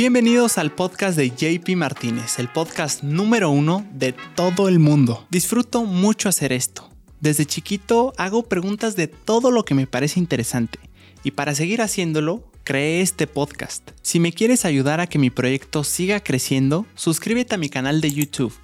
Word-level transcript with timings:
Bienvenidos 0.00 0.58
al 0.58 0.70
podcast 0.70 1.18
de 1.18 1.30
JP 1.30 1.70
Martínez, 1.74 2.38
el 2.38 2.46
podcast 2.48 3.02
número 3.02 3.50
uno 3.50 3.84
de 3.92 4.14
todo 4.36 4.68
el 4.68 4.78
mundo. 4.78 5.26
Disfruto 5.28 5.82
mucho 5.82 6.28
hacer 6.28 6.52
esto. 6.52 6.88
Desde 7.18 7.46
chiquito 7.46 8.12
hago 8.16 8.44
preguntas 8.44 8.94
de 8.94 9.08
todo 9.08 9.50
lo 9.50 9.64
que 9.64 9.74
me 9.74 9.88
parece 9.88 10.20
interesante 10.20 10.78
y 11.24 11.32
para 11.32 11.52
seguir 11.56 11.82
haciéndolo, 11.82 12.48
creé 12.62 13.00
este 13.00 13.26
podcast. 13.26 13.90
Si 14.00 14.20
me 14.20 14.32
quieres 14.32 14.64
ayudar 14.64 15.00
a 15.00 15.08
que 15.08 15.18
mi 15.18 15.30
proyecto 15.30 15.82
siga 15.82 16.20
creciendo, 16.20 16.86
suscríbete 16.94 17.56
a 17.56 17.58
mi 17.58 17.68
canal 17.68 18.00
de 18.00 18.12
YouTube 18.12 18.54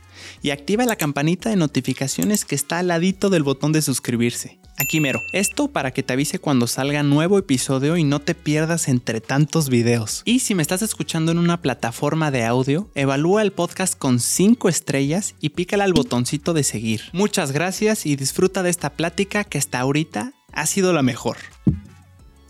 y 0.41 0.51
activa 0.51 0.85
la 0.85 0.95
campanita 0.95 1.51
de 1.51 1.57
notificaciones 1.57 2.45
que 2.45 2.55
está 2.55 2.79
al 2.79 2.87
ladito 2.87 3.29
del 3.29 3.43
botón 3.43 3.73
de 3.73 3.83
suscribirse. 3.83 4.61
Aquí 4.77 5.01
mero. 5.01 5.23
Esto 5.33 5.69
para 5.69 5.93
que 5.93 6.03
te 6.03 6.13
avise 6.13 6.39
cuando 6.39 6.67
salga 6.67 7.03
nuevo 7.03 7.39
episodio 7.39 7.97
y 7.97 8.05
no 8.05 8.21
te 8.21 8.35
pierdas 8.35 8.89
entre 8.89 9.21
tantos 9.21 9.69
videos. 9.69 10.23
Y 10.25 10.41
si 10.41 10.55
me 10.55 10.63
estás 10.63 10.83
escuchando 10.83 11.33
en 11.33 11.39
una 11.39 11.63
plataforma 11.63 12.31
de 12.31 12.45
audio, 12.45 12.91
evalúa 12.95 13.43
el 13.43 13.53
podcast 13.53 13.97
con 13.97 14.19
5 14.19 14.69
estrellas 14.69 15.35
y 15.41 15.51
pícala 15.51 15.85
al 15.85 15.93
botoncito 15.93 16.53
de 16.53 16.65
seguir. 16.65 17.03
Muchas 17.13 17.53
gracias 17.53 18.07
y 18.07 18.17
disfruta 18.17 18.63
de 18.63 18.71
esta 18.71 18.91
plática 18.91 19.45
que 19.45 19.59
hasta 19.59 19.79
ahorita 19.79 20.33
ha 20.53 20.67
sido 20.67 20.93
la 20.93 21.03
mejor. 21.03 21.37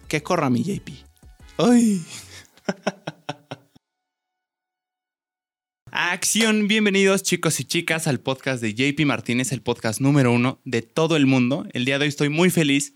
Que 0.09 0.23
corra 0.23 0.49
mi 0.49 0.63
JP. 0.63 0.91
¡Ay! 1.59 2.03
Acción, 5.97 6.67
bienvenidos 6.67 7.23
chicos 7.23 7.61
y 7.61 7.65
chicas 7.65 8.09
al 8.09 8.19
podcast 8.19 8.61
de 8.61 8.75
JP 8.75 9.07
Martínez, 9.07 9.53
el 9.53 9.63
podcast 9.63 10.01
número 10.01 10.33
uno 10.33 10.61
de 10.65 10.83
todo 10.83 11.15
el 11.15 11.27
mundo. 11.27 11.69
El 11.73 11.85
día 11.85 12.01
de 12.01 12.03
hoy 12.03 12.09
estoy 12.09 12.31
muy 12.31 12.51
feliz 12.51 12.95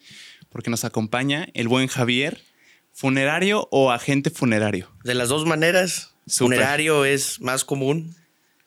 porque 0.48 0.68
nos 0.68 0.84
acompaña 0.84 1.46
el 1.54 1.68
buen 1.68 1.86
Javier, 1.86 2.42
funerario 2.90 3.68
o 3.70 3.92
agente 3.92 4.30
funerario. 4.30 4.90
De 5.04 5.14
las 5.14 5.28
dos 5.28 5.46
maneras, 5.46 6.16
funerario 6.26 7.04
es 7.04 7.40
más 7.40 7.64
común. 7.64 8.16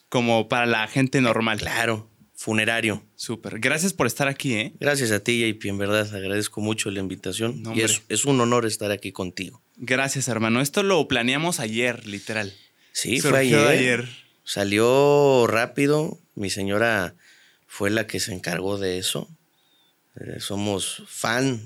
Como 0.08 0.48
para 0.48 0.66
la 0.66 0.88
gente 0.88 1.20
normal. 1.20 1.60
Claro, 1.60 2.10
funerario. 2.34 3.04
Súper. 3.16 3.60
Gracias 3.60 3.92
por 3.92 4.08
estar 4.08 4.30
aquí, 4.30 4.54
¿eh? 4.54 4.74
Gracias 4.80 5.12
a 5.12 5.20
ti, 5.20 5.42
JP, 5.42 5.66
en 5.66 5.78
verdad 5.78 6.16
agradezco 6.16 6.62
mucho 6.62 6.90
la 6.90 7.02
invitación. 7.02 7.62
No, 7.64 7.76
y 7.76 7.82
es 7.82 8.26
un 8.26 8.40
honor 8.40 8.66
estar 8.66 8.92
aquí 8.92 9.12
contigo. 9.12 9.62
Gracias, 9.76 10.30
hermano. 10.30 10.62
Esto 10.62 10.84
lo 10.84 11.06
planeamos 11.10 11.60
ayer, 11.60 12.08
literal. 12.08 12.54
Sí, 12.92 13.22
fue 13.22 13.40
ayer. 13.40 14.08
Salió 14.44 15.48
rápido. 15.48 16.20
Mi 16.36 16.50
señora 16.50 17.16
fue 17.68 17.90
la 17.90 18.08
que 18.08 18.20
se 18.20 18.34
encargó 18.34 18.78
de 18.78 18.98
eso. 18.98 19.30
Eh, 20.20 20.40
somos 20.40 21.04
fan 21.08 21.62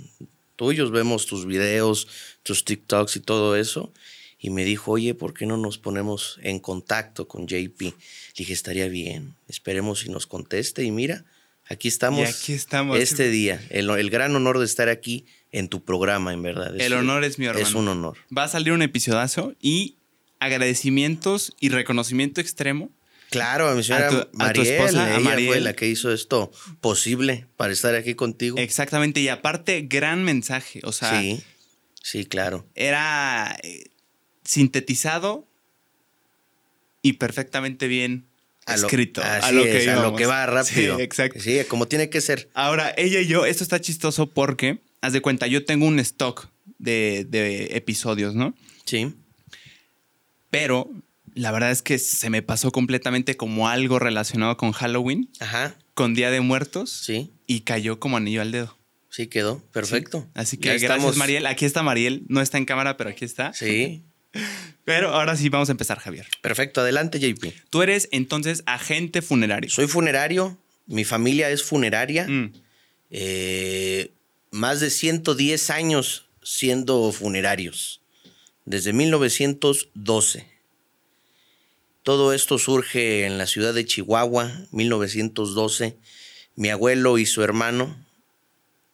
tuyos, 0.56 0.92
vemos 0.92 1.26
tus 1.26 1.46
videos, 1.46 2.08
tus 2.44 2.64
TikToks 2.66 3.16
y 3.18 3.20
todo 3.20 3.56
eso. 3.56 3.92
Y 4.40 4.50
me 4.52 4.64
dijo, 4.64 4.92
oye, 4.92 5.16
¿por 5.16 5.34
qué 5.34 5.46
no 5.46 5.58
nos 5.58 5.78
ponemos 5.78 6.40
en 6.44 6.60
contacto 6.60 7.28
con 7.28 7.48
JP? 7.48 7.82
Le 7.82 7.94
dije, 8.38 8.54
estaría 8.54 8.88
bien. 8.88 9.36
Esperemos 9.48 10.02
si 10.02 10.10
nos 10.10 10.28
conteste. 10.28 10.84
Y 10.84 10.92
mira, 10.92 11.26
aquí 11.66 11.88
estamos. 11.88 12.20
Y 12.20 12.24
aquí 12.32 12.54
estamos. 12.54 13.00
Este 13.00 13.30
día. 13.30 13.66
El, 13.70 13.90
el 13.90 14.10
gran 14.10 14.36
honor 14.36 14.60
de 14.60 14.66
estar 14.66 14.90
aquí 14.90 15.26
en 15.52 15.70
tu 15.70 15.84
programa, 15.84 16.34
en 16.34 16.44
verdad. 16.44 16.80
El 16.80 16.94
honor 16.94 17.24
es 17.24 17.40
mío, 17.40 17.50
hermano. 17.50 17.68
Es 17.68 17.74
un 17.74 17.88
honor. 17.88 18.18
Va 18.36 18.44
a 18.44 18.48
salir 18.48 18.74
un 18.74 18.84
episodazo 18.84 19.56
y 19.60 19.96
agradecimientos 20.40 21.54
y 21.60 21.70
reconocimiento 21.70 22.42
extremo 22.42 22.90
Claro, 23.32 23.68
a 23.68 23.76
mi 23.76 23.84
señora 23.84 24.08
A 24.08 24.10
tu- 24.12 24.18
a 24.18 24.26
tu 24.32 24.38
Mariel, 24.38 24.68
esposa, 24.68 25.04
a 25.06 25.10
ella 25.12 25.20
Mariel. 25.20 25.48
fue 25.50 25.60
la 25.60 25.74
que 25.74 25.88
hizo 25.90 26.14
esto 26.14 26.52
posible 26.80 27.48
para 27.58 27.74
estar 27.74 27.94
aquí 27.96 28.14
contigo. 28.16 28.58
Exactamente, 28.60 29.20
y 29.20 29.28
aparte, 29.28 29.82
gran 29.90 30.24
mensaje. 30.24 30.80
O 30.84 30.92
sea, 30.94 31.20
sí, 31.20 31.42
sí, 32.02 32.26
claro. 32.26 32.66
era 32.76 33.58
eh, 33.64 33.86
sintetizado 34.46 35.48
y 37.02 37.14
perfectamente 37.14 37.88
bien 37.88 38.26
A 38.68 38.78
lo- 38.78 38.88
escrito. 38.88 39.22
así 39.22 39.46
a 39.48 39.52
lo 39.52 39.66
es, 39.66 39.84
que 39.84 39.90
a 39.92 39.96
lo 40.02 40.16
que 40.16 40.26
va 40.28 40.46
rápido. 40.46 40.98
Sí, 40.98 41.02
exacto. 41.04 41.40
Sí, 41.40 41.60
como 41.68 41.88
tiene 41.88 42.10
que 42.10 42.22
ser. 42.22 42.50
Ahora, 42.54 42.94
ella 42.96 43.20
y 43.20 43.28
yo, 43.28 43.46
esto 43.46 43.64
está 43.64 43.82
chistoso 43.82 44.28
porque, 44.30 44.80
haz 45.02 45.14
de 45.14 45.22
cuenta, 45.22 45.48
yo 45.48 45.66
tengo 45.66 45.86
un 45.88 46.00
stock 46.00 46.48
de, 46.78 47.26
de 47.28 47.76
episodios, 47.76 48.34
¿no? 48.36 48.56
Sí. 48.86 49.14
Pero 50.60 50.90
la 51.34 51.52
verdad 51.52 51.72
es 51.72 51.82
que 51.82 51.98
se 52.00 52.30
me 52.30 52.42
pasó 52.42 52.72
completamente 52.72 53.36
como 53.38 53.68
algo 53.68 54.00
relacionado 54.00 54.58
con 54.58 54.72
Halloween, 54.72 55.30
Ajá. 55.40 55.76
con 55.94 56.14
Día 56.14 56.32
de 56.32 56.42
Muertos, 56.42 56.90
Sí. 56.92 57.32
y 57.48 57.62
cayó 57.62 58.00
como 58.00 58.18
anillo 58.18 58.42
al 58.42 58.52
dedo. 58.52 58.78
Sí 59.10 59.28
quedó. 59.28 59.60
Perfecto. 59.72 60.28
Así 60.34 60.58
que 60.58 60.68
Ya 60.68 60.72
gracias, 60.74 60.92
estamos- 60.92 61.18
Mariel. 61.18 61.46
Aquí 61.48 61.66
está 61.66 61.84
Mariel. 61.84 62.24
No 62.28 62.42
está 62.42 62.58
en 62.58 62.66
cámara, 62.66 62.98
pero 62.98 63.10
aquí 63.10 63.24
está. 63.26 63.54
Sí. 63.54 64.04
Pero 64.84 65.10
ahora 65.16 65.36
sí 65.38 65.48
vamos 65.50 65.70
a 65.70 65.72
empezar, 65.72 65.98
Javier. 66.00 66.28
Perfecto. 66.42 66.82
Adelante, 66.82 67.20
JP. 67.20 67.54
Tú 67.70 67.82
eres 67.82 68.08
entonces 68.12 68.62
agente 68.66 69.22
funerario. 69.22 69.70
Soy 69.70 69.88
funerario. 69.88 70.58
Mi 70.88 71.06
familia 71.06 71.50
es 71.50 71.64
funeraria. 71.64 72.28
Mm, 72.28 72.52
Eh, 73.12 74.12
más 74.52 74.80
de 74.82 74.90
110 74.90 75.70
años 75.70 76.26
siendo 76.44 77.12
funerarios, 77.12 78.02
desde 78.66 78.94
1912. 78.94 80.48
Todo 82.04 82.34
esto 82.34 82.60
surge 82.60 83.26
en 83.26 83.38
la 83.38 83.48
ciudad 83.48 83.74
de 83.74 83.86
Chihuahua, 83.86 84.68
1912. 84.72 85.98
Mi 86.56 86.70
abuelo 86.70 87.18
y 87.18 87.26
su 87.26 87.42
hermano 87.44 87.96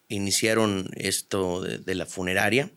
iniciaron 0.08 0.90
esto 0.94 1.62
de, 1.62 1.78
de 1.78 1.94
la 1.94 2.06
funeraria. 2.06 2.70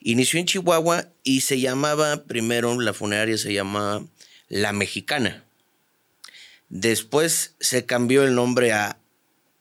Inició 0.00 0.40
en 0.40 0.46
Chihuahua 0.46 1.08
y 1.22 1.42
se 1.42 1.60
llamaba, 1.60 2.24
primero 2.24 2.78
la 2.80 2.94
funeraria 2.94 3.36
se 3.36 3.52
llamaba 3.52 4.06
La 4.48 4.72
Mexicana. 4.72 5.44
Después 6.70 7.54
se 7.60 7.84
cambió 7.84 8.24
el 8.24 8.34
nombre 8.34 8.72
a 8.72 8.98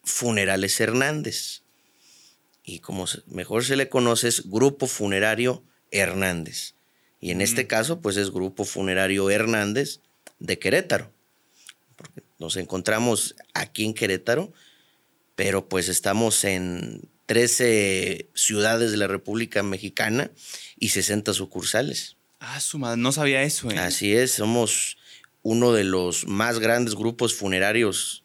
Funerales 0.04 0.80
Hernández. 0.80 1.62
Y 2.64 2.80
como 2.80 3.06
mejor 3.28 3.66
se 3.66 3.76
le 3.76 3.90
conoce 3.90 4.30
es 4.30 4.50
Grupo 4.50 4.88
Funerario 4.88 5.64
Hernández. 5.94 6.74
Y 7.22 7.32
en 7.32 7.40
este 7.40 7.68
caso, 7.68 8.02
pues 8.02 8.18
es 8.18 8.32
Grupo 8.32 8.66
Funerario 8.66 9.30
Hernández 9.30 10.02
de 10.40 10.60
Querétaro. 10.60 11.10
Porque 11.96 12.22
nos 12.38 12.58
encontramos 12.58 13.36
aquí 13.54 13.86
en 13.86 13.94
Querétaro, 13.94 14.52
pero 15.36 15.70
pues 15.70 15.88
estamos 15.88 16.44
en 16.44 17.08
13 17.28 18.30
ciudades 18.34 18.92
de 18.92 18.98
la 18.98 19.08
República 19.08 19.64
Mexicana 19.64 20.32
y 20.78 20.90
60 20.90 21.34
sucursales. 21.34 22.18
Ah, 22.40 22.60
su 22.60 22.78
madre, 22.78 23.00
no 23.02 23.14
sabía 23.14 23.44
eso, 23.44 23.72
¿eh? 23.72 23.78
Así 23.78 24.14
es, 24.14 24.32
somos 24.32 24.98
uno 25.44 25.72
de 25.72 25.86
los 25.86 26.28
más 26.28 26.60
grandes 26.60 26.96
grupos 26.96 27.34
funerarios 27.34 28.24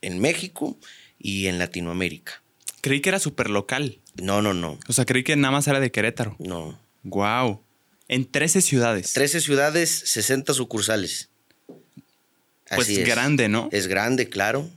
en 0.00 0.18
México 0.18 0.78
y 1.18 1.46
en 1.48 1.58
Latinoamérica. 1.58 2.42
Creí 2.80 3.00
que 3.02 3.10
era 3.10 3.18
súper 3.18 3.50
local. 3.50 3.98
No, 4.14 4.40
no, 4.40 4.54
no, 4.54 4.78
O 4.88 4.92
sea, 4.94 5.04
creí 5.04 5.24
que 5.24 5.36
nada 5.36 5.52
más 5.52 5.68
era 5.68 5.80
de 5.80 5.90
Querétaro. 5.90 6.36
no. 6.38 6.78
Wow. 7.02 7.62
En 8.08 8.30
13 8.30 8.60
ciudades. 8.60 9.12
13 9.12 9.40
ciudades, 9.40 9.90
60 9.90 10.54
sucursales. 10.54 11.30
Pues 11.66 12.88
Así 12.88 13.00
es. 13.00 13.08
grande, 13.08 13.48
¿no? 13.48 13.68
Es 13.72 13.86
grande, 13.86 14.28
claro. 14.28 14.68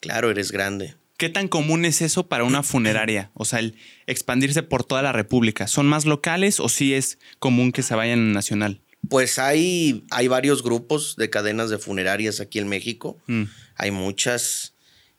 Claro, 0.00 0.30
eres 0.30 0.52
grande. 0.52 0.94
¿Qué 1.16 1.28
tan 1.28 1.48
común 1.48 1.84
es 1.84 2.00
eso 2.00 2.28
para 2.28 2.44
una 2.44 2.62
funeraria? 2.62 3.30
O 3.34 3.44
sea, 3.44 3.58
el 3.58 3.74
expandirse 4.06 4.62
por 4.62 4.84
toda 4.84 5.02
la 5.02 5.12
República. 5.12 5.66
¿Son 5.66 5.86
más 5.86 6.04
locales 6.04 6.60
o 6.60 6.68
sí 6.68 6.94
es 6.94 7.18
común 7.40 7.72
que 7.72 7.82
se 7.82 7.94
vayan 7.94 8.20
en 8.20 8.32
nacional? 8.32 8.80
Pues 9.08 9.38
hay, 9.38 10.04
hay 10.10 10.28
varios 10.28 10.62
grupos 10.62 11.16
de 11.16 11.28
cadenas 11.28 11.70
de 11.70 11.78
funerarias 11.78 12.40
aquí 12.40 12.58
en 12.58 12.68
México. 12.68 13.18
Mm. 13.26 13.44
Hay 13.74 13.90
muchas 13.90 14.74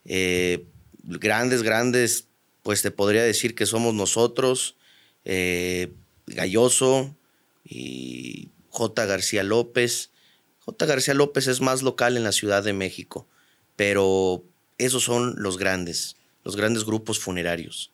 eh, 0.06 0.66
grandes, 1.04 1.64
grandes, 1.64 2.28
pues 2.64 2.82
te 2.82 2.92
podría 2.92 3.24
decir 3.24 3.56
que 3.56 3.66
somos 3.66 3.94
nosotros, 3.94 4.78
eh, 5.26 5.92
Galloso 6.30 7.16
y 7.64 8.50
J. 8.70 9.06
García 9.06 9.44
López. 9.44 10.12
J. 10.60 10.86
García 10.86 11.14
López 11.14 11.48
es 11.48 11.62
más 11.62 11.82
local 11.82 12.18
en 12.18 12.24
la 12.24 12.32
Ciudad 12.32 12.64
de 12.64 12.74
México, 12.74 13.28
pero 13.76 14.44
esos 14.78 15.04
son 15.04 15.36
los 15.38 15.58
grandes, 15.58 16.16
los 16.44 16.56
grandes 16.56 16.86
grupos 16.86 17.20
funerarios. 17.20 17.92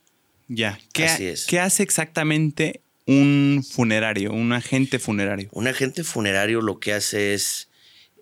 Ya. 0.47 0.79
¿Qué, 0.93 1.05
Así 1.05 1.25
es. 1.25 1.45
¿Qué 1.45 1.59
hace 1.59 1.83
exactamente 1.83 2.81
un 3.07 3.65
funerario, 3.67 4.31
un 4.31 4.53
agente 4.53 4.99
funerario? 4.99 5.49
Un 5.51 5.67
agente 5.67 6.03
funerario 6.03 6.61
lo 6.61 6.79
que 6.79 6.93
hace 6.93 7.33
es 7.33 7.69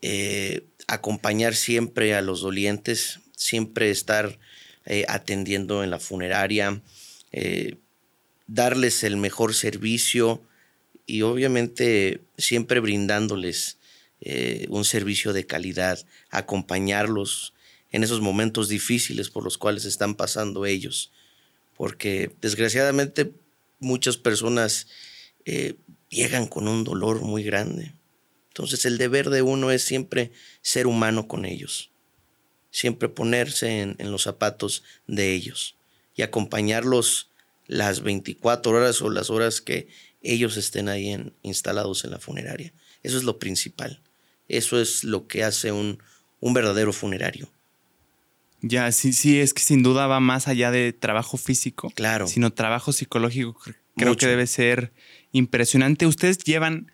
eh, 0.01 0.65
acompañar 0.87 1.55
siempre 1.55 2.13
a 2.15 2.21
los 2.21 2.41
dolientes, 2.41 3.19
siempre 3.35 3.89
estar 3.89 4.37
eh, 4.85 5.05
atendiendo 5.07 5.83
en 5.83 5.89
la 5.89 5.99
funeraria, 5.99 6.81
eh, 7.31 7.77
darles 8.47 9.03
el 9.03 9.17
mejor 9.17 9.53
servicio 9.53 10.43
y 11.05 11.21
obviamente 11.21 12.21
siempre 12.37 12.79
brindándoles 12.79 13.77
eh, 14.21 14.67
un 14.69 14.85
servicio 14.85 15.33
de 15.33 15.45
calidad, 15.45 16.05
acompañarlos 16.29 17.53
en 17.91 18.03
esos 18.03 18.21
momentos 18.21 18.69
difíciles 18.69 19.29
por 19.29 19.43
los 19.43 19.57
cuales 19.57 19.85
están 19.85 20.15
pasando 20.15 20.65
ellos. 20.65 21.11
Porque 21.75 22.35
desgraciadamente 22.41 23.33
muchas 23.79 24.17
personas 24.17 24.87
eh, 25.45 25.75
llegan 26.09 26.47
con 26.47 26.67
un 26.67 26.83
dolor 26.83 27.21
muy 27.21 27.43
grande, 27.43 27.93
Entonces 28.47 28.85
el 28.85 28.97
deber 28.97 29.29
de 29.29 29.41
uno 29.41 29.71
es 29.71 29.83
siempre 29.83 30.31
ser 30.61 30.87
humano 30.87 31.27
con 31.27 31.43
ellos, 31.43 31.89
siempre 32.71 33.09
ponerse 33.09 33.81
en, 33.81 33.95
en 33.97 34.11
los 34.11 34.23
zapatos 34.23 34.83
de 35.07 35.33
ellos 35.33 35.75
y 36.15 36.21
acompañarlos 36.21 37.32
las 37.67 38.01
24 38.01 38.71
horas 38.71 39.01
o 39.01 39.09
las 39.09 39.29
horas 39.29 39.61
que 39.61 39.87
ellos 40.21 40.57
estén 40.57 40.89
ahí 40.89 41.09
en, 41.09 41.33
instalados 41.41 42.03
en 42.05 42.11
la 42.11 42.19
funeraria. 42.19 42.73
Eso 43.03 43.17
es 43.17 43.23
lo 43.23 43.39
principal. 43.39 44.01
Eso 44.47 44.79
es 44.79 45.03
lo 45.03 45.27
que 45.27 45.43
hace 45.43 45.71
un, 45.71 45.99
un 46.39 46.53
verdadero 46.53 46.93
funerario. 46.93 47.49
Ya, 48.61 48.89
sí, 48.93 49.11
sí, 49.11 49.39
es 49.41 49.53
que 49.53 49.61
sin 49.61 49.83
duda 49.83 50.07
va 50.07 50.19
más 50.21 50.47
allá 50.47 50.71
de 50.71 50.93
trabajo 50.93 51.37
físico. 51.37 51.91
Claro. 51.95 52.27
Sino 52.27 52.51
trabajo 52.53 52.93
psicológico. 52.93 53.57
Creo 53.97 54.09
Mucho. 54.11 54.19
que 54.19 54.27
debe 54.27 54.47
ser 54.47 54.93
impresionante. 55.33 56.05
¿Ustedes 56.07 56.37
llevan 56.39 56.91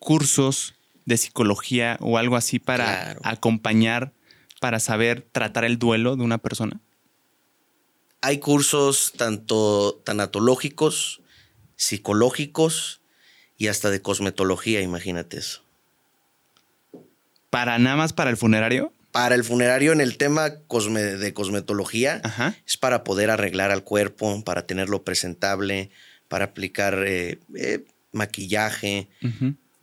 cursos 0.00 0.74
de 1.04 1.16
psicología 1.16 1.96
o 2.00 2.18
algo 2.18 2.36
así 2.36 2.58
para 2.58 2.84
Claro. 2.84 3.20
acompañar, 3.24 4.12
para 4.60 4.80
saber 4.80 5.22
tratar 5.32 5.64
el 5.64 5.78
duelo 5.78 6.16
de 6.16 6.22
una 6.24 6.38
persona? 6.38 6.80
Hay 8.22 8.38
cursos 8.38 9.12
tanto 9.16 10.00
tanatológicos, 10.04 11.20
psicológicos 11.76 13.00
y 13.58 13.66
hasta 13.66 13.90
de 13.90 14.00
cosmetología, 14.00 14.80
imagínate 14.80 15.38
eso. 15.38 15.62
¿Para 17.50 17.78
nada 17.78 17.96
más 17.96 18.12
para 18.12 18.30
el 18.30 18.36
funerario? 18.36 18.92
Para 19.10 19.34
el 19.34 19.44
funerario 19.44 19.92
en 19.92 20.00
el 20.00 20.16
tema 20.16 20.50
cosme- 20.68 21.16
de 21.18 21.34
cosmetología 21.34 22.20
Ajá. 22.24 22.56
es 22.66 22.76
para 22.76 23.04
poder 23.04 23.28
arreglar 23.28 23.70
al 23.70 23.84
cuerpo, 23.84 24.42
para 24.44 24.66
tenerlo 24.66 25.02
presentable, 25.02 25.90
para 26.28 26.46
aplicar 26.46 27.02
eh, 27.06 27.38
eh, 27.56 27.84
maquillaje. 28.12 29.08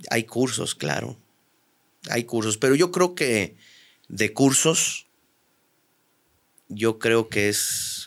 Hay 0.10 0.24
cursos, 0.24 0.74
claro. 0.76 1.18
Hay 2.10 2.24
cursos, 2.24 2.58
pero 2.58 2.74
yo 2.74 2.90
creo 2.92 3.14
que 3.14 3.56
de 4.08 4.34
cursos, 4.34 5.06
yo 6.70 6.98
creo 6.98 7.28
que 7.30 7.50
es 7.50 7.99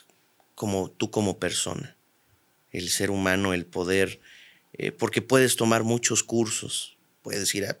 como 0.55 0.89
tú 0.91 1.11
como 1.11 1.39
persona, 1.39 1.97
el 2.71 2.89
ser 2.89 3.11
humano, 3.11 3.53
el 3.53 3.65
poder, 3.65 4.19
eh, 4.73 4.91
porque 4.91 5.21
puedes 5.21 5.55
tomar 5.55 5.83
muchos 5.83 6.23
cursos, 6.23 6.97
puedes 7.21 7.53
ir 7.55 7.65
a 7.65 7.79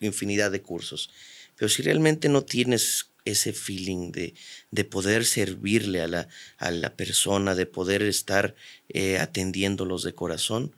infinidad 0.00 0.50
de 0.50 0.62
cursos, 0.62 1.10
pero 1.56 1.68
si 1.68 1.82
realmente 1.82 2.28
no 2.28 2.42
tienes 2.42 3.10
ese 3.24 3.52
feeling 3.52 4.12
de, 4.12 4.34
de 4.70 4.84
poder 4.84 5.24
servirle 5.24 6.00
a 6.00 6.08
la, 6.08 6.28
a 6.58 6.70
la 6.70 6.96
persona, 6.96 7.54
de 7.54 7.66
poder 7.66 8.02
estar 8.02 8.54
eh, 8.88 9.18
atendiéndolos 9.18 10.02
de 10.02 10.14
corazón, 10.14 10.74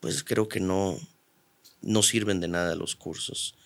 pues 0.00 0.22
creo 0.22 0.48
que 0.48 0.60
no, 0.60 0.98
no 1.80 2.02
sirven 2.02 2.40
de 2.40 2.48
nada 2.48 2.74
los 2.74 2.96
cursos. 2.96 3.56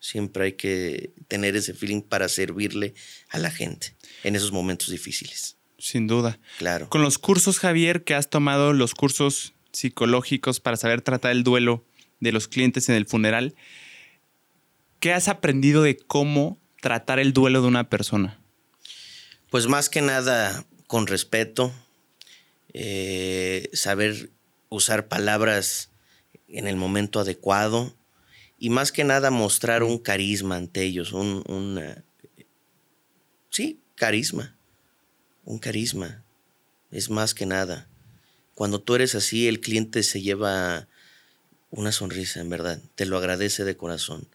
Siempre 0.00 0.44
hay 0.44 0.52
que 0.54 1.12
tener 1.28 1.56
ese 1.56 1.74
feeling 1.74 2.02
para 2.02 2.28
servirle 2.28 2.94
a 3.28 3.38
la 3.38 3.50
gente 3.50 3.94
en 4.24 4.34
esos 4.34 4.50
momentos 4.50 4.90
difíciles. 4.90 5.56
Sin 5.80 6.06
duda. 6.06 6.38
Claro. 6.58 6.88
Con 6.88 7.02
los 7.02 7.18
cursos, 7.18 7.58
Javier, 7.58 8.04
que 8.04 8.14
has 8.14 8.30
tomado, 8.30 8.72
los 8.72 8.94
cursos 8.94 9.54
psicológicos 9.72 10.60
para 10.60 10.76
saber 10.76 11.02
tratar 11.02 11.32
el 11.32 11.42
duelo 11.42 11.84
de 12.20 12.32
los 12.32 12.48
clientes 12.48 12.88
en 12.88 12.94
el 12.94 13.06
funeral, 13.06 13.54
¿qué 15.00 15.12
has 15.12 15.28
aprendido 15.28 15.82
de 15.82 15.96
cómo 15.96 16.58
tratar 16.80 17.18
el 17.18 17.32
duelo 17.32 17.62
de 17.62 17.68
una 17.68 17.88
persona? 17.88 18.38
Pues 19.50 19.66
más 19.66 19.88
que 19.88 20.02
nada 20.02 20.64
con 20.86 21.06
respeto, 21.06 21.72
eh, 22.72 23.68
saber 23.72 24.30
usar 24.68 25.08
palabras 25.08 25.90
en 26.48 26.66
el 26.66 26.76
momento 26.76 27.20
adecuado 27.20 27.94
y 28.58 28.70
más 28.70 28.92
que 28.92 29.04
nada 29.04 29.30
mostrar 29.30 29.82
un 29.82 29.98
carisma 29.98 30.56
ante 30.56 30.82
ellos, 30.82 31.12
un, 31.12 31.42
un, 31.48 31.80
sí, 33.48 33.80
carisma, 33.94 34.56
un 35.50 35.58
carisma, 35.58 36.22
es 36.90 37.10
más 37.10 37.34
que 37.34 37.44
nada. 37.46 37.88
Cuando 38.54 38.80
tú 38.80 38.94
eres 38.94 39.14
así, 39.14 39.48
el 39.48 39.60
cliente 39.60 40.02
se 40.02 40.22
lleva 40.22 40.86
una 41.70 41.92
sonrisa, 41.92 42.40
en 42.40 42.48
verdad, 42.50 42.80
te 42.94 43.06
lo 43.06 43.16
agradece 43.18 43.64
de 43.64 43.76
corazón. 43.76 44.26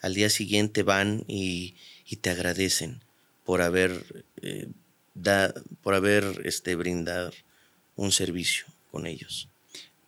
Al 0.00 0.14
día 0.14 0.30
siguiente 0.30 0.82
van 0.82 1.24
y, 1.26 1.74
y 2.06 2.16
te 2.16 2.30
agradecen 2.30 3.00
por 3.44 3.62
haber, 3.62 4.24
eh, 4.42 4.68
da- 5.14 5.54
por 5.82 5.94
haber 5.94 6.42
este, 6.44 6.74
brindado 6.76 7.32
un 7.96 8.12
servicio 8.12 8.66
con 8.90 9.06
ellos. 9.06 9.48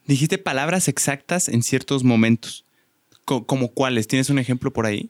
Dijiste 0.06 0.38
palabras 0.38 0.88
exactas 0.88 1.48
en 1.48 1.62
ciertos 1.62 2.04
momentos. 2.04 2.64
Co- 3.24 3.46
¿Como 3.46 3.72
cuáles? 3.72 4.06
¿Tienes 4.08 4.28
un 4.30 4.38
ejemplo 4.38 4.72
por 4.72 4.86
ahí? 4.86 5.08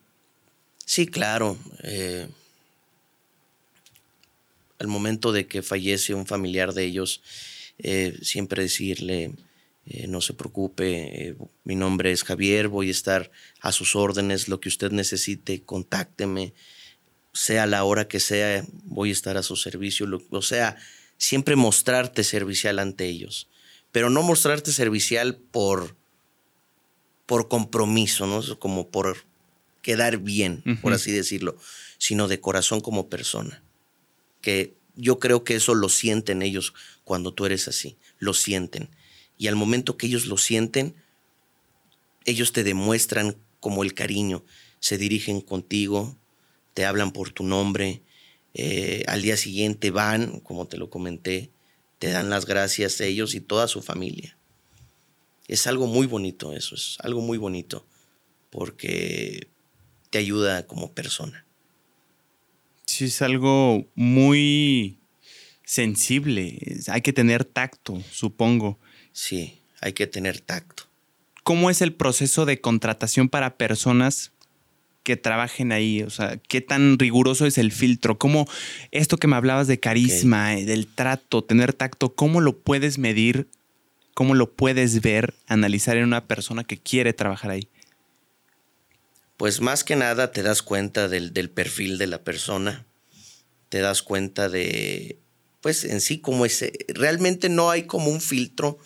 Sí, 0.84 1.06
claro. 1.06 1.56
eh, 1.82 2.28
al 4.80 4.88
momento 4.88 5.30
de 5.30 5.46
que 5.46 5.62
fallece 5.62 6.14
un 6.14 6.26
familiar 6.26 6.72
de 6.72 6.84
ellos, 6.84 7.20
eh, 7.78 8.18
siempre 8.22 8.62
decirle, 8.62 9.32
eh, 9.86 10.06
no 10.08 10.20
se 10.22 10.32
preocupe, 10.34 11.28
eh, 11.28 11.36
mi 11.64 11.76
nombre 11.76 12.10
es 12.12 12.24
Javier, 12.24 12.68
voy 12.68 12.88
a 12.88 12.90
estar 12.90 13.30
a 13.60 13.72
sus 13.72 13.94
órdenes, 13.94 14.48
lo 14.48 14.58
que 14.58 14.68
usted 14.70 14.90
necesite, 14.90 15.62
contácteme, 15.62 16.54
sea 17.32 17.66
la 17.66 17.84
hora 17.84 18.08
que 18.08 18.20
sea, 18.20 18.64
voy 18.84 19.10
a 19.10 19.12
estar 19.12 19.36
a 19.36 19.42
su 19.42 19.54
servicio, 19.56 20.06
lo- 20.06 20.22
o 20.30 20.42
sea, 20.42 20.76
siempre 21.18 21.56
mostrarte 21.56 22.24
servicial 22.24 22.78
ante 22.78 23.06
ellos, 23.06 23.48
pero 23.92 24.08
no 24.08 24.22
mostrarte 24.22 24.72
servicial 24.72 25.36
por, 25.36 25.94
por 27.26 27.48
compromiso, 27.48 28.26
¿no? 28.26 28.42
Como 28.58 28.88
por 28.88 29.24
quedar 29.82 30.18
bien, 30.18 30.62
por 30.80 30.92
así 30.92 31.12
decirlo, 31.12 31.56
sino 31.98 32.28
de 32.28 32.40
corazón 32.40 32.80
como 32.80 33.08
persona. 33.08 33.62
Que 34.40 34.74
yo 34.96 35.18
creo 35.18 35.44
que 35.44 35.56
eso 35.56 35.74
lo 35.74 35.88
sienten 35.88 36.42
ellos 36.42 36.74
cuando 37.04 37.32
tú 37.32 37.46
eres 37.46 37.68
así, 37.68 37.96
lo 38.18 38.34
sienten. 38.34 38.88
Y 39.38 39.48
al 39.48 39.56
momento 39.56 39.96
que 39.96 40.06
ellos 40.06 40.26
lo 40.26 40.36
sienten, 40.36 40.94
ellos 42.24 42.52
te 42.52 42.64
demuestran 42.64 43.36
como 43.58 43.82
el 43.82 43.94
cariño, 43.94 44.44
se 44.80 44.98
dirigen 44.98 45.40
contigo, 45.40 46.16
te 46.74 46.84
hablan 46.84 47.12
por 47.12 47.30
tu 47.30 47.42
nombre, 47.42 48.02
eh, 48.54 49.04
al 49.06 49.22
día 49.22 49.36
siguiente 49.36 49.90
van, 49.90 50.40
como 50.40 50.66
te 50.66 50.76
lo 50.76 50.90
comenté, 50.90 51.50
te 51.98 52.10
dan 52.10 52.30
las 52.30 52.46
gracias 52.46 53.00
ellos 53.00 53.34
y 53.34 53.40
toda 53.40 53.68
su 53.68 53.82
familia. 53.82 54.36
Es 55.48 55.66
algo 55.66 55.86
muy 55.86 56.06
bonito 56.06 56.54
eso, 56.54 56.74
es 56.74 56.96
algo 57.00 57.20
muy 57.20 57.38
bonito, 57.38 57.86
porque 58.50 59.48
te 60.10 60.18
ayuda 60.18 60.66
como 60.66 60.92
persona. 60.92 61.44
Sí, 63.00 63.06
es 63.06 63.22
algo 63.22 63.86
muy 63.94 64.98
sensible. 65.64 66.58
Hay 66.88 67.00
que 67.00 67.14
tener 67.14 67.46
tacto, 67.46 67.98
supongo. 68.10 68.78
Sí, 69.12 69.62
hay 69.80 69.94
que 69.94 70.06
tener 70.06 70.38
tacto. 70.42 70.82
¿Cómo 71.42 71.70
es 71.70 71.80
el 71.80 71.94
proceso 71.94 72.44
de 72.44 72.60
contratación 72.60 73.30
para 73.30 73.56
personas 73.56 74.32
que 75.02 75.16
trabajen 75.16 75.72
ahí? 75.72 76.02
O 76.02 76.10
sea, 76.10 76.36
¿qué 76.46 76.60
tan 76.60 76.98
riguroso 76.98 77.46
es 77.46 77.56
el 77.56 77.72
filtro? 77.72 78.18
¿Cómo 78.18 78.46
esto 78.90 79.16
que 79.16 79.28
me 79.28 79.36
hablabas 79.36 79.66
de 79.66 79.80
carisma, 79.80 80.58
eh, 80.58 80.66
del 80.66 80.86
trato, 80.86 81.42
tener 81.42 81.72
tacto, 81.72 82.14
cómo 82.14 82.42
lo 82.42 82.58
puedes 82.58 82.98
medir? 82.98 83.48
¿Cómo 84.12 84.34
lo 84.34 84.52
puedes 84.52 85.00
ver, 85.00 85.32
analizar 85.46 85.96
en 85.96 86.04
una 86.04 86.26
persona 86.26 86.64
que 86.64 86.76
quiere 86.76 87.14
trabajar 87.14 87.52
ahí? 87.52 87.66
Pues 89.38 89.62
más 89.62 89.84
que 89.84 89.96
nada 89.96 90.32
te 90.32 90.42
das 90.42 90.60
cuenta 90.60 91.08
del, 91.08 91.32
del 91.32 91.48
perfil 91.48 91.96
de 91.96 92.06
la 92.06 92.22
persona, 92.22 92.84
te 93.70 93.80
das 93.80 94.02
cuenta 94.02 94.50
de, 94.50 95.18
pues 95.62 95.84
en 95.84 96.02
sí, 96.02 96.20
cómo 96.20 96.44
es. 96.44 96.60
eh, 96.60 96.72
Realmente 96.88 97.48
no 97.48 97.70
hay 97.70 97.84
como 97.84 98.10
un 98.10 98.20
filtro, 98.20 98.76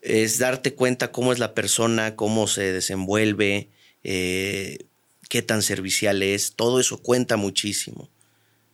es 0.00 0.38
darte 0.38 0.74
cuenta 0.74 1.12
cómo 1.12 1.32
es 1.34 1.38
la 1.38 1.54
persona, 1.54 2.16
cómo 2.16 2.46
se 2.46 2.72
desenvuelve, 2.72 3.68
eh, 4.02 4.86
qué 5.28 5.42
tan 5.42 5.60
servicial 5.60 6.22
es, 6.22 6.54
todo 6.54 6.80
eso 6.80 7.02
cuenta 7.02 7.36
muchísimo. 7.36 8.08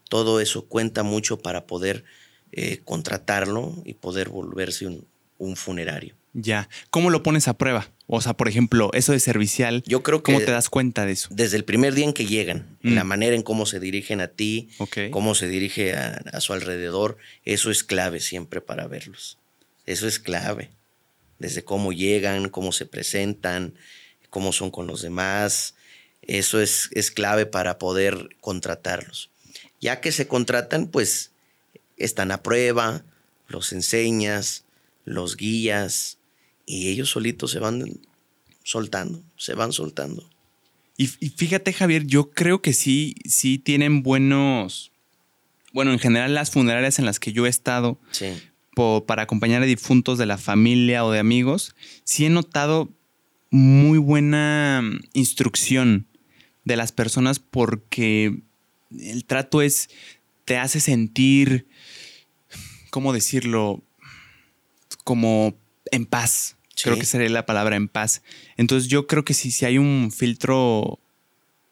Todo 0.09 0.41
eso 0.41 0.67
cuenta 0.67 1.03
mucho 1.03 1.39
para 1.39 1.67
poder 1.67 2.05
eh, 2.53 2.81
contratarlo 2.85 3.75
y 3.85 3.95
poder 3.95 4.29
volverse 4.29 4.87
un, 4.87 5.05
un 5.39 5.57
funerario. 5.57 6.15
Ya. 6.33 6.69
¿Cómo 6.91 7.11
lo 7.11 7.25
pones 7.25 7.49
a 7.49 7.55
prueba? 7.59 7.91
O 8.09 8.21
sea, 8.21 8.35
por 8.35 8.49
ejemplo, 8.49 8.91
eso 8.93 9.13
de 9.13 9.19
servicial, 9.21 9.83
Yo 9.87 10.03
creo 10.05 10.23
que 10.23 10.33
¿cómo 10.33 10.45
te 10.45 10.53
das 10.53 10.69
cuenta 10.69 11.05
de 11.07 11.13
eso? 11.13 11.29
desde 11.33 11.57
el 11.57 11.65
primer 11.65 11.93
día 11.95 12.05
en 12.05 12.13
que 12.13 12.27
llegan, 12.27 12.79
en 12.85 12.93
Mm. 12.93 12.95
la 12.95 13.05
manera 13.05 13.35
en 13.35 13.43
cómo 13.43 13.67
se 13.67 13.81
dirigen 13.81 14.21
a 14.21 14.29
ti, 14.29 14.69
cómo 15.11 15.35
se 15.35 15.49
dirige 15.49 15.95
a, 15.95 16.23
a 16.33 16.41
su 16.41 16.53
alrededor, 16.53 17.19
eso 17.45 17.71
es 17.71 17.83
clave 17.83 18.21
siempre 18.21 18.61
para 18.61 18.87
verlos. 18.87 19.39
Eso 19.87 20.07
es 20.07 20.19
clave. 20.21 20.71
Desde 21.41 21.65
cómo 21.65 21.93
llegan, 21.93 22.49
cómo 22.49 22.71
se 22.73 22.87
presentan, 22.87 23.75
cómo 24.31 24.53
son 24.53 24.71
con 24.71 24.87
los 24.87 25.03
demás. 25.03 25.75
Eso 26.23 26.61
es, 26.61 26.89
es 26.93 27.11
clave 27.11 27.45
para 27.47 27.79
poder 27.79 28.31
contratarlos. 28.41 29.31
Ya 29.81 30.01
que 30.01 30.13
se 30.13 30.27
contratan, 30.29 30.87
pues 30.89 31.33
están 31.97 32.31
a 32.31 32.43
prueba, 32.43 33.05
los 33.49 33.73
enseñas, 33.73 34.65
los 35.05 35.37
guías 35.37 36.16
y 36.67 36.89
ellos 36.89 37.11
solitos 37.11 37.53
se 37.53 37.61
van, 37.61 37.85
soltando, 38.65 39.23
se 39.37 39.55
van 39.55 39.73
soltando. 39.73 40.29
Y, 40.99 41.07
fíjate, 41.07 41.73
Javier, 41.73 42.07
yo 42.07 42.31
creo 42.31 42.63
que 42.63 42.73
sí, 42.73 43.15
sí 43.27 43.59
tienen 43.59 44.03
buenos. 44.03 44.93
Bueno, 45.73 45.93
en 45.93 45.99
general, 45.99 46.35
las 46.35 46.51
funerarias 46.51 46.99
en 46.99 47.05
las 47.05 47.21
que 47.21 47.33
yo 47.33 47.47
he 47.47 47.51
estado 47.51 48.01
para 49.07 49.23
acompañar 49.23 49.63
a 49.63 49.67
difuntos 49.67 50.19
de 50.19 50.27
la 50.27 50.39
familia 50.39 51.05
o 51.05 51.11
de 51.11 51.19
amigos, 51.19 51.75
sí 52.05 52.27
he 52.27 52.31
notado 52.31 52.91
muy 53.51 53.99
buena 53.99 54.83
mm, 54.83 55.01
instrucción 55.13 56.07
de 56.65 56.77
las 56.77 56.93
personas 56.93 57.39
porque 57.39 58.41
el 58.91 59.25
trato 59.25 59.63
es, 59.63 59.89
te 60.45 60.59
hace 60.59 60.81
sentir, 60.81 61.67
¿cómo 62.91 63.13
decirlo? 63.13 63.83
Como 65.05 65.55
en 65.91 66.07
paz. 66.07 66.56
Creo 66.83 66.99
que 66.99 67.07
sería 67.07 67.29
la 67.31 67.47
palabra 67.47 67.77
en 67.77 67.89
paz. 67.89 68.23
Entonces 68.57 68.89
yo 68.89 69.07
creo 69.07 69.25
que 69.25 69.35
si, 69.35 69.51
si 69.51 69.65
hay 69.65 69.79
un 69.79 70.13
filtro 70.13 71.01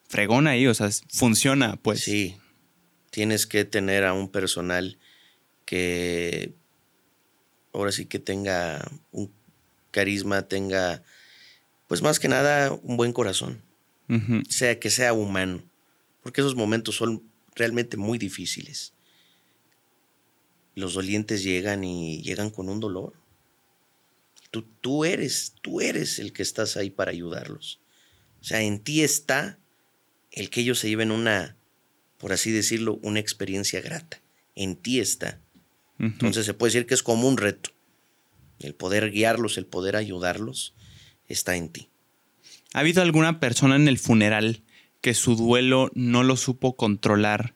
fregón 0.08 0.46
ahí, 0.46 0.66
o 0.66 0.75
sea, 0.75 0.88
funciona, 1.12 1.76
pues. 1.76 2.00
Sí, 2.00 2.37
tienes 3.11 3.46
que 3.46 3.64
tener 3.64 4.04
a 4.04 4.14
un 4.14 4.28
personal 4.28 4.99
que 5.66 6.54
ahora 7.73 7.92
sí 7.92 8.06
que 8.06 8.18
tenga 8.18 8.90
un 9.12 9.30
carisma, 9.90 10.42
tenga, 10.42 11.02
pues 11.87 12.02
más 12.02 12.18
que 12.18 12.28
nada, 12.28 12.73
un 12.82 12.96
buen 12.96 13.12
corazón. 13.12 13.62
Sea 14.49 14.78
que 14.78 14.90
sea 14.90 15.12
humano. 15.12 15.62
Porque 16.23 16.40
esos 16.40 16.54
momentos 16.54 16.96
son 16.96 17.23
realmente 17.54 17.96
muy 17.96 18.18
difíciles. 18.18 18.92
Los 20.75 20.94
dolientes 20.94 21.42
llegan 21.42 21.84
y 21.84 22.23
llegan 22.23 22.50
con 22.50 22.68
un 22.68 22.80
dolor 22.80 23.24
Tú, 24.62 25.04
eres, 25.04 25.54
tú 25.62 25.80
eres 25.80 26.18
el 26.18 26.32
que 26.32 26.42
estás 26.42 26.76
ahí 26.76 26.90
para 26.90 27.11
ayudarlos. 27.11 27.80
O 28.40 28.44
sea, 28.44 28.61
en 28.62 28.78
ti 28.78 29.02
está 29.02 29.58
el 30.30 30.50
que 30.50 30.61
ellos 30.61 30.78
se 30.78 30.88
lleven 30.88 31.11
una, 31.11 31.56
por 32.18 32.32
así 32.32 32.50
decirlo, 32.50 32.99
una 33.02 33.20
experiencia 33.20 33.80
grata. 33.80 34.20
En 34.54 34.76
ti 34.76 35.00
está. 35.00 35.40
Entonces 35.99 36.44
se 36.44 36.54
puede 36.54 36.73
decir 36.73 36.87
que 36.87 36.94
es 36.94 37.02
como 37.02 37.28
un 37.28 37.37
reto. 37.37 37.70
El 38.58 38.75
poder 38.75 39.11
guiarlos, 39.11 39.58
el 39.58 39.66
poder 39.66 39.96
ayudarlos, 39.96 40.75
está 41.28 41.56
en 41.56 41.70
ti. 41.70 41.88
¿Ha 42.73 42.80
habido 42.80 43.02
alguna 43.02 43.40
persona 43.40 43.76
en 43.76 43.88
el 43.88 43.99
funeral 43.99 44.62
que 45.00 45.14
su 45.14 45.37
duelo 45.37 45.90
no 45.94 46.23
lo 46.23 46.37
supo 46.37 46.76
controlar 46.76 47.54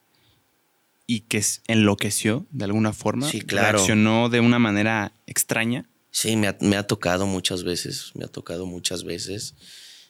y 1.06 1.20
que 1.20 1.42
enloqueció 1.66 2.46
de 2.50 2.64
alguna 2.64 2.92
forma? 2.92 3.28
Sí, 3.28 3.40
claro. 3.40 3.78
¿Reaccionó 3.78 4.28
de 4.28 4.40
una 4.40 4.58
manera 4.58 5.12
extraña? 5.26 5.86
Sí, 6.20 6.34
me 6.34 6.48
ha, 6.48 6.82
tocado 6.82 7.26
muchas 7.26 7.62
veces, 7.62 8.10
me 8.16 8.24
ha 8.24 8.26
tocado 8.28 8.66
muchas 8.66 9.04
veces. 9.04 9.54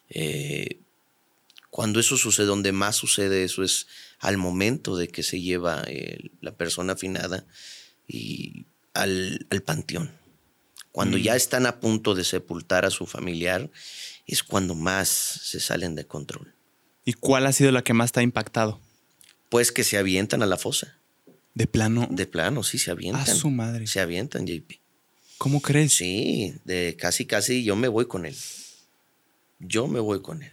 Eh, 0.09 0.81
cuando 1.69 2.01
eso 2.01 2.17
sucede, 2.17 2.47
donde 2.47 2.73
más 2.73 2.97
sucede 2.97 3.45
eso 3.45 3.63
es 3.63 3.89
al 4.19 4.39
momento 4.39 4.97
de 4.97 5.09
que 5.09 5.23
se 5.23 5.43
lleva 5.43 5.85
eh, 5.87 6.31
la 6.41 6.57
persona 6.57 6.95
afinada 6.95 7.45
y 8.07 8.65
al, 8.95 9.47
panteón. 9.67 10.11
Cuando 10.93 11.19
ya 11.19 11.35
mm. 11.35 11.37
están 11.37 11.67
a 11.67 11.79
punto 11.79 12.15
de 12.15 12.25
sepultar 12.25 12.87
a 12.87 12.91
su 12.91 13.05
familiar, 13.05 13.71
es 14.27 14.43
cuando 14.43 14.75
más 14.75 15.11
se 15.11 15.61
salen 15.61 15.95
de 15.95 16.07
control. 16.07 16.55
¿Y 17.05 17.13
cuál 17.13 17.45
ha 17.45 17.53
sido 17.53 17.71
la 17.71 17.85
que 17.85 17.93
más 17.93 18.13
te 18.13 18.21
ha 18.21 18.23
impactado? 18.23 18.81
Pues 19.51 19.73
que 19.73 19.85
se 19.85 19.99
avientan 19.99 20.43
a 20.43 20.47
la 20.47 20.57
fosa. 20.57 20.97
¿De 21.53 21.67
plano? 21.67 22.09
De 22.11 22.27
plano, 22.27 22.63
sí, 22.63 22.79
se 22.79 22.91
avientan. 22.91 23.29
A 23.29 23.35
su 23.35 23.51
madre. 23.51 23.87
Se 23.87 24.01
avientan, 24.01 24.47
JP. 24.47 24.88
¿Cómo 25.39 25.63
crees? 25.63 25.95
Sí, 25.95 26.55
de 26.65 26.97
casi, 26.99 27.25
casi 27.25 27.65
yo 27.65 27.77
me 27.77 27.89
voy 27.89 28.07
con 28.07 28.27
él. 28.27 28.37
Yo 29.61 29.87
me 29.87 30.01
voy 30.01 30.21
con 30.21 30.43
él. 30.43 30.53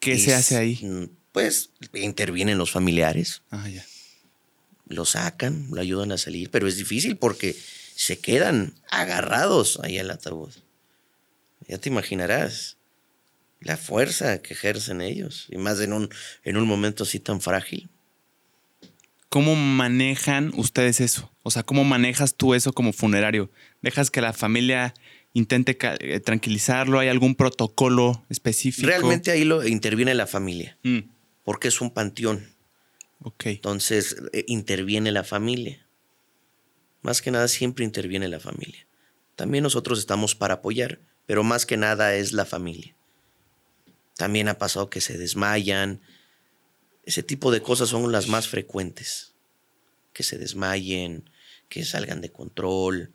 ¿Qué 0.00 0.18
se 0.18 0.34
hace 0.34 0.56
ahí? 0.56 1.10
Pues 1.32 1.70
intervienen 1.92 2.58
los 2.58 2.70
familiares. 2.70 3.42
Ah, 3.50 3.68
ya. 3.68 3.84
Lo 4.88 5.04
sacan, 5.04 5.66
lo 5.72 5.80
ayudan 5.80 6.12
a 6.12 6.18
salir, 6.18 6.50
pero 6.50 6.68
es 6.68 6.76
difícil 6.76 7.16
porque 7.16 7.56
se 7.96 8.18
quedan 8.18 8.74
agarrados 8.88 9.80
ahí 9.82 9.98
al 9.98 10.10
ataúd. 10.10 10.52
Ya 11.66 11.78
te 11.78 11.88
imaginarás 11.88 12.76
la 13.60 13.76
fuerza 13.76 14.42
que 14.42 14.54
ejercen 14.54 15.00
ellos, 15.00 15.46
y 15.50 15.56
más 15.56 15.80
en 15.80 15.92
un, 15.92 16.10
en 16.44 16.56
un 16.56 16.68
momento 16.68 17.02
así 17.02 17.18
tan 17.18 17.40
frágil. 17.40 17.88
¿Cómo 19.28 19.54
manejan 19.56 20.52
ustedes 20.56 21.00
eso? 21.00 21.32
O 21.42 21.50
sea, 21.50 21.62
¿cómo 21.62 21.84
manejas 21.84 22.36
tú 22.36 22.54
eso 22.54 22.72
como 22.72 22.92
funerario? 22.92 23.50
¿Dejas 23.82 24.10
que 24.10 24.20
la 24.20 24.32
familia 24.32 24.94
intente 25.32 25.76
eh, 26.00 26.20
tranquilizarlo? 26.20 26.98
¿Hay 26.98 27.08
algún 27.08 27.34
protocolo 27.34 28.24
específico? 28.28 28.86
Realmente 28.86 29.30
ahí 29.30 29.44
lo 29.44 29.66
interviene 29.66 30.14
la 30.14 30.26
familia, 30.26 30.78
mm. 30.82 30.98
porque 31.44 31.68
es 31.68 31.80
un 31.80 31.90
panteón. 31.90 32.48
Ok. 33.20 33.46
Entonces 33.46 34.16
eh, 34.32 34.44
interviene 34.48 35.12
la 35.12 35.24
familia. 35.24 35.86
Más 37.02 37.22
que 37.22 37.30
nada 37.30 37.48
siempre 37.48 37.84
interviene 37.84 38.28
la 38.28 38.40
familia. 38.40 38.86
También 39.36 39.62
nosotros 39.62 39.98
estamos 39.98 40.34
para 40.34 40.54
apoyar, 40.54 41.00
pero 41.26 41.44
más 41.44 41.66
que 41.66 41.76
nada 41.76 42.14
es 42.14 42.32
la 42.32 42.44
familia. 42.44 42.96
También 44.16 44.48
ha 44.48 44.58
pasado 44.58 44.88
que 44.88 45.00
se 45.00 45.18
desmayan, 45.18 46.00
ese 47.06 47.22
tipo 47.22 47.50
de 47.50 47.62
cosas 47.62 47.88
son 47.88 48.12
las 48.12 48.28
más 48.28 48.48
frecuentes. 48.48 49.32
Que 50.12 50.22
se 50.22 50.38
desmayen, 50.38 51.30
que 51.68 51.84
salgan 51.84 52.20
de 52.20 52.30
control, 52.30 53.12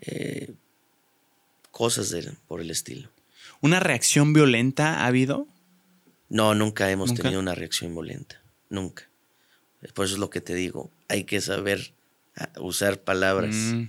eh, 0.00 0.54
cosas 1.70 2.14
por 2.46 2.60
el 2.60 2.70
estilo. 2.70 3.10
¿Una 3.60 3.80
reacción 3.80 4.32
violenta 4.32 5.00
ha 5.00 5.06
habido? 5.06 5.46
No, 6.28 6.54
nunca 6.54 6.90
hemos 6.90 7.14
tenido 7.14 7.40
una 7.40 7.54
reacción 7.54 7.92
violenta. 7.92 8.42
Nunca. 8.70 9.08
Por 9.94 10.06
eso 10.06 10.14
es 10.14 10.20
lo 10.20 10.30
que 10.30 10.40
te 10.40 10.54
digo. 10.54 10.90
Hay 11.08 11.24
que 11.24 11.40
saber 11.40 11.92
ah, 12.36 12.50
usar 12.60 13.00
palabras 13.00 13.54
mm. 13.54 13.84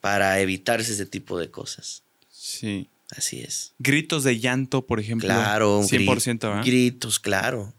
para 0.00 0.40
evitarse 0.40 0.92
ese 0.92 1.06
tipo 1.06 1.38
de 1.38 1.50
cosas. 1.50 2.02
Sí. 2.30 2.88
Así 3.10 3.40
es. 3.40 3.74
Gritos 3.78 4.24
de 4.24 4.38
llanto, 4.38 4.86
por 4.86 5.00
ejemplo. 5.00 5.28
Claro, 5.28 5.82
100%, 5.82 6.64
Gritos, 6.64 7.20
claro. 7.20 7.72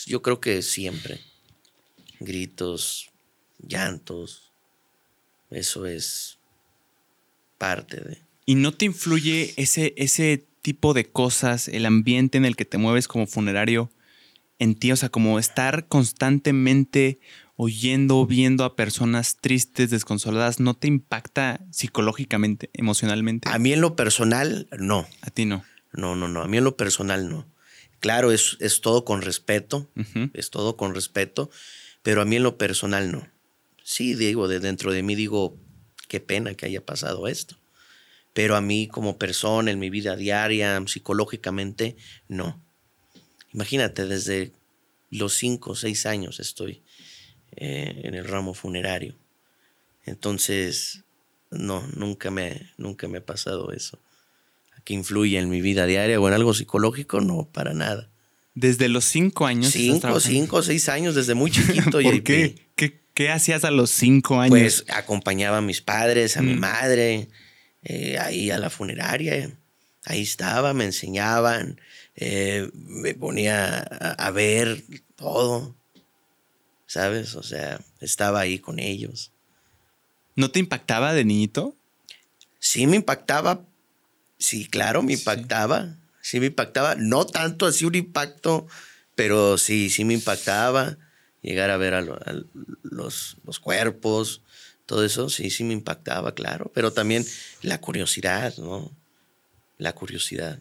Pues, 0.00 0.06
yo 0.06 0.22
creo 0.22 0.40
que 0.40 0.62
siempre. 0.62 1.20
Gritos, 2.20 3.10
llantos. 3.58 4.52
Eso 5.50 5.84
es 5.86 6.38
parte 7.58 7.98
de. 7.98 8.18
¿Y 8.46 8.54
no 8.54 8.72
te 8.72 8.86
influye 8.86 9.52
ese, 9.56 9.92
ese 9.96 10.46
tipo 10.62 10.94
de 10.94 11.04
cosas, 11.04 11.68
el 11.68 11.84
ambiente 11.86 12.38
en 12.38 12.44
el 12.44 12.56
que 12.56 12.64
te 12.64 12.78
mueves 12.78 13.08
como 13.08 13.26
funerario 13.26 13.90
en 14.58 14.74
ti? 14.74 14.90
O 14.92 14.96
sea, 14.96 15.10
como 15.10 15.38
estar 15.38 15.86
constantemente 15.88 17.20
oyendo, 17.56 18.24
viendo 18.24 18.64
a 18.64 18.76
personas 18.76 19.36
tristes, 19.40 19.90
desconsoladas, 19.90 20.60
¿no 20.60 20.74
te 20.74 20.88
impacta 20.88 21.60
psicológicamente, 21.70 22.70
emocionalmente? 22.72 23.48
A 23.50 23.58
mí 23.58 23.72
en 23.74 23.82
lo 23.82 23.96
personal, 23.96 24.66
no. 24.78 25.06
A 25.20 25.30
ti 25.30 25.44
no. 25.44 25.62
No, 25.92 26.16
no, 26.16 26.26
no. 26.28 26.42
A 26.42 26.48
mí 26.48 26.56
en 26.56 26.64
lo 26.64 26.76
personal, 26.76 27.28
no. 27.28 27.46
Claro, 28.00 28.32
es, 28.32 28.56
es 28.60 28.80
todo 28.80 29.04
con 29.04 29.20
respeto, 29.20 29.90
es 30.32 30.48
todo 30.48 30.76
con 30.76 30.94
respeto, 30.94 31.50
pero 32.02 32.22
a 32.22 32.24
mí 32.24 32.36
en 32.36 32.42
lo 32.42 32.56
personal 32.56 33.12
no. 33.12 33.28
Sí, 33.84 34.14
digo, 34.14 34.48
de 34.48 34.58
dentro 34.58 34.90
de 34.90 35.02
mí 35.02 35.14
digo, 35.14 35.58
qué 36.08 36.18
pena 36.18 36.54
que 36.54 36.64
haya 36.64 36.84
pasado 36.84 37.28
esto. 37.28 37.58
Pero 38.32 38.56
a 38.56 38.62
mí 38.62 38.88
como 38.88 39.18
persona, 39.18 39.70
en 39.70 39.78
mi 39.78 39.90
vida 39.90 40.16
diaria, 40.16 40.82
psicológicamente, 40.86 41.96
no. 42.26 42.64
Imagínate, 43.52 44.06
desde 44.06 44.52
los 45.10 45.34
cinco 45.34 45.72
o 45.72 45.76
seis 45.76 46.06
años 46.06 46.40
estoy 46.40 46.82
eh, 47.52 48.00
en 48.04 48.14
el 48.14 48.24
ramo 48.24 48.54
funerario. 48.54 49.14
Entonces, 50.04 51.04
no, 51.50 51.86
nunca 51.88 52.30
me, 52.30 52.72
nunca 52.78 53.08
me 53.08 53.18
ha 53.18 53.26
pasado 53.26 53.72
eso 53.72 53.98
que 54.84 54.94
influye 54.94 55.38
en 55.38 55.48
mi 55.48 55.60
vida 55.60 55.86
diaria 55.86 56.20
o 56.20 56.28
en 56.28 56.34
algo 56.34 56.54
psicológico, 56.54 57.20
no, 57.20 57.48
para 57.52 57.74
nada. 57.74 58.10
¿Desde 58.54 58.88
los 58.88 59.04
cinco 59.04 59.46
años? 59.46 59.72
Cinco, 59.72 60.20
cinco, 60.20 60.62
seis 60.62 60.88
años, 60.88 61.14
desde 61.14 61.34
muy 61.34 61.50
chiquito. 61.52 62.00
¿Por 62.02 62.22
qué? 62.22 62.56
qué? 62.76 63.30
hacías 63.30 63.64
a 63.64 63.70
los 63.70 63.90
cinco 63.90 64.40
años? 64.40 64.50
Pues 64.50 64.84
acompañaba 64.88 65.58
a 65.58 65.62
mis 65.62 65.82
padres, 65.82 66.38
a 66.38 66.42
mi 66.42 66.54
mm. 66.54 66.58
madre, 66.58 67.28
eh, 67.84 68.18
ahí 68.18 68.50
a 68.50 68.58
la 68.58 68.70
funeraria. 68.70 69.50
Ahí 70.06 70.22
estaba, 70.22 70.72
me 70.72 70.84
enseñaban, 70.84 71.78
eh, 72.16 72.70
me 72.74 73.14
ponía 73.14 73.80
a, 73.80 74.30
ver 74.30 74.82
todo, 75.16 75.76
¿sabes? 76.86 77.34
O 77.34 77.42
sea, 77.42 77.80
estaba 78.00 78.40
ahí 78.40 78.58
con 78.58 78.78
ellos. 78.78 79.32
¿No 80.36 80.50
te 80.50 80.58
impactaba 80.58 81.12
de 81.12 81.24
niñito? 81.24 81.76
Sí 82.58 82.86
me 82.86 82.96
impactaba, 82.96 83.66
Sí, 84.40 84.66
claro, 84.66 85.02
me 85.02 85.12
impactaba. 85.12 85.96
Sí. 86.20 86.40
me 86.40 86.46
impactaba. 86.46 86.96
No 86.96 87.26
tanto 87.26 87.66
así 87.66 87.84
un 87.84 87.94
impacto, 87.94 88.66
pero 89.14 89.58
sí, 89.58 89.90
sí 89.90 90.04
me 90.04 90.14
impactaba. 90.14 90.96
Llegar 91.42 91.70
a 91.70 91.76
ver 91.76 91.94
a, 91.94 92.02
los, 92.02 93.36
los, 93.44 93.60
cuerpos, 93.60 94.42
todo 94.84 95.04
eso, 95.04 95.30
sí, 95.30 95.50
sí 95.50 95.62
me 95.62 95.72
impactaba, 95.72 96.34
claro. 96.34 96.72
Pero 96.74 96.92
también 96.92 97.24
la 97.62 97.80
curiosidad, 97.80 98.54
¿no? 98.58 98.90
la 99.80 99.94
curiosidad. 99.94 100.60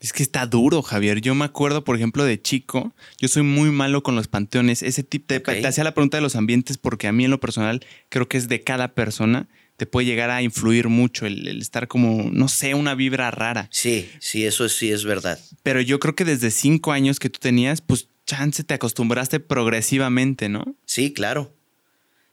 Es 0.00 0.12
que 0.12 0.22
está 0.22 0.46
duro, 0.46 0.82
Javier. 0.82 1.20
Yo 1.20 1.34
me 1.34 1.44
acuerdo, 1.44 1.84
por 1.84 1.96
ejemplo, 1.96 2.24
de 2.24 2.40
chico, 2.40 2.94
yo 3.18 3.28
soy 3.28 3.42
muy 3.42 3.70
malo 3.70 4.02
con 4.02 4.14
los 4.14 4.28
panteones. 4.28 4.82
Ese 4.82 5.02
tipo 5.02 5.32
de... 5.32 5.40
Te 5.40 5.66
hacía 5.66 5.84
la 5.84 5.94
pregunta 5.94 6.18
de 6.18 6.22
los 6.22 6.36
ambientes 6.36 6.76
porque 6.76 7.08
a 7.08 7.12
mí 7.12 7.24
en 7.24 7.30
lo 7.30 7.40
personal 7.40 7.84
creo 8.08 8.28
que 8.28 8.36
es 8.36 8.48
de 8.48 8.62
cada 8.62 8.94
persona. 8.94 9.48
Te 9.76 9.86
puede 9.86 10.06
llegar 10.06 10.30
a 10.30 10.42
influir 10.42 10.88
mucho 10.88 11.26
el, 11.26 11.60
estar 11.60 11.86
como, 11.88 12.30
no 12.30 12.48
sé, 12.48 12.74
una 12.74 12.94
vibra 12.94 13.30
rara. 13.30 13.68
Sí, 13.70 14.10
sí, 14.20 14.46
eso 14.46 14.68
sí 14.68 14.90
es 14.90 15.04
verdad. 15.04 15.38
Pero 15.62 15.80
yo 15.80 16.00
creo 16.00 16.14
que 16.14 16.24
desde 16.24 16.50
cinco 16.50 16.92
años 16.92 17.18
que 17.18 17.28
tú 17.28 17.38
tenías, 17.38 17.80
pues 17.80 18.08
chance 18.26 18.64
te 18.64 18.74
acostumbraste 18.74 19.40
progresivamente, 19.40 20.48
¿no? 20.48 20.76
Sí, 20.84 21.12
claro. 21.12 21.54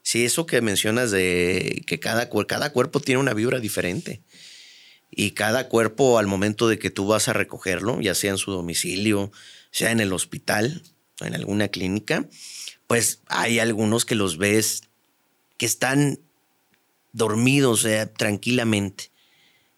Sí, 0.01 0.25
eso 0.25 0.45
que 0.45 0.61
mencionas 0.61 1.11
de 1.11 1.83
que 1.87 1.99
cada, 1.99 2.29
cada 2.47 2.71
cuerpo 2.71 2.99
tiene 2.99 3.21
una 3.21 3.33
vibra 3.33 3.59
diferente 3.59 4.21
y 5.09 5.31
cada 5.31 5.69
cuerpo 5.69 6.17
al 6.17 6.27
momento 6.27 6.67
de 6.67 6.79
que 6.79 6.89
tú 6.89 7.07
vas 7.07 7.27
a 7.27 7.33
recogerlo, 7.33 8.01
ya 8.01 8.15
sea 8.15 8.31
en 8.31 8.37
su 8.37 8.51
domicilio, 8.51 9.31
sea 9.71 9.91
en 9.91 9.99
el 9.99 10.11
hospital 10.11 10.83
o 11.21 11.25
en 11.25 11.35
alguna 11.35 11.69
clínica, 11.69 12.27
pues 12.87 13.21
hay 13.27 13.59
algunos 13.59 14.05
que 14.05 14.15
los 14.15 14.37
ves 14.37 14.83
que 15.57 15.65
están 15.65 16.19
dormidos 17.13 17.81
sea, 17.81 18.11
tranquilamente. 18.11 19.11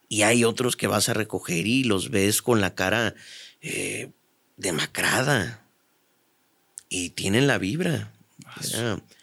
Y 0.10 0.24
hay 0.24 0.44
otros 0.44 0.76
que 0.76 0.88
vas 0.88 1.10
a 1.10 1.14
recoger 1.14 1.68
y 1.68 1.84
los 1.84 2.10
ves 2.10 2.42
con 2.42 2.62
la 2.62 2.74
cara 2.74 3.14
eh, 3.62 4.12
demacrada. 4.58 5.68
Y 6.90 7.12
tienen 7.12 7.48
la 7.48 7.58
vibra. 7.58 8.14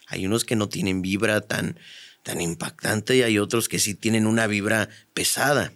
hay 0.07 0.25
unos 0.25 0.45
que 0.45 0.55
no 0.55 0.69
tienen 0.69 1.01
vibra 1.01 1.41
tan, 1.41 1.79
tan 2.21 2.39
impactante 2.39 3.17
y 3.17 3.23
hay 3.23 3.39
otros 3.39 3.67
que 3.67 3.79
sí 3.79 3.95
tienen 3.95 4.27
una 4.27 4.47
vibra 4.47 4.89
pesada. 5.13 5.73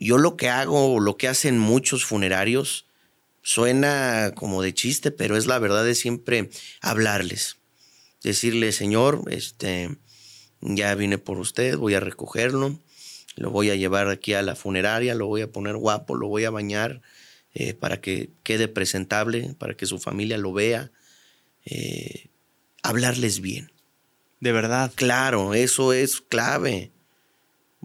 Yo 0.00 0.18
lo 0.18 0.36
que 0.36 0.48
hago, 0.48 1.00
lo 1.00 1.16
que 1.16 1.28
hacen 1.28 1.58
muchos 1.58 2.04
funerarios, 2.04 2.86
suena 3.42 4.32
como 4.34 4.62
de 4.62 4.74
chiste, 4.74 5.10
pero 5.10 5.36
es 5.36 5.46
la 5.46 5.58
verdad 5.58 5.84
de 5.84 5.94
siempre 5.94 6.50
hablarles. 6.80 7.58
Decirle, 8.22 8.72
Señor, 8.72 9.22
este, 9.30 9.96
ya 10.64 10.94
vine 10.94 11.18
por 11.18 11.38
usted, 11.38 11.76
voy 11.76 11.94
a 11.94 12.00
recogerlo, 12.00 12.78
lo 13.36 13.50
voy 13.50 13.70
a 13.70 13.76
llevar 13.76 14.08
aquí 14.08 14.32
a 14.32 14.42
la 14.42 14.56
funeraria, 14.56 15.14
lo 15.14 15.26
voy 15.26 15.42
a 15.42 15.52
poner 15.52 15.76
guapo, 15.76 16.14
lo 16.14 16.28
voy 16.28 16.44
a 16.44 16.50
bañar 16.50 17.02
eh, 17.52 17.74
para 17.74 18.00
que 18.00 18.30
quede 18.42 18.66
presentable, 18.66 19.54
para 19.58 19.74
que 19.74 19.86
su 19.86 19.98
familia 19.98 20.38
lo 20.38 20.52
vea. 20.52 20.90
Eh, 21.64 22.28
hablarles 22.82 23.40
bien. 23.40 23.70
De 24.40 24.52
verdad. 24.52 24.92
Claro, 24.94 25.54
eso 25.54 25.92
es 25.92 26.20
clave. 26.20 26.90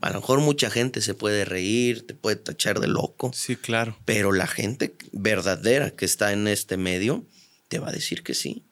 A 0.01 0.11
lo 0.11 0.21
mejor 0.21 0.39
mucha 0.39 0.69
gente 0.69 1.01
se 1.01 1.13
puede 1.13 1.45
reír, 1.45 2.07
te 2.07 2.13
puede 2.13 2.37
tachar 2.37 2.79
de 2.79 2.87
loco. 2.87 3.31
Sí, 3.33 3.55
claro. 3.55 3.97
Pero 4.05 4.31
la 4.31 4.47
gente 4.47 4.95
verdadera 5.11 5.91
que 5.91 6.05
está 6.05 6.31
en 6.31 6.47
este 6.47 6.77
medio 6.77 7.25
te 7.67 7.79
va 7.79 7.89
a 7.89 7.93
decir 7.93 8.23
que 8.23 8.33
sí. 8.33 8.63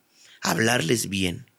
Hablarles 0.42 1.10
bien. 1.10 1.52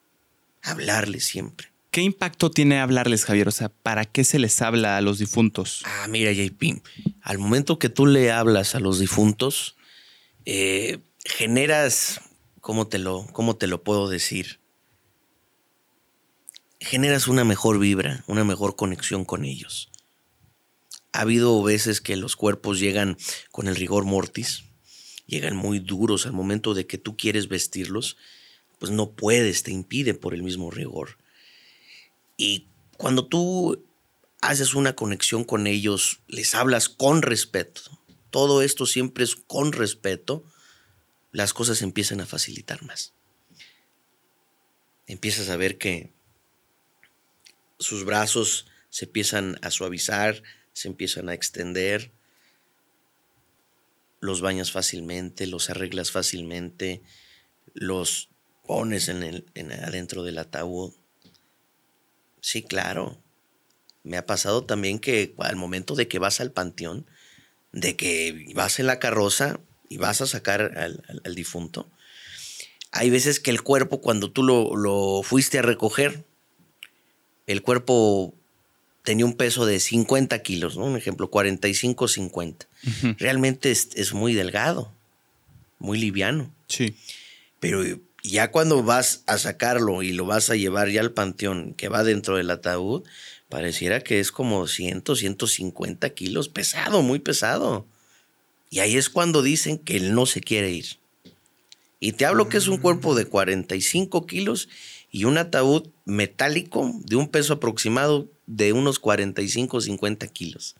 Hablarles 0.62 1.26
siempre. 1.26 1.68
¿Qué 1.90 2.02
impacto 2.02 2.50
tiene 2.50 2.80
hablarles, 2.80 3.24
Javier? 3.24 3.48
O 3.48 3.52
sea, 3.52 3.70
¿para 3.70 4.04
qué 4.04 4.24
se 4.24 4.38
les 4.38 4.60
habla 4.62 4.96
a 4.96 5.00
los 5.00 5.18
difuntos? 5.18 5.82
Ah, 5.84 6.06
mira, 6.08 6.32
JP. 6.32 6.82
Al 7.22 7.38
momento 7.38 7.78
que 7.78 7.88
tú 7.88 8.06
le 8.06 8.30
hablas 8.30 8.74
a 8.74 8.80
los 8.80 8.98
difuntos, 8.98 9.76
eh, 10.44 10.98
generas, 11.24 12.20
¿cómo 12.60 12.86
te, 12.86 12.98
lo, 12.98 13.26
¿cómo 13.32 13.56
te 13.56 13.66
lo 13.66 13.82
puedo 13.82 14.08
decir? 14.08 14.60
generas 16.80 17.28
una 17.28 17.44
mejor 17.44 17.78
vibra, 17.78 18.24
una 18.26 18.44
mejor 18.44 18.76
conexión 18.76 19.24
con 19.24 19.44
ellos. 19.44 19.90
Ha 21.12 21.22
habido 21.22 21.62
veces 21.62 22.00
que 22.00 22.16
los 22.16 22.36
cuerpos 22.36 22.78
llegan 22.78 23.16
con 23.50 23.66
el 23.66 23.76
rigor 23.76 24.04
mortis, 24.04 24.64
llegan 25.26 25.56
muy 25.56 25.80
duros 25.80 26.26
al 26.26 26.32
momento 26.32 26.74
de 26.74 26.86
que 26.86 26.98
tú 26.98 27.16
quieres 27.16 27.48
vestirlos, 27.48 28.16
pues 28.78 28.92
no 28.92 29.10
puedes, 29.10 29.62
te 29.62 29.72
impide 29.72 30.14
por 30.14 30.34
el 30.34 30.42
mismo 30.42 30.70
rigor. 30.70 31.18
Y 32.38 32.66
cuando 32.96 33.26
tú 33.26 33.84
haces 34.40 34.74
una 34.74 34.96
conexión 34.96 35.44
con 35.44 35.66
ellos, 35.66 36.20
les 36.26 36.54
hablas 36.54 36.88
con 36.88 37.20
respeto, 37.20 37.82
todo 38.30 38.62
esto 38.62 38.86
siempre 38.86 39.24
es 39.24 39.36
con 39.36 39.72
respeto, 39.72 40.44
las 41.32 41.52
cosas 41.52 41.82
empiezan 41.82 42.22
a 42.22 42.26
facilitar 42.26 42.82
más. 42.82 43.12
Empiezas 45.06 45.50
a 45.50 45.56
ver 45.58 45.76
que 45.76 46.12
sus 47.78 48.04
brazos 48.04 48.66
se 48.88 49.04
empiezan 49.04 49.58
a 49.62 49.70
suavizar, 49.70 50.42
se 50.72 50.88
empiezan 50.88 51.28
a 51.28 51.34
extender, 51.34 52.12
los 54.20 54.40
bañas 54.40 54.72
fácilmente, 54.72 55.46
los 55.46 55.70
arreglas 55.70 56.10
fácilmente, 56.10 57.02
los 57.74 58.28
pones 58.66 59.08
en 59.08 59.22
el, 59.22 59.46
adentro 59.82 60.22
del 60.22 60.38
ataúd. 60.38 60.92
Sí, 62.40 62.62
claro. 62.62 63.18
Me 64.02 64.16
ha 64.16 64.26
pasado 64.26 64.64
también 64.64 64.98
que 64.98 65.34
al 65.38 65.56
momento 65.56 65.94
de 65.94 66.08
que 66.08 66.18
vas 66.18 66.40
al 66.40 66.52
panteón, 66.52 67.06
de 67.72 67.96
que 67.96 68.46
vas 68.54 68.78
en 68.78 68.86
la 68.86 68.98
carroza 68.98 69.60
y 69.88 69.98
vas 69.98 70.20
a 70.20 70.26
sacar 70.26 70.78
al, 70.78 71.34
difunto, 71.34 71.90
hay 72.90 73.10
veces 73.10 73.40
que 73.40 73.50
el 73.50 73.62
cuerpo, 73.62 74.00
cuando 74.00 74.30
tú 74.30 74.42
lo, 74.42 74.76
lo 74.76 75.22
fuiste 75.22 75.58
a 75.58 75.62
recoger, 75.62 76.24
el 77.46 77.62
cuerpo 77.62 78.34
tenía 79.08 79.24
un 79.24 79.38
peso 79.38 79.64
de 79.64 79.80
50 79.80 80.42
kilos, 80.42 80.76
¿no? 80.76 80.84
Un 80.84 80.98
ejemplo, 80.98 81.30
45, 81.30 82.08
50. 82.08 82.68
Realmente 83.18 83.70
es, 83.70 84.12
muy 84.12 84.34
delgado, 84.34 84.92
muy 85.78 85.98
liviano. 85.98 86.54
Sí. 86.68 86.94
Pero 87.58 87.82
ya 88.22 88.50
cuando 88.50 88.82
vas 88.82 89.22
a 89.26 89.38
sacarlo 89.38 90.02
y 90.02 90.12
lo 90.12 90.26
vas 90.26 90.50
a 90.50 90.56
llevar 90.56 90.90
ya 90.90 91.00
al 91.00 91.12
panteón 91.12 91.74
que 91.74 91.88
va 91.88 92.04
dentro 92.04 92.36
del 92.36 92.50
ataúd, 92.50 93.04
pareciera 93.48 94.00
que 94.00 94.20
es 94.20 94.32
como 94.32 94.66
100, 94.66 95.04
150 95.16 96.10
kilos, 96.10 96.48
pesado, 96.48 97.02
muy 97.02 97.18
pesado. 97.18 97.86
Y 98.70 98.80
ahí 98.80 98.96
es 98.96 99.08
cuando 99.08 99.42
dicen 99.42 99.78
que 99.78 99.96
él 99.96 100.14
no 100.14 100.26
se 100.26 100.40
quiere 100.40 100.70
ir. 100.70 100.98
Y 102.00 102.12
te 102.12 102.26
hablo 102.26 102.48
que 102.48 102.58
es 102.58 102.68
un 102.68 102.78
cuerpo 102.78 103.14
de 103.14 103.24
45 103.24 104.26
kilos 104.26 104.68
y 105.10 105.24
un 105.24 105.38
ataúd 105.38 105.88
metálico 106.04 106.92
de 107.04 107.16
un 107.16 107.28
peso 107.28 107.54
aproximado 107.54 108.28
de 108.46 108.72
unos 108.72 108.98
45 108.98 109.76
o 109.76 109.80
50 109.80 110.26
kilos. 110.28 110.76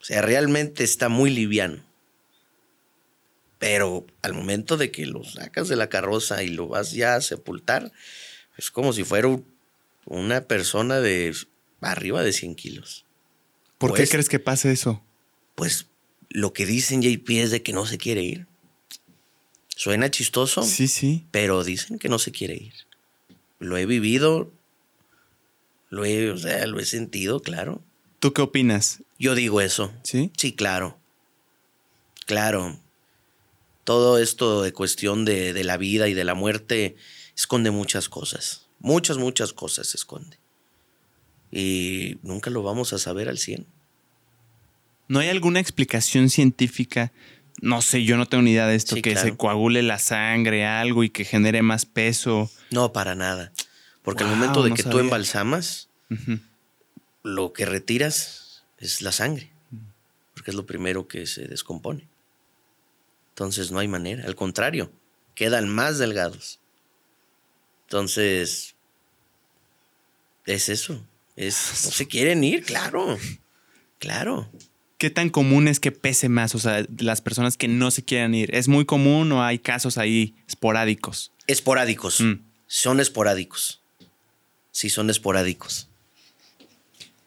O 0.00 0.04
sea, 0.04 0.22
realmente 0.22 0.84
está 0.84 1.08
muy 1.08 1.30
liviano. 1.30 1.87
Pero 3.58 4.06
al 4.22 4.34
momento 4.34 4.76
de 4.76 4.90
que 4.90 5.06
lo 5.06 5.24
sacas 5.24 5.68
de 5.68 5.76
la 5.76 5.88
carroza 5.88 6.42
y 6.42 6.48
lo 6.48 6.68
vas 6.68 6.92
ya 6.92 7.16
a 7.16 7.20
sepultar, 7.20 7.92
es 8.56 8.70
como 8.70 8.92
si 8.92 9.04
fuera 9.04 9.28
una 10.04 10.42
persona 10.42 11.00
de 11.00 11.34
arriba 11.80 12.22
de 12.22 12.32
100 12.32 12.54
kilos. 12.54 13.04
¿Por 13.78 13.92
qué 13.92 14.02
pues 14.02 14.10
crees 14.10 14.28
que 14.28 14.38
pasa 14.38 14.70
eso? 14.70 15.02
Pues 15.54 15.86
lo 16.28 16.52
que 16.52 16.66
dicen 16.66 17.02
JP 17.02 17.30
es 17.30 17.50
de 17.50 17.62
que 17.62 17.72
no 17.72 17.86
se 17.86 17.98
quiere 17.98 18.22
ir. 18.22 18.46
Suena 19.68 20.10
chistoso. 20.10 20.62
Sí, 20.62 20.88
sí. 20.88 21.26
Pero 21.30 21.64
dicen 21.64 21.98
que 21.98 22.08
no 22.08 22.18
se 22.18 22.32
quiere 22.32 22.54
ir 22.54 22.74
lo 23.58 23.76
he 23.76 23.86
vivido, 23.86 24.52
lo 25.90 26.04
he, 26.04 26.30
o 26.30 26.36
sea, 26.36 26.66
lo 26.66 26.78
he 26.78 26.84
sentido, 26.84 27.40
claro. 27.40 27.82
¿Tú 28.18 28.32
qué 28.32 28.42
opinas? 28.42 29.02
Yo 29.18 29.34
digo 29.34 29.60
eso. 29.60 29.92
¿Sí? 30.02 30.32
Sí, 30.36 30.52
claro. 30.52 30.98
Claro. 32.26 32.78
Todo 33.88 34.18
esto 34.18 34.60
de 34.60 34.74
cuestión 34.74 35.24
de, 35.24 35.54
de 35.54 35.64
la 35.64 35.78
vida 35.78 36.08
y 36.08 36.12
de 36.12 36.24
la 36.24 36.34
muerte 36.34 36.96
esconde 37.34 37.70
muchas 37.70 38.10
cosas. 38.10 38.66
Muchas, 38.80 39.16
muchas 39.16 39.54
cosas 39.54 39.86
se 39.86 39.96
esconde. 39.96 40.36
Y 41.50 42.18
nunca 42.22 42.50
lo 42.50 42.62
vamos 42.62 42.92
a 42.92 42.98
saber 42.98 43.30
al 43.30 43.38
100. 43.38 43.64
¿No 45.08 45.20
hay 45.20 45.30
alguna 45.30 45.58
explicación 45.58 46.28
científica 46.28 47.12
no 47.60 47.82
sé, 47.82 48.04
yo 48.04 48.16
no 48.16 48.26
tengo 48.26 48.42
ni 48.42 48.52
idea 48.52 48.66
de 48.66 48.76
esto, 48.76 48.96
que 49.02 49.16
se 49.16 49.36
coagule 49.36 49.82
la 49.82 49.98
sangre, 49.98 50.66
algo 50.66 51.02
y 51.02 51.10
que 51.10 51.24
genere 51.24 51.62
más 51.62 51.86
peso. 51.86 52.50
No, 52.70 52.92
para 52.92 53.14
nada. 53.14 53.52
Porque 54.02 54.24
al 54.24 54.30
momento 54.30 54.62
de 54.62 54.74
que 54.74 54.82
tú 54.82 54.98
embalsamas, 54.98 55.88
lo 57.22 57.52
que 57.52 57.66
retiras 57.66 58.62
es 58.78 59.02
la 59.02 59.12
sangre, 59.12 59.50
porque 60.34 60.50
es 60.50 60.54
lo 60.54 60.66
primero 60.66 61.08
que 61.08 61.26
se 61.26 61.48
descompone. 61.48 62.07
Entonces 63.38 63.70
no 63.70 63.78
hay 63.78 63.86
manera, 63.86 64.24
al 64.24 64.34
contrario, 64.34 64.90
quedan 65.36 65.68
más 65.68 65.98
delgados. 65.98 66.58
Entonces, 67.86 68.74
es 70.44 70.68
eso, 70.68 71.06
es, 71.36 71.84
no 71.84 71.92
se 71.92 72.08
quieren 72.08 72.42
ir, 72.42 72.64
claro, 72.64 73.16
claro. 74.00 74.50
¿Qué 74.98 75.10
tan 75.10 75.30
común 75.30 75.68
es 75.68 75.78
que 75.78 75.92
pese 75.92 76.28
más? 76.28 76.56
O 76.56 76.58
sea, 76.58 76.84
las 76.98 77.20
personas 77.20 77.56
que 77.56 77.68
no 77.68 77.92
se 77.92 78.04
quieran 78.04 78.34
ir. 78.34 78.52
¿Es 78.52 78.66
muy 78.66 78.84
común 78.84 79.30
o 79.30 79.44
hay 79.44 79.60
casos 79.60 79.98
ahí 79.98 80.34
esporádicos? 80.48 81.30
Esporádicos. 81.46 82.20
Mm. 82.20 82.40
Son 82.66 82.98
esporádicos. 82.98 83.80
Sí, 84.72 84.90
son 84.90 85.10
esporádicos. 85.10 85.87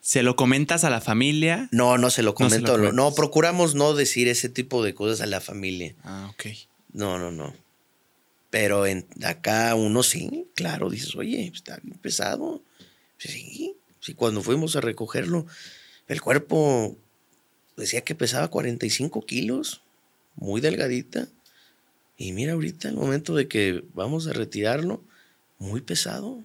¿Se 0.02 0.24
lo 0.24 0.36
comentas 0.36 0.84
a 0.84 0.90
la 0.90 1.00
familia? 1.00 1.70
No, 1.72 2.00
no 2.00 2.10
se 2.10 2.24
lo 2.24 2.34
No 2.38 2.50
se 2.50 2.60
lo 2.60 2.68
comento. 2.68 2.92
No, 2.92 3.14
procuramos 3.14 3.76
no 3.76 3.94
decir 3.94 4.28
ese 4.28 4.50
tipo 4.50 4.84
de 4.84 4.96
cosas 4.96 5.22
a 5.22 5.28
la 5.28 5.42
familia. 5.42 5.96
Ah, 6.04 6.32
ok. 6.34 6.48
No, 6.92 7.20
no, 7.20 7.32
no. 7.32 7.54
Pero 8.50 8.88
en, 8.88 9.06
acá 9.24 9.76
uno 9.76 10.04
sí, 10.04 10.48
claro, 10.56 10.90
dices, 10.90 11.16
oye, 11.16 11.52
está 11.54 11.80
bien 11.84 12.00
pesado. 12.00 12.64
Sí, 13.18 13.76
sí, 14.00 14.16
cuando 14.16 14.42
fuimos 14.42 14.76
a 14.76 14.82
recogerlo, 14.82 15.46
el 16.08 16.20
cuerpo 16.20 16.98
decía 17.78 18.02
que 18.02 18.16
pesaba 18.16 18.50
45 18.50 19.26
kilos, 19.26 19.82
muy 20.36 20.62
delgadita. 20.62 21.28
Y 22.18 22.34
mira 22.34 22.54
ahorita, 22.54 22.90
el 22.90 22.96
momento 22.96 23.36
de 23.36 23.48
que 23.48 23.84
vamos 23.94 24.28
a 24.28 24.34
retirarlo, 24.34 25.04
muy 25.60 25.82
pesado. 25.82 26.44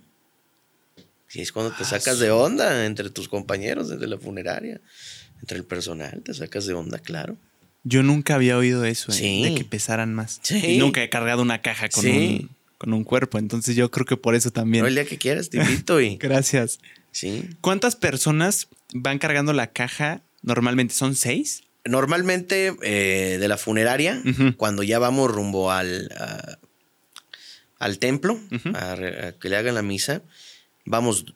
Y 1.32 1.40
es 1.42 1.52
cuando 1.52 1.72
te 1.72 1.82
Ah, 1.82 1.86
sacas 1.86 2.18
de 2.18 2.30
onda 2.30 2.86
entre 2.86 3.10
tus 3.10 3.28
compañeros 3.28 3.88
desde 3.88 4.06
la 4.06 4.18
funeraria, 4.18 4.80
entre 5.40 5.58
el 5.58 5.64
personal, 5.64 6.22
te 6.24 6.32
sacas 6.34 6.66
de 6.66 6.74
onda, 6.74 6.98
claro. 6.98 7.36
Yo 7.84 8.02
nunca 8.02 8.34
había 8.34 8.56
oído 8.56 8.84
eso, 8.84 9.12
¿eh? 9.12 9.14
Sí. 9.14 9.42
de 9.44 9.54
que 9.54 9.64
pesaran 9.64 10.14
más. 10.14 10.40
Sí. 10.42 10.56
Y 10.64 10.78
nunca 10.78 11.02
he 11.02 11.08
cargado 11.10 11.42
una 11.42 11.62
caja 11.62 11.88
con, 11.88 12.06
un, 12.06 12.50
con 12.78 12.92
un 12.92 13.04
cuerpo. 13.04 13.38
Entonces 13.38 13.76
yo 13.76 13.90
creo 13.90 14.06
que 14.06 14.16
por 14.16 14.34
eso 14.34 14.50
también. 14.50 14.82
No, 14.82 14.88
el 14.88 14.94
día 14.94 15.04
que 15.04 15.18
quieras 15.18 15.50
te 15.50 15.58
invito 15.58 16.00
y... 16.00 16.16
Gracias. 16.20 16.78
Sí. 17.12 17.48
¿Cuántas 17.60 17.94
personas 17.96 18.68
van 18.92 19.18
cargando 19.18 19.52
la 19.52 19.68
caja? 19.68 20.20
Normalmente 20.42 20.94
son 20.94 21.14
seis. 21.14 21.62
Normalmente 21.84 22.74
eh, 22.82 23.36
de 23.38 23.48
la 23.48 23.56
funeraria, 23.56 24.20
cuando 24.56 24.82
ya 24.82 24.98
vamos 24.98 25.30
rumbo 25.30 25.70
al, 25.70 26.10
a- 26.18 26.58
al 27.78 27.98
templo, 28.00 28.40
a 28.74 28.96
que 29.40 29.48
le 29.48 29.56
hagan 29.56 29.74
la 29.76 29.82
misa, 29.82 30.22
vamos 30.86 31.26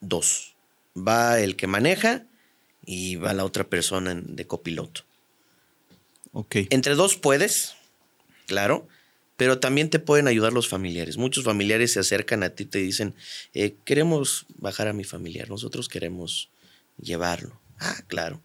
dos. 0.00 0.54
Va 0.96 1.40
el 1.40 1.56
que 1.56 1.66
maneja 1.66 2.26
y 2.84 3.16
va 3.16 3.32
la 3.32 3.44
otra 3.44 3.64
persona 3.64 4.14
de 4.14 4.46
copiloto. 4.46 5.02
Ok. 6.32 6.56
Entre 6.70 6.94
dos 6.94 7.16
puedes, 7.16 7.74
claro, 8.46 8.86
pero 9.36 9.58
también 9.58 9.90
te 9.90 9.98
pueden 9.98 10.28
ayudar 10.28 10.52
los 10.52 10.68
familiares. 10.68 11.16
Muchos 11.16 11.44
familiares 11.44 11.92
se 11.92 12.00
acercan 12.00 12.42
a 12.42 12.50
ti 12.50 12.64
y 12.64 12.66
te 12.66 12.78
dicen, 12.78 13.14
eh, 13.54 13.74
queremos 13.84 14.46
bajar 14.58 14.88
a 14.88 14.92
mi 14.92 15.04
familiar, 15.04 15.48
nosotros 15.48 15.88
queremos 15.88 16.50
llevarlo. 17.00 17.58
Ah, 17.78 17.96
claro. 18.06 18.40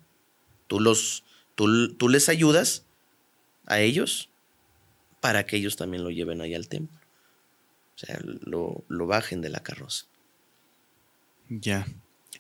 Tú, 0.68 0.80
los, 0.80 1.24
tú, 1.56 1.94
tú 1.96 2.10
les 2.10 2.30
ayudas 2.30 2.86
a 3.66 3.80
ellos 3.80 4.30
para 5.22 5.46
que 5.46 5.58
ellos 5.58 5.76
también 5.76 6.04
lo 6.04 6.10
lleven 6.10 6.42
ahí 6.42 6.56
al 6.56 6.68
templo. 6.68 7.00
O 7.96 8.00
sea, 8.00 8.20
lo, 8.24 8.84
lo 8.88 9.06
bajen 9.06 9.42
de 9.42 9.50
la 9.50 9.62
carroza. 9.62 10.06
Ya. 11.60 11.86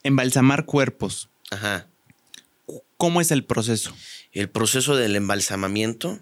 Embalsamar 0.03 0.65
cuerpos. 0.65 1.29
Ajá. 1.51 1.87
¿Cómo 2.95 3.19
es 3.19 3.31
el 3.31 3.43
proceso? 3.43 3.93
El 4.31 4.49
proceso 4.49 4.95
del 4.95 5.17
embalsamamiento. 5.17 6.19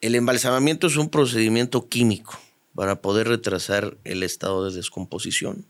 El 0.00 0.14
embalsamamiento 0.14 0.86
es 0.86 0.96
un 0.96 1.10
procedimiento 1.10 1.88
químico 1.88 2.38
para 2.76 3.02
poder 3.02 3.26
retrasar 3.26 3.98
el 4.04 4.22
estado 4.22 4.68
de 4.68 4.76
descomposición. 4.76 5.66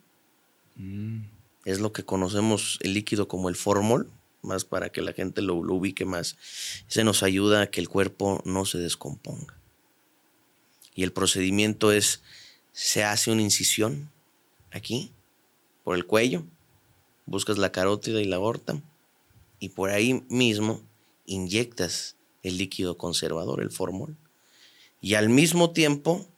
Mm, 0.77 1.23
Es 1.65 1.81
lo 1.81 1.93
que 1.93 2.05
conocemos 2.05 2.79
el 2.83 2.95
líquido 2.95 3.27
como 3.27 3.49
el 3.49 3.57
formol, 3.57 4.11
más 4.43 4.65
para 4.65 4.91
que 4.91 5.03
la 5.03 5.13
gente 5.13 5.41
lo, 5.41 5.63
lo 5.63 5.75
ubique 5.75 6.05
más. 6.05 6.37
Se 6.87 7.03
nos 7.03 7.23
ayuda 7.23 7.63
a 7.63 7.71
que 7.71 7.81
el 7.81 7.89
cuerpo 7.89 8.43
no 8.45 8.67
se 8.67 8.79
descomponga. 8.79 9.59
Y 10.95 11.03
el 11.03 11.13
procedimiento 11.13 11.93
es, 11.93 12.23
se 12.73 13.05
hace 13.05 13.31
una 13.31 13.43
incisión 13.43 14.11
aquí, 14.71 15.13
por 15.91 15.97
el 15.97 16.07
cuello, 16.07 16.45
buscas 17.27 17.59
la 17.59 17.73
carótida 17.73 18.21
y 18.21 18.25
la 18.25 18.37
aorta, 18.37 18.81
y 19.59 19.71
por 19.71 19.91
ahí 19.91 20.23
mismo 20.29 20.81
inyectas 21.27 22.15
el 22.45 22.59
líquido 22.59 22.97
conservador, 22.97 23.61
el 23.61 23.73
formol. 23.73 24.17
Y 25.01 25.15
al 25.15 25.31
mismo 25.31 25.73
tiempo 25.73 26.29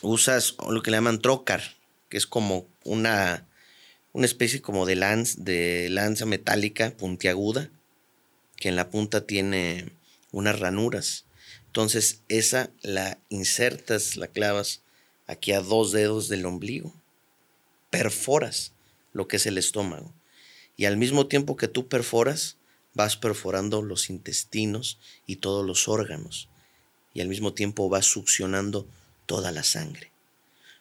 usas 0.00 0.56
lo 0.70 0.80
que 0.80 0.90
le 0.90 0.96
llaman 0.96 1.20
trocar, 1.20 1.60
que 2.08 2.16
es 2.16 2.26
como 2.26 2.66
una, 2.82 3.46
una 4.14 4.24
especie 4.24 4.62
como 4.62 4.86
de, 4.86 4.96
lanz- 4.96 5.36
de 5.36 5.90
lanza 5.90 6.24
metálica 6.24 6.96
puntiaguda, 6.96 7.68
que 8.56 8.70
en 8.70 8.76
la 8.76 8.88
punta 8.88 9.26
tiene 9.26 9.92
unas 10.32 10.58
ranuras. 10.58 11.26
Entonces 11.66 12.22
esa 12.28 12.70
la 12.80 13.18
insertas, 13.28 14.16
la 14.16 14.28
clavas 14.28 14.80
aquí 15.26 15.52
a 15.52 15.60
dos 15.60 15.92
dedos 15.92 16.30
del 16.30 16.46
ombligo, 16.46 16.94
perforas 17.90 18.72
lo 19.12 19.28
que 19.28 19.36
es 19.36 19.46
el 19.46 19.58
estómago. 19.58 20.14
Y 20.76 20.86
al 20.86 20.96
mismo 20.96 21.26
tiempo 21.26 21.56
que 21.56 21.68
tú 21.68 21.88
perforas, 21.88 22.56
vas 22.94 23.16
perforando 23.16 23.82
los 23.82 24.10
intestinos 24.10 24.98
y 25.26 25.36
todos 25.36 25.66
los 25.66 25.88
órganos. 25.88 26.48
Y 27.12 27.20
al 27.20 27.28
mismo 27.28 27.52
tiempo 27.52 27.88
vas 27.88 28.06
succionando 28.06 28.86
toda 29.26 29.52
la 29.52 29.62
sangre. 29.62 30.10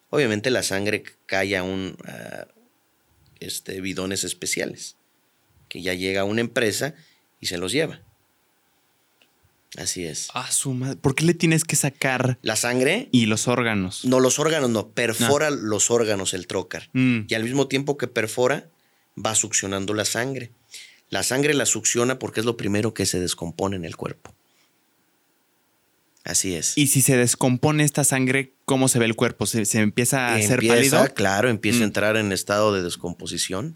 Obviamente 0.10 0.50
la 0.50 0.63
sangre 0.63 1.04
cae 1.26 1.58
a 1.58 1.63
un 1.63 1.98
este, 3.39 3.82
bidones 3.82 4.24
especiales, 4.24 4.95
que 5.67 5.82
ya 5.82 5.93
llega 5.93 6.22
a 6.22 6.26
una 6.26 6.41
empresa 6.41 6.95
y 7.39 7.48
se 7.48 7.58
los 7.58 7.72
lleva. 7.72 8.02
Así 9.77 10.03
es. 10.05 10.29
Ah, 10.34 10.51
su 10.51 10.73
madre. 10.73 10.95
¿Por 10.95 11.13
qué 11.13 11.25
le 11.25 11.34
tienes 11.36 11.63
que 11.63 11.75
sacar 11.75 12.39
La 12.41 12.55
sangre, 12.55 13.08
y 13.12 13.27
los 13.27 13.47
órganos? 13.47 14.03
no 14.05 14.19
los 14.19 14.39
órganos, 14.39 14.69
no, 14.71 14.89
perfora 14.89 15.51
los 15.51 15.91
órganos 15.91 16.34
el 16.34 16.47
trócar. 16.47 16.89
Mm, 16.93 17.21
Y 17.27 17.34
al 17.36 17.43
mismo 17.43 17.67
tiempo 17.67 17.97
que 17.97 18.08
perfora, 18.08 18.69
va 19.15 19.36
succionando 19.36 19.93
la 19.93 20.05
sangre. 20.05 20.51
La 21.10 21.21
sangre 21.23 21.53
la 21.53 21.65
succiona 21.65 22.17
porque 22.19 22.39
es 22.39 22.45
lo 22.45 22.58
primero 22.58 22.93
que 22.93 23.05
se 23.05 23.19
descompone 23.19 23.75
en 23.75 23.86
el 23.86 23.95
cuerpo. 23.95 24.34
Así 26.23 26.53
es. 26.55 26.77
Y 26.77 26.88
si 26.88 27.01
se 27.01 27.15
descompone 27.17 27.84
esta 27.84 28.03
sangre, 28.03 28.53
¿cómo 28.65 28.88
se 28.88 28.99
ve 28.99 29.05
el 29.05 29.15
cuerpo? 29.15 29.45
¿Se, 29.45 29.65
se 29.65 29.79
empieza 29.79 30.27
a 30.29 30.36
hacer 30.36 30.60
pálido? 30.67 31.08
claro, 31.15 31.49
empieza 31.49 31.79
Mm. 31.79 31.82
a 31.82 31.86
entrar 31.86 32.17
en 32.17 32.32
estado 32.32 32.73
de 32.73 32.84
descomposición, 32.84 33.75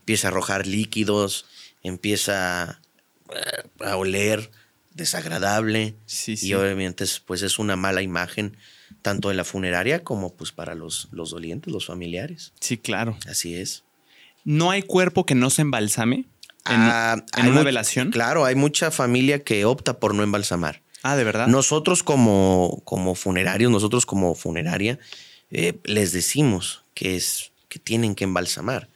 empieza 0.00 0.28
a 0.28 0.30
arrojar 0.30 0.66
líquidos, 0.66 1.46
empieza 1.82 2.80
eh, 3.34 3.68
a 3.84 3.96
oler 3.96 4.50
desagradable 5.00 5.96
Sí, 6.06 6.36
y 6.40 6.54
obviamente 6.54 7.04
es, 7.04 7.18
pues 7.20 7.42
es 7.42 7.58
una 7.58 7.74
mala 7.74 8.02
imagen 8.02 8.56
tanto 9.02 9.30
en 9.30 9.36
la 9.36 9.44
funeraria 9.44 10.04
como 10.04 10.34
pues 10.34 10.52
para 10.52 10.74
los, 10.74 11.08
los 11.10 11.30
dolientes, 11.30 11.72
los 11.72 11.86
familiares. 11.86 12.52
Sí, 12.60 12.76
claro. 12.78 13.16
Así 13.26 13.54
es. 13.54 13.82
¿No 14.44 14.70
hay 14.70 14.82
cuerpo 14.82 15.26
que 15.26 15.34
no 15.34 15.50
se 15.50 15.62
embalsame 15.62 16.16
en, 16.16 16.26
Ah, 16.66 17.24
en 17.36 17.48
una 17.48 17.62
velación? 17.62 18.10
Claro, 18.10 18.44
hay 18.44 18.54
mucha 18.54 18.90
familia 18.90 19.42
que 19.42 19.64
opta 19.64 19.98
por 19.98 20.14
no 20.14 20.22
embalsamar. 20.22 20.82
Ah, 21.02 21.16
¿de 21.16 21.24
verdad? 21.24 21.46
Nosotros 21.46 22.02
como, 22.02 22.82
como 22.84 23.14
funerarios, 23.14 23.70
nosotros 23.72 24.04
como 24.04 24.34
funeraria, 24.34 24.98
eh, 25.50 25.78
les 25.84 26.12
decimos 26.12 26.84
que, 26.94 27.16
es, 27.16 27.52
que 27.68 27.78
tienen 27.78 28.14
que 28.14 28.24
embalsamar. 28.24 28.88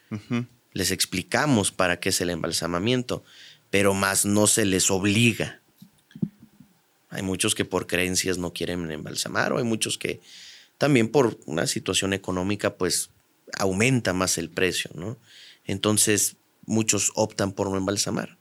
Les 0.73 0.93
explicamos 0.93 1.73
para 1.73 1.99
qué 1.99 2.11
es 2.11 2.21
el 2.21 2.31
embalsamamiento, 2.31 3.25
pero 3.71 3.95
más 3.95 4.25
no 4.25 4.47
se 4.47 4.65
les 4.65 4.91
obliga. 4.91 5.61
Hay 7.15 7.23
muchos 7.23 7.55
que 7.55 7.65
por 7.65 7.87
creencias 7.87 8.39
no 8.39 8.53
quieren 8.53 8.91
embalsamar 8.91 9.53
o 9.53 9.59
hay 9.59 9.65
muchos 9.65 9.99
que 9.99 10.21
también 10.79 11.09
por 11.09 11.39
una 11.47 11.67
situación 11.67 12.13
económica 12.13 12.75
pues 12.75 13.11
aumenta 13.59 14.13
más 14.13 14.37
el 14.39 14.51
precio, 14.51 14.91
¿no? 14.95 15.17
Entonces 15.65 16.37
muchos 16.67 17.13
optan 17.15 17.53
por 17.53 17.71
no 17.71 17.77
embalsamar. 17.77 18.37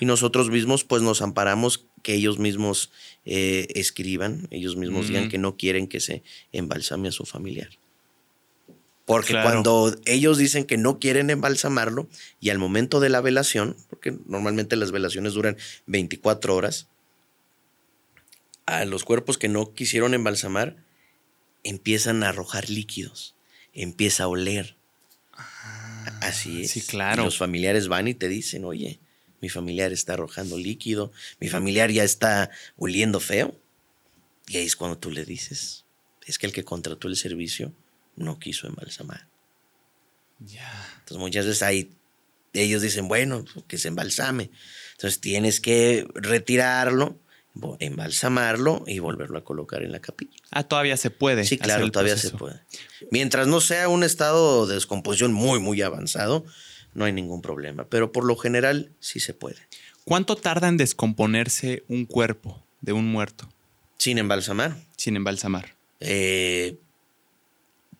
Y 0.00 0.06
nosotros 0.06 0.48
mismos, 0.48 0.84
pues 0.84 1.02
nos 1.02 1.20
amparamos 1.20 1.84
que 2.02 2.14
ellos 2.14 2.38
mismos 2.38 2.90
eh, 3.26 3.66
escriban, 3.74 4.48
ellos 4.50 4.74
mismos 4.74 5.08
digan 5.08 5.28
que 5.28 5.36
no 5.36 5.58
quieren 5.58 5.86
que 5.86 6.00
se 6.00 6.22
embalsame 6.52 7.08
a 7.08 7.12
su 7.12 7.26
familiar. 7.26 7.68
Porque 9.04 9.32
Claro. 9.32 9.50
cuando 9.50 9.94
ellos 10.06 10.38
dicen 10.38 10.64
que 10.64 10.78
no 10.78 10.98
quieren 10.98 11.28
embalsamarlo 11.28 12.08
y 12.40 12.48
al 12.48 12.58
momento 12.58 13.00
de 13.00 13.10
la 13.10 13.20
velación, 13.20 13.76
porque 13.90 14.16
normalmente 14.26 14.76
las 14.76 14.92
velaciones 14.92 15.34
duran 15.34 15.58
24 15.86 16.56
horas, 16.56 16.88
a 18.66 18.84
los 18.84 19.04
cuerpos 19.04 19.38
que 19.38 19.48
no 19.48 19.72
quisieron 19.74 20.14
embalsamar 20.14 20.84
empiezan 21.62 22.22
a 22.22 22.28
arrojar 22.28 22.70
líquidos, 22.70 23.34
empieza 23.72 24.24
a 24.24 24.28
oler. 24.28 24.76
Así 26.20 26.62
es. 26.62 26.70
Ah, 26.70 26.72
sí, 26.74 26.80
claro. 26.82 27.22
Y 27.22 27.24
los 27.24 27.38
familiares 27.38 27.88
van 27.88 28.08
y 28.08 28.14
te 28.14 28.28
dicen, 28.28 28.64
oye, 28.64 29.00
mi 29.40 29.48
familiar 29.48 29.92
está 29.92 30.14
arrojando 30.14 30.58
líquido, 30.58 31.12
mi 31.40 31.48
familiar 31.48 31.90
ya 31.90 32.04
está 32.04 32.50
oliendo 32.76 33.20
feo. 33.20 33.58
Y 34.48 34.58
ahí 34.58 34.66
es 34.66 34.76
cuando 34.76 34.98
tú 34.98 35.10
le 35.10 35.24
dices, 35.24 35.84
es 36.24 36.38
que 36.38 36.46
el 36.46 36.52
que 36.52 36.64
contrató 36.64 37.08
el 37.08 37.16
servicio 37.16 37.72
no 38.14 38.38
quiso 38.38 38.66
embalsamar. 38.66 39.28
Ya. 40.38 40.96
Entonces 40.98 41.18
muchas 41.18 41.46
veces 41.46 41.62
ahí 41.62 41.90
ellos 42.52 42.82
dicen, 42.82 43.08
bueno, 43.08 43.44
que 43.66 43.78
se 43.78 43.88
embalsame. 43.88 44.50
Entonces 44.92 45.20
tienes 45.20 45.60
que 45.60 46.06
retirarlo, 46.14 47.20
embalsamarlo 47.80 48.84
y 48.86 48.98
volverlo 48.98 49.38
a 49.38 49.44
colocar 49.44 49.82
en 49.82 49.92
la 49.92 50.00
capilla. 50.00 50.36
Ah, 50.50 50.64
todavía 50.64 50.96
se 50.96 51.10
puede. 51.10 51.44
Sí, 51.44 51.58
claro, 51.58 51.90
todavía 51.90 52.14
proceso. 52.14 52.32
se 52.32 52.38
puede. 52.38 52.60
Mientras 53.10 53.46
no 53.46 53.60
sea 53.60 53.88
un 53.88 54.04
estado 54.04 54.66
de 54.66 54.74
descomposición 54.74 55.32
muy, 55.32 55.60
muy 55.60 55.82
avanzado, 55.82 56.44
no 56.94 57.04
hay 57.04 57.12
ningún 57.12 57.42
problema. 57.42 57.86
Pero 57.88 58.12
por 58.12 58.24
lo 58.24 58.36
general 58.36 58.92
sí 59.00 59.20
se 59.20 59.34
puede. 59.34 59.58
¿Cuánto 60.04 60.36
tarda 60.36 60.68
en 60.68 60.76
descomponerse 60.76 61.84
un 61.88 62.06
cuerpo 62.06 62.62
de 62.80 62.92
un 62.92 63.10
muerto 63.10 63.48
Sin 63.98 64.18
embalsamar. 64.18 64.76
sin 64.96 65.16
embalsamar? 65.16 65.74
Eh, 66.00 66.78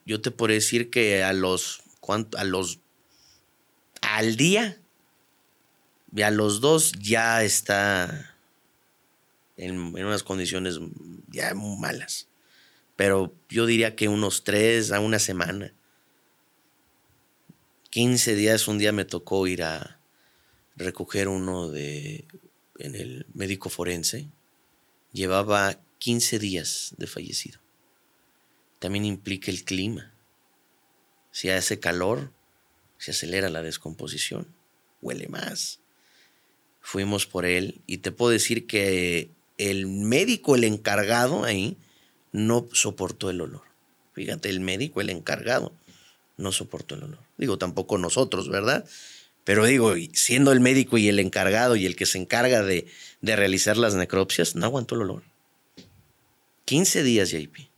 yo 0.04 0.20
te 0.20 0.30
puedo 0.30 0.54
decir 0.54 0.90
que 0.90 1.24
a 1.24 1.32
los, 1.32 1.82
¿cuánto? 2.00 2.38
A 2.38 2.44
los, 2.44 2.78
al 4.02 4.36
día, 4.36 4.78
y 6.14 6.22
a 6.22 6.30
los 6.30 6.60
dos 6.60 6.92
ya 7.00 7.42
está 7.42 8.35
en, 9.56 9.78
unas 9.78 10.22
condiciones 10.22 10.78
ya 11.28 11.54
muy 11.54 11.78
malas. 11.78 12.28
Pero 12.96 13.34
yo 13.48 13.66
diría 13.66 13.94
que 13.94 14.08
unos 14.08 14.44
tres 14.44 14.92
a 14.92 15.00
una 15.00 15.18
semana. 15.18 15.72
15 17.90 18.34
días, 18.34 18.68
un 18.68 18.78
día 18.78 18.92
me 18.92 19.04
tocó 19.04 19.46
ir 19.46 19.62
a 19.62 20.00
recoger 20.76 21.28
uno 21.28 21.68
de 21.68 22.24
en 22.78 22.94
el 22.94 23.26
médico 23.32 23.70
forense. 23.70 24.28
Llevaba 25.12 25.80
15 25.98 26.38
días 26.38 26.94
de 26.98 27.06
fallecido. 27.06 27.60
También 28.78 29.04
implica 29.04 29.50
el 29.50 29.64
clima. 29.64 30.12
Si 31.30 31.50
hace 31.50 31.80
calor, 31.80 32.32
se 32.98 33.10
acelera 33.10 33.50
la 33.50 33.62
descomposición, 33.62 34.54
huele 35.02 35.28
más. 35.28 35.80
Fuimos 36.80 37.26
por 37.26 37.44
él 37.44 37.80
y 37.86 37.98
te 37.98 38.12
puedo 38.12 38.30
decir 38.30 38.66
que 38.66 39.30
el 39.58 39.86
médico, 39.86 40.54
el 40.54 40.64
encargado 40.64 41.44
ahí, 41.44 41.76
no 42.32 42.68
soportó 42.72 43.30
el 43.30 43.40
olor. 43.40 43.62
Fíjate, 44.12 44.48
el 44.48 44.60
médico, 44.60 45.00
el 45.00 45.10
encargado, 45.10 45.72
no 46.36 46.52
soportó 46.52 46.94
el 46.94 47.04
olor. 47.04 47.20
Digo, 47.38 47.58
tampoco 47.58 47.98
nosotros, 47.98 48.48
¿verdad? 48.48 48.84
Pero 49.44 49.64
digo, 49.64 49.94
siendo 50.12 50.52
el 50.52 50.60
médico 50.60 50.98
y 50.98 51.08
el 51.08 51.18
encargado 51.18 51.76
y 51.76 51.86
el 51.86 51.96
que 51.96 52.06
se 52.06 52.18
encarga 52.18 52.62
de, 52.62 52.86
de 53.20 53.36
realizar 53.36 53.76
las 53.76 53.94
necropsias, 53.94 54.56
no 54.56 54.66
aguantó 54.66 54.94
el 54.94 55.02
olor. 55.02 55.22
15 56.64 57.02
días, 57.02 57.30
JP. 57.30 57.70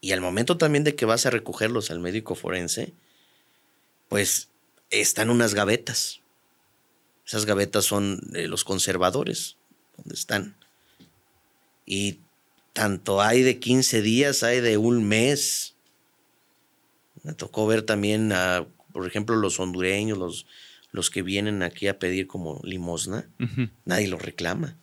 Y 0.00 0.12
al 0.12 0.20
momento 0.20 0.56
también 0.56 0.82
de 0.82 0.96
que 0.96 1.04
vas 1.04 1.26
a 1.26 1.30
recogerlos 1.30 1.90
al 1.90 2.00
médico 2.00 2.34
forense, 2.34 2.92
pues 4.08 4.48
están 4.90 5.30
unas 5.30 5.54
gavetas. 5.54 6.20
Esas 7.26 7.46
gavetas 7.46 7.84
son 7.84 8.20
los 8.32 8.64
conservadores, 8.64 9.56
donde 9.96 10.14
están. 10.14 10.56
Y 11.86 12.20
tanto 12.72 13.20
hay 13.20 13.42
de 13.42 13.58
15 13.58 14.02
días, 14.02 14.42
hay 14.42 14.60
de 14.60 14.76
un 14.78 15.04
mes. 15.04 15.74
Me 17.22 17.34
tocó 17.34 17.66
ver 17.66 17.82
también, 17.82 18.32
a, 18.32 18.66
por 18.92 19.06
ejemplo, 19.06 19.36
los 19.36 19.60
hondureños, 19.60 20.18
los, 20.18 20.46
los 20.90 21.10
que 21.10 21.22
vienen 21.22 21.62
aquí 21.62 21.88
a 21.88 21.98
pedir 21.98 22.26
como 22.26 22.60
limosna. 22.64 23.28
Nadie 23.84 24.08
los 24.08 24.22
reclama. 24.22 24.76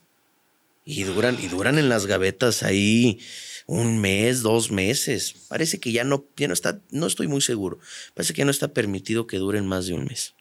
Y 0.86 1.04
duran, 1.04 1.38
y 1.40 1.48
duran 1.48 1.78
en 1.78 1.88
las 1.90 2.08
gavetas 2.08 2.64
ahí 2.64 3.20
un 3.68 4.00
mes, 4.02 4.42
dos 4.42 4.72
meses. 4.72 5.36
Parece 5.48 5.80
que 5.80 5.92
ya 5.92 6.04
no, 6.04 6.26
ya 6.36 6.48
no 6.48 6.54
está, 6.54 6.80
no 6.90 7.06
estoy 7.06 7.28
muy 7.28 7.42
seguro. 7.42 7.80
Parece 8.16 8.34
que 8.34 8.40
ya 8.40 8.46
no 8.46 8.52
está 8.52 8.70
permitido 8.70 9.28
que 9.28 9.38
duren 9.38 9.68
más 9.68 9.86
de 9.86 9.94
un 9.94 10.06
mes. 10.06 10.34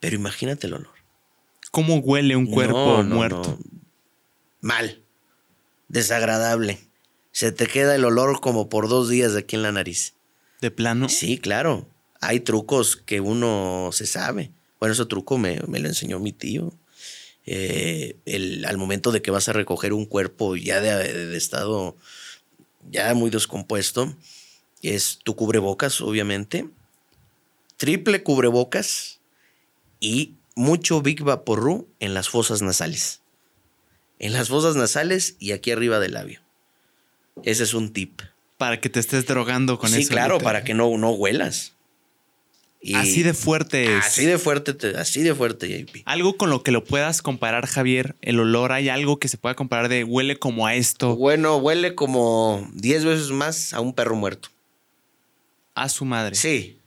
Pero 0.00 0.16
imagínate 0.16 0.66
el 0.66 0.74
olor. 0.74 0.94
¿Cómo 1.70 1.96
huele 1.98 2.34
un 2.36 2.46
cuerpo 2.46 2.76
No, 2.78 3.02
no, 3.04 3.14
muerto? 3.14 3.58
no. 3.62 3.80
Mal. 4.60 5.02
Desagradable. 5.88 6.78
Se 7.32 7.52
te 7.52 7.66
queda 7.66 7.94
el 7.94 8.04
olor 8.04 8.40
como 8.40 8.68
por 8.68 8.88
dos 8.88 9.08
días 9.08 9.32
de 9.32 9.40
aquí 9.40 9.56
en 9.56 9.62
la 9.62 9.72
nariz. 9.72 10.14
¿De 10.60 10.70
plano? 10.70 11.08
Sí, 11.08 11.38
claro. 11.38 11.86
Hay 12.20 12.40
trucos 12.40 12.96
que 12.96 13.20
uno 13.20 13.90
se 13.92 14.06
sabe. 14.06 14.50
Bueno, 14.80 14.94
ese 14.94 15.04
truco 15.06 15.38
me, 15.38 15.60
me 15.68 15.78
lo 15.78 15.88
enseñó 15.88 16.18
mi 16.18 16.32
tío. 16.32 16.72
Eh, 17.44 18.16
el- 18.24 18.64
al 18.64 18.78
momento 18.78 19.12
de 19.12 19.22
que 19.22 19.30
vas 19.30 19.48
a 19.48 19.52
recoger 19.52 19.92
un 19.92 20.06
cuerpo 20.06 20.56
ya 20.56 20.80
de, 20.80 21.12
de 21.26 21.36
estado 21.36 21.96
ya 22.90 23.12
muy 23.14 23.30
descompuesto, 23.30 24.16
es 24.82 25.18
tu 25.22 25.36
cubrebocas, 25.36 26.00
obviamente, 26.00 26.68
triple 27.76 28.22
cubrebocas 28.22 29.20
y 30.00 30.34
mucho 30.54 31.02
Big 31.02 31.22
Vaporru 31.22 31.88
en 32.00 32.14
las 32.14 32.28
fosas 32.28 32.62
nasales. 32.62 33.20
En 34.18 34.32
las 34.32 34.48
fosas 34.48 34.76
nasales 34.76 35.36
y 35.38 35.52
aquí 35.52 35.70
arriba 35.70 35.98
del 35.98 36.14
labio. 36.14 36.40
Ese 37.44 37.64
es 37.64 37.74
un 37.74 37.92
tip. 37.92 38.22
Para 38.56 38.80
que 38.80 38.88
te 38.88 39.00
estés 39.00 39.26
drogando 39.26 39.78
con 39.78 39.90
sí, 39.90 40.00
eso. 40.00 40.08
claro, 40.10 40.34
literal. 40.36 40.44
para 40.54 40.64
que 40.64 40.72
no, 40.74 40.96
no 40.96 41.10
huelas. 41.10 41.74
Y- 42.80 42.94
Así 42.94 43.22
de 43.22 43.34
fuerte 43.34 43.96
es. 43.98 44.04
Así 44.06 44.24
de 44.26 44.38
fuerte, 44.38 44.72
te- 44.72 44.96
así 44.96 45.22
de 45.22 45.34
fuerte, 45.34 45.68
JP. 45.68 46.02
Algo 46.06 46.36
con 46.36 46.50
lo 46.50 46.62
que 46.62 46.70
lo 46.70 46.84
puedas 46.84 47.20
comparar, 47.20 47.66
Javier, 47.66 48.14
el 48.22 48.38
olor, 48.38 48.72
¿hay 48.72 48.88
algo 48.88 49.18
que 49.18 49.28
se 49.28 49.36
pueda 49.38 49.54
comparar 49.54 49.88
de 49.88 50.04
huele 50.04 50.38
como 50.38 50.66
a 50.66 50.74
esto, 50.74 51.16
Bueno, 51.16 51.56
huele 51.56 51.94
como 51.94 52.66
10 52.74 53.04
veces 53.04 53.30
más 53.30 53.74
a 53.74 53.80
un 53.80 53.92
perro 53.92 54.14
muerto. 54.14 54.48
a 55.74 55.88
su 55.90 56.04
madre? 56.06 56.36
Sí, 56.36 56.78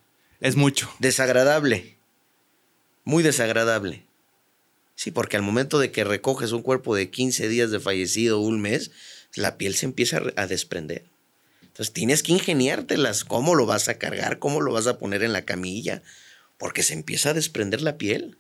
Es 0.41 0.55
mucho. 0.55 0.89
desagradable. 0.99 1.97
Muy 3.03 3.21
desagradable. 3.21 4.03
Sí, 4.99 5.11
porque 5.11 5.37
al 5.37 5.43
momento 5.43 5.79
de 5.79 5.91
que 5.93 6.03
recoges 6.03 6.51
un 6.51 6.61
cuerpo 6.61 6.93
de 6.93 7.09
15 7.09 7.47
días 7.47 7.71
de 7.71 7.79
fallecido, 7.79 8.41
un 8.41 8.59
mes, 8.59 8.91
la 9.33 9.55
piel 9.55 9.73
se 9.75 9.85
empieza 9.85 10.17
a 10.17 10.19
re- 10.19 10.33
a 10.35 10.45
desprender. 10.45 11.05
Entonces 11.61 11.93
tienes 11.93 12.21
que 12.21 12.33
ingeniártelas. 12.33 13.23
¿Cómo 13.23 13.55
lo 13.55 13.65
vas 13.65 13.87
a 13.87 13.97
cargar? 13.97 14.39
¿Cómo 14.39 14.59
lo 14.59 14.73
vas 14.73 14.87
a 14.87 14.97
poner 14.97 15.23
en 15.23 15.31
la 15.31 15.45
camilla? 15.45 16.01
Porque 16.57 16.83
se 16.83 16.95
empieza 16.95 17.29
a 17.29 17.33
desprender 17.33 17.81
la 17.81 17.97
piel. 17.97 18.37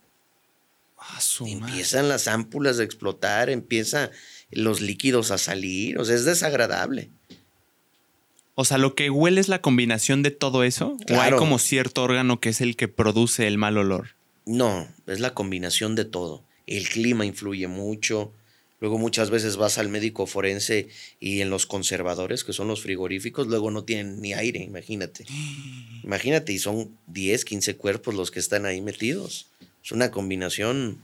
A 0.97 1.21
su 1.21 1.45
madre. 1.47 1.69
Empiezan 1.71 2.09
las 2.09 2.27
ámpulas 2.27 2.77
a 2.79 2.83
explotar, 2.83 3.49
empiezan 3.49 4.09
los 4.51 4.81
líquidos 4.81 5.31
a 5.31 5.37
salir. 5.37 5.97
O 5.97 6.03
sea, 6.03 6.15
es 6.15 6.25
desagradable. 6.25 7.09
O 8.55 8.65
sea, 8.65 8.77
lo 8.77 8.95
que 8.95 9.09
huele 9.09 9.39
es 9.39 9.47
la 9.47 9.61
combinación 9.61 10.23
de 10.23 10.31
todo 10.31 10.65
eso. 10.65 10.87
O 10.89 10.97
hay 10.99 11.05
Claro. 11.05 11.37
como 11.37 11.57
cierto 11.57 12.03
órgano 12.03 12.41
que 12.41 12.49
es 12.49 12.59
el 12.59 12.75
que 12.75 12.89
produce 12.89 13.47
el 13.47 13.57
mal 13.57 13.77
olor. 13.77 14.09
No, 14.45 14.89
es 15.07 15.21
la 15.21 15.33
combinación 15.33 15.95
de 15.95 16.03
todo. 16.03 16.43
El 16.69 16.87
clima 16.87 17.25
influye 17.25 17.67
mucho. 17.67 18.31
Luego 18.79 18.97
muchas 18.97 19.29
veces 19.31 19.57
vas 19.57 19.77
al 19.77 19.89
médico 19.89 20.27
forense 20.27 20.87
y 21.19 21.41
en 21.41 21.49
los 21.49 21.65
conservadores, 21.65 22.43
que 22.43 22.53
son 22.53 22.67
los 22.67 22.81
frigoríficos, 22.81 23.47
luego 23.47 23.71
no 23.71 23.83
tienen 23.83 24.21
ni 24.21 24.33
aire, 24.33 24.59
imagínate. 24.59 25.25
Imagínate, 26.03 26.53
y 26.53 26.59
son 26.59 26.97
10, 27.07 27.43
15 27.43 27.75
cuerpos 27.75 28.15
los 28.15 28.31
que 28.31 28.39
están 28.39 28.65
ahí 28.65 28.81
metidos. 28.81 29.47
Es 29.83 29.91
una 29.91 30.11
combinación. 30.11 31.03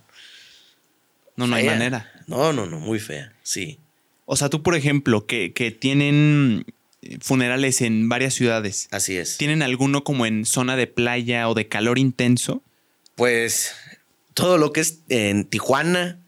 No, 1.36 1.48
no 1.48 1.56
hay 1.56 1.66
manera. 1.66 2.12
No, 2.28 2.54
no, 2.54 2.66
no, 2.66 2.80
muy 2.80 3.00
fea, 3.00 3.34
sí. 3.44 3.78
O 4.26 4.36
sea, 4.36 4.50
tú, 4.50 4.64
por 4.64 4.74
ejemplo, 4.76 5.28
que, 5.28 5.54
que 5.54 5.72
tienen 5.72 6.66
funerales 7.22 7.82
en 7.82 8.08
varias 8.10 8.34
ciudades, 8.34 8.88
Así 8.92 9.18
es. 9.18 9.38
¿tienen 9.38 9.62
alguno 9.62 10.04
como 10.04 10.26
en 10.26 10.46
zona 10.46 10.76
de 10.76 10.88
playa 10.88 11.50
o 11.50 11.54
de 11.54 11.68
calor 11.68 12.00
intenso? 12.00 12.64
Pues 13.16 13.74
todo 14.36 14.60
lo 14.60 14.72
que 14.72 14.82
es 14.82 15.00
en 15.10 15.46
Tijuana, 15.46 16.20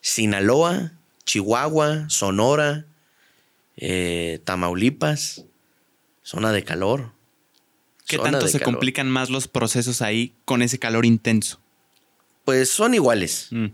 Sinaloa, 0.00 0.92
Chihuahua, 1.24 2.08
Sonora, 2.08 2.86
eh, 3.76 4.40
Tamaulipas, 4.44 5.44
zona 6.24 6.50
de 6.50 6.64
calor. 6.64 7.12
¿Qué 8.08 8.18
tanto 8.18 8.48
se 8.48 8.58
calor. 8.58 8.74
complican 8.74 9.08
más 9.08 9.30
los 9.30 9.46
procesos 9.46 10.02
ahí 10.02 10.34
con 10.44 10.60
ese 10.62 10.78
calor 10.80 11.06
intenso? 11.06 11.60
Pues 12.44 12.68
son 12.70 12.94
iguales, 12.94 13.46
Mm. 13.52 13.66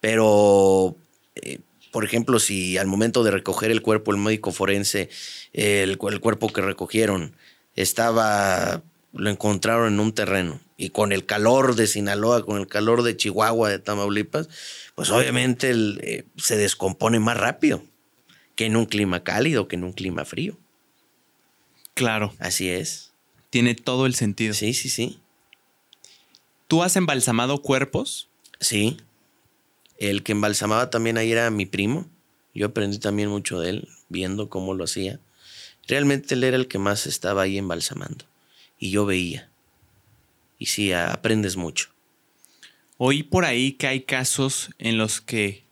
pero 0.00 0.96
eh, 1.36 1.58
por 1.90 2.04
ejemplo, 2.04 2.38
si 2.38 2.76
al 2.78 2.86
momento 2.86 3.22
de 3.24 3.30
recoger 3.30 3.70
el 3.70 3.82
cuerpo, 3.82 4.12
el 4.12 4.18
médico 4.18 4.50
forense, 4.52 5.08
el 5.52 5.96
cuerpo 5.98 6.52
que 6.52 6.60
recogieron 6.62 7.34
estaba, 7.76 8.82
lo 9.12 9.30
encontraron 9.30 9.94
en 9.94 10.00
un 10.00 10.12
terreno 10.12 10.60
y 10.76 10.90
con 10.90 11.12
el 11.12 11.26
calor 11.26 11.74
de 11.76 11.86
Sinaloa, 11.86 12.44
con 12.44 12.58
el 12.58 12.66
calor 12.66 13.02
de 13.02 13.16
Chihuahua, 13.16 13.68
de 13.68 13.78
Tamaulipas, 13.78 14.48
pues 14.94 15.10
obviamente 15.10 15.70
el, 15.70 16.00
eh, 16.02 16.24
se 16.36 16.56
descompone 16.56 17.20
más 17.20 17.36
rápido 17.36 17.82
que 18.56 18.66
en 18.66 18.76
un 18.76 18.86
clima 18.86 19.22
cálido, 19.22 19.68
que 19.68 19.76
en 19.76 19.84
un 19.84 19.92
clima 19.92 20.24
frío. 20.24 20.58
Claro, 21.94 22.34
Así 22.38 22.68
es. 22.68 23.12
tiene 23.50 23.74
todo 23.74 24.06
el 24.06 24.14
sentido. 24.14 24.54
Sí, 24.54 24.72
sí, 24.74 24.88
sí. 24.88 25.18
¿Tú 26.68 26.82
has 26.82 26.96
embalsamado 26.96 27.60
cuerpos? 27.60 28.28
Sí. 28.60 28.96
El 29.98 30.22
que 30.22 30.32
embalsamaba 30.32 30.90
también 30.90 31.18
ahí 31.18 31.30
era 31.30 31.50
mi 31.50 31.66
primo. 31.66 32.06
Yo 32.54 32.66
aprendí 32.66 32.98
también 32.98 33.28
mucho 33.28 33.60
de 33.60 33.70
él, 33.70 33.88
viendo 34.08 34.48
cómo 34.48 34.74
lo 34.74 34.84
hacía. 34.84 35.20
Realmente 35.86 36.34
él 36.34 36.44
era 36.44 36.56
el 36.56 36.68
que 36.68 36.78
más 36.78 37.06
estaba 37.06 37.42
ahí 37.42 37.58
embalsamando. 37.58 38.24
Y 38.82 38.90
yo 38.90 39.06
veía. 39.06 39.48
Y 40.58 40.66
sí, 40.66 40.92
aprendes 40.92 41.56
mucho. 41.56 41.90
Oí 42.98 43.22
por 43.22 43.44
ahí 43.44 43.74
que 43.74 43.86
hay 43.86 44.00
casos 44.02 44.70
en 44.78 44.98
los 44.98 45.20
que 45.20 45.62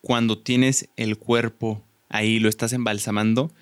cuando 0.00 0.38
tienes 0.38 0.88
el 0.96 1.18
cuerpo 1.18 1.84
ahí, 2.08 2.38
lo 2.38 2.48
estás 2.48 2.72
embalsamando, 2.72 3.52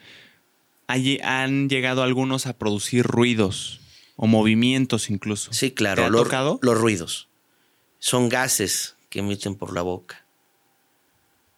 hay- 0.86 1.18
han 1.24 1.68
llegado 1.68 2.04
algunos 2.04 2.46
a 2.46 2.56
producir 2.58 3.04
ruidos 3.04 3.80
o 4.14 4.28
movimientos 4.28 5.10
incluso. 5.10 5.52
Sí, 5.52 5.72
claro. 5.72 6.02
¿Te 6.02 6.06
ha 6.06 6.10
los, 6.10 6.22
tocado? 6.22 6.60
los 6.62 6.78
ruidos. 6.78 7.28
Son 7.98 8.28
gases 8.28 8.94
que 9.08 9.18
emiten 9.18 9.56
por 9.56 9.74
la 9.74 9.82
boca. 9.82 10.24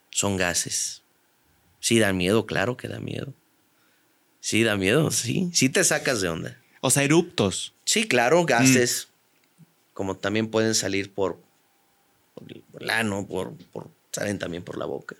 Son 0.08 0.38
gases. 0.38 1.02
Sí, 1.78 1.98
da 1.98 2.14
miedo, 2.14 2.46
claro 2.46 2.78
que 2.78 2.88
da 2.88 3.00
miedo. 3.00 3.34
Sí, 4.40 4.62
da 4.62 4.76
miedo, 4.78 5.10
sí. 5.10 5.50
Sí 5.52 5.68
te 5.68 5.84
sacas 5.84 6.22
de 6.22 6.30
onda. 6.30 6.58
O 6.84 6.90
sea, 6.90 7.04
eruptos. 7.04 7.72
Sí, 7.84 8.06
claro, 8.06 8.44
gases. 8.44 9.08
Como 9.94 10.16
también 10.16 10.48
pueden 10.50 10.74
salir 10.74 11.12
por, 11.12 11.38
por 12.34 12.82
el 12.82 12.90
ano, 12.90 13.26
por, 13.26 13.54
por, 13.72 13.88
salen 14.10 14.38
también 14.38 14.62
por 14.62 14.76
la 14.76 14.84
boca. 14.84 15.16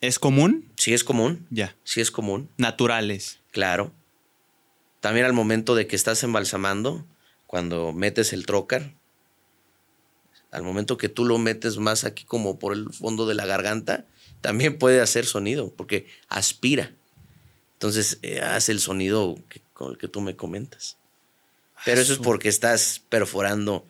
¿Es 0.00 0.18
común? 0.18 0.70
Sí 0.76 0.94
es 0.94 1.04
común, 1.04 1.46
Ya. 1.50 1.76
sí 1.84 2.00
es 2.00 2.10
común, 2.10 2.48
Naturales. 2.56 3.38
claro. 3.52 3.92
También 5.00 5.24
al 5.26 5.32
momento 5.32 5.74
de 5.74 5.86
que 5.86 5.96
estás 5.96 6.22
embalsamando, 6.24 7.06
cuando 7.46 7.92
metes 7.92 8.32
el 8.34 8.44
trócar, 8.46 8.92
al 10.50 10.62
momento 10.62 10.96
que 10.98 11.08
tú 11.08 11.24
lo 11.24 11.38
metes 11.38 11.78
más 11.78 12.04
aquí 12.04 12.24
como 12.24 12.58
por 12.58 12.74
el 12.74 12.90
fondo 12.92 13.26
de 13.26 13.34
la 13.34 13.46
garganta, 13.46 14.04
también 14.42 14.78
puede 14.78 15.00
hacer 15.00 15.24
sonido, 15.26 15.70
porque 15.74 16.06
aspira. 16.28 16.92
Entonces 17.80 18.18
eh, 18.20 18.40
hace 18.42 18.72
el 18.72 18.80
sonido 18.80 19.36
que- 19.48 19.62
con 19.72 19.92
el 19.92 19.96
que 19.98 20.06
tú 20.06 20.20
me 20.20 20.36
comentas. 20.36 20.98
Pero 21.86 22.02
eso 22.02 22.12
es 22.12 22.18
porque 22.18 22.50
estás 22.50 23.00
perforando 23.08 23.86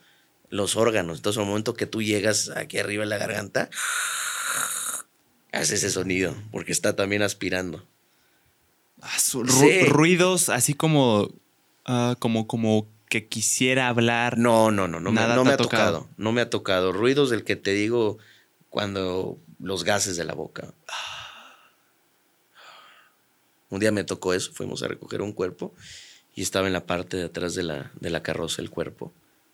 los 0.49 0.77
órganos. 0.77 1.19
Entonces, 1.19 1.41
al 1.41 1.47
momento 1.49 1.75
que 1.75 1.87
tú 1.87 2.01
llegas 2.01 2.51
aquí 2.51 2.79
arriba 2.79 3.03
en 3.03 3.09
la 3.09 3.19
garganta, 3.19 3.69
hace 5.53 5.75
ese 5.75 5.91
sonido, 5.91 6.35
porque 6.53 6.71
está 6.73 6.95
también 6.95 7.23
aspirando. 7.23 7.85
Ah, 9.03 9.19
su- 9.19 9.43
ru- 9.43 9.51
Sí. 9.61 9.81
Ruidos 9.89 10.49
así 10.51 10.75
como, 10.75 11.29
ah, 11.85 12.15
como, 12.21 12.47
como 12.47 12.87
que 13.09 13.27
quisiera 13.27 13.89
hablar. 13.89 14.39
No, 14.39 14.71
no, 14.71 14.87
no, 14.87 15.01
no, 15.01 15.11
me, 15.11 15.21
Nada 15.21 15.35
no 15.35 15.43
te 15.43 15.49
me 15.49 15.55
ha 15.55 15.57
tocado. 15.57 16.09
No 16.17 16.31
me 16.33 16.41
ha 16.43 16.51
tocado. 16.51 16.93
Ruidos 16.93 17.31
del 17.31 17.43
que 17.43 17.57
te 17.57 17.73
digo 17.73 18.19
cuando 18.69 19.37
los 19.59 19.83
gases 19.83 20.17
de 20.17 20.25
la 20.25 20.35
boca. 20.35 20.73
Un 23.71 23.81
día 23.81 23.93
me 23.93 24.05
tocó 24.05 24.35
eso, 24.35 24.53
fuimos 24.53 24.83
a 24.83 24.89
recoger 24.89 25.23
un 25.23 25.33
cuerpo 25.33 25.73
y 26.35 26.43
estaba 26.43 26.67
en 26.67 26.73
la 26.73 26.87
parte 26.87 27.17
de 27.17 27.25
atrás 27.25 27.55
de 27.55 27.63
la, 27.63 27.91
de 28.01 28.11
la 28.11 28.23
carroza 28.23 28.61
el 28.63 28.71
cuerpo. 28.71 29.13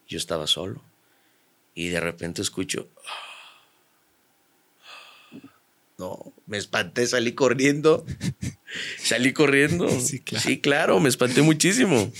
Yo 0.08 0.18
estaba 0.18 0.46
solo. 0.46 0.82
Y 1.74 1.88
de 1.88 2.00
repente 2.00 2.40
escucho. 2.42 2.88
No, 5.98 6.32
me 6.46 6.58
espanté, 6.58 7.06
salí 7.06 7.32
corriendo. 7.32 8.04
salí 9.02 9.32
corriendo. 9.32 9.88
Sí, 10.00 10.20
claro. 10.20 10.44
Sí, 10.46 10.60
claro, 10.60 11.00
me 11.00 11.08
espanté 11.08 11.42
muchísimo. 11.42 12.12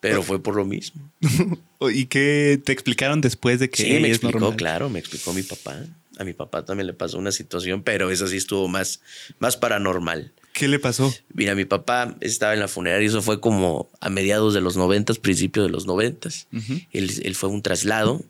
Pero 0.00 0.22
fue 0.22 0.42
por 0.42 0.56
lo 0.56 0.64
mismo. 0.64 1.10
¿Y 1.92 2.06
qué 2.06 2.60
te 2.64 2.72
explicaron 2.72 3.20
después 3.20 3.58
de 3.60 3.70
que 3.70 3.82
Sí, 3.82 3.98
me 4.00 4.08
explicó, 4.08 4.38
normal? 4.40 4.56
claro, 4.56 4.88
me 4.90 4.98
explicó 4.98 5.32
mi 5.32 5.42
papá. 5.42 5.80
A 6.18 6.24
mi 6.24 6.32
papá 6.32 6.64
también 6.64 6.86
le 6.86 6.92
pasó 6.94 7.18
una 7.18 7.32
situación, 7.32 7.82
pero 7.82 8.10
esa 8.10 8.26
sí 8.26 8.36
estuvo 8.36 8.68
más, 8.68 9.00
más 9.38 9.56
paranormal. 9.56 10.32
¿Qué 10.56 10.68
le 10.68 10.78
pasó? 10.78 11.14
Mira, 11.34 11.54
mi 11.54 11.66
papá 11.66 12.16
estaba 12.22 12.54
en 12.54 12.60
la 12.60 12.68
funeraria 12.68 13.06
eso 13.06 13.20
fue 13.20 13.40
como 13.40 13.90
a 14.00 14.08
mediados 14.08 14.54
de 14.54 14.62
los 14.62 14.76
noventas, 14.78 15.18
principios 15.18 15.66
de 15.66 15.70
los 15.70 15.84
noventas. 15.86 16.46
Ujú. 16.52 16.80
él, 16.92 17.10
él 17.22 17.34
fue 17.34 17.50
un 17.50 17.60
traslado, 17.60 18.24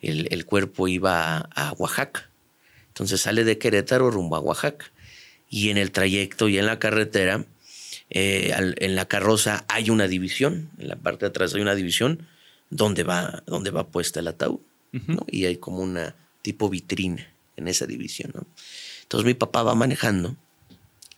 el, 0.00 0.26
el 0.30 0.46
cuerpo 0.46 0.88
iba 0.88 1.36
a, 1.36 1.40
a 1.54 1.72
Oaxaca. 1.72 2.30
Entonces 2.88 3.20
sale 3.20 3.44
de 3.44 3.58
Querétaro 3.58 4.10
rumbo 4.10 4.36
a 4.36 4.40
Oaxaca. 4.40 4.86
Y 5.50 5.68
en 5.68 5.76
el 5.76 5.90
trayecto 5.90 6.48
y 6.48 6.56
en 6.56 6.64
la 6.64 6.78
carretera, 6.78 7.44
eh, 8.08 8.52
al- 8.56 8.76
en 8.78 8.94
la 8.94 9.04
carroza 9.06 9.66
hay 9.68 9.90
una 9.90 10.08
división, 10.08 10.70
en 10.78 10.88
la 10.88 10.96
parte 10.96 11.26
de 11.26 11.28
atrás 11.28 11.54
hay 11.54 11.60
una 11.60 11.74
división 11.74 12.26
donde 12.70 13.02
va, 13.04 13.42
donde 13.46 13.70
va 13.70 13.86
puesta 13.88 14.20
el 14.20 14.28
ataúd. 14.28 14.60
Y 15.30 15.44
hay 15.44 15.58
como 15.58 15.80
una 15.80 16.14
tipo 16.40 16.70
vitrina 16.70 17.28
en 17.56 17.68
esa 17.68 17.84
división. 17.86 18.30
¿no? 18.34 18.46
Entonces 19.02 19.26
mi 19.26 19.34
papá 19.34 19.62
va 19.62 19.74
manejando 19.74 20.36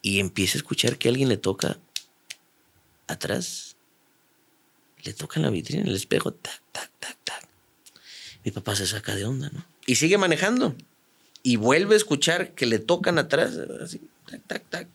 y 0.09 0.21
empieza 0.21 0.57
a 0.57 0.61
escuchar 0.61 0.97
que 0.97 1.11
alguien 1.11 1.29
le 1.29 1.37
toca 1.37 1.79
atrás. 3.09 3.77
Le 5.03 5.13
toca 5.13 5.39
en 5.39 5.43
la 5.43 5.51
vitrina, 5.51 5.83
en 5.83 5.89
el 5.89 5.97
espejo, 5.97 6.33
tac, 6.33 6.63
tac, 6.73 6.91
tac, 6.99 7.19
tac. 7.25 7.47
Mi 8.43 8.51
papá 8.51 8.75
se 8.75 8.87
saca 8.87 9.15
de 9.15 9.27
onda, 9.27 9.51
¿no? 9.51 9.67
Y 9.85 9.97
sigue 9.97 10.17
manejando. 10.17 10.75
Y 11.43 11.57
vuelve 11.57 11.93
a 11.93 11.99
escuchar 11.99 12.55
que 12.55 12.65
le 12.65 12.79
tocan 12.79 13.19
atrás, 13.19 13.59
así, 13.83 14.01
tac, 14.27 14.47
tac, 14.47 14.71
tac. 14.71 14.89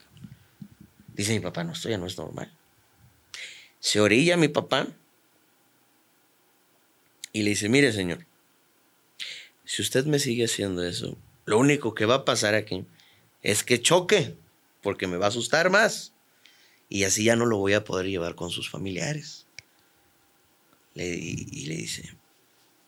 Dice 1.14 1.34
mi 1.34 1.42
papá, 1.42 1.64
no, 1.64 1.74
esto 1.74 1.90
ya 1.90 2.00
no 2.00 2.08
es 2.08 2.18
normal. 2.18 2.52
Se 3.80 4.02
orilla 4.02 4.36
mi 4.36 4.48
papá 4.48 4.88
y 7.34 7.44
le 7.44 7.52
dice, 7.52 7.70
mire 7.70 7.94
señor, 7.94 8.26
si 9.64 9.84
usted 9.84 10.06
me 10.06 10.18
sigue 10.18 10.46
haciendo 10.46 10.84
eso, 10.84 11.20
lo 11.46 11.60
único 11.60 11.94
que 11.94 12.08
va 12.08 12.16
a 12.16 12.26
pasar 12.26 12.56
aquí 12.56 12.88
es 13.44 13.64
que 13.64 13.80
choque, 13.80 14.38
porque 14.84 15.08
me 15.08 15.18
va 15.18 15.26
a 15.26 15.30
asustar 15.30 15.72
más. 15.72 16.14
Y 16.90 17.06
así 17.06 17.24
ya 17.24 17.36
no 17.36 17.48
lo 17.48 17.58
voy 17.58 17.74
a 17.74 17.84
poder 17.84 18.06
llevar 18.06 18.36
con 18.36 18.52
sus 18.52 18.70
familiares. 18.70 19.48
Le, 20.94 21.16
y, 21.16 21.48
y 21.52 21.66
le 21.66 21.76
dice, 21.76 22.16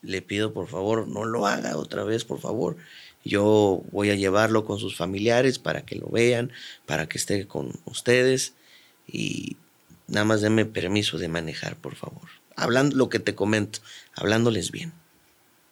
le 0.02 0.22
pido 0.22 0.52
por 0.52 0.68
favor, 0.68 1.08
no 1.08 1.24
lo 1.24 1.46
haga 1.46 1.76
otra 1.76 2.04
vez, 2.04 2.24
por 2.24 2.40
favor. 2.40 2.76
Yo 3.24 3.82
voy 3.90 4.10
a 4.10 4.14
llevarlo 4.14 4.64
con 4.64 4.78
sus 4.78 4.96
familiares 4.96 5.58
para 5.58 5.84
que 5.84 5.96
lo 5.96 6.06
vean, 6.06 6.52
para 6.86 7.08
que 7.08 7.18
esté 7.18 7.48
con 7.48 7.72
ustedes. 7.84 8.54
Y 9.08 9.56
nada 10.06 10.24
más 10.24 10.42
denme 10.42 10.64
permiso 10.64 11.18
de 11.18 11.26
manejar, 11.26 11.76
por 11.76 11.96
favor. 11.96 12.28
Hablando 12.54 12.96
lo 12.96 13.08
que 13.08 13.18
te 13.18 13.34
comento, 13.34 13.80
hablándoles 14.14 14.70
bien. 14.70 14.92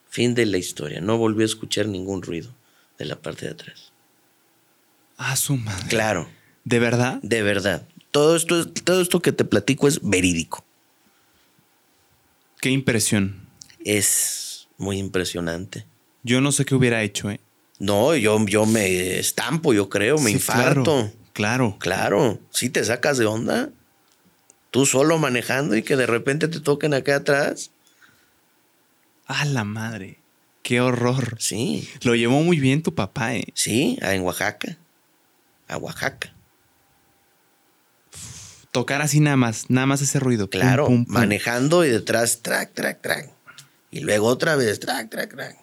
Fin 0.09 0.35
de 0.35 0.47
la 0.47 0.59
historia. 0.59 1.01
No 1.01 1.17
volví 1.17 1.43
a 1.43 1.47
escuchar 1.47 1.87
ningún 1.87 2.23
ruido 2.23 2.53
de 2.99 3.05
la 3.05 3.23
parte 3.23 3.47
de 3.47 3.53
atrás. 3.53 3.94
Ah, 5.17 5.37
su 5.37 5.57
madre. 5.57 5.89
Claro, 5.89 6.29
¿De 6.65 6.79
verdad? 6.79 7.19
de 7.23 7.43
verdad. 7.43 7.87
Todo 8.11 8.37
esto, 8.37 8.61
es- 8.61 8.73
todo 8.85 9.01
esto 9.01 9.21
que 9.21 9.33
te 9.33 9.45
platico 9.45 9.89
es 9.89 10.01
verídico. 10.03 10.65
Qué 12.61 12.71
impresión. 12.71 13.47
Es 13.85 14.69
muy 14.79 14.99
impresionante. 14.99 15.85
Yo 16.23 16.41
no 16.41 16.53
sé 16.53 16.65
qué 16.65 16.75
hubiera 16.75 17.03
hecho, 17.03 17.31
¿eh? 17.31 17.41
No, 17.79 18.15
yo, 18.17 18.45
yo 18.47 18.67
me 18.67 19.19
estampo, 19.19 19.75
yo 19.75 19.89
creo, 19.89 20.17
me 20.19 20.31
Sí, 20.31 20.37
infarto. 20.37 20.83
Claro. 20.85 21.13
claro. 21.33 21.77
Claro, 21.81 22.41
si 22.51 22.71
te 22.71 22.83
sacas 22.85 23.19
de 23.19 23.27
onda. 23.27 23.71
Tú 24.71 24.87
solo 24.87 25.19
manejando 25.19 25.77
y 25.77 25.83
que 25.83 25.97
de 25.97 26.07
repente 26.07 26.49
te 26.49 26.61
toquen 26.61 26.95
acá 26.95 27.17
atrás. 27.17 27.71
Ah, 29.27 29.45
la 29.45 29.65
madre. 29.65 30.19
Qué 30.63 30.81
horror. 30.81 31.37
Sí, 31.39 31.89
Lo 32.03 32.15
llevó 32.15 32.43
muy 32.43 32.59
bien 32.59 32.83
tu 32.83 32.95
papá, 32.95 33.35
¿eh? 33.37 33.45
sí, 33.55 33.99
a- 34.03 34.15
en 34.15 34.23
Oaxaca. 34.23 34.77
A 35.69 35.77
Oaxaca. 35.77 36.33
Tocar 38.71 39.03
así 39.03 39.21
nada 39.21 39.37
más, 39.37 39.71
nada 39.71 39.87
más 39.87 40.03
ese 40.03 40.19
ruido. 40.19 40.49
Pum, 40.51 40.61
Claro, 40.61 40.87
pum, 40.87 41.05
pum. 41.05 41.15
manejando 41.15 41.85
y 41.85 41.91
detrás, 41.91 42.43
track, 42.43 42.73
track, 42.75 43.01
track. 43.01 43.31
Y 43.91 44.01
luego 44.01 44.27
otra 44.27 44.57
vez, 44.57 44.81
track, 44.81 45.11
track, 45.11 45.31
track. 45.31 45.57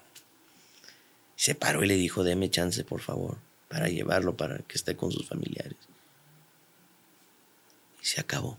Se 1.35 1.55
paró 1.55 1.83
y 1.83 1.87
le 1.87 1.95
dijo, 1.95 2.23
deme 2.23 2.49
chance, 2.49 2.83
por 2.85 3.01
favor, 3.01 3.37
para 3.67 3.89
llevarlo, 3.89 4.37
para 4.37 4.59
que 4.59 4.75
esté 4.77 4.95
con 4.95 5.11
sus 5.11 5.27
familiares. 5.27 5.75
Y 8.01 8.05
se 8.05 8.21
acabó. 8.21 8.57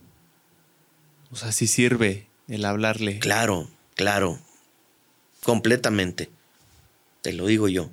O 1.31 1.37
sea, 1.37 1.51
sí 1.53 1.67
sirve 1.67 2.29
el 2.49 2.65
hablarle. 2.67 3.19
Claro, 3.21 3.71
claro. 3.95 4.39
Completamente. 5.45 6.29
Te 7.23 7.33
lo 7.33 7.47
digo 7.47 7.69
yo. 7.69 7.89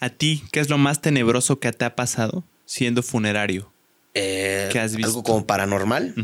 ¿A 0.00 0.08
ti 0.08 0.42
qué 0.50 0.60
es 0.60 0.70
lo 0.70 0.78
más 0.78 1.02
tenebroso 1.02 1.60
que 1.60 1.70
te 1.72 1.84
ha 1.84 1.94
pasado 1.94 2.42
siendo 2.64 3.02
funerario? 3.02 3.70
Eh, 4.14 4.68
¿Qué 4.72 4.80
has 4.80 4.96
visto? 4.96 5.10
Algo 5.10 5.22
como 5.22 5.46
paranormal. 5.46 6.14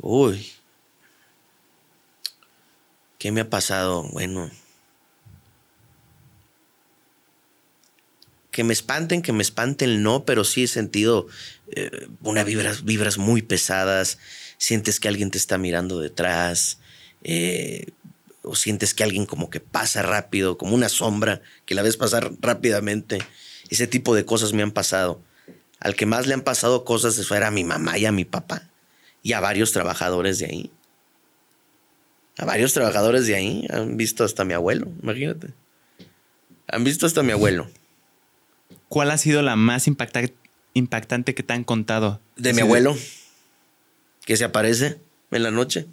Uy. 0.00 0.46
¿Qué 3.18 3.30
me 3.30 3.40
ha 3.42 3.48
pasado? 3.48 4.02
Bueno. 4.12 4.50
Que 8.50 8.64
me 8.64 8.72
espanten, 8.72 9.22
que 9.22 9.32
me 9.32 9.42
espanten, 9.42 10.02
no, 10.02 10.24
pero 10.24 10.44
sí 10.44 10.64
he 10.64 10.68
sentido 10.68 11.26
eh, 11.74 12.08
unas 12.22 12.44
vibras, 12.44 12.84
vibras 12.84 13.18
muy 13.18 13.42
pesadas. 13.42 14.18
Sientes 14.58 15.00
que 15.00 15.08
alguien 15.08 15.30
te 15.30 15.38
está 15.38 15.58
mirando 15.58 16.00
detrás. 16.00 16.78
eh, 17.22 17.86
o 18.44 18.54
sientes 18.54 18.94
que 18.94 19.02
alguien 19.04 19.26
como 19.26 19.50
que 19.50 19.60
pasa 19.60 20.02
rápido, 20.02 20.56
como 20.58 20.74
una 20.74 20.88
sombra, 20.88 21.40
que 21.66 21.74
la 21.74 21.82
ves 21.82 21.96
pasar 21.96 22.32
rápidamente. 22.40 23.18
Ese 23.70 23.86
tipo 23.86 24.14
de 24.14 24.24
cosas 24.24 24.52
me 24.52 24.62
han 24.62 24.70
pasado. 24.70 25.20
Al 25.80 25.96
que 25.96 26.06
más 26.06 26.26
le 26.26 26.34
han 26.34 26.42
pasado 26.42 26.84
cosas 26.84 27.18
eso 27.18 27.34
era 27.34 27.48
a 27.48 27.50
mi 27.50 27.64
mamá 27.64 27.98
y 27.98 28.06
a 28.06 28.12
mi 28.12 28.24
papá. 28.24 28.68
Y 29.22 29.32
a 29.32 29.40
varios 29.40 29.72
trabajadores 29.72 30.38
de 30.38 30.46
ahí. 30.46 30.70
A 32.38 32.44
varios 32.44 32.72
trabajadores 32.72 33.26
de 33.26 33.34
ahí 33.36 33.66
han 33.70 33.96
visto 33.96 34.24
hasta 34.24 34.44
mi 34.44 34.54
abuelo, 34.54 34.88
imagínate. 35.02 35.48
Han 36.68 36.84
visto 36.84 37.06
hasta 37.06 37.22
mi 37.22 37.32
abuelo. 37.32 37.70
¿Cuál 38.88 39.10
ha 39.10 39.18
sido 39.18 39.42
la 39.42 39.56
más 39.56 39.86
impacta- 39.86 40.32
impactante 40.72 41.34
que 41.34 41.42
te 41.42 41.52
han 41.52 41.64
contado? 41.64 42.20
De 42.36 42.52
mi 42.52 42.60
abuelo. 42.60 42.96
que 44.24 44.36
se 44.36 44.44
aparece 44.44 44.98
en 45.30 45.42
la 45.42 45.50
noche. 45.50 45.86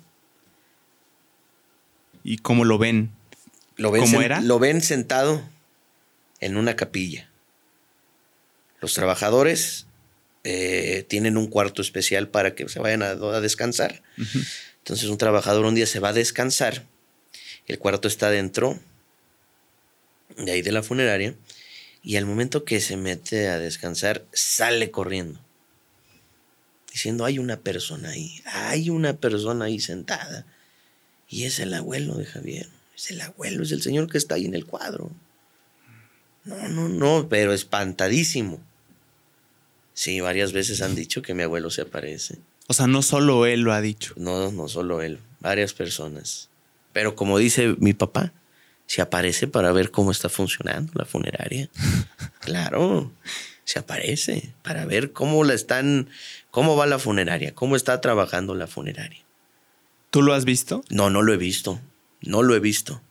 ¿Y 2.24 2.38
cómo 2.38 2.66
lo 2.66 2.78
ven? 2.78 3.12
Lo 3.78 3.92
ven 3.92 4.04
¿Cómo 4.04 4.22
era? 4.22 4.42
Lo 4.42 4.60
ven 4.60 4.82
sentado 4.82 5.42
en 6.40 6.58
una 6.58 6.76
capilla. 6.76 7.30
Los 8.80 8.94
trabajadores 8.94 9.88
eh, 10.44 11.06
tienen 11.08 11.38
un 11.38 11.48
cuarto 11.48 11.82
especial 11.82 12.28
para 12.28 12.56
que 12.56 12.68
se 12.68 12.80
vayan 12.80 13.04
a, 13.04 13.12
a 13.12 13.42
descansar. 13.42 14.02
Entonces 14.80 15.10
un 15.10 15.18
trabajador 15.18 15.66
un 15.66 15.76
día 15.76 15.86
se 15.86 16.00
va 16.00 16.10
a 16.10 16.14
descansar. 16.14 16.86
El 17.68 17.80
cuarto 17.80 18.08
está 18.08 18.30
dentro 18.30 18.80
de 20.38 20.52
ahí 20.52 20.62
de 20.62 20.72
la 20.72 20.84
funeraria. 20.84 21.36
Y 22.04 22.16
al 22.16 22.26
momento 22.26 22.66
que 22.66 22.82
se 22.82 22.98
mete 22.98 23.48
a 23.48 23.60
descansar, 23.60 24.26
sale 24.34 24.90
corriendo. 24.90 25.40
Diciendo, 26.92 27.26
hay 27.26 27.40
una 27.40 27.60
persona 27.60 28.10
ahí, 28.10 28.42
hay 28.46 28.90
una 28.90 29.14
persona 29.18 29.66
ahí 29.66 29.80
sentada. 29.80 30.46
Y 31.32 31.46
es 31.46 31.60
el 31.60 31.74
abuelo 31.74 32.16
de 32.16 32.26
Javier. 32.26 32.68
Es 32.94 33.10
el 33.10 33.22
abuelo, 33.22 33.64
es 33.64 33.72
el 33.72 33.82
señor 33.82 34.10
que 34.10 34.18
está 34.18 34.36
ahí 34.36 34.46
en 34.46 34.54
el 34.54 34.66
cuadro. 34.66 35.10
No, 36.44 36.68
no, 36.68 36.90
no, 36.90 37.30
pero 37.30 37.54
espantadísimo. 37.54 38.60
Sí, 39.94 40.20
varias 40.20 40.52
veces 40.52 40.82
han 40.82 40.94
dicho 40.94 41.22
que 41.22 41.34
mi 41.34 41.44
abuelo 41.44 41.70
se 41.70 41.84
aparece. 41.84 42.38
O 42.68 42.74
sea, 42.74 42.88
no 42.88 43.02
solo 43.02 43.46
él 43.46 43.62
lo 43.62 43.72
ha 43.72 43.80
dicho. 43.80 44.14
No, 44.18 44.52
no 44.52 44.68
solo 44.68 45.02
él, 45.02 45.20
varias 45.40 45.74
personas. 45.74 46.50
Pero 46.92 47.16
como 47.16 47.38
dice 47.38 47.76
mi 47.80 47.94
papá, 47.94 48.34
se 48.86 49.02
aparece 49.02 49.48
para 49.48 49.72
ver 49.72 49.90
cómo 49.90 50.12
está 50.12 50.28
funcionando 50.28 50.92
la 50.96 51.06
funeraria. 51.06 51.70
claro, 52.42 53.10
se 53.64 53.80
aparece 53.80 54.54
para 54.64 54.86
ver 54.86 55.14
cómo 55.14 55.46
la 55.46 55.54
están, 55.54 56.10
cómo 56.50 56.76
va 56.76 56.88
la 56.88 57.00
funeraria, 57.00 57.56
cómo 57.56 57.78
está 57.78 58.02
trabajando 58.02 58.54
la 58.54 58.68
funeraria. 58.68 59.24
¿Tú 60.12 60.22
lo 60.22 60.34
has 60.34 60.46
visto? 60.46 60.84
No, 60.90 61.10
no 61.10 61.22
lo 61.22 61.34
he 61.34 61.38
visto. 61.38 61.80
No 62.22 62.44
lo 62.44 62.54
he 62.54 62.60
visto. 62.60 63.02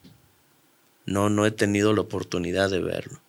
No, 1.07 1.31
no 1.31 1.47
he 1.47 1.51
tenido 1.51 1.95
la 1.95 2.03
oportunidad 2.03 2.71
de 2.71 2.81
verlo. 2.81 3.21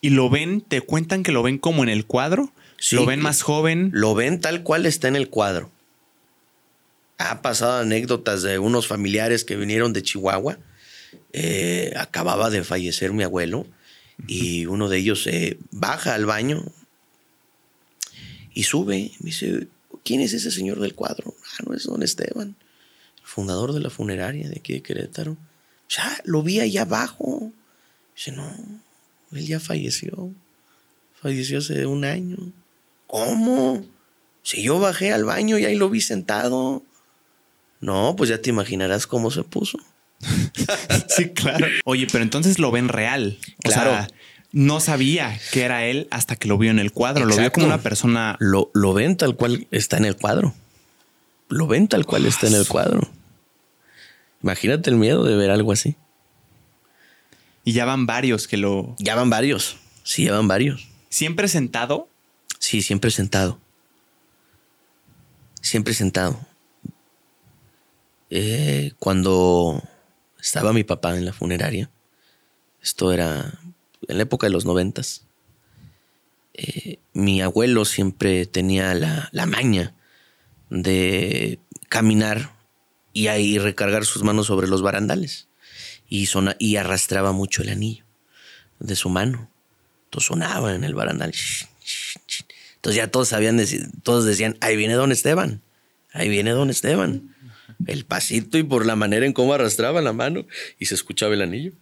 ¿Y 0.00 0.10
lo 0.10 0.28
ven? 0.28 0.60
¿Te 0.60 0.80
cuentan 0.80 1.22
que 1.22 1.30
lo 1.30 1.44
ven 1.44 1.58
como 1.58 1.84
en 1.84 1.88
el 1.88 2.04
cuadro? 2.04 2.52
Sí. 2.76 2.96
¿Lo 2.96 3.06
ven 3.06 3.20
más 3.20 3.42
joven? 3.42 3.90
Lo 3.94 4.16
ven 4.16 4.40
tal 4.40 4.64
cual 4.64 4.84
está 4.84 5.06
en 5.06 5.14
el 5.14 5.30
cuadro. 5.30 5.70
Ha 7.18 7.40
pasado 7.40 7.80
anécdotas 7.80 8.42
de 8.42 8.58
unos 8.58 8.88
familiares 8.88 9.44
que 9.44 9.54
vinieron 9.54 9.92
de 9.92 10.02
Chihuahua. 10.02 10.58
Eh, 11.32 11.94
acababa 11.96 12.50
de 12.50 12.64
fallecer 12.64 13.12
mi 13.12 13.22
abuelo 13.22 13.64
y 14.26 14.66
uno 14.66 14.88
de 14.88 14.98
ellos 14.98 15.26
eh, 15.28 15.56
baja 15.70 16.14
al 16.14 16.26
baño 16.26 16.64
y 18.54 18.64
sube. 18.64 19.12
Me 19.20 19.26
dice, 19.26 19.68
¿quién 20.04 20.20
es 20.20 20.32
ese 20.32 20.50
señor 20.50 20.80
del 20.80 20.94
cuadro? 20.94 21.34
Ah, 21.44 21.62
no 21.66 21.74
es 21.74 21.84
don 21.84 22.02
Esteban, 22.02 22.56
el 23.18 23.24
fundador 23.26 23.72
de 23.72 23.80
la 23.80 23.90
funeraria 23.90 24.48
de 24.48 24.56
aquí 24.58 24.72
de 24.74 24.82
Querétaro. 24.82 25.36
Ya, 25.88 26.18
lo 26.24 26.42
vi 26.42 26.60
allá 26.60 26.82
abajo. 26.82 27.52
Dice, 28.14 28.32
no, 28.32 28.50
él 29.32 29.46
ya 29.46 29.60
falleció. 29.60 30.30
Falleció 31.20 31.58
hace 31.58 31.86
un 31.86 32.04
año. 32.04 32.36
¿Cómo? 33.06 33.84
Si 34.42 34.62
yo 34.62 34.80
bajé 34.80 35.12
al 35.12 35.24
baño 35.24 35.58
y 35.58 35.64
ahí 35.66 35.76
lo 35.76 35.88
vi 35.90 36.00
sentado. 36.00 36.82
No, 37.80 38.14
pues 38.16 38.30
ya 38.30 38.38
te 38.40 38.50
imaginarás 38.50 39.06
cómo 39.06 39.30
se 39.30 39.42
puso. 39.44 39.78
Sí, 41.08 41.28
claro. 41.30 41.66
Oye, 41.84 42.06
pero 42.10 42.24
entonces 42.24 42.58
lo 42.58 42.70
ven 42.70 42.88
real. 42.88 43.38
O 43.58 43.68
Claro. 43.68 43.90
sea, 43.90 44.08
no 44.52 44.80
sabía 44.80 45.38
que 45.50 45.62
era 45.62 45.84
él 45.86 46.08
hasta 46.10 46.36
que 46.36 46.46
lo 46.46 46.58
vio 46.58 46.70
en 46.70 46.78
el 46.78 46.92
cuadro. 46.92 47.24
Lo 47.24 47.36
vio 47.36 47.50
como 47.50 47.66
una 47.66 47.80
persona. 47.80 48.36
Lo, 48.38 48.70
lo 48.74 48.92
ven 48.92 49.16
tal 49.16 49.34
cual 49.34 49.66
está 49.70 49.96
en 49.96 50.04
el 50.04 50.16
cuadro. 50.16 50.54
Lo 51.48 51.66
ven 51.66 51.88
tal 51.88 52.06
cual 52.06 52.26
está 52.26 52.46
en 52.46 52.54
el 52.54 52.66
cuadro. 52.66 53.10
Imagínate 54.42 54.90
el 54.90 54.96
miedo 54.96 55.24
de 55.24 55.36
ver 55.36 55.50
algo 55.50 55.72
así. 55.72 55.96
Y 57.64 57.72
ya 57.72 57.84
van 57.84 58.06
varios 58.06 58.46
que 58.46 58.56
lo. 58.56 58.94
Ya 58.98 59.14
van 59.14 59.30
varios. 59.30 59.76
Sí, 60.02 60.24
ya 60.24 60.32
van 60.32 60.48
varios. 60.48 60.88
Siempre 61.08 61.48
sentado. 61.48 62.08
Sí, 62.58 62.82
siempre 62.82 63.10
sentado. 63.10 63.58
Siempre 65.60 65.94
sentado. 65.94 66.40
Eh, 68.30 68.92
cuando 68.98 69.82
estaba 70.40 70.72
mi 70.72 70.84
papá 70.84 71.16
en 71.16 71.24
la 71.24 71.32
funeraria, 71.32 71.90
esto 72.82 73.12
era 73.12 73.60
en 74.08 74.16
la 74.16 74.22
época 74.24 74.46
de 74.46 74.52
los 74.52 74.64
noventas, 74.64 75.24
eh, 76.54 76.98
mi 77.12 77.40
abuelo 77.40 77.84
siempre 77.84 78.46
tenía 78.46 78.94
la, 78.94 79.28
la 79.32 79.46
maña 79.46 79.94
de 80.70 81.58
caminar 81.88 82.54
y 83.12 83.26
ahí 83.28 83.58
recargar 83.58 84.04
sus 84.04 84.22
manos 84.22 84.46
sobre 84.46 84.68
los 84.68 84.82
barandales 84.82 85.48
y, 86.08 86.26
sona- 86.26 86.56
y 86.58 86.76
arrastraba 86.76 87.32
mucho 87.32 87.62
el 87.62 87.68
anillo 87.70 88.04
de 88.80 88.96
su 88.96 89.08
mano. 89.08 89.50
Entonces 90.04 90.28
sonaba 90.28 90.74
en 90.74 90.84
el 90.84 90.94
barandal. 90.94 91.32
Entonces 92.76 92.96
ya 92.96 93.10
todos 93.10 93.28
sabían, 93.28 93.60
todos 94.02 94.24
decían, 94.24 94.56
ahí 94.60 94.76
viene 94.76 94.94
don 94.94 95.12
Esteban, 95.12 95.62
ahí 96.12 96.28
viene 96.28 96.50
don 96.50 96.68
Esteban. 96.70 97.34
El 97.86 98.04
pasito 98.04 98.58
y 98.58 98.62
por 98.62 98.86
la 98.86 98.96
manera 98.96 99.24
en 99.26 99.32
cómo 99.32 99.54
arrastraba 99.54 100.00
la 100.02 100.12
mano 100.12 100.46
y 100.78 100.86
se 100.86 100.94
escuchaba 100.94 101.34
el 101.34 101.42
anillo. 101.42 101.72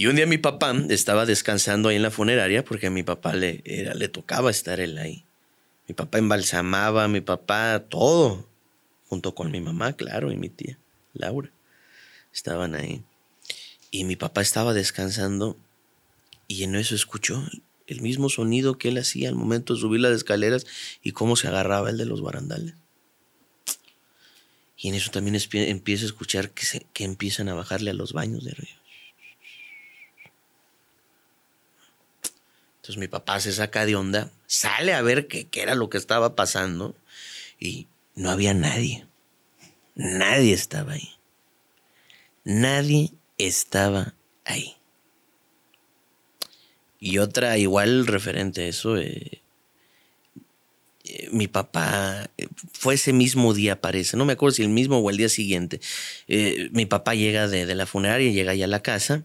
Y 0.00 0.06
un 0.06 0.14
día 0.14 0.26
mi 0.26 0.38
papá 0.38 0.72
estaba 0.90 1.26
descansando 1.26 1.88
ahí 1.88 1.96
en 1.96 2.02
la 2.02 2.12
funeraria 2.12 2.64
porque 2.64 2.86
a 2.86 2.90
mi 2.90 3.02
papá 3.02 3.34
le, 3.34 3.62
era- 3.64 3.94
le 3.94 4.08
tocaba 4.08 4.48
estar 4.48 4.78
él 4.78 4.96
ahí. 4.96 5.24
Mi 5.88 5.94
papá 5.94 6.18
embalsamaba, 6.18 7.08
mi 7.08 7.20
papá, 7.20 7.84
todo, 7.88 8.48
junto 9.08 9.34
con 9.34 9.50
mi 9.50 9.60
mamá, 9.60 9.94
claro, 9.94 10.30
y 10.30 10.36
mi 10.36 10.50
tía, 10.50 10.78
Laura. 11.14 11.50
Estaban 12.32 12.76
ahí. 12.76 13.02
Y 13.90 14.04
mi 14.04 14.14
papá 14.14 14.40
estaba 14.40 14.72
descansando 14.72 15.56
y 16.46 16.62
en 16.62 16.76
eso 16.76 16.94
escuchó 16.94 17.42
el 17.88 18.00
mismo 18.00 18.28
sonido 18.28 18.78
que 18.78 18.90
él 18.90 18.98
hacía 18.98 19.28
al 19.30 19.34
momento 19.34 19.74
de 19.74 19.80
subir 19.80 20.00
las 20.00 20.12
escaleras 20.12 20.64
y 21.02 21.10
cómo 21.10 21.34
se 21.34 21.48
agarraba 21.48 21.90
el 21.90 21.98
de 21.98 22.04
los 22.06 22.22
barandales. 22.22 22.74
Y 24.76 24.90
en 24.90 24.94
eso 24.94 25.10
también 25.10 25.36
empieza 25.52 26.04
a 26.04 26.06
escuchar 26.06 26.50
que, 26.50 26.64
se- 26.66 26.86
que 26.92 27.02
empiezan 27.02 27.48
a 27.48 27.54
bajarle 27.54 27.90
a 27.90 27.94
los 27.94 28.12
baños 28.12 28.44
de 28.44 28.52
arriba. 28.52 28.78
Entonces 32.88 33.00
mi 33.00 33.08
papá 33.08 33.38
se 33.38 33.52
saca 33.52 33.84
de 33.84 33.96
onda, 33.96 34.30
sale 34.46 34.94
a 34.94 35.02
ver 35.02 35.26
qué, 35.28 35.46
era 35.52 35.74
lo 35.74 35.90
que 35.90 35.98
estaba 35.98 36.34
pasando 36.34 36.96
y 37.60 37.86
no 38.14 38.30
había 38.30 38.54
nadie. 38.54 39.06
Nadie 39.94 40.54
estaba 40.54 40.94
ahí. 40.94 41.10
Nadie 42.44 43.12
estaba 43.36 44.14
ahí. 44.46 44.74
Y 46.98 47.18
otra 47.18 47.58
igual 47.58 48.06
referente 48.06 48.62
a 48.62 48.68
eso, 48.68 48.96
eh, 48.96 49.42
eh, 51.04 51.28
mi 51.30 51.46
papá, 51.46 52.30
eh, 52.38 52.48
fue 52.72 52.94
ese 52.94 53.12
mismo 53.12 53.52
día 53.52 53.82
parece, 53.82 54.16
no 54.16 54.24
me 54.24 54.32
acuerdo 54.32 54.54
si 54.54 54.62
el 54.62 54.70
mismo 54.70 54.96
o 54.96 55.10
el 55.10 55.18
día 55.18 55.28
siguiente, 55.28 55.78
mi 56.70 56.86
papá 56.86 57.14
llega 57.14 57.48
de, 57.48 57.66
la 57.74 57.84
funeraria, 57.84 58.32
llega 58.32 58.54
ya 58.54 58.64
a 58.64 58.68
la 58.68 58.80
casa, 58.80 59.24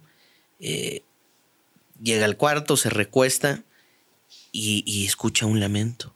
llega 2.02 2.26
al 2.26 2.38
cuarto, 2.38 2.78
se 2.78 2.90
recuesta 2.90 3.64
y, 4.52 4.84
y 4.86 5.06
escucha 5.06 5.46
un 5.46 5.60
lamento. 5.60 6.16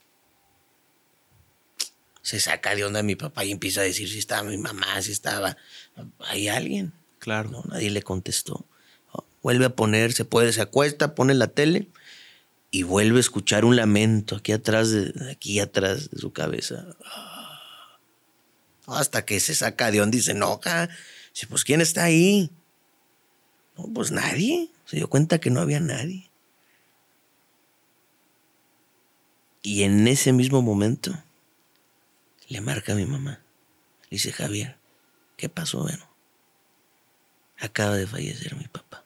Se 2.21 2.39
saca 2.39 2.75
de 2.75 2.83
onda 2.83 3.03
mi 3.03 3.15
papá 3.15 3.45
y 3.45 3.51
empieza 3.51 3.81
a 3.81 3.85
decir 3.85 4.09
si 4.09 4.19
estaba 4.19 4.43
mi 4.43 4.57
mamá, 4.57 5.01
si 5.01 5.11
estaba... 5.11 5.55
¿Hay 6.19 6.49
alguien? 6.49 6.93
Claro. 7.19 7.49
No, 7.49 7.63
nadie 7.69 7.89
le 7.89 8.03
contestó. 8.03 8.65
Vuelve 9.41 9.65
a 9.65 9.75
poner, 9.75 10.11
se 10.11 10.25
puede, 10.25 10.51
se 10.51 10.61
acuesta, 10.61 11.15
pone 11.15 11.33
la 11.33 11.47
tele 11.47 11.87
y 12.69 12.83
vuelve 12.83 13.17
a 13.17 13.21
escuchar 13.21 13.63
un 13.63 13.77
lamento 13.77 14.35
aquí 14.35 14.51
atrás, 14.51 14.91
de, 14.91 15.11
de 15.13 15.31
aquí 15.31 15.59
atrás 15.59 16.09
de 16.11 16.19
su 16.19 16.33
cabeza. 16.33 16.85
Ah. 17.05 17.97
Hasta 18.87 19.25
que 19.25 19.39
se 19.39 19.55
saca 19.55 19.91
de 19.91 20.01
onda 20.01 20.17
y 20.17 20.21
se 20.21 20.31
enoja. 20.31 20.89
Dice, 21.33 21.47
pues 21.47 21.63
¿quién 21.63 21.81
está 21.81 22.05
ahí? 22.05 22.51
No, 23.77 23.85
pues 23.93 24.11
nadie. 24.11 24.69
Se 24.87 24.95
dio 24.95 25.09
cuenta 25.09 25.39
que 25.39 25.49
no 25.49 25.59
había 25.59 25.81
nadie. 25.81 26.29
Y 29.61 29.83
en 29.83 30.07
ese 30.07 30.31
mismo 30.31 30.61
momento 30.61 31.11
le 32.47 32.61
marca 32.61 32.93
a 32.93 32.95
mi 32.95 33.05
mamá. 33.05 33.41
Le 34.03 34.09
dice, 34.11 34.31
Javier, 34.31 34.77
¿qué 35.35 35.49
pasó, 35.49 35.81
bueno? 35.81 36.07
Acaba 37.59 37.97
de 37.97 38.07
fallecer 38.07 38.55
mi 38.55 38.69
papá. 38.69 39.03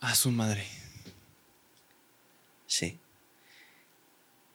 A 0.00 0.14
su 0.14 0.30
madre. 0.30 0.66
Sí. 2.66 2.98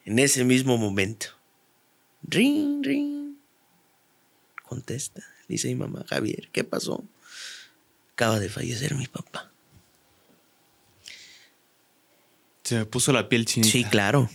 En 0.04 0.20
ese 0.20 0.44
mismo 0.44 0.78
momento. 0.78 1.30
Ring, 2.22 2.84
ring. 2.84 3.34
Contesta. 4.62 5.24
Dice 5.48 5.66
mi 5.66 5.74
mamá, 5.74 6.04
Javier, 6.08 6.48
¿qué 6.52 6.62
pasó? 6.62 7.02
Acaba 8.16 8.40
de 8.40 8.48
fallecer 8.48 8.94
mi 8.94 9.06
papá. 9.06 9.52
Se 12.64 12.76
me 12.76 12.86
puso 12.86 13.12
la 13.12 13.28
piel 13.28 13.44
chinita. 13.44 13.70
Sí, 13.70 13.84
claro. 13.84 14.30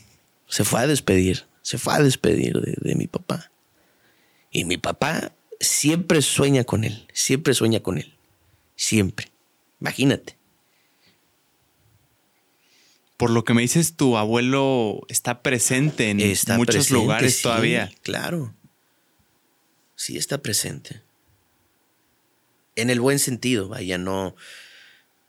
Se 0.48 0.64
fue 0.64 0.82
a 0.82 0.86
despedir. 0.86 1.48
Se 1.64 1.80
fue 1.80 1.96
a 1.96 2.00
despedir 2.00 2.62
de, 2.62 2.76
de 2.78 2.94
mi 2.94 3.08
papá. 3.08 3.52
Y 4.52 4.66
mi 4.66 4.78
papá 4.78 5.34
siempre 5.60 6.22
sueña 6.22 6.64
con 6.64 6.84
él. 6.84 7.08
Siempre 7.12 7.56
sueña 7.56 7.80
con 7.80 7.98
él. 7.98 8.14
Siempre. 8.76 9.32
Imagínate. 9.80 10.38
Por 13.18 13.32
lo 13.32 13.44
que 13.44 13.56
me 13.56 13.64
dices, 13.64 13.96
tu 13.96 14.16
abuelo 14.16 15.02
está 15.10 15.42
presente 15.42 16.12
en 16.12 16.20
Está 16.20 16.56
muchos 16.58 16.76
presente, 16.76 16.94
lugares 16.94 17.38
sí, 17.38 17.42
todavía. 17.42 17.92
Claro. 18.04 18.54
Sí 19.96 20.18
está 20.18 20.38
presente. 20.44 21.02
En 22.82 22.90
el 22.90 23.00
buen 23.00 23.20
sentido, 23.20 23.70
vaya, 23.70 23.98
no. 23.98 24.36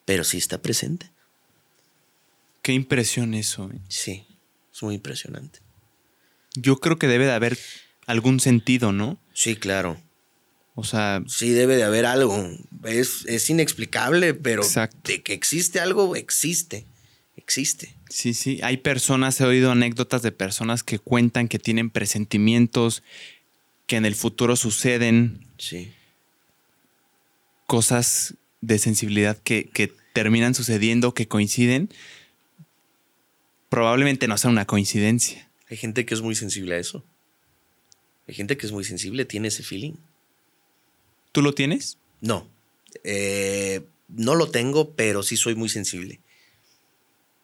Pero 0.05 0.25
sí 0.25 0.39
está 0.39 0.61
presente. 0.63 1.11
Qué 2.63 2.73
impresión 2.73 3.35
eso. 3.35 3.71
¿eh? 3.73 3.79
Sí. 3.89 4.25
Es 4.75 4.83
muy 4.83 4.95
impresionante. 4.95 5.61
Yo 6.55 6.77
creo 6.79 6.99
que 6.99 7.09
debe 7.09 7.27
de 7.27 7.33
haber 7.33 7.59
algún 8.07 8.41
sentido, 8.41 8.93
¿no? 8.93 9.19
Sí, 9.33 9.57
claro. 9.57 10.01
O 10.75 10.85
sea, 10.85 11.23
Sí, 11.27 11.51
debe 11.51 11.77
de 11.77 11.83
haber 11.85 12.07
algo. 12.07 12.49
Es, 12.85 13.25
es 13.27 13.51
inexplicable, 13.51 14.33
pero 14.35 14.63
Exacto. 14.63 14.99
de 15.11 15.23
que 15.23 15.35
existe 15.35 15.81
algo, 15.81 16.17
existe. 16.17 16.87
Existe. 17.37 17.95
sí, 18.09 18.35
sí. 18.35 18.61
Hay 18.63 18.77
personas, 18.77 19.41
he 19.41 19.45
oído 19.45 19.73
anécdotas 19.73 20.23
de 20.23 20.33
personas 20.33 20.83
que 20.83 20.99
cuentan 20.99 21.49
que 21.49 21.59
tienen 21.59 21.91
presentimientos, 21.91 23.03
que 23.87 23.97
en 23.97 24.05
el 24.05 24.15
futuro 24.15 24.55
suceden 24.57 25.47
Sí. 25.59 25.93
Cosas 27.73 28.35
de 28.61 28.79
sensibilidad 28.79 29.39
que, 29.39 29.71
que 29.71 29.91
terminan 30.13 30.55
sucediendo, 30.55 31.15
que 31.15 31.27
coinciden. 31.27 31.89
Probablemente 33.71 34.29
no 34.29 34.37
sea 34.37 34.51
una 34.51 34.67
coincidencia. 34.67 35.49
Hay 35.71 35.79
gente 35.79 36.05
que 36.05 36.13
es 36.13 36.21
muy 36.21 36.35
sensible 36.35 36.75
a 36.75 36.79
eso. 36.79 37.03
Hay 38.29 38.35
gente 38.35 38.59
que 38.59 38.67
es 38.67 38.73
muy 38.73 38.85
sensible, 38.85 39.25
tiene 39.25 39.49
ese 39.49 39.63
feeling. 39.63 39.95
¿Tú 41.33 41.41
lo 41.41 41.55
tienes? 41.55 41.97
No. 42.21 42.47
Eh, 43.05 43.81
no 44.09 44.35
lo 44.35 44.51
tengo, 44.51 44.93
pero 44.95 45.23
sí 45.23 45.39
soy 45.39 45.55
muy 45.55 45.71
sensible. 45.71 46.21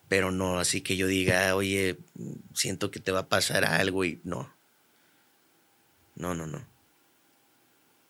Pero 0.09 0.31
no, 0.31 0.59
así 0.59 0.83
que 0.83 0.99
yo 0.99 1.07
diga, 1.07 1.57
oye, 1.57 1.97
siento 2.53 2.91
que 2.91 3.01
te 3.01 3.12
va 3.12 3.20
a 3.20 3.29
pasar 3.31 3.64
algo 3.64 4.05
y 4.05 4.20
no. 4.24 4.53
No, 6.16 6.35
no, 6.35 6.47
no. 6.47 6.66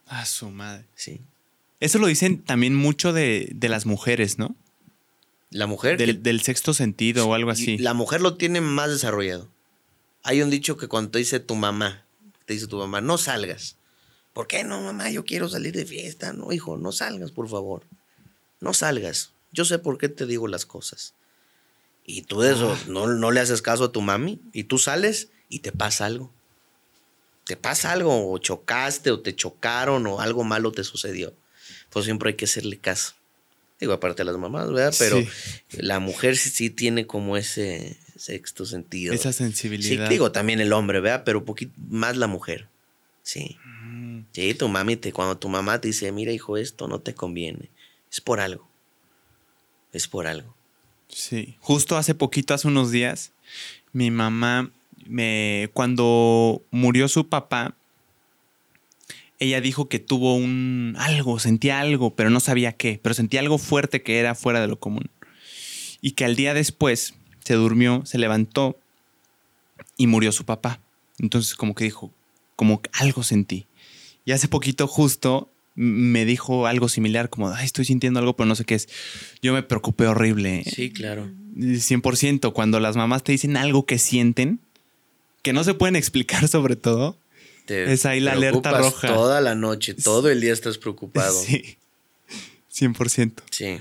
Ah, 0.08 0.26
su 0.26 0.50
madre. 0.50 0.84
Sí. 0.96 1.20
Eso 1.80 1.98
lo 1.98 2.06
dicen 2.08 2.42
también 2.42 2.74
mucho 2.74 3.12
de, 3.12 3.50
de 3.54 3.68
las 3.68 3.86
mujeres, 3.86 4.38
¿no? 4.38 4.56
La 5.50 5.66
mujer. 5.66 5.96
que- 5.96 6.12
Del, 6.12 6.40
sexto 6.42 6.74
sentido 6.74 7.26
o 7.28 7.34
algo 7.34 7.50
así. 7.50 7.78
La 7.78 7.94
mujer 7.94 8.20
lo 8.20 8.36
tiene 8.36 8.60
más 8.60 8.90
desarrollado. 8.90 9.48
Hay 10.24 10.42
un 10.42 10.50
dicho 10.50 10.76
que 10.76 10.88
cuando 10.88 11.10
te 11.12 11.18
dice 11.18 11.40
tu 11.40 11.54
mamá, 11.54 12.04
te 12.44 12.54
dice 12.54 12.66
tu 12.66 12.76
mamá, 12.78 13.00
no 13.00 13.16
salgas. 13.18 13.76
¿Por 14.32 14.46
qué 14.46 14.64
no, 14.64 14.80
mamá? 14.82 15.10
Yo 15.10 15.24
quiero 15.24 15.48
salir 15.48 15.74
de 15.74 15.86
fiesta. 15.86 16.32
No, 16.32 16.52
hijo, 16.52 16.76
no 16.76 16.92
salgas, 16.92 17.30
por 17.32 17.48
favor. 17.48 17.82
No 18.60 18.74
salgas. 18.74 19.32
Yo 19.52 19.64
sé 19.64 19.78
por 19.78 19.98
qué 19.98 20.08
te 20.08 20.26
digo 20.26 20.48
las 20.48 20.66
cosas. 20.66 21.14
Y 22.04 22.22
tú 22.22 22.40
de 22.40 22.52
eso 22.52 22.76
no, 22.88 23.06
no 23.06 23.30
le 23.30 23.40
haces 23.40 23.62
caso 23.62 23.84
a 23.84 23.92
tu 23.92 24.00
mami 24.00 24.40
y 24.52 24.64
tú 24.64 24.78
sales 24.78 25.28
y 25.48 25.60
te 25.60 25.72
pasa 25.72 26.06
algo. 26.06 26.30
Te 27.44 27.56
pasa 27.56 27.92
algo, 27.92 28.30
o 28.30 28.36
chocaste, 28.38 29.10
o 29.10 29.20
te 29.20 29.34
chocaron, 29.34 30.06
o 30.06 30.20
algo 30.20 30.44
malo 30.44 30.70
te 30.72 30.84
sucedió. 30.84 31.32
Entonces 31.88 32.04
siempre 32.06 32.30
hay 32.30 32.36
que 32.36 32.44
hacerle 32.44 32.78
caso. 32.78 33.14
Digo, 33.80 33.92
aparte 33.92 34.22
de 34.22 34.24
las 34.26 34.36
mamás, 34.38 34.68
¿verdad? 34.72 34.94
Pero 34.98 35.20
Sí. 35.20 35.28
la 35.78 35.98
mujer 36.00 36.36
sí, 36.36 36.50
sí 36.50 36.70
tiene 36.70 37.06
como 37.06 37.36
ese 37.36 37.96
sexto 38.16 38.66
sentido. 38.66 39.14
Esa 39.14 39.32
Sí, 39.32 39.38
sensibilidad. 39.38 40.08
digo, 40.10 40.32
también 40.32 40.60
el 40.60 40.72
hombre, 40.72 41.00
¿verdad? 41.00 41.22
Pero 41.24 41.38
un 41.38 41.44
poquito 41.44 41.72
más 41.88 42.16
la 42.16 42.26
mujer. 42.26 42.68
Sí. 43.22 43.56
Mm, 43.64 44.24
Sí, 44.32 44.54
tu 44.54 44.68
mami, 44.68 44.96
te, 44.96 45.12
cuando 45.12 45.38
tu 45.38 45.48
mamá 45.48 45.80
te 45.80 45.88
dice, 45.88 46.10
mira, 46.12 46.32
hijo, 46.32 46.56
esto 46.56 46.88
no 46.88 47.00
te 47.00 47.14
conviene. 47.14 47.70
Es 48.10 48.20
por 48.20 48.40
algo. 48.40 48.68
Es 49.92 50.08
por 50.08 50.26
algo. 50.26 50.54
Sí. 51.08 51.56
Justo 51.60 51.96
hace 51.96 52.14
poquito, 52.14 52.52
hace 52.54 52.68
unos 52.68 52.90
días, 52.90 53.32
mi 53.92 54.10
mamá, 54.10 54.70
me, 55.06 55.70
cuando 55.72 56.62
murió 56.70 57.08
su 57.08 57.28
papá, 57.28 57.76
ella 59.38 59.60
dijo 59.60 59.88
que 59.88 59.98
tuvo 59.98 60.34
un 60.34 60.94
algo, 60.98 61.38
sentía 61.38 61.80
algo, 61.80 62.14
pero 62.14 62.30
no 62.30 62.40
sabía 62.40 62.72
qué, 62.72 62.98
pero 63.02 63.14
sentía 63.14 63.40
algo 63.40 63.58
fuerte 63.58 64.02
que 64.02 64.18
era 64.18 64.34
fuera 64.34 64.60
de 64.60 64.68
lo 64.68 64.78
común. 64.78 65.10
Y 66.00 66.12
que 66.12 66.24
al 66.24 66.36
día 66.36 66.54
después 66.54 67.14
se 67.44 67.54
durmió, 67.54 68.04
se 68.04 68.18
levantó 68.18 68.78
y 69.96 70.06
murió 70.06 70.32
su 70.32 70.44
papá. 70.44 70.80
Entonces 71.18 71.54
como 71.54 71.74
que 71.74 71.84
dijo, 71.84 72.12
como 72.56 72.80
algo 72.92 73.22
sentí. 73.22 73.66
Y 74.24 74.32
hace 74.32 74.48
poquito 74.48 74.86
justo 74.86 75.50
me 75.74 76.24
dijo 76.24 76.66
algo 76.66 76.88
similar, 76.88 77.30
como, 77.30 77.50
Ay, 77.50 77.64
estoy 77.64 77.84
sintiendo 77.84 78.18
algo, 78.18 78.34
pero 78.34 78.48
no 78.48 78.56
sé 78.56 78.64
qué 78.64 78.74
es. 78.74 78.88
Yo 79.40 79.52
me 79.52 79.62
preocupé 79.62 80.08
horrible. 80.08 80.64
Sí, 80.64 80.90
claro. 80.90 81.30
100%, 81.56 82.52
cuando 82.52 82.80
las 82.80 82.96
mamás 82.96 83.22
te 83.22 83.32
dicen 83.32 83.56
algo 83.56 83.86
que 83.86 83.98
sienten, 83.98 84.60
que 85.42 85.52
no 85.52 85.62
se 85.62 85.74
pueden 85.74 85.94
explicar 85.94 86.48
sobre 86.48 86.74
todo. 86.74 87.16
Te 87.68 87.92
Es 87.92 88.06
ahí 88.06 88.18
la 88.18 88.32
alerta 88.32 88.72
roja. 88.78 89.08
Toda 89.08 89.40
la 89.42 89.54
noche, 89.54 89.92
todo 89.94 90.30
el 90.30 90.40
día 90.40 90.52
estás 90.54 90.78
preocupado. 90.78 91.38
Sí. 91.40 91.76
100%. 92.74 93.32
Sí. 93.50 93.78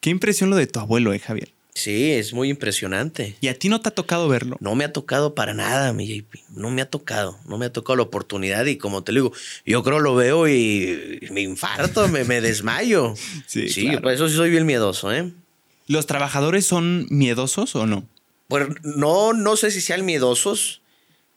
Qué 0.00 0.10
impresión 0.10 0.50
lo 0.50 0.56
de 0.56 0.66
tu 0.66 0.78
abuelo, 0.80 1.14
eh, 1.14 1.18
Javier. 1.18 1.50
Sí, 1.74 2.10
es 2.12 2.34
muy 2.34 2.50
impresionante. 2.50 3.34
¿Y 3.40 3.48
a 3.48 3.58
ti 3.58 3.70
no 3.70 3.80
te 3.80 3.88
ha 3.88 3.92
tocado 3.94 4.28
verlo? 4.28 4.58
No 4.60 4.74
me 4.74 4.84
ha 4.84 4.92
tocado 4.92 5.34
para 5.34 5.54
nada, 5.54 5.94
mi 5.94 6.06
JP. 6.06 6.34
No 6.54 6.70
me 6.70 6.82
ha 6.82 6.90
tocado. 6.90 7.38
No 7.46 7.56
me 7.56 7.64
ha 7.64 7.72
tocado 7.72 7.96
la 7.96 8.02
oportunidad. 8.02 8.66
Y 8.66 8.76
como 8.76 9.02
te 9.02 9.12
digo, 9.12 9.32
yo 9.64 9.82
creo 9.82 9.98
lo 9.98 10.14
veo 10.14 10.46
y 10.46 11.18
me 11.30 11.40
infarto, 11.40 12.08
me, 12.08 12.24
me 12.24 12.42
desmayo. 12.42 13.14
Sí, 13.46 13.70
Sí, 13.70 13.84
claro. 13.86 14.02
por 14.02 14.12
eso 14.12 14.28
sí 14.28 14.34
soy 14.36 14.50
bien 14.50 14.66
miedoso, 14.66 15.10
¿eh? 15.14 15.32
¿Los 15.86 16.06
trabajadores 16.06 16.66
son 16.66 17.06
miedosos 17.08 17.74
o 17.74 17.86
no? 17.86 18.06
Pues 18.48 18.66
no, 18.82 19.32
no 19.32 19.56
sé 19.56 19.70
si 19.70 19.80
sean 19.80 20.04
miedosos. 20.04 20.81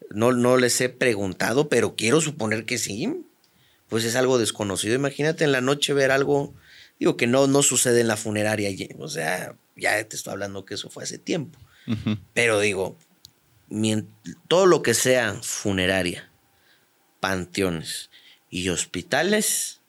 No, 0.10 0.32
no 0.32 0.58
les 0.58 0.80
he 0.82 0.90
preguntado, 0.90 1.70
pero 1.70 1.96
quiero 1.96 2.22
suponer 2.22 2.66
que 2.66 2.78
sí. 2.78 3.24
Pues 3.90 4.04
es 4.04 4.16
algo 4.16 4.38
desconocido. 4.38 4.96
Imagínate 4.96 5.44
en 5.44 5.52
la 5.52 5.62
noche 5.62 5.94
ver 5.94 6.12
algo, 6.12 6.54
digo 7.00 7.18
que 7.18 7.28
no, 7.28 7.48
no 7.48 7.62
sucede 7.62 8.02
en 8.02 8.08
la 8.08 8.18
funeraria. 8.18 8.70
O 8.98 9.08
sea, 9.08 9.56
ya 9.76 10.04
te 10.04 10.16
estoy 10.16 10.34
hablando 10.34 10.66
que 10.66 10.76
eso 10.76 10.90
fue 10.90 11.04
hace 11.04 11.18
tiempo. 11.18 11.60
Pero 12.34 12.60
digo, 12.60 12.98
todo 14.48 14.66
lo 14.66 14.82
que 14.82 14.96
sea 14.96 15.36
funeraria, 15.44 16.30
panteones 17.20 18.10
y 18.50 18.70
hospitales, 18.70 19.82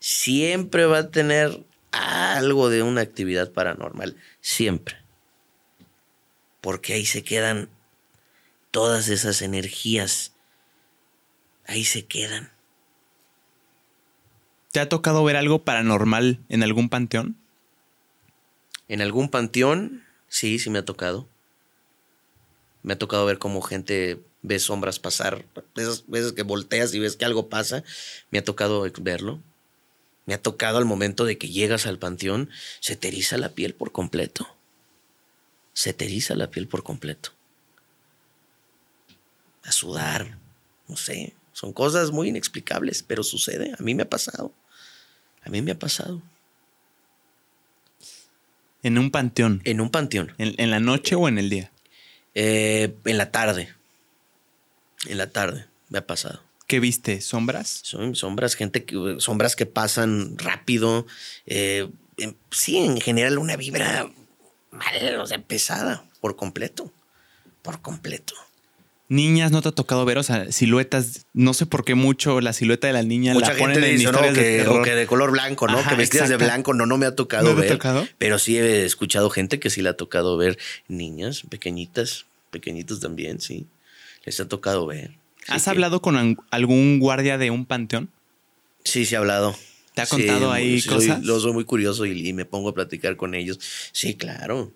siempre 0.00 0.86
va 0.86 0.98
a 0.98 1.10
tener 1.10 1.64
algo 1.92 2.70
de 2.70 2.82
una 2.82 3.02
actividad 3.02 3.52
paranormal. 3.52 4.16
Siempre. 4.40 4.96
Porque 6.60 6.94
ahí 6.94 7.06
se 7.06 7.22
quedan 7.22 7.68
todas 8.70 9.08
esas 9.08 9.42
energías. 9.42 10.32
Ahí 11.66 11.84
se 11.84 12.06
quedan. 12.06 12.50
¿Te 14.72 14.80
ha 14.80 14.88
tocado 14.88 15.24
ver 15.24 15.36
algo 15.36 15.64
paranormal 15.64 16.40
en 16.48 16.62
algún 16.62 16.88
panteón? 16.88 17.36
En 18.88 19.00
algún 19.00 19.30
panteón, 19.30 20.04
sí, 20.28 20.58
sí 20.58 20.70
me 20.70 20.78
ha 20.78 20.84
tocado. 20.84 21.28
Me 22.82 22.94
ha 22.94 22.98
tocado 22.98 23.26
ver 23.26 23.38
cómo 23.38 23.60
gente 23.60 24.20
ve 24.42 24.58
sombras 24.58 24.98
pasar. 24.98 25.44
Esas 25.74 26.06
veces 26.06 26.32
que 26.32 26.42
volteas 26.42 26.94
y 26.94 26.98
ves 26.98 27.16
que 27.16 27.24
algo 27.24 27.48
pasa, 27.48 27.82
me 28.30 28.38
ha 28.38 28.44
tocado 28.44 28.86
verlo. 29.00 29.40
Me 30.26 30.34
ha 30.34 30.42
tocado 30.42 30.78
al 30.78 30.84
momento 30.84 31.24
de 31.24 31.38
que 31.38 31.48
llegas 31.48 31.86
al 31.86 31.98
panteón, 31.98 32.50
se 32.80 32.96
te 32.96 33.08
eriza 33.08 33.38
la 33.38 33.50
piel 33.50 33.74
por 33.74 33.92
completo. 33.92 34.46
Se 35.72 35.94
te 35.94 36.04
eriza 36.04 36.34
la 36.34 36.50
piel 36.50 36.68
por 36.68 36.82
completo. 36.82 37.37
A 39.68 39.72
sudar, 39.72 40.38
no 40.88 40.96
sé. 40.96 41.34
Son 41.52 41.72
cosas 41.72 42.10
muy 42.10 42.28
inexplicables, 42.28 43.02
pero 43.02 43.22
sucede. 43.22 43.74
A 43.78 43.82
mí 43.82 43.94
me 43.94 44.04
ha 44.04 44.08
pasado. 44.08 44.52
A 45.44 45.50
mí 45.50 45.60
me 45.60 45.72
ha 45.72 45.78
pasado. 45.78 46.22
En 48.82 48.96
un 48.96 49.10
panteón. 49.10 49.60
En 49.64 49.80
un 49.80 49.90
panteón. 49.90 50.34
¿En, 50.38 50.54
en 50.56 50.70
la 50.70 50.80
noche 50.80 51.14
o 51.16 51.28
en 51.28 51.38
el 51.38 51.50
día? 51.50 51.70
Eh, 52.34 52.94
en 53.04 53.18
la 53.18 53.30
tarde. 53.30 53.74
En 55.06 55.18
la 55.18 55.30
tarde 55.30 55.66
me 55.88 55.98
ha 55.98 56.06
pasado. 56.06 56.42
¿Qué 56.66 56.80
viste? 56.80 57.20
¿Sombras? 57.20 57.80
Son 57.82 58.14
sombras, 58.14 58.54
gente 58.54 58.84
que, 58.84 59.16
sombras 59.18 59.56
que 59.56 59.66
pasan 59.66 60.38
rápido. 60.38 61.06
eh, 61.46 61.90
sí, 62.50 62.78
en 62.78 63.00
general 63.00 63.38
una 63.38 63.56
vibra 63.56 64.10
mal, 64.70 65.20
o 65.20 65.26
sea, 65.26 65.42
pesada, 65.42 66.04
por 66.20 66.36
completo. 66.36 66.92
Por 67.62 67.80
completo. 67.80 68.34
Niñas 69.08 69.50
no 69.52 69.62
te 69.62 69.68
ha 69.70 69.72
tocado 69.72 70.04
ver, 70.04 70.18
o 70.18 70.22
sea, 70.22 70.52
siluetas, 70.52 71.26
no 71.32 71.54
sé 71.54 71.64
por 71.66 71.84
qué 71.84 71.94
mucho 71.94 72.40
la 72.40 72.52
silueta 72.52 72.86
de 72.86 72.92
la 72.92 73.02
niña 73.02 73.32
Mucha 73.32 73.52
la 73.52 73.58
ponen 73.58 73.76
gente 73.76 73.90
en 73.90 73.96
dice, 73.98 74.04
¿no? 74.04 74.18
historias 74.18 74.34
de 74.36 74.42
Que, 74.42 74.56
terror. 74.58 74.80
o 74.80 74.84
que 74.84 74.94
de 74.94 75.06
color 75.06 75.30
blanco, 75.30 75.66
¿no? 75.66 75.78
Ajá, 75.78 75.90
que 75.90 75.96
vestidas 75.96 76.28
de 76.28 76.36
blanco, 76.36 76.74
no, 76.74 76.84
no 76.86 76.98
me 76.98 77.06
ha 77.06 77.14
tocado 77.14 77.48
¿No 77.48 77.54
ver. 77.56 77.68
tocado? 77.72 78.06
Pero 78.18 78.38
sí 78.38 78.58
he 78.58 78.84
escuchado 78.84 79.30
gente 79.30 79.58
que 79.58 79.70
sí 79.70 79.80
le 79.82 79.88
ha 79.88 79.96
tocado 79.96 80.36
ver 80.36 80.58
niñas 80.88 81.42
pequeñitas, 81.48 82.26
pequeñitos 82.50 83.00
también, 83.00 83.40
sí. 83.40 83.66
Les 84.24 84.38
ha 84.40 84.48
tocado 84.48 84.86
ver. 84.86 85.12
Así 85.42 85.52
¿Has 85.56 85.64
que- 85.64 85.70
hablado 85.70 86.02
con 86.02 86.36
algún 86.50 86.98
guardia 86.98 87.38
de 87.38 87.50
un 87.50 87.64
panteón? 87.64 88.10
Sí, 88.84 89.06
sí 89.06 89.14
he 89.14 89.18
hablado. 89.18 89.56
¿Te 89.94 90.02
ha 90.02 90.06
Sí, 90.06 90.10
contado 90.16 90.52
ahí 90.52 90.80
sí, 90.80 90.88
soy- 90.88 91.08
cosas? 91.08 91.24
lo 91.24 91.40
soy 91.40 91.52
muy 91.54 91.64
curioso 91.64 92.04
y, 92.06 92.28
y 92.28 92.32
me 92.34 92.44
pongo 92.44 92.68
a 92.68 92.74
platicar 92.74 93.16
con 93.16 93.34
ellos. 93.34 93.58
Sí, 93.92 94.14
claro. 94.14 94.70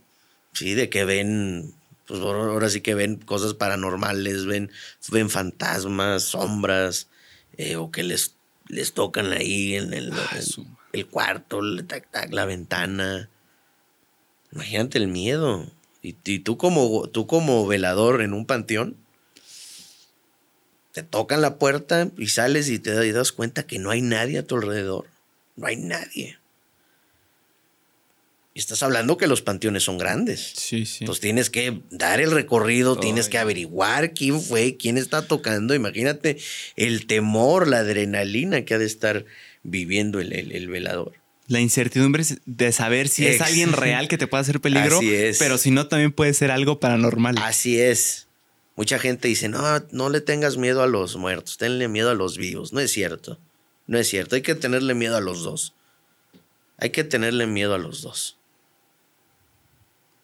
Sí, 0.55 0.74
de 0.74 0.89
que 0.89 1.05
ven, 1.05 1.72
pues 2.13 2.25
ahora 2.25 2.69
sí 2.69 2.83
que 2.83 2.95
ven 2.95 3.17
cosas 3.17 3.55
paranormales, 3.55 4.45
ven, 4.45 4.71
ven 5.11 5.31
fantasmas, 5.31 6.25
sombras, 6.25 7.09
eh, 7.57 7.77
o 7.77 7.91
que 7.91 8.03
les, 8.03 8.35
les 8.69 8.93
tocan 8.93 9.33
ahí 9.33 9.77
en 9.77 9.95
el, 9.95 10.13
Ah, 10.13 10.37
en 10.37 10.67
el 10.93 11.07
cuarto, 11.07 11.61
el 11.61 11.87
tac, 11.87 12.11
tac, 12.11 12.31
la 12.31 12.45
ventana. 12.45 13.31
Imagínate 14.53 14.99
el 14.99 15.09
miedo. 15.09 15.67
Y, 16.03 16.15
y 16.27 16.41
tú, 16.41 16.59
como, 16.59 17.09
tú 17.09 17.27
como 17.27 17.67
velador 17.67 18.21
en 18.21 18.35
un 18.35 18.45
panteón, 18.45 18.99
te 20.93 21.03
tocan 21.03 21.41
la 21.41 21.57
puerta 21.57 22.11
y 22.19 22.27
sales 22.27 22.69
y 22.69 22.79
te 22.79 23.11
das 23.11 23.33
cuenta 23.33 23.67
que 23.67 23.79
no 23.79 23.89
hay 23.89 24.03
nadie 24.03 24.41
a 24.41 24.47
tu 24.47 24.57
alrededor. 24.57 25.07
No 25.57 25.67
hay 25.67 25.77
nadie. 25.77 26.39
Y 28.55 28.59
estás 28.61 28.83
hablando 28.83 29.17
que 29.17 29.27
los 29.27 29.41
panteones 29.41 29.83
son 29.83 29.97
grandes. 29.97 30.53
Sí, 30.55 30.85
sí. 30.85 30.99
Entonces 31.05 31.23
tienes 31.23 31.49
que 31.49 31.81
dar 31.91 32.21
el 32.21 32.31
recorrido, 32.31 32.99
tienes 32.99 33.29
que 33.31 33.39
averiguar 33.39 34.13
quién 34.13 34.43
fue, 34.43 34.77
quién 34.77 34.99
está 34.99 35.27
tocando. 35.27 35.75
Imagínate 35.75 36.37
el 36.77 37.07
temor, 37.07 37.67
la 37.67 37.79
adrenalina 37.79 38.65
que 38.67 38.75
ha 38.75 38.79
de 38.79 38.85
estar 38.85 39.25
viviendo 39.63 40.21
el, 40.21 40.33
el- 40.35 40.53
el 40.53 40.69
velador. 40.69 41.13
La 41.49 41.61
incertidumbre 41.61 42.25
de 42.47 42.73
saber 42.73 43.09
si 43.09 43.27
es 43.27 43.41
alguien 43.41 43.73
real 43.73 44.07
que 44.09 44.19
te 44.19 44.27
pueda 44.27 44.43
hacer 44.43 44.61
peligro, 44.61 44.99
Así 44.99 45.15
es. 45.15 45.39
pero 45.39 45.57
si 45.57 45.71
no, 45.71 45.89
también 45.89 46.13
puede 46.13 46.35
ser 46.35 46.51
algo 46.51 46.79
paranormal. 46.79 47.37
Así 47.39 47.81
es. 47.81 48.29
Mucha 48.77 48.99
gente 48.99 49.29
dice, 49.29 49.49
no, 49.49 49.63
no 49.93 50.09
le 50.11 50.21
tengas 50.21 50.57
miedo 50.59 50.83
a 50.83 50.87
los 50.87 51.17
muertos, 51.17 51.57
tenle 51.59 51.89
miedo 51.89 52.11
a 52.11 52.15
los 52.15 52.37
vivos. 52.39 52.73
No 52.75 52.81
es 52.81 52.91
cierto. 52.93 53.39
No 53.87 53.99
es 53.99 54.09
cierto. 54.09 54.37
Hay 54.37 54.43
que 54.43 54.55
tenerle 54.55 54.95
miedo 54.95 55.17
a 55.17 55.21
los 55.21 55.43
dos. 55.43 55.75
Hay 56.79 56.91
que 56.91 57.05
tenerle 57.05 57.47
miedo 57.47 57.75
a 57.75 57.79
los 57.79 58.03
dos. 58.03 58.37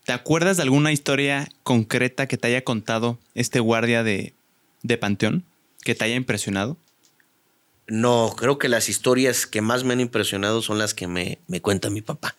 ¿Te 0.08 0.14
acuerdas 0.14 0.56
de 0.56 0.62
alguna 0.62 0.90
historia 0.90 1.50
concreta 1.64 2.26
que 2.26 2.38
te 2.38 2.48
haya 2.48 2.64
contado 2.64 3.18
este 3.34 3.60
guardia 3.60 4.02
de, 4.02 4.32
de 4.82 4.96
panteón? 4.96 5.44
¿Que 5.84 5.94
te 5.94 6.02
haya 6.02 6.14
impresionado? 6.14 6.78
No, 7.88 8.34
creo 8.34 8.56
que 8.56 8.70
las 8.70 8.88
historias 8.88 9.46
que 9.46 9.60
más 9.60 9.84
me 9.84 9.92
han 9.92 10.00
impresionado 10.00 10.62
son 10.62 10.78
las 10.78 10.94
que 10.94 11.06
me, 11.08 11.40
me 11.46 11.60
cuenta 11.60 11.90
mi 11.90 12.00
papá. 12.00 12.36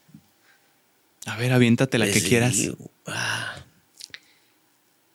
A 1.28 1.38
ver, 1.38 1.54
aviéntate 1.54 2.00
la 2.00 2.10
que 2.10 2.24
quieras. 2.24 2.58
ah, 3.06 3.54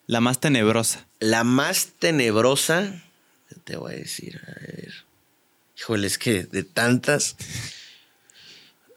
La 0.07 0.20
más 0.20 0.38
tenebrosa. 0.38 1.09
La 1.18 1.42
más 1.42 1.88
tenebrosa, 1.98 3.02
¿qué 3.48 3.57
te 3.64 3.76
voy 3.76 3.94
a 3.94 3.96
decir? 3.96 4.40
A 4.46 4.61
ver. 4.61 4.94
Híjole, 5.76 6.07
es 6.07 6.18
que 6.18 6.44
de 6.44 6.62
tantas. 6.62 7.34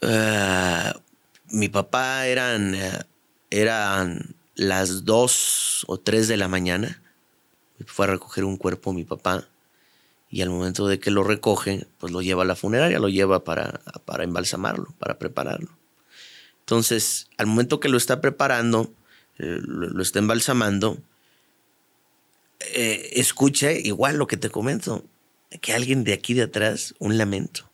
Ah, 0.03 0.95
mi 1.47 1.69
papá 1.69 2.27
eran, 2.27 2.75
eh, 2.75 2.99
eran 3.49 4.35
las 4.55 5.05
dos 5.05 5.85
o 5.87 5.97
tres 5.97 6.27
de 6.27 6.37
la 6.37 6.47
mañana. 6.47 7.01
Fue 7.85 8.05
a 8.05 8.09
recoger 8.09 8.43
un 8.43 8.57
cuerpo 8.57 8.93
mi 8.93 9.03
papá. 9.03 9.47
Y 10.29 10.41
al 10.41 10.49
momento 10.49 10.87
de 10.87 10.99
que 10.99 11.11
lo 11.11 11.23
recoge, 11.23 11.87
pues 11.99 12.11
lo 12.11 12.21
lleva 12.21 12.43
a 12.43 12.45
la 12.45 12.55
funeraria, 12.55 12.99
lo 12.99 13.07
lleva 13.07 13.43
para, 13.43 13.79
para 14.05 14.23
embalsamarlo, 14.23 14.93
para 14.99 15.17
prepararlo. 15.17 15.69
Entonces, 16.67 17.29
al 17.37 17.47
momento 17.47 17.79
que 17.79 17.87
lo 17.87 17.95
está 17.95 18.19
preparando, 18.19 18.91
eh, 19.39 19.59
lo, 19.61 20.01
está 20.01 20.19
embalsamando, 20.19 20.97
eh, 22.59 23.11
escucha 23.13 23.71
igual 23.71 24.17
lo 24.17 24.27
que 24.27 24.35
te 24.35 24.49
comento, 24.49 25.05
que 25.61 25.73
alguien 25.73 26.03
de 26.03 26.11
aquí 26.11 26.33
de 26.33 26.43
atrás, 26.43 26.93
un 26.99 27.17
lamento. 27.17 27.69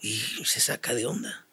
Y 0.00 0.16
se 0.44 0.58
saca 0.58 0.92
de 0.94 1.06
onda. 1.06 1.46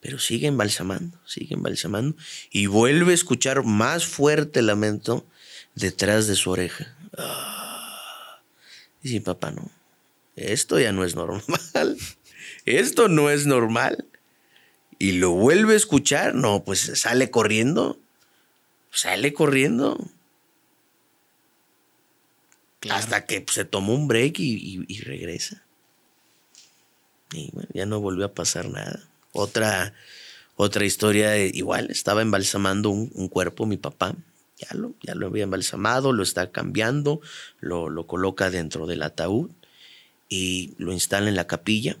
Pero 0.00 0.18
sigue 0.18 0.46
embalsamando, 0.46 1.18
sigue 1.26 1.54
embalsamando. 1.54 2.16
Y 2.50 2.66
vuelve 2.66 3.12
a 3.12 3.14
escuchar 3.14 3.64
más 3.64 4.06
fuerte 4.06 4.60
el 4.60 4.66
lamento 4.66 5.26
detrás 5.74 6.26
de 6.26 6.36
su 6.36 6.50
oreja. 6.50 6.96
Ah. 7.18 8.40
Dice, 9.02 9.20
papá, 9.20 9.50
no. 9.50 9.70
Esto 10.36 10.78
ya 10.80 10.92
no 10.92 11.04
es 11.04 11.14
normal. 11.16 11.98
Esto 12.64 13.08
no 13.08 13.28
es 13.30 13.46
normal. 13.46 14.06
Y 14.98 15.12
lo 15.12 15.32
vuelve 15.32 15.74
a 15.74 15.76
escuchar. 15.76 16.34
No, 16.34 16.64
pues 16.64 16.80
sale 16.98 17.30
corriendo. 17.30 17.98
Sale 18.90 19.32
corriendo. 19.34 19.98
Hasta 22.90 23.26
que 23.26 23.44
se 23.50 23.64
tomó 23.66 23.94
un 23.94 24.08
break 24.08 24.38
y, 24.38 24.54
y- 24.54 24.84
y 24.88 25.00
regresa. 25.02 25.62
Y 27.32 27.50
bueno, 27.52 27.68
ya 27.74 27.84
no 27.86 28.00
volvió 28.00 28.24
a 28.24 28.32
pasar 28.34 28.70
nada. 28.70 29.09
Otra, 29.32 29.94
otra 30.56 30.84
historia 30.84 31.30
de- 31.30 31.50
igual, 31.54 31.90
estaba 31.90 32.22
embalsamando 32.22 32.90
un, 32.90 33.10
un 33.14 33.28
cuerpo 33.28 33.66
mi 33.66 33.76
papá. 33.76 34.14
Ya 34.58 34.68
lo, 34.76 34.92
ya 35.02 35.14
lo 35.14 35.26
había 35.26 35.44
embalsamado, 35.44 36.12
lo 36.12 36.22
está 36.22 36.50
cambiando, 36.50 37.22
lo, 37.60 37.88
lo 37.88 38.06
coloca 38.06 38.50
dentro 38.50 38.86
del 38.86 39.02
ataúd 39.02 39.50
y 40.28 40.74
lo 40.76 40.92
instala 40.92 41.28
en 41.30 41.34
la 41.36 41.46
capilla. 41.46 41.96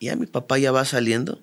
Y 0.00 0.06
ya 0.06 0.16
mi 0.16 0.26
papá 0.26 0.58
ya 0.58 0.72
va 0.72 0.84
saliendo 0.84 1.40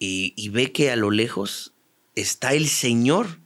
y, 0.00 0.32
y 0.36 0.48
ve 0.48 0.72
que 0.72 0.90
a 0.90 0.96
lo 0.96 1.12
lejos 1.12 1.72
está 2.16 2.54
el 2.54 2.68
Señor 2.68 3.38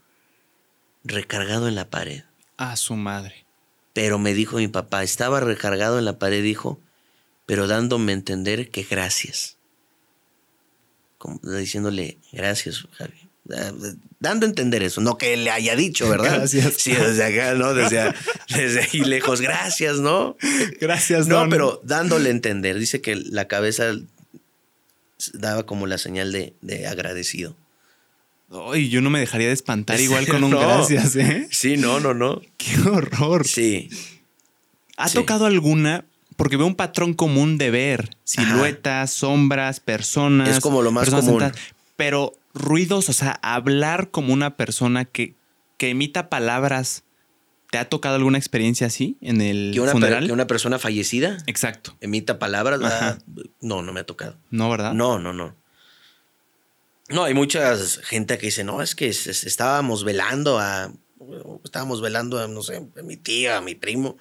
recargado 1.05 1.68
en 1.68 1.74
la 1.74 1.91
pared. 1.91 2.22
A 2.57 2.76
su 2.76 2.95
madre. 2.95 3.45
Pero 3.93 4.18
me 4.18 4.32
dijo 4.32 4.57
mi 4.57 4.68
papá, 4.68 5.03
estaba 5.03 5.41
recargado 5.41 5.99
en 5.99 6.07
la 6.07 6.18
pared, 6.18 6.43
dijo, 6.43 6.80
pero 7.45 7.66
dándome 7.66 8.12
a 8.12 8.14
entender 8.16 8.70
que 8.70 8.84
gracias. 8.84 9.58
Como 11.19 11.39
diciéndole, 11.43 12.19
gracias, 12.33 12.87
Javi. 12.97 13.12
Da- 13.45 13.73
Dando 14.21 14.47
a 14.47 14.49
entender 14.49 14.83
eso, 14.83 15.01
no 15.01 15.16
que 15.16 15.37
le 15.37 15.51
haya 15.51 15.75
dicho, 15.77 16.09
¿verdad? 16.09 16.39
Gracias. 16.39 16.75
Sí, 16.79 16.93
desde 16.93 17.25
acá, 17.25 17.55
¿no? 17.55 17.73
Desde, 17.75 18.12
desde 18.55 18.81
ahí 18.83 19.01
lejos, 19.01 19.41
gracias, 19.41 19.99
¿no? 20.01 20.37
Gracias, 20.81 21.29
No, 21.29 21.37
don. 21.37 21.51
pero 21.51 21.81
dándole 21.85 22.29
a 22.29 22.33
entender. 22.33 22.79
Dice 22.79 23.01
que 23.01 23.14
la 23.16 23.47
cabeza 23.49 23.93
daba 25.35 25.64
como 25.66 25.87
la 25.87 25.99
señal 25.99 26.33
de, 26.33 26.55
de 26.62 26.87
agradecido. 26.87 27.57
Ay, 28.73 28.89
yo 28.89 29.01
no 29.03 29.11
me 29.11 29.21
dejaría 29.21 29.49
de 29.49 29.53
espantar 29.53 30.01
igual 30.01 30.27
con 30.27 30.43
un 30.45 30.51
No. 30.53 30.61
gracias, 30.61 31.16
¿eh? 31.16 31.49
Sí, 31.51 31.77
no, 31.77 32.01
no, 32.01 32.14
no. 32.14 32.41
Qué 32.57 32.79
horror. 32.89 33.47
Sí. 33.47 33.89
¿Ha 34.97 35.09
Sí. 35.09 35.14
tocado 35.14 35.47
alguna? 35.47 36.05
Porque 36.39 36.57
veo 36.57 36.66
un 36.66 36.74
patrón 36.76 37.12
común 37.12 37.59
de 37.59 37.70
ver 37.70 38.11
siluetas, 38.24 39.11
sombras, 39.12 39.80
personas. 39.80 40.49
Es 40.49 40.61
como 40.61 40.80
lo 40.80 40.91
más 40.93 41.11
común. 41.11 41.24
sentadas. 41.41 41.57
Pero 41.97 42.32
ruidos, 42.55 43.09
o 43.11 43.12
sea, 43.12 43.39
hablar 43.43 44.11
como 44.11 44.32
una 44.32 44.57
persona 44.57 45.05
que, 45.05 45.34
que 45.76 45.91
emita 45.91 46.30
palabras. 46.30 47.03
¿Te 47.70 47.76
ha 47.76 47.86
tocado 47.86 48.14
alguna 48.14 48.39
experiencia 48.39 48.86
así 48.86 49.18
en 49.20 49.43
el 49.43 49.72
Que 49.74 49.80
una, 49.80 49.93
funeral? 49.93 50.26
que 50.26 50.32
una 50.32 50.47
persona 50.47 50.78
fallecida 50.78 51.36
Exacto. 51.47 51.95
emita 52.01 52.39
palabras. 52.39 52.80
Ah, 52.82 53.18
no, 53.61 53.82
no 53.82 53.93
me 53.93 54.01
ha 54.01 54.05
tocado. 54.07 54.39
No, 54.51 54.70
¿verdad? 54.70 54.95
No, 54.95 55.18
no, 55.18 55.34
no. 55.34 55.55
No, 57.11 57.24
hay 57.24 57.34
mucha 57.34 57.76
gente 58.05 58.39
que 58.39 58.47
dice, 58.47 58.64
no, 58.64 58.80
es 58.80 58.95
que 58.95 59.09
es- 59.09 59.26
es- 59.26 59.45
estábamos 59.45 60.05
velando 60.05 60.59
a. 60.59 60.93
Estábamos 61.64 62.01
velando 62.01 62.39
a, 62.39 62.47
no 62.49 62.62
sé, 62.62 62.76
a 62.76 63.03
mi 63.03 63.16
tía, 63.16 63.57
a 63.59 63.61
mi 63.61 63.74
primo, 63.74 64.16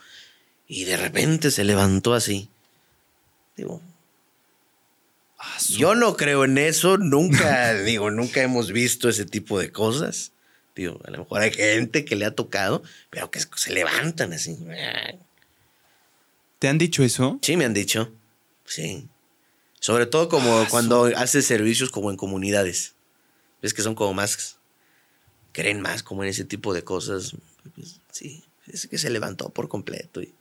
y 0.68 0.86
de 0.86 0.98
repente 0.98 1.52
se 1.52 1.64
levantó 1.64 2.14
así. 2.14 2.50
Digo, 3.56 3.82
yo 5.70 5.96
no 5.96 6.16
creo 6.16 6.46
en 6.46 6.58
eso, 6.58 6.98
nunca, 6.98 7.74
digo, 7.84 8.12
nunca 8.12 8.42
hemos 8.42 8.72
visto 8.72 9.10
ese 9.10 9.26
tipo 9.26 9.60
de 9.60 9.72
cosas. 9.72 10.32
Digo, 10.76 11.00
a 11.06 11.12
lo 11.12 11.20
mejor 11.20 11.42
hay 11.42 11.52
gente 11.52 12.06
que 12.06 12.16
le 12.16 12.26
ha 12.26 12.36
tocado, 12.36 12.84
pero 13.10 13.32
que 13.32 13.40
se 13.40 13.74
levantan 13.74 14.34
así. 14.34 14.58
¿Te 16.60 16.68
han 16.68 16.78
dicho 16.78 17.04
eso? 17.04 17.40
Sí, 17.42 17.58
me 17.58 17.66
han 17.66 17.74
dicho. 17.74 18.12
Sí. 18.66 19.08
Sobre 19.80 20.06
todo 20.06 20.30
como 20.30 20.60
Ah, 20.60 20.68
cuando 20.70 21.06
haces 21.06 21.46
servicios 21.46 21.90
como 21.90 22.12
en 22.12 22.18
comunidades. 22.18 22.94
Ves 23.62 23.74
que 23.74 23.82
son 23.82 23.96
como 23.96 24.14
más. 24.14 24.58
Creen 25.52 25.82
más 25.82 26.04
como 26.04 26.24
en 26.24 26.30
ese 26.30 26.46
tipo 26.46 26.74
de 26.74 26.84
cosas. 26.84 27.36
Pues, 27.76 28.00
sí. 28.12 28.44
Es 28.68 28.88
que 28.88 28.98
se 28.98 29.10
levantó 29.10 29.50
por 29.50 29.70
completo. 29.70 30.22
Y, 30.22 30.34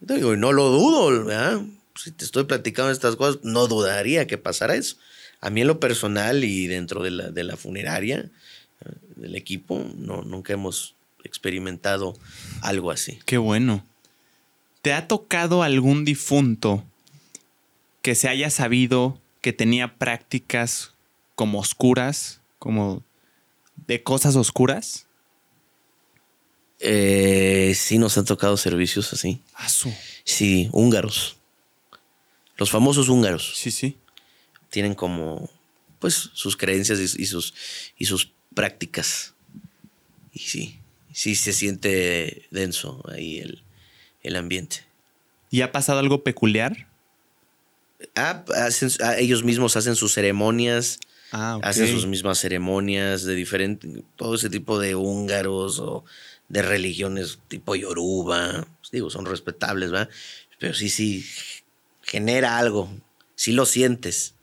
y 0.00 0.20
no 0.36 0.52
lo 0.52 0.68
dudo. 0.68 1.66
Si 1.94 2.10
te 2.10 2.24
estoy 2.24 2.44
platicando 2.44 2.90
estas 2.90 3.16
cosas, 3.16 3.40
no 3.42 3.66
dudaría 3.66 4.26
que 4.26 4.38
pasara 4.38 4.74
eso. 4.74 4.96
A 5.40 5.50
mí 5.50 5.62
en 5.62 5.66
lo 5.66 5.80
personal 5.80 6.44
y 6.44 6.66
dentro 6.66 7.02
de 7.02 7.10
la, 7.10 7.30
de 7.30 7.44
la 7.44 7.56
funeraria, 7.56 8.30
del 9.16 9.34
equipo, 9.34 9.84
no, 9.96 10.22
nunca 10.22 10.52
hemos 10.52 10.94
experimentado 11.24 12.14
algo 12.62 12.90
así. 12.90 13.18
Qué 13.24 13.38
bueno. 13.38 13.84
¿Te 14.82 14.92
ha 14.92 15.08
tocado 15.08 15.62
algún 15.62 16.04
difunto 16.04 16.84
que 18.02 18.14
se 18.14 18.28
haya 18.28 18.50
sabido 18.50 19.18
que 19.40 19.52
tenía 19.52 19.96
prácticas 19.96 20.92
como 21.34 21.58
oscuras, 21.58 22.40
como 22.58 23.02
de 23.86 24.02
cosas 24.02 24.36
oscuras? 24.36 25.05
Eh, 26.80 27.72
sí, 27.76 27.98
nos 27.98 28.16
han 28.18 28.24
tocado 28.24 28.56
servicios 28.56 29.12
así. 29.12 29.40
Ah. 29.54 29.68
Sí, 30.24 30.68
húngaros. 30.72 31.36
Los 32.56 32.70
famosos 32.70 33.08
húngaros. 33.08 33.52
Sí, 33.56 33.70
sí. 33.70 33.96
Tienen 34.70 34.94
como, 34.94 35.48
pues, 35.98 36.30
sus 36.34 36.56
creencias 36.56 36.98
y, 36.98 37.22
y 37.22 37.26
sus, 37.26 37.54
y 37.98 38.06
sus 38.06 38.32
prácticas. 38.54 39.34
Y 40.32 40.40
sí, 40.40 40.78
sí 41.12 41.34
se 41.34 41.52
siente 41.52 42.46
denso 42.50 43.02
ahí 43.10 43.38
el, 43.38 43.62
el 44.22 44.36
ambiente. 44.36 44.84
¿Y 45.50 45.62
ha 45.62 45.72
pasado 45.72 45.98
algo 46.00 46.22
peculiar? 46.24 46.88
Ah, 48.14 48.44
hacen- 48.56 48.90
ah, 49.02 49.16
ellos 49.18 49.42
mismos 49.44 49.76
hacen 49.76 49.96
sus 49.96 50.12
ceremonias, 50.12 50.98
Ah, 51.32 51.56
ok. 51.56 51.64
hacen 51.64 51.88
sus 51.88 52.06
mismas 52.06 52.38
ceremonias 52.38 53.24
de 53.24 53.34
diferente, 53.34 53.88
todo 54.16 54.34
ese 54.34 54.50
tipo 54.50 54.78
de 54.78 54.94
húngaros 54.94 55.78
o 55.78 56.04
de 56.48 56.62
religiones 56.62 57.38
tipo 57.48 57.74
yoruba, 57.74 58.66
pues 58.80 58.90
digo, 58.90 59.10
son 59.10 59.26
respetables, 59.26 59.90
¿verdad? 59.90 60.10
Pero 60.58 60.74
sí, 60.74 60.88
sí, 60.88 61.26
genera 62.02 62.58
algo, 62.58 62.90
sí 63.34 63.52
lo 63.52 63.66
sientes. 63.66 64.34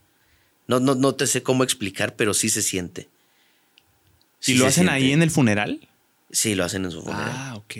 No, 0.68 0.80
no, 0.80 0.96
no 0.96 1.16
te 1.16 1.28
sé 1.28 1.44
cómo 1.44 1.64
explicar, 1.64 2.16
pero 2.16 2.34
sí 2.34 2.50
se 2.50 2.62
siente. 2.62 3.10
¿Y 4.46 4.56
lo 4.56 4.66
hacen 4.68 4.90
ahí 4.90 5.12
en 5.12 5.22
el... 5.22 5.32
funeral? 5.32 5.88
Sí, 6.32 6.56
lo 6.56 6.64
hacen 6.64 6.86
en 6.86 6.92
su 6.92 7.02
funeral. 7.02 7.32
Ah, 7.32 7.56
ok. 7.56 7.76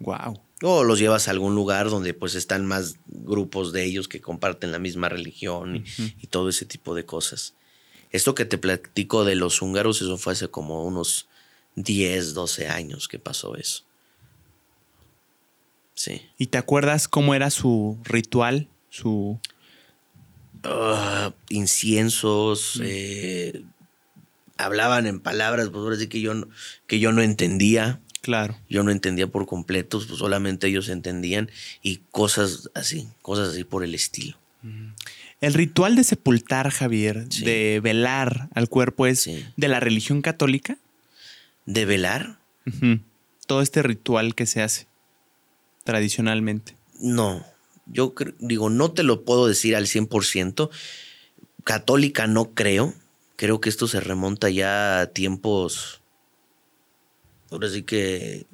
Wow. 0.00 0.40
O 0.62 0.84
los 0.84 0.98
llevas 0.98 1.28
a 1.28 1.30
algún 1.30 1.54
lugar 1.54 1.88
donde 1.88 2.12
pues 2.12 2.34
están 2.34 2.66
más 2.66 2.96
grupos 3.06 3.72
de 3.72 3.84
ellos 3.84 4.08
que 4.08 4.20
comparten 4.20 4.72
la 4.72 4.78
misma 4.78 5.08
religión 5.08 5.84
y 5.96 6.26
todo 6.26 6.50
ese 6.50 6.66
tipo 6.66 6.94
de 6.94 7.06
cosas. 7.06 7.54
Esto 8.10 8.34
que 8.34 8.44
te 8.44 8.58
platico 8.58 9.24
de 9.24 9.36
los 9.36 9.62
húngaros, 9.62 10.02
eso 10.02 10.18
fue 10.18 10.34
hace 10.34 10.48
como 10.48 10.84
unos 10.84 11.28
10, 11.82 12.34
12 12.34 12.68
años 12.68 13.08
que 13.08 13.18
pasó 13.18 13.56
eso. 13.56 13.84
Sí. 15.94 16.22
¿Y 16.38 16.46
te 16.46 16.58
acuerdas 16.58 17.08
cómo 17.08 17.34
era 17.34 17.50
su 17.50 17.98
ritual? 18.04 18.68
Su. 18.88 19.38
Ah, 20.62 21.32
inciensos, 21.48 22.80
eh, 22.82 23.62
hablaban 24.56 25.06
en 25.06 25.20
palabras, 25.20 25.68
pues 25.68 25.78
ahora 25.82 25.96
sí 25.96 26.06
que 26.08 26.20
yo 26.20 26.34
no, 26.34 26.48
que 26.86 27.00
yo 27.00 27.12
no 27.12 27.22
entendía. 27.22 28.00
Claro. 28.22 28.58
Yo 28.68 28.82
no 28.82 28.90
entendía 28.90 29.26
por 29.26 29.46
completo, 29.46 29.98
pues 30.06 30.18
solamente 30.18 30.66
ellos 30.68 30.90
entendían 30.90 31.50
y 31.82 31.98
cosas 32.10 32.70
así, 32.74 33.08
cosas 33.22 33.48
así 33.50 33.64
por 33.64 33.82
el 33.82 33.94
estilo. 33.94 34.36
El 35.40 35.54
ritual 35.54 35.96
de 35.96 36.04
sepultar, 36.04 36.68
Javier, 36.70 37.24
Sí. 37.30 37.46
de 37.46 37.80
velar 37.82 38.50
al 38.54 38.68
cuerpo, 38.68 39.06
es 39.06 39.20
Sí. 39.20 39.46
de 39.56 39.68
la 39.68 39.80
religión 39.80 40.20
católica. 40.20 40.76
¿De 41.66 41.84
velar? 41.84 42.40
Todo 43.46 43.62
este 43.62 43.82
ritual 43.82 44.34
que 44.34 44.46
se 44.46 44.62
hace 44.62 44.90
tradicionalmente. 45.84 46.76
No. 46.98 47.44
Yo 47.86 48.14
digo, 48.38 48.70
no 48.70 48.92
te 48.92 49.02
lo 49.02 49.24
puedo 49.24 49.46
decir 49.46 49.74
al 49.74 49.86
100%. 49.86 50.70
Católica 51.64 52.26
no 52.26 52.54
creo. 52.54 52.94
Creo 53.36 53.60
que 53.60 53.68
esto 53.68 53.88
se 53.88 54.00
remonta 54.00 54.50
ya 54.50 55.00
a 55.00 55.06
tiempos. 55.06 56.00
Ahora 57.50 57.68
sí 57.68 57.82
que. 57.82 58.46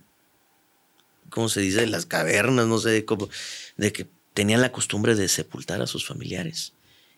¿Cómo 1.28 1.48
se 1.48 1.60
dice? 1.60 1.86
Las 1.86 2.06
cavernas, 2.06 2.66
no 2.66 2.78
sé 2.78 3.04
cómo. 3.04 3.28
De 3.76 3.92
que 3.92 4.08
tenían 4.32 4.62
la 4.62 4.72
costumbre 4.72 5.14
de 5.14 5.28
sepultar 5.28 5.82
a 5.82 5.86
sus 5.86 6.06
familiares. 6.06 6.72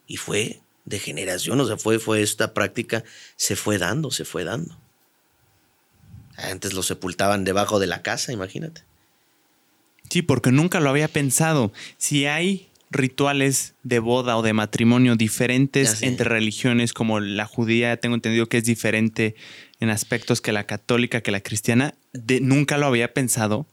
Y 0.07 0.17
fue 0.17 0.63
de 0.85 0.99
generación, 0.99 1.61
o 1.61 1.67
sea, 1.67 1.77
fue, 1.77 1.99
fue 1.99 2.23
esta 2.23 2.55
práctica, 2.55 3.05
se 3.37 3.57
fue 3.57 3.77
dando, 3.77 4.11
se 4.11 4.25
fue 4.25 4.45
dando. 4.45 4.81
Antes 6.39 6.73
lo 6.73 6.83
sepultaban 6.83 7.45
debajo 7.45 7.79
de 7.81 7.87
la 7.89 8.01
casa, 8.03 8.33
imagínate. 8.33 8.83
Sí, 10.09 10.23
porque 10.23 10.53
nunca 10.53 10.81
lo 10.81 10.89
había 10.89 11.09
pensado. 11.09 11.73
Si 11.99 12.25
hay 12.27 12.69
rituales 12.91 13.75
de 13.83 13.99
boda 13.99 14.39
o 14.39 14.43
de 14.43 14.55
matrimonio 14.55 15.15
diferentes 15.17 16.03
entre 16.03 16.27
religiones, 16.31 16.95
como 16.95 17.21
la 17.21 17.45
judía, 17.45 17.99
tengo 17.99 18.15
entendido 18.15 18.47
que 18.49 18.57
es 18.59 18.65
diferente 18.65 19.35
en 19.81 19.91
aspectos 19.91 20.41
que 20.41 20.53
la 20.53 20.65
católica, 20.65 21.21
que 21.21 21.31
la 21.31 21.41
cristiana, 21.43 21.93
de- 22.15 22.41
nunca 22.41 22.79
lo 22.79 22.87
había 22.87 23.13
pensado 23.13 23.67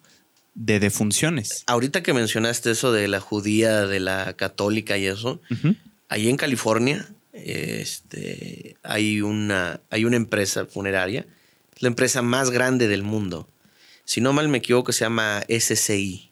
de 0.54 0.80
defunciones. 0.82 1.64
Ahorita 1.68 2.04
que 2.04 2.14
mencionaste 2.14 2.72
eso 2.72 2.92
de 2.92 3.08
la 3.08 3.20
judía, 3.22 3.86
de 3.86 4.00
la 4.02 4.34
católica 4.34 4.98
y 4.98 5.06
eso, 5.06 5.40
Ujú. 5.50 5.76
ahí 6.10 6.28
en 6.30 6.36
California 6.38 7.08
este, 7.32 8.76
hay, 8.84 9.22
una, 9.22 9.80
hay 9.90 10.04
una 10.06 10.16
empresa 10.18 10.66
funeraria, 10.66 11.26
la 11.80 11.88
empresa 11.88 12.22
más 12.22 12.50
grande 12.52 12.88
del 12.88 13.04
mundo. 13.04 13.48
Si 14.06 14.22
no 14.22 14.34
mal 14.34 14.48
me 14.48 14.60
equivoco, 14.60 14.92
se 14.92 15.06
llama 15.06 15.44
SCI. 15.50 16.32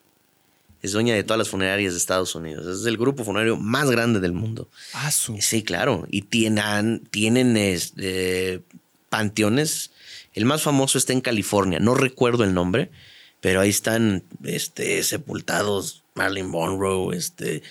Es 0.82 0.92
dueña 0.92 1.16
de 1.16 1.24
todas 1.24 1.38
las 1.38 1.50
funerarias 1.50 1.94
de 1.94 1.98
Estados 1.98 2.36
Unidos. 2.36 2.68
Es 2.68 2.86
el 2.86 2.98
grupo 2.98 3.24
funerario 3.24 3.56
más 3.58 3.90
grande 3.90 4.20
del 4.20 4.34
mundo. 4.34 4.70
Ah, 4.94 5.12
su. 5.12 5.38
Sí, 5.40 5.64
claro. 5.64 6.06
Y 6.12 6.24
tienen, 6.24 7.08
tienen 7.10 7.56
este, 7.56 8.62
panteones. 9.10 9.92
El 10.34 10.46
más 10.46 10.62
famoso 10.62 10.98
está 10.98 11.14
en 11.14 11.22
California. 11.22 11.80
No 11.80 11.96
recuerdo 11.96 12.44
el 12.44 12.54
nombre, 12.54 12.92
pero 13.40 13.62
ahí 13.62 13.70
están 13.70 14.24
este, 14.44 15.04
sepultados 15.04 16.04
Marilyn 16.16 16.50
Monroe, 16.50 17.16
este, 17.16 17.64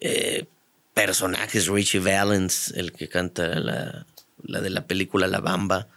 eh, 0.00 0.44
personajes, 0.94 1.66
Richie 1.66 1.98
Valens, 1.98 2.72
el 2.76 2.92
que 2.92 3.08
canta 3.08 3.58
la, 3.58 4.06
la 4.44 4.60
de 4.60 4.70
la 4.70 4.86
película 4.86 5.26
La 5.26 5.40
Bamba. 5.40 5.88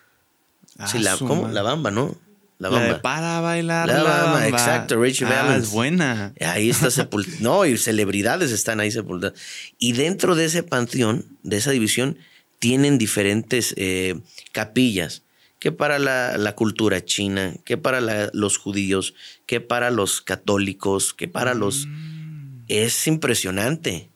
Ah, 0.77 0.87
sí, 0.87 0.99
la, 0.99 1.17
¿cómo? 1.17 1.47
La 1.49 1.61
Bamba, 1.61 1.91
¿no? 1.91 2.15
La 2.57 2.69
La 2.69 2.77
Bamba. 2.77 2.93
de 2.93 2.99
para 3.01 3.39
bailar 3.41 3.87
La 3.87 3.97
la, 3.97 4.03
Bamba, 4.03 4.31
bamba. 4.39 4.47
exacto, 4.47 5.01
Richie 5.01 5.25
ah, 5.25 5.43
Valens. 5.43 5.65
es 5.65 5.71
buena. 5.71 6.33
Ahí 6.39 6.69
está 6.69 6.89
sepultado. 6.91 7.37
no, 7.41 7.65
y 7.65 7.77
celebridades 7.77 8.51
están 8.51 8.79
ahí 8.79 8.91
sepultadas. 8.91 9.37
Y 9.77 9.91
dentro 9.93 10.35
de 10.35 10.45
ese 10.45 10.63
panteón, 10.63 11.25
de 11.43 11.57
esa 11.57 11.71
división, 11.71 12.17
tienen 12.59 12.97
diferentes 12.97 13.73
eh, 13.77 14.15
capillas. 14.51 15.21
Que 15.59 15.71
para 15.71 15.97
la, 15.99 16.37
la 16.37 16.53
cultura 16.53 17.03
china, 17.03 17.55
que 17.63 17.77
para 17.77 17.99
la- 17.99 18.29
los 18.33 18.57
judíos, 18.57 19.15
que 19.47 19.61
para 19.61 19.89
los 19.89 20.21
católicos, 20.21 21.13
que 21.13 21.27
para 21.27 21.53
los... 21.55 21.87
Mm. 21.87 22.65
Es 22.67 23.07
impresionante. 23.07 24.09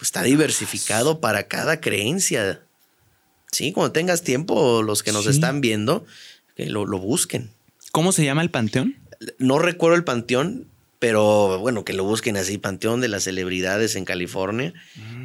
Está 0.00 0.22
diversificado 0.22 1.20
para 1.20 1.48
cada 1.48 1.80
creencia. 1.80 2.60
Sí, 3.54 3.72
cuando 3.72 3.92
tengas 3.92 4.22
tiempo, 4.22 4.82
los 4.82 5.02
que 5.02 5.12
nos 5.12 5.24
Sí. 5.24 5.30
están 5.30 5.60
viendo, 5.60 6.04
que 6.56 6.66
lo, 6.66 6.86
lo 6.86 6.98
busquen. 6.98 7.50
¿Cómo 7.92 8.12
se 8.12 8.24
llama 8.24 8.42
el 8.42 8.50
panteón? 8.50 8.96
No 9.38 9.58
recuerdo 9.58 9.96
el 9.96 10.04
panteón, 10.04 10.66
pero 10.98 11.58
bueno, 11.60 11.84
que 11.84 11.92
lo 11.92 12.02
busquen 12.04 12.36
así, 12.36 12.58
Panteón 12.58 13.00
de 13.00 13.08
las 13.08 13.24
Celebridades 13.24 13.94
en 13.94 14.04
California. 14.04 14.72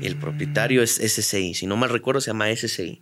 El 0.01 0.15
propietario 0.17 0.83
es 0.83 0.97
SCI. 0.99 1.53
Si 1.55 1.65
no 1.67 1.77
mal 1.77 1.89
recuerdo, 1.89 2.21
se 2.21 2.27
llama 2.31 2.49
SCI. 2.49 3.01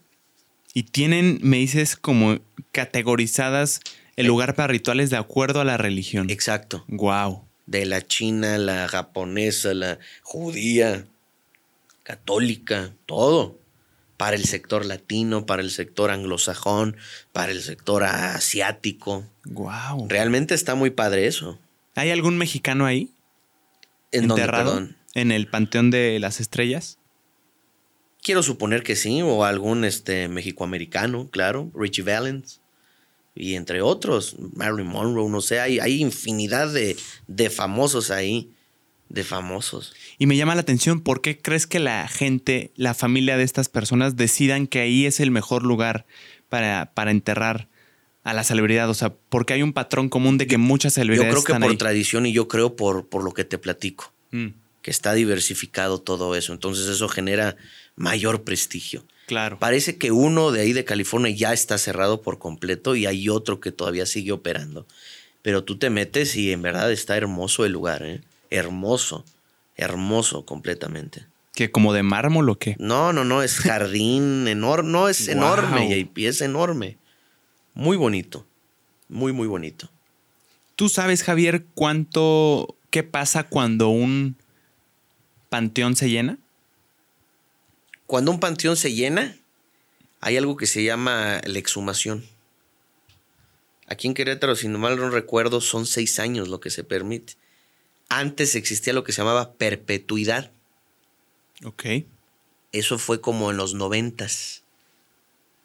Y 0.73 0.83
tienen, 0.83 1.39
me 1.41 1.57
dices, 1.57 1.95
como 1.95 2.39
categorizadas 2.71 3.81
el 4.15 4.27
lugar 4.27 4.55
para 4.55 4.67
rituales 4.67 5.09
de 5.09 5.17
acuerdo 5.17 5.59
a 5.59 5.65
la 5.65 5.77
religión. 5.77 6.29
Exacto. 6.29 6.85
Wow. 6.87 7.43
De 7.65 7.85
la 7.85 8.05
china, 8.05 8.57
la 8.57 8.87
japonesa, 8.87 9.73
la 9.73 9.99
judía, 10.21 11.05
católica, 12.03 12.93
todo. 13.05 13.59
Para 14.17 14.35
el 14.35 14.45
sector 14.45 14.85
latino, 14.85 15.45
para 15.45 15.61
el 15.61 15.69
sector 15.69 16.09
anglosajón, 16.11 16.97
para 17.31 17.51
el 17.51 17.61
sector 17.61 18.03
asiático. 18.03 19.25
Wow. 19.45 20.07
Realmente 20.09 20.55
está 20.55 20.75
muy 20.75 20.89
padre 20.89 21.27
eso. 21.27 21.59
¿Hay 21.95 22.11
algún 22.11 22.37
mexicano 22.37 22.85
ahí? 22.85 23.11
¿En 24.11 24.25
enterrado? 24.25 24.89
¿En 25.13 25.31
el 25.31 25.47
Panteón 25.47 25.91
de 25.91 26.19
las 26.19 26.39
Estrellas? 26.39 26.99
Quiero 28.21 28.43
suponer 28.43 28.83
que 28.83 28.95
sí, 28.95 29.21
o 29.21 29.45
algún 29.45 29.85
este, 29.85 30.27
mexicoamericano, 30.27 31.29
claro, 31.29 31.71
Richie 31.73 32.03
Valens, 32.03 32.61
y 33.33 33.55
entre 33.55 33.81
otros, 33.81 34.35
Marilyn 34.53 34.87
Monroe, 34.87 35.29
no 35.29 35.41
sé, 35.41 35.59
hay, 35.59 35.79
hay 35.79 36.01
infinidad 36.01 36.73
de, 36.73 36.97
de 37.27 37.49
famosos 37.49 38.09
ahí, 38.09 38.51
de 39.09 39.23
famosos. 39.23 39.93
Y 40.17 40.25
me 40.25 40.35
llama 40.37 40.55
la 40.55 40.61
atención, 40.61 41.01
¿por 41.01 41.21
qué 41.21 41.37
crees 41.37 41.67
que 41.67 41.79
la 41.79 42.07
gente, 42.07 42.71
la 42.75 42.93
familia 42.93 43.37
de 43.37 43.43
estas 43.43 43.69
personas 43.69 44.15
decidan 44.15 44.67
que 44.67 44.79
ahí 44.81 45.05
es 45.05 45.19
el 45.19 45.31
mejor 45.31 45.63
lugar 45.63 46.05
para, 46.49 46.91
para 46.93 47.11
enterrar 47.11 47.67
a 48.23 48.33
la 48.33 48.43
celebridad? 48.43 48.89
O 48.89 48.93
sea, 48.93 49.13
porque 49.29 49.53
hay 49.53 49.63
un 49.63 49.73
patrón 49.73 50.09
común 50.09 50.37
de 50.37 50.47
que 50.47 50.57
muchas 50.57 50.93
Yo 50.93 51.01
celebridades 51.01 51.31
creo 51.31 51.43
que 51.43 51.51
están 51.53 51.61
por 51.61 51.71
ahí. 51.71 51.77
tradición 51.77 52.25
y 52.25 52.33
yo 52.33 52.47
creo 52.47 52.75
por, 52.75 53.07
por 53.07 53.23
lo 53.23 53.33
que 53.33 53.43
te 53.45 53.57
platico, 53.57 54.11
Mm. 54.31 54.47
que 54.81 54.91
está 54.91 55.13
diversificado 55.13 55.99
todo 56.01 56.35
eso, 56.35 56.51
entonces 56.53 56.87
eso 56.87 57.07
genera 57.07 57.55
mayor 57.95 58.43
prestigio. 58.43 59.05
Claro. 59.25 59.57
Parece 59.59 59.97
que 59.97 60.11
uno 60.11 60.51
de 60.51 60.61
ahí 60.61 60.71
de 60.73 60.85
California 60.85 61.31
ya 61.35 61.51
está 61.53 61.77
cerrado 61.77 62.21
por 62.21 62.39
completo 62.39 62.95
y 62.95 63.05
hay 63.05 63.27
otro 63.29 63.59
que 63.59 63.71
todavía 63.71 64.05
sigue 64.05 64.31
operando. 64.31 64.85
Pero 65.41 65.63
tú 65.63 65.77
te 65.77 65.89
metes 65.89 66.35
y 66.35 66.51
en 66.51 66.61
verdad 66.61 66.91
está 66.91 67.15
hermoso 67.17 67.65
el 67.65 67.71
lugar, 67.73 68.03
¿eh? 68.03 68.21
Hermoso, 68.49 69.25
hermoso 69.75 70.45
completamente. 70.45 71.25
¿Que 71.53 71.71
como 71.71 71.93
de 71.93 72.03
mármol 72.03 72.49
o 72.49 72.55
qué? 72.59 72.75
No, 72.79 73.13
no, 73.13 73.23
no, 73.23 73.41
es 73.41 73.57
jardín 73.59 74.47
enorme, 74.47 74.91
no, 74.91 75.09
es 75.09 75.25
Wow. 75.27 75.35
enorme, 75.37 75.89
JP, 75.89 76.17
es 76.27 76.41
enorme. 76.41 76.97
Muy 77.73 77.97
bonito, 77.97 78.45
muy, 79.09 79.33
muy 79.33 79.47
bonito. 79.47 79.89
¿Tú 80.75 80.89
sabes, 80.89 81.23
Javier, 81.23 81.65
cuánto, 81.73 82.75
qué 82.91 83.01
pasa 83.03 83.43
cuando 83.47 83.89
un 83.89 84.35
panteón 85.49 85.95
se 85.95 86.09
llena? 86.09 86.37
Cuando 88.05 88.31
un 88.31 88.39
panteón 88.39 88.77
se 88.77 88.93
llena, 88.93 89.35
hay 90.21 90.37
algo 90.37 90.55
que 90.57 90.67
se 90.67 90.83
llama 90.83 91.41
la 91.43 91.59
exhumación. 91.59 92.23
Aquí 93.87 94.07
en 94.07 94.13
Querétaro, 94.13 94.55
si 94.55 94.67
no 94.67 94.77
mal 94.79 94.97
no 94.97 95.09
recuerdo, 95.09 95.61
son 95.61 95.85
seis 95.85 96.19
años 96.19 96.47
lo 96.49 96.59
que 96.59 96.69
se 96.69 96.83
permite. 96.83 97.33
Antes 98.09 98.55
existía 98.55 98.93
lo 98.93 99.03
que 99.03 99.11
se 99.11 99.21
llamaba 99.21 99.53
perpetuidad. 99.53 100.51
Ok. 101.63 101.85
Eso 102.71 102.97
fue 102.97 103.21
como 103.21 103.51
en 103.51 103.57
los 103.57 103.73
noventas. 103.73 104.63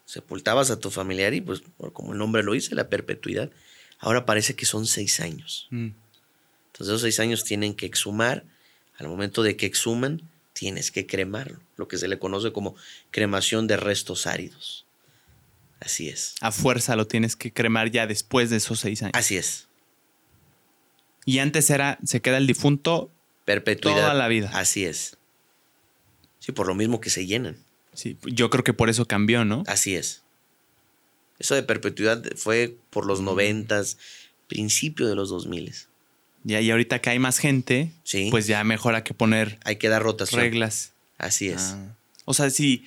Sepultabas 0.07 0.71
a 0.71 0.79
tu 0.79 0.91
familiar 0.91 1.35
y 1.35 1.41
pues 1.41 1.63
como 1.93 2.13
el 2.13 2.19
nombre 2.19 2.43
lo 2.43 2.53
dice, 2.53 2.75
la 2.75 2.89
perpetuidad. 2.89 3.51
Ahora 3.99 4.27
parece 4.27 4.55
que 4.55 4.67
son 4.67 4.87
seis 4.87 5.21
años. 5.21 5.69
Mm. 5.71 5.91
Entonces 6.67 6.89
esos 6.89 7.03
seis 7.03 7.21
años 7.21 7.45
tienen 7.45 7.75
que 7.75 7.87
exhumar. 7.87 8.45
Al 8.99 9.09
momento 9.09 9.43
de 9.43 9.57
que 9.57 9.67
exhuman, 9.67 10.23
tienes 10.53 10.91
que 10.91 11.07
cremarlo. 11.07 11.61
Lo 11.77 11.89
que 11.89 11.99
se 11.99 12.09
le 12.09 12.19
conoce 12.19 12.53
como 12.53 12.75
cremación 13.11 13.67
de 13.67 13.77
restos 13.77 14.27
áridos. 14.27 14.85
Así 15.81 16.09
es. 16.09 16.35
A 16.41 16.53
fuerza 16.53 16.95
lo 16.95 17.07
tienes 17.07 17.35
que 17.35 17.53
cremar 17.53 17.91
ya 17.91 18.07
después 18.07 18.51
de 18.51 18.57
esos 18.57 18.81
seis 18.81 19.03
años. 19.03 19.15
Así 19.15 19.37
es. 19.37 19.67
Y 21.25 21.39
antes 21.39 21.71
era, 21.71 21.99
se 22.05 22.21
queda 22.21 22.39
el 22.39 22.47
difunto. 22.47 23.11
Perpetuidad. 23.45 23.97
Toda 23.97 24.15
la 24.15 24.29
vida. 24.29 24.51
Así 24.55 24.85
es. 24.85 25.17
Sí, 26.39 26.53
por 26.53 26.67
lo 26.67 26.75
mismo 26.75 27.01
que 27.01 27.11
se 27.11 27.27
llenan. 27.27 27.57
Sí, 27.95 28.17
yo 28.23 28.51
creo 28.51 28.65
que 28.65 28.73
por 28.73 28.89
eso 28.91 29.07
cambió, 29.07 29.45
¿no? 29.45 29.63
Así 29.67 29.95
es. 29.95 30.23
Eso 31.39 31.55
de 31.55 31.63
perpetuidad 31.63 32.23
fue 32.37 32.77
por 32.91 33.07
los 33.07 33.21
noventas, 33.21 33.99
principio 34.49 35.09
de 35.09 35.15
los 35.15 35.29
dos 35.29 35.47
miles. 35.47 35.89
Ya, 36.45 36.61
y 36.61 36.71
ahorita 36.71 37.01
que 37.01 37.11
hay 37.11 37.19
más 37.19 37.39
gente, 37.39 37.93
Sí. 38.05 38.29
pues 38.31 38.47
ya 38.47 38.65
mejor 38.65 38.95
hay 38.95 39.03
que 39.03 39.15
poner 39.15 39.59
Hay 39.65 39.77
que 39.77 39.89
dar 39.89 40.03
rotación. 40.03 40.41
reglas. 40.41 40.93
Así 41.19 41.49
es. 41.49 41.75
Ah. 41.77 41.97
O 42.25 42.35
sea, 42.35 42.51
si, 42.51 42.85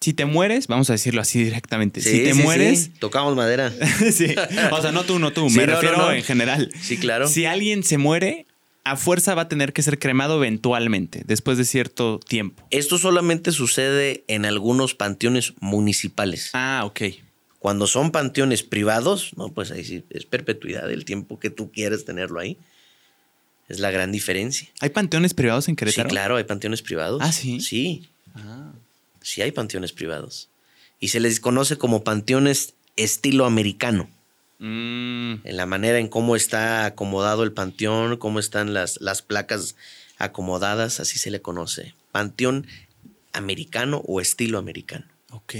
si 0.00 0.14
te 0.14 0.24
mueres, 0.24 0.66
vamos 0.66 0.88
a 0.90 0.94
decirlo 0.94 1.20
así 1.20 1.44
directamente. 1.44 2.00
Sí, 2.00 2.10
si 2.10 2.24
te 2.24 2.34
sí, 2.34 2.42
mueres, 2.42 2.84
sí. 2.84 2.92
Tocamos 2.98 3.36
madera. 3.36 3.70
sí. 4.12 4.34
O 4.72 4.80
sea, 4.80 4.92
no 4.92 5.04
tú, 5.04 5.18
no 5.18 5.32
tú, 5.32 5.48
Sí, 5.50 5.56
me 5.58 5.66
no, 5.66 5.74
refiero 5.74 5.96
no. 5.98 6.12
en 6.12 6.22
general. 6.22 6.70
Sí, 6.80 6.96
claro. 6.96 7.28
Si 7.28 7.44
alguien 7.44 7.82
se 7.84 7.98
muere, 7.98 8.46
a 8.84 8.96
fuerza 8.96 9.34
va 9.34 9.42
a 9.42 9.48
tener 9.48 9.72
que 9.74 9.82
ser 9.82 9.98
cremado 9.98 10.36
eventualmente, 10.38 11.22
después 11.26 11.58
de 11.58 11.64
cierto 11.66 12.18
tiempo. 12.26 12.66
Esto 12.70 12.96
solamente 12.98 13.52
sucede 13.52 14.24
en 14.26 14.46
algunos 14.46 14.94
panteones 14.94 15.52
municipales. 15.60 16.50
Ah, 16.54 16.82
ok. 16.86 17.02
Cuando 17.58 17.86
son 17.86 18.10
panteones 18.10 18.62
privados, 18.62 19.32
no, 19.36 19.50
pues 19.50 19.70
ahí 19.70 19.84
sí 19.84 20.02
es 20.08 20.24
perpetuidad 20.24 20.90
el 20.90 21.04
tiempo 21.04 21.38
que 21.38 21.50
tú 21.50 21.70
quieres 21.70 22.06
tenerlo 22.06 22.40
ahí. 22.40 22.56
Es 23.68 23.80
la 23.80 23.90
gran 23.90 24.12
diferencia. 24.12 24.66
¿Hay 24.80 24.88
panteones 24.88 25.34
privados 25.34 25.68
en 25.68 25.72
Sí, 25.74 25.76
Querétaro? 25.76 26.08
claro, 26.08 26.36
hay 26.38 26.44
panteones 26.44 26.80
privados. 26.80 27.20
Ah, 27.22 27.32
¿sí? 27.32 27.60
Sí, 27.60 28.08
Ah. 28.34 28.72
Sí 29.22 29.42
hay 29.42 29.52
panteones 29.52 29.92
privados. 29.92 30.48
Y 30.98 31.08
se 31.08 31.20
les 31.20 31.40
conoce 31.40 31.76
como 31.78 32.04
panteones 32.04 32.74
estilo 32.96 33.46
americano. 33.46 34.08
Mm, 34.58 35.46
En 35.46 35.56
la 35.56 35.64
manera 35.66 35.98
en 35.98 36.08
cómo 36.08 36.36
está 36.36 36.84
acomodado 36.84 37.42
el 37.42 37.52
panteón, 37.52 38.16
cómo 38.18 38.38
están 38.38 38.74
las, 38.74 39.00
las 39.00 39.22
placas 39.22 39.76
acomodadas, 40.18 41.00
así 41.00 41.18
se 41.18 41.30
le 41.30 41.40
conoce. 41.40 41.94
Panteón 42.12 42.66
americano 43.32 44.02
o 44.06 44.20
estilo 44.20 44.58
americano. 44.58 45.06
ok. 45.30 45.54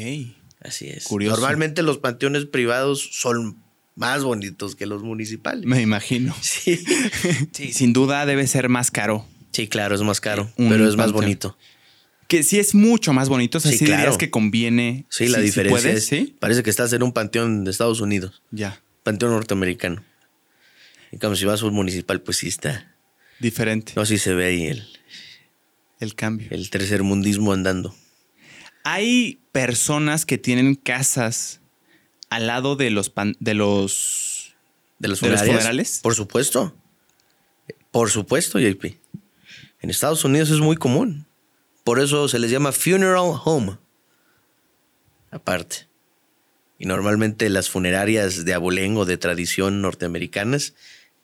Así 0.62 0.88
es. 0.90 1.04
Curioso. 1.04 1.36
Normalmente 1.40 1.82
los 1.82 1.96
panteones 1.96 2.44
privados 2.44 3.08
son 3.12 3.56
más 3.96 4.22
bonitos 4.22 4.76
que 4.76 4.84
los 4.84 5.02
municipales. 5.02 5.64
Me 5.64 5.80
imagino. 5.80 6.34
Sí. 6.42 6.78
Sí, 7.52 7.72
sin 7.72 7.94
duda 7.94 8.26
debe 8.26 8.46
ser 8.46 8.68
más 8.68 8.90
caro. 8.90 9.24
Sí, 9.52 9.68
claro, 9.68 9.94
es 9.94 10.02
más 10.02 10.20
caro, 10.20 10.50
Un 10.58 10.68
pero 10.68 10.86
es 10.86 10.96
más 10.96 11.12
bonito. 11.12 11.56
Que 12.30 12.42
sí 12.44 12.58
es 12.60 12.74
mucho 12.76 13.12
más 13.12 13.28
bonito. 13.28 13.58
O 13.58 13.60
sea, 13.60 13.70
Sí, 13.72 13.78
sí, 13.78 13.84
dirías 13.86 14.02
claro. 14.02 14.18
que 14.18 14.30
conviene. 14.30 15.04
Sí, 15.10 15.26
la 15.28 15.40
diferencia 15.40 15.80
puedes, 15.82 15.96
es, 16.04 16.06
¿sí? 16.06 16.36
parece 16.38 16.62
que 16.62 16.70
estás 16.70 16.92
en 16.92 17.02
un 17.02 17.12
panteón 17.12 17.64
de 17.64 17.70
Estados 17.72 18.00
Unidos, 18.00 18.40
Ya. 18.52 18.80
panteón 19.02 19.32
norteamericano. 19.32 20.02
Y 21.12 21.18
como 21.18 21.34
si 21.34 21.44
vas 21.44 21.60
a 21.62 21.66
un 21.66 21.74
municipal, 21.74 22.20
pues 22.22 22.36
sí 22.38 22.46
está. 22.48 22.94
Diferente. 23.40 23.94
No, 23.96 24.06
sí 24.06 24.16
se 24.16 24.32
ve 24.32 24.46
ahí 24.46 24.66
el, 24.68 24.86
El 25.98 26.14
cambio. 26.14 26.46
el 26.50 26.70
tercer 26.70 27.02
mundismo 27.02 27.52
andando. 27.52 27.94
Hay 28.84 29.40
personas 29.50 30.24
que 30.24 30.38
tienen 30.38 30.76
casas 30.76 31.60
al 32.28 32.46
lado 32.46 32.76
de 32.76 32.90
los 32.90 33.10
pan- 33.10 33.36
de 33.40 33.54
los 33.54 34.54
¿De 35.00 35.08
los 35.08 35.20
¿De 35.20 35.30
los 35.30 35.40
funerales? 35.40 35.98
Por 36.02 36.14
supuesto. 36.14 36.76
Por 37.90 38.08
supuesto, 38.10 38.60
JP. 38.60 38.96
En 39.80 39.90
Estados 39.90 40.24
Unidos 40.24 40.50
es 40.50 40.58
muy 40.60 40.76
común. 40.76 41.26
Por 41.84 42.00
eso 42.00 42.28
se 42.28 42.38
les 42.38 42.50
llama 42.50 42.72
funeral 42.72 43.32
home. 43.44 43.76
Aparte. 45.30 45.86
Y 46.78 46.86
normalmente 46.86 47.48
las 47.50 47.68
funerarias 47.68 48.44
de 48.44 48.54
abolengo 48.54 49.04
de 49.04 49.16
tradición 49.16 49.82
norteamericanas 49.82 50.74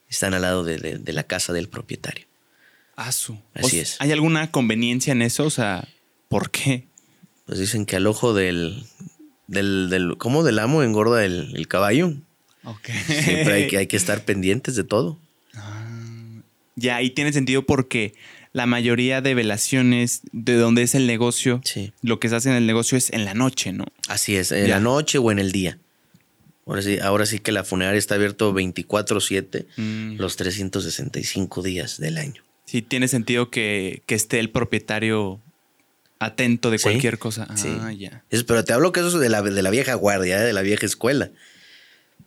están 0.09 0.35
al 0.35 0.43
lado 0.43 0.65
de, 0.65 0.79
de- 0.79 0.99
de 0.99 1.13
la 1.13 1.23
casa 1.25 1.53
del 1.53 1.69
propietario. 1.69 2.27
ASU. 2.95 3.39
Así 3.55 3.79
es. 3.79 3.97
¿Hay 4.01 4.13
alguna 4.13 4.51
conveniencia 4.51 5.13
en 5.13 5.23
eso? 5.23 5.45
O 5.45 5.51
sea, 5.51 5.89
¿por 6.29 6.51
qué? 6.51 6.87
Pues 7.47 7.59
dicen 7.59 7.87
que 7.87 7.97
al 7.97 8.07
ojo 8.07 8.35
del. 8.35 8.85
del, 9.47 9.89
del 9.91 10.17
¿Cómo 10.19 10.43
del 10.45 10.59
amo 10.59 10.83
engorda 10.83 11.25
el, 11.25 11.55
el 11.57 11.69
caballo? 11.69 12.13
Ok. 12.65 12.89
Siempre 13.07 13.53
hay 13.55 13.67
que, 13.69 13.79
hay 13.79 13.87
que 13.87 13.97
estar 13.97 14.25
pendientes 14.25 14.77
de 14.77 14.85
todo. 14.85 15.19
Ya, 16.79 17.01
y 17.01 17.11
tiene 17.11 17.33
sentido 17.33 17.65
porque 17.65 18.15
la 18.57 18.65
mayoría 18.65 19.21
de 19.21 19.35
velaciones 19.35 20.23
de 20.33 20.55
donde 20.55 20.81
es 20.83 20.95
el 20.95 21.07
negocio, 21.07 21.61
Sí. 21.63 21.93
lo 22.01 22.19
que 22.19 22.31
se 22.31 22.37
hace 22.37 22.49
en 22.49 22.57
el 22.57 22.67
negocio 22.67 22.97
es 22.97 23.11
en 23.13 23.27
la 23.27 23.35
noche, 23.35 23.73
¿no? 23.75 23.85
Así 24.09 24.35
es, 24.37 24.51
en 24.51 24.67
Ya. 24.67 24.77
la 24.77 24.81
noche 24.81 25.19
o 25.19 25.31
en 25.31 25.39
el 25.39 25.53
día. 25.53 25.79
Ahora 26.65 26.81
sí, 26.81 26.99
ahora 26.99 27.27
sí 27.27 27.39
que 27.39 27.53
la 27.53 27.65
funeraria 27.65 27.99
está 27.99 28.15
abierto 28.15 28.55
24/7 28.55 29.67
Mm. 29.77 30.17
los 30.17 30.37
365 30.37 31.63
días 31.63 31.99
del 31.99 32.17
año. 32.17 32.43
Sí, 32.65 32.81
tiene 32.81 33.09
sentido 33.09 33.51
que, 33.51 34.03
que 34.07 34.15
esté 34.15 34.41
el 34.41 34.49
propietario 34.51 35.39
atento 36.19 36.71
de 36.71 36.79
Sí, 36.79 36.85
cualquier 36.85 37.19
cosa. 37.19 37.47
Ah, 37.51 37.57
sí. 37.59 37.69
ya. 37.99 38.25
Es- 38.31 38.43
pero 38.45 38.65
te 38.65 38.73
hablo 38.73 38.91
que 38.91 39.01
eso 39.01 39.09
es 39.11 39.21
de 39.21 39.29
la, 39.29 39.43
de 39.43 39.63
la 39.63 39.71
vieja 39.71 39.93
guardia, 39.95 40.41
¿eh? 40.41 40.45
de 40.47 40.53
la 40.55 40.63
vieja 40.63 40.87
escuela. 40.87 41.31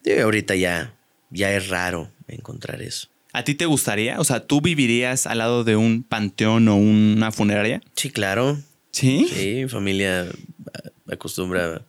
Y 0.05 0.11
ahorita 0.19 0.55
ya, 0.55 0.93
ya 1.31 1.51
es 1.53 1.69
raro 1.69 2.11
encontrar 2.27 2.83
eso. 2.83 3.09
¿A 3.31 3.43
ti 3.43 3.53
te 3.55 3.65
gustaría? 3.65 4.19
O 4.19 4.23
sea, 4.23 4.45
¿tú 4.45 4.59
vivirías 4.61 5.27
al 5.27 5.37
lado 5.37 5.63
de 5.63 5.75
un 5.75 6.03
panteón 6.03 6.67
o 6.67 6.75
una 6.75 7.31
funeraria? 7.31 7.81
Sí, 7.95 8.09
claro. 8.09 8.59
¿Sí? 8.91 9.29
Sí, 9.31 9.61
mi 9.63 9.69
familia 9.69 10.27
ah, 10.73 10.89
acostumbra 11.11 11.75
a 11.75 11.81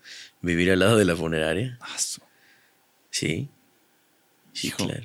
vivir 0.42 0.70
al 0.70 0.80
lado 0.80 0.96
de 0.98 1.04
la 1.06 1.16
funeraria. 1.16 1.78
Asu. 1.80 2.20
Sí. 3.10 3.48
Sí, 4.52 4.68
Hijo, 4.68 4.86
claro. 4.86 5.04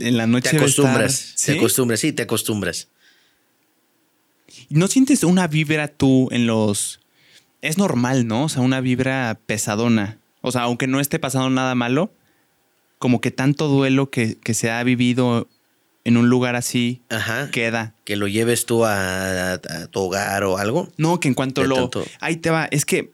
En 0.00 0.16
la 0.16 0.26
noche 0.26 0.50
Te 0.50 0.56
estar- 0.56 0.62
acostumbras, 0.62 1.32
¿Sí? 1.36 1.52
te 1.52 1.58
acostumbras, 1.58 2.00
sí, 2.00 2.12
te 2.12 2.22
acostumbras. 2.22 2.88
¿No 4.70 4.88
sientes 4.88 5.24
una 5.24 5.46
vibra 5.46 5.88
tú 5.88 6.28
en 6.32 6.46
los... 6.46 7.00
Es 7.60 7.78
normal, 7.78 8.26
¿no? 8.26 8.44
O 8.44 8.48
sea, 8.48 8.62
una 8.62 8.80
vibra 8.80 9.38
pesadona. 9.46 10.18
O 10.40 10.52
sea, 10.52 10.62
aunque 10.62 10.86
no 10.86 11.00
esté 11.00 11.18
pasando 11.18 11.48
nada 11.50 11.74
malo, 11.74 12.12
como 13.04 13.20
que 13.20 13.30
tanto 13.30 13.68
duelo 13.68 14.08
que, 14.08 14.38
que 14.42 14.54
se 14.54 14.70
ha 14.70 14.82
vivido 14.82 15.46
en 16.04 16.16
un 16.16 16.30
lugar 16.30 16.56
así 16.56 17.02
Ajá. 17.10 17.50
queda. 17.50 17.92
Que 18.04 18.16
lo 18.16 18.28
lleves 18.28 18.64
tú 18.64 18.86
a, 18.86 19.52
a- 19.52 19.52
a 19.56 19.86
tu 19.88 20.00
hogar 20.00 20.42
o 20.44 20.56
algo. 20.56 20.88
No, 20.96 21.20
que 21.20 21.28
en 21.28 21.34
cuanto 21.34 21.60
De 21.60 21.68
lo... 21.68 21.74
tanto- 21.76 22.06
Ahí 22.20 22.36
te 22.36 22.48
va. 22.48 22.64
Es 22.70 22.86
que 22.86 23.10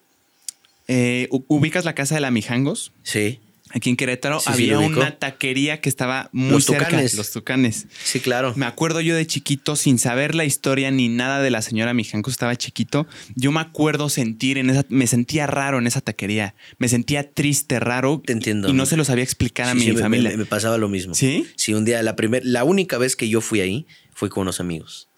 eh, 0.86 1.26
ubicas 1.48 1.84
la 1.84 1.96
casa 1.96 2.14
de 2.14 2.20
la 2.20 2.30
Mijangos. 2.30 2.92
Sí. 3.02 3.40
Aquí 3.72 3.90
en 3.90 3.96
Querétaro 3.96 4.40
Sí, 4.40 4.48
había 4.48 4.78
una 4.78 5.18
taquería 5.18 5.80
que 5.80 5.88
estaba 5.88 6.28
muy 6.32 6.50
Los 6.52 6.64
cerca. 6.64 6.86
Tucanes. 6.86 7.14
Los 7.14 7.30
tucanes. 7.30 7.86
Sí, 8.02 8.20
claro. 8.20 8.52
Me 8.56 8.66
acuerdo 8.66 9.00
yo 9.00 9.14
de 9.14 9.26
chiquito, 9.26 9.76
sin 9.76 9.98
saber 9.98 10.34
la 10.34 10.44
historia 10.44 10.90
ni 10.90 11.08
nada 11.08 11.40
de 11.40 11.50
la 11.50 11.62
señora 11.62 11.94
Mijanco, 11.94 12.30
estaba 12.30 12.56
chiquito. 12.56 13.06
Yo 13.36 13.52
me 13.52 13.60
acuerdo 13.60 14.08
sentir 14.08 14.58
en 14.58 14.70
esa, 14.70 14.84
me 14.88 15.06
sentía 15.06 15.46
raro 15.46 15.78
en 15.78 15.86
esa 15.86 16.00
taquería. 16.00 16.54
Me 16.78 16.88
sentía 16.88 17.30
triste, 17.30 17.78
raro. 17.80 18.22
Te 18.24 18.32
entiendo. 18.32 18.68
Y 18.68 18.72
no 18.72 18.86
se 18.86 18.96
lo 18.96 19.04
sabía 19.04 19.24
explicar 19.24 19.68
a 19.68 19.74
mi 19.74 19.92
familia. 19.92 20.30
Me, 20.30 20.36
me 20.38 20.46
pasaba 20.46 20.76
lo 20.78 20.88
mismo. 20.88 21.14
¿Sí? 21.14 21.46
Sí, 21.56 21.72
un 21.74 21.84
día, 21.84 22.02
la 22.02 22.16
primer, 22.16 22.44
la 22.44 22.64
única 22.64 22.98
vez 22.98 23.14
que 23.16 23.28
yo 23.28 23.40
fui 23.40 23.60
ahí, 23.60 23.86
fui 24.12 24.28
con 24.28 24.42
unos 24.42 24.60
amigos. 24.60 25.08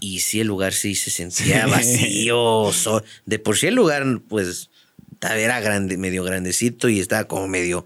Y 0.00 0.20
sí, 0.20 0.40
el 0.40 0.46
lugar 0.46 0.72
sí 0.72 0.94
se 0.94 1.10
sentía 1.10 1.66
vacío. 1.66 2.70
de 3.26 3.38
por 3.38 3.56
sí 3.56 3.66
el 3.66 3.74
lugar, 3.74 4.04
pues, 4.28 4.70
era 5.20 5.60
grande, 5.60 5.96
medio 5.96 6.24
grandecito 6.24 6.88
y 6.88 7.00
estaba 7.00 7.24
como 7.24 7.48
medio 7.48 7.84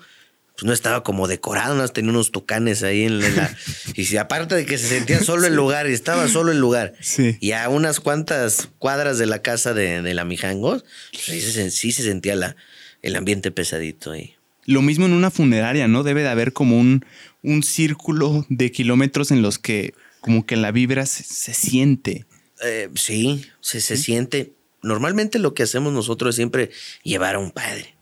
pues 0.54 0.64
no 0.64 0.72
estaba 0.72 1.02
como 1.02 1.28
decorado, 1.28 1.74
no 1.74 1.88
tenía 1.88 2.10
unos 2.10 2.30
tucanes 2.30 2.82
ahí 2.82 3.04
en 3.04 3.20
la. 3.20 3.56
y 3.94 4.04
si 4.04 4.16
aparte 4.16 4.54
de 4.54 4.66
que 4.66 4.78
se 4.78 4.88
sentía 4.88 5.20
solo 5.20 5.46
el 5.46 5.54
lugar 5.54 5.88
y 5.88 5.92
estaba 5.92 6.28
solo 6.28 6.52
el 6.52 6.58
lugar, 6.58 6.94
y 7.40 7.52
a 7.52 7.68
unas 7.68 8.00
cuantas 8.00 8.68
cuadras 8.78 9.18
de 9.18 9.26
la 9.26 9.40
casa 9.40 9.72
de, 9.72 10.14
la 10.14 10.24
Mijangos, 10.24 10.84
pues 11.10 11.24
sí, 11.24 11.92
se, 11.92 12.02
sentía 12.02 12.36
la, 12.36 12.56
el 13.00 13.16
ambiente 13.16 13.50
pesadito 13.50 14.12
ahí. 14.12 14.34
Lo 14.64 14.82
mismo 14.82 15.06
en 15.06 15.14
una 15.14 15.30
funeraria, 15.30 15.88
¿no? 15.88 16.02
Debe 16.02 16.22
de 16.22 16.28
haber 16.28 16.52
como 16.52 16.78
un, 16.78 17.04
un 17.42 17.62
círculo 17.62 18.46
de 18.48 18.70
kilómetros 18.70 19.30
en 19.30 19.42
los 19.42 19.58
que 19.58 19.94
como 20.20 20.46
que 20.46 20.54
la 20.56 20.70
vibra 20.70 21.06
se, 21.06 21.54
siente. 21.54 22.26
Eh, 22.62 22.88
sí, 22.94 23.46
se, 23.60 23.80
se 23.80 23.96
siente. 23.96 24.52
Normalmente 24.82 25.38
lo 25.38 25.54
que 25.54 25.62
hacemos 25.62 25.92
nosotros 25.92 26.30
es 26.30 26.36
siempre 26.36 26.70
llevar 27.02 27.36
a 27.36 27.38
un 27.38 27.50
padre. 27.50 27.94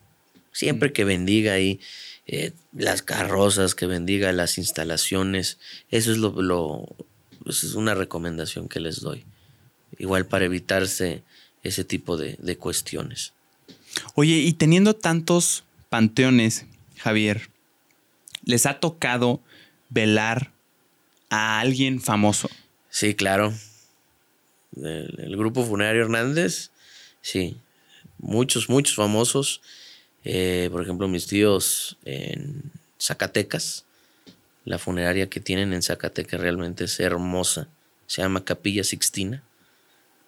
Siempre 0.53 0.93
que 0.93 1.05
bendiga 1.05 1.53
ahí 1.53 1.81
eh, 2.27 2.53
las 2.73 3.03
carrozas, 3.03 3.75
que 3.75 3.87
bendiga 3.87 4.33
las 4.33 4.59
instalaciones. 4.59 5.59
Eso 5.91 6.13
es 6.13 6.19
lo, 6.19 6.87
pues 7.45 7.65
es 7.65 7.75
una 7.75 7.95
recomendación 7.95 8.69
que 8.69 8.81
les 8.81 9.01
doy. 9.01 9.25
Igual 9.99 10.27
para 10.27 10.47
evitarse 10.47 11.23
ese 11.63 11.85
tipo 11.85 12.17
de, 12.17 12.37
de 12.41 12.57
cuestiones. 12.57 13.33
Oye, 14.15 14.37
y 14.37 14.53
teniendo 14.55 14.95
tantos 14.95 15.65
panteones, 15.89 16.65
Javier, 16.99 17.51
¿les 18.45 18.67
ha 18.67 18.81
tocado 18.81 19.41
velar 19.89 20.53
a 21.29 21.61
alguien 21.61 22.01
famoso? 22.01 22.49
Sí, 22.91 23.15
claro. 23.15 23.53
El, 24.77 25.37
grupo 25.37 25.65
funerario 25.65 26.03
Hernández, 26.03 26.70
sí. 27.23 27.57
Muchos, 28.19 28.69
muchos 28.69 28.95
famosos. 28.95 29.63
Eh, 30.25 30.69
por 30.71 30.83
ejemplo, 30.83 31.09
mis 31.09 31.27
tíos 31.27 31.97
en 32.05 32.71
Zacatecas, 33.01 33.85
la 34.65 34.79
funeraria 34.79 35.31
que 35.31 35.41
tienen 35.41 35.73
en 35.73 35.83
Zacatecas 35.83 36.41
realmente 36.41 36.85
es 36.85 37.01
hermosa. 37.01 37.69
Se 38.07 38.23
llama 38.23 38.45
Capilla 38.45 38.85
Sixtina. 38.85 39.43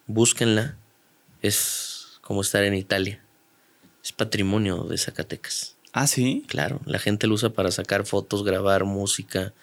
Búsquenla. 0.07 0.77
Es 1.41 2.19
como 2.21 2.41
estar 2.41 2.63
en 2.63 2.73
Italia. 2.73 3.23
Es 4.03 4.11
patrimonio 4.11 4.83
de 4.83 4.97
Zacatecas. 4.97 5.75
Ah, 5.91 6.07
sí. 6.07 6.43
Claro, 6.47 6.81
la 6.85 6.97
gente 6.97 7.27
lo 7.27 7.35
usa 7.35 7.51
para 7.51 7.71
sacar 7.71 8.05
fotos, 8.05 8.43
grabar 8.43 8.85
música. 8.85 9.53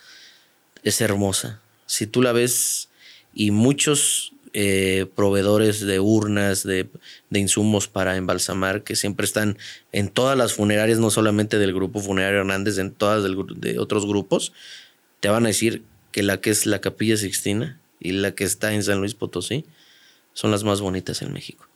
Es 0.85 1.01
hermosa. 1.01 1.61
Si 1.87 2.07
tú 2.07 2.23
la 2.23 2.33
ves 2.33 2.89
y 3.35 3.51
muchos 3.51 4.33
eh, 4.53 5.07
proveedores 5.15 5.81
de 5.81 6.01
urnas, 6.01 6.63
de, 6.65 6.89
insumos 7.31 7.89
para 7.89 8.17
embalsamar, 8.17 8.83
que 8.83 8.97
siempre 8.97 9.25
están 9.25 9.59
en 9.93 10.09
todas 10.09 10.37
las 10.37 10.55
funerarias, 10.55 10.99
no 10.99 11.11
solamente 11.11 11.59
del 11.59 11.75
grupo 11.75 12.01
funerario 12.01 12.41
Hernández, 12.41 12.79
en 12.79 12.93
todas 12.93 13.25
de 13.25 13.79
otros 13.79 14.07
grupos, 14.07 14.53
te 15.21 15.29
van 15.29 15.45
a 15.45 15.49
decir 15.49 15.85
que 16.13 16.23
la 16.23 16.41
que 16.41 16.51
es 16.51 16.67
la 16.67 16.81
Capilla 16.81 17.17
Sixtina 17.17 17.81
y 18.01 18.13
la 18.13 18.35
que 18.35 18.45
está 18.45 18.73
en 18.73 18.83
San 18.83 18.99
Luis 18.99 19.15
Potosí 19.15 19.65
son 20.33 20.51
las 20.51 20.65
más 20.65 20.81
bonitas 20.81 21.23
en 21.23 21.33
México. 21.33 21.67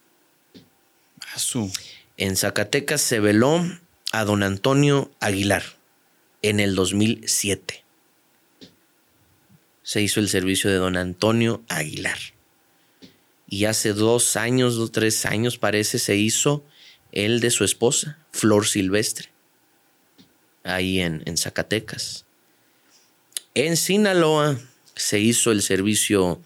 En 2.16 2.36
Zacatecas 2.36 3.00
se 3.00 3.20
veló 3.20 3.64
a 4.12 4.24
don 4.24 4.42
Antonio 4.42 5.10
Aguilar 5.20 5.62
en 6.42 6.60
el 6.60 6.74
2007. 6.74 7.84
Se 9.82 10.00
hizo 10.00 10.20
el 10.20 10.28
servicio 10.28 10.70
de 10.70 10.76
don 10.76 10.96
Antonio 10.96 11.62
Aguilar. 11.68 12.18
Y 13.54 13.66
hace 13.66 13.92
dos 13.92 14.34
años, 14.34 14.74
dos, 14.74 14.90
tres 14.90 15.24
años 15.26 15.58
parece, 15.58 16.00
se 16.00 16.16
hizo 16.16 16.64
el 17.12 17.38
de 17.38 17.52
su 17.52 17.62
esposa, 17.62 18.18
Flor 18.32 18.66
Silvestre, 18.66 19.28
ahí 20.64 20.98
en, 20.98 21.22
en 21.24 21.36
Zacatecas. 21.36 22.24
En 23.54 23.76
Sinaloa 23.76 24.58
se 24.96 25.20
hizo 25.20 25.52
el 25.52 25.62
servicio 25.62 26.42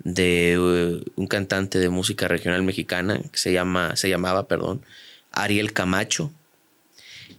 de 0.00 0.58
uh, 0.58 1.10
un 1.18 1.26
cantante 1.26 1.78
de 1.78 1.88
música 1.88 2.28
regional 2.28 2.62
mexicana 2.64 3.18
que 3.18 3.38
se, 3.38 3.50
llama, 3.54 3.96
se 3.96 4.10
llamaba, 4.10 4.46
perdón, 4.46 4.84
Ariel 5.30 5.72
Camacho, 5.72 6.30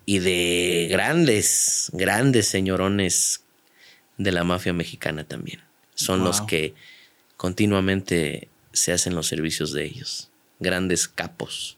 y 0.07 0.17
de 0.19 0.87
grandes, 0.89 1.91
grandes 1.93 2.47
señorones 2.47 3.43
de 4.17 4.31
la 4.31 4.43
mafia 4.43 4.73
mexicana 4.73 5.23
también. 5.23 5.61
Son 5.93 6.23
los 6.23 6.41
que 6.41 6.73
continuamente 7.37 8.49
se 8.73 8.91
hacen 8.91 9.15
los 9.15 9.27
servicios 9.27 9.71
de 9.71 9.85
ellos. 9.85 10.29
Grandes 10.59 11.07
capos 11.07 11.77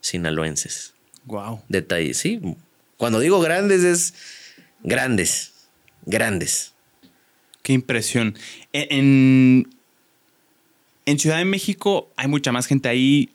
sinaloenses. 0.00 0.94
Wow. 1.24 1.62
Detalles, 1.68 2.18
sí. 2.18 2.40
Cuando 2.98 3.20
digo 3.20 3.40
grandes 3.40 3.82
es 3.82 4.14
grandes, 4.82 5.68
grandes. 6.04 6.74
Qué 7.62 7.72
impresión. 7.72 8.36
E, 8.72 8.88
en, 8.90 9.74
en 11.06 11.18
Ciudad 11.18 11.38
de 11.38 11.46
México 11.46 12.12
hay 12.16 12.28
mucha 12.28 12.52
más 12.52 12.66
gente 12.66 12.88
ahí. 12.88 13.30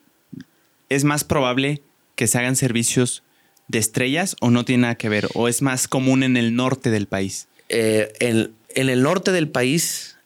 ¿Es 0.90 1.04
más 1.04 1.24
probable 1.24 1.82
que 2.16 2.28
se 2.28 2.38
hagan 2.38 2.56
servicios 2.56 3.24
de 3.68 3.80
estrellas 3.80 4.36
o 4.40 4.52
no 4.52 4.66
tiene 4.66 4.84
nada 4.84 4.96
que 4.96 5.10
ver? 5.10 5.28
¿O 5.34 5.48
es 5.48 5.62
más 5.62 5.88
común 5.88 6.22
en 6.24 6.38
el 6.38 6.56
norte 6.56 6.92
del 6.92 7.08
país? 7.08 7.48
Eh, 7.70 8.14
en, 8.20 8.54
en, 8.76 8.90
el 8.90 9.02
norte 9.02 9.32
del 9.32 9.50
país, 9.50 10.18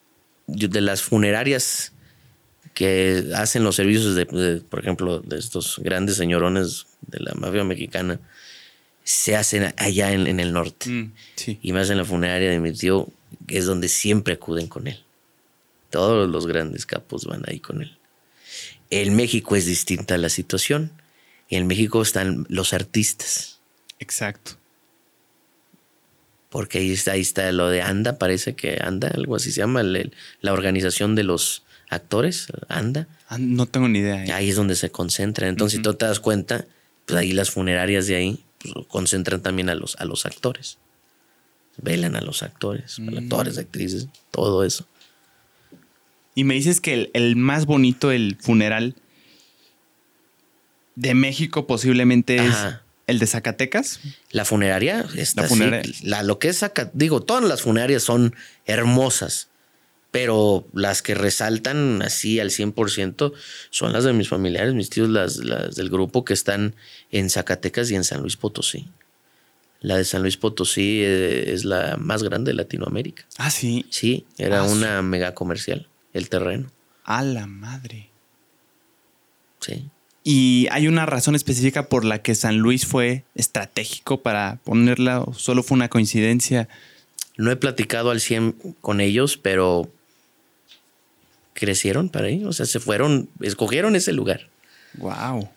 de 0.48 0.82
las 0.82 1.02
funerarias 1.02 1.93
que 2.74 3.32
hacen 3.36 3.64
los 3.64 3.76
servicios 3.76 4.16
de, 4.16 4.26
por 4.26 4.80
ejemplo, 4.80 5.20
de 5.20 5.38
estos 5.38 5.80
grandes 5.84 6.18
señorones 6.18 6.88
de 7.02 7.20
la 7.20 7.34
mafia 7.36 7.64
mexicana, 7.64 8.20
se 9.04 9.36
hacen 9.36 9.74
allá 9.78 10.12
en, 10.12 10.40
el 10.40 10.54
norte. 10.54 10.90
Mm, 10.90 11.14
y 11.62 11.74
más 11.74 11.90
en 11.90 11.98
la 11.98 12.06
funeraria 12.06 12.50
de 12.50 12.60
mi 12.60 12.72
tío, 12.72 13.08
que 13.48 13.58
es 13.58 13.66
donde 13.66 13.90
siempre 13.90 14.36
acuden 14.36 14.68
con 14.68 14.88
él. 14.88 15.04
Todos 15.90 16.30
los 16.30 16.48
grandes 16.48 16.86
capos 16.86 17.26
van 17.26 17.44
ahí 17.48 17.60
con 17.60 17.82
él. 17.82 17.98
En 18.90 19.16
México 19.16 19.56
es 19.56 19.66
distinta 19.66 20.18
la 20.18 20.30
situación. 20.30 20.92
En 21.50 21.68
México 21.68 22.02
están 22.02 22.46
los 22.50 22.74
artistas. 22.74 23.60
Exacto. 24.00 24.54
Porque 26.50 26.80
ahí 26.80 26.92
está, 26.92 27.14
ahí 27.14 27.22
está 27.22 27.52
lo 27.52 27.70
de 27.70 27.82
ANDA, 27.82 28.18
parece 28.20 28.56
que 28.56 28.80
ANDA, 28.82 29.10
algo 29.10 29.36
así 29.36 29.52
se 29.52 29.62
llama, 29.62 29.84
la 29.84 30.54
organización 30.54 31.16
de 31.16 31.24
los 31.24 31.64
actores, 31.94 32.48
anda. 32.68 33.08
Ah, 33.28 33.38
no 33.40 33.66
tengo 33.66 33.88
ni 33.88 34.00
idea. 34.00 34.26
¿eh? 34.26 34.32
Ahí 34.32 34.50
es 34.50 34.56
donde 34.56 34.76
se 34.76 34.92
concentra. 34.92 35.48
Entonces, 35.48 35.78
si 35.78 35.84
tú 35.84 35.94
te 35.94 36.06
das 36.06 36.20
cuenta, 36.20 36.66
pues 37.06 37.20
ahí 37.20 37.32
las 37.32 37.52
funerarias 37.52 38.08
de 38.08 38.16
ahí 38.16 38.44
pues, 38.60 38.74
concentran 38.88 39.42
también 39.42 39.70
a 39.70 39.76
los, 39.76 39.96
a 39.98 40.06
los 40.06 40.26
actores. 40.26 40.78
Velan 41.78 42.16
a 42.16 42.22
los 42.22 42.44
actores, 42.44 43.00
mm. 43.00 43.18
actores, 43.18 43.58
actrices, 43.58 44.08
todo 44.32 44.64
eso. 44.64 44.88
Y 46.36 46.44
me 46.44 46.54
dices 46.56 46.82
que 46.82 47.12
el, 47.14 47.36
más 47.36 47.66
bonito, 47.66 48.12
el 48.12 48.38
funeral 48.40 48.96
de 50.96 51.14
México 51.14 51.68
posiblemente 51.68 52.36
es 52.38 52.56
el 53.08 53.20
de 53.20 53.28
Zacatecas. 53.28 54.00
La 54.32 54.46
funeraria, 54.46 55.06
la 55.36 55.44
funeraria. 55.44 55.94
la, 56.04 56.24
lo 56.24 56.40
que 56.40 56.50
es 56.50 56.64
digo, 56.94 57.22
todas 57.22 57.44
las 57.44 57.62
funerarias 57.62 58.04
son 58.04 58.36
hermosas 58.66 59.50
pero 60.14 60.68
las 60.74 61.02
que 61.02 61.16
resaltan 61.16 62.04
así 62.04 62.40
al 62.40 62.52
100% 62.52 63.34
son 63.72 63.94
las 63.94 64.04
de 64.04 64.14
mis 64.14 64.30
familiares, 64.30 64.76
mis 64.76 64.92
tíos, 64.92 65.10
las, 65.10 65.40
del 65.40 65.90
grupo 65.90 66.24
que 66.24 66.36
están 66.36 66.76
en 67.10 67.32
Zacatecas 67.32 67.90
y 67.90 67.96
en 67.96 68.04
San 68.04 68.22
Luis 68.22 68.38
Potosí. 68.38 68.88
La 69.82 69.98
de 69.98 70.06
San 70.06 70.22
Luis 70.22 70.38
Potosí 70.38 71.02
eh, 71.02 71.52
es 71.52 71.66
la 71.66 71.98
más 71.98 72.22
grande 72.22 72.52
de 72.52 72.58
Latinoamérica. 72.58 73.26
Ah, 73.40 73.50
sí. 73.50 73.88
Sí, 73.90 74.28
era 74.38 74.60
ah, 74.60 74.64
una 74.66 75.02
mega 75.02 75.34
comercial, 75.34 75.88
el 76.14 76.30
terreno. 76.30 76.72
A 77.06 77.24
la 77.24 77.48
madre. 77.48 78.12
Sí. 79.62 79.90
¿Y 80.24 80.68
hay 80.70 80.88
una 80.88 81.08
razón 81.08 81.34
específica 81.34 81.90
por 81.90 82.06
la 82.06 82.22
que 82.22 82.36
San 82.36 82.60
Luis 82.60 82.86
fue 82.86 83.24
estratégico 83.34 84.22
para 84.22 84.60
ponerla 84.64 85.22
o 85.22 85.34
solo 85.34 85.64
fue 85.64 85.74
una 85.74 85.90
coincidencia? 85.90 86.70
No 87.36 87.50
he 87.50 87.56
platicado 87.56 88.12
al 88.12 88.22
100 88.22 88.76
con 88.80 89.02
ellos, 89.02 89.38
pero 89.38 89.92
crecieron 91.64 92.10
para 92.10 92.28
ahí. 92.28 92.44
O 92.44 92.52
sea, 92.52 92.66
se 92.66 92.82
fueron, 92.82 93.30
escogieron 93.42 93.96
ese 93.96 94.12
lugar. 94.12 94.50
Wow. 94.96 95.50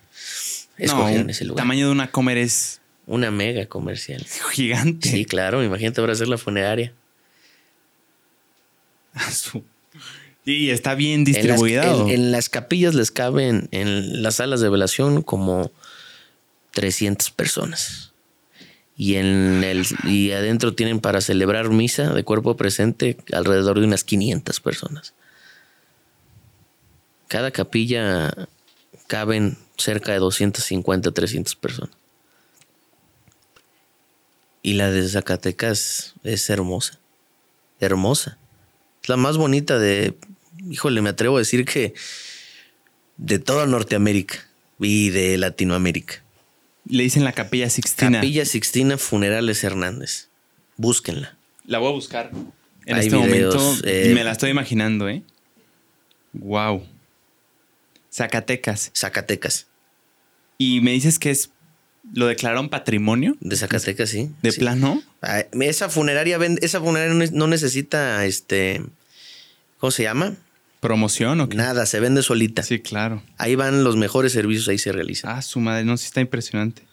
Escogieron 0.77 1.29
ese 1.29 1.43
lugar. 1.43 1.57
Tamaño 1.63 1.87
de 1.87 1.91
una 1.91 2.11
comer 2.11 2.37
es. 2.37 2.79
Una 3.07 3.29
mega 3.29 3.65
comercial. 3.65 4.25
Gigante. 4.51 5.09
Sí, 5.09 5.25
claro. 5.25 5.63
Imagínate 5.63 5.99
ahora 5.99 6.13
hacer 6.13 6.29
la 6.29 6.37
funeraria. 6.37 6.93
Y 10.45 10.69
está 10.69 10.95
bien 10.95 11.25
distribuido. 11.25 12.07
En, 12.07 12.31
las 12.31 12.47
capillas 12.47 12.95
les 12.95 13.11
caben 13.11 13.67
en 13.71 14.23
las 14.23 14.35
salas 14.35 14.61
de 14.61 14.69
velación 14.69 15.21
como 15.21 15.73
300 16.71 17.31
personas. 17.31 18.13
Y, 18.95 19.15
en 19.15 19.65
el, 19.65 19.85
y 20.05 20.31
adentro 20.31 20.73
tienen 20.73 21.01
para 21.01 21.19
celebrar 21.19 21.69
misa 21.69 22.13
de 22.13 22.23
cuerpo 22.23 22.55
presente 22.55 23.17
alrededor 23.33 23.81
de 23.81 23.87
unas 23.87 24.05
500 24.05 24.61
personas. 24.61 25.13
Cada 27.27 27.51
capilla 27.51 28.33
caben 29.07 29.57
cerca 29.77 30.11
de 30.13 30.19
250, 30.19 31.11
300 31.11 31.55
personas. 31.55 31.95
Y 34.61 34.73
la 34.73 34.91
de 34.91 35.07
Zacatecas 35.07 36.13
es 36.23 36.49
hermosa. 36.49 36.99
Hermosa. 37.79 38.37
Es 39.03 39.09
la 39.09 39.17
más 39.17 39.37
bonita 39.37 39.79
de, 39.79 40.15
híjole, 40.69 41.01
me 41.01 41.09
atrevo 41.09 41.37
a 41.37 41.39
decir 41.39 41.63
que 41.65 41.93
de 43.17 43.39
toda 43.39 43.65
Norteamérica 43.65 44.47
y 44.79 45.09
de 45.09 45.37
Latinoamérica. 45.37 46.21
Le 46.89 47.03
dicen 47.03 47.23
la 47.23 47.33
Capilla 47.33 47.69
Sixtina. 47.69 48.19
Capilla 48.19 48.45
Sixtina 48.45 48.97
Funerales 48.97 49.63
Hernández. 49.63 50.29
Búsquenla. 50.77 51.37
La 51.65 51.79
voy 51.79 51.89
a 51.89 51.93
buscar. 51.93 52.31
En 52.85 52.95
Hay 52.95 53.07
este 53.07 53.17
videos, 53.17 53.55
momento 53.55 53.87
eh, 53.87 54.11
me 54.13 54.23
la 54.23 54.31
estoy 54.31 54.49
imaginando, 54.49 55.09
¿eh? 55.09 55.21
Wow. 56.33 56.83
Zacatecas. 58.17 58.91
Zacatecas. 58.95 59.67
Y 60.57 60.81
me 60.81 60.91
dices 60.91 61.19
que 61.19 61.29
es. 61.29 61.51
¿Lo 62.13 62.25
declararon 62.27 62.69
patrimonio? 62.69 63.35
De 63.41 63.55
Zacatecas, 63.57 64.09
sí. 64.09 64.31
¿De 64.41 64.51
Sí. 64.51 64.59
plano? 64.59 65.03
Ah, 65.21 65.43
Esa 65.61 65.89
funeraria, 65.89 66.39
esa 66.61 66.79
funeraria 66.79 67.13
no 67.13 67.19
ne- 67.19 67.31
no 67.31 67.47
necesita 67.47 68.25
este. 68.25 68.81
¿Cómo 69.77 69.91
se 69.91 70.03
llama? 70.03 70.35
¿Promoción 70.79 71.41
o 71.41 71.49
qué? 71.49 71.57
Nada, 71.57 71.85
se 71.85 71.99
vende 71.99 72.21
solita. 72.23 72.63
Sí, 72.63 72.79
claro. 72.79 73.21
Ahí 73.37 73.55
van 73.55 73.83
los 73.83 73.95
mejores 73.97 74.31
servicios, 74.31 74.67
ahí 74.69 74.77
se 74.77 74.91
realizan. 74.91 75.31
Ah, 75.37 75.41
su 75.41 75.59
madre, 75.59 75.83
no, 75.85 75.97
sí 75.97 76.05
está 76.05 76.21
impresionante. 76.21 76.83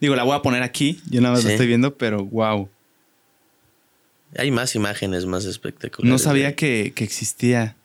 Digo, 0.00 0.14
la 0.14 0.22
voy 0.22 0.36
a 0.36 0.40
poner 0.42 0.62
aquí. 0.62 1.00
Yo 1.10 1.20
nada 1.20 1.34
más 1.34 1.44
la 1.44 1.50
estoy 1.52 1.66
viendo, 1.66 1.96
pero 1.96 2.24
wow. 2.24 2.68
Hay 4.38 4.50
más 4.50 4.74
imágenes 4.76 5.26
más 5.26 5.44
espectaculares. 5.44 6.10
No 6.10 6.18
sabía 6.18 6.54
que, 6.54 6.92
que 6.94 7.02
existía 7.04 7.76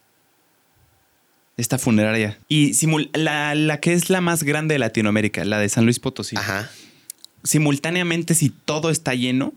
esta 1.58 1.78
funeraria. 1.78 2.38
Y 2.48 2.74
simul- 2.74 3.10
la, 3.14 3.56
la 3.56 3.80
que 3.80 3.94
es 3.94 4.10
la 4.10 4.22
más 4.22 4.44
grande 4.44 4.76
de 4.76 4.80
Latinoamérica, 4.80 5.46
la 5.46 5.60
de 5.60 5.70
San 5.70 5.86
Luis 5.86 6.00
Potosí. 6.00 6.36
Ajá. 6.36 6.70
Simultáneamente, 7.44 8.34
si 8.36 8.50
todo 8.50 8.90
está 8.90 9.14
lleno, 9.14 9.54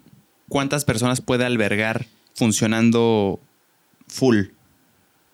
¿cuántas 0.49 0.84
personas 0.84 1.20
puede 1.20 1.44
albergar 1.44 2.07
funcionando 2.34 3.40
full? 4.07 4.46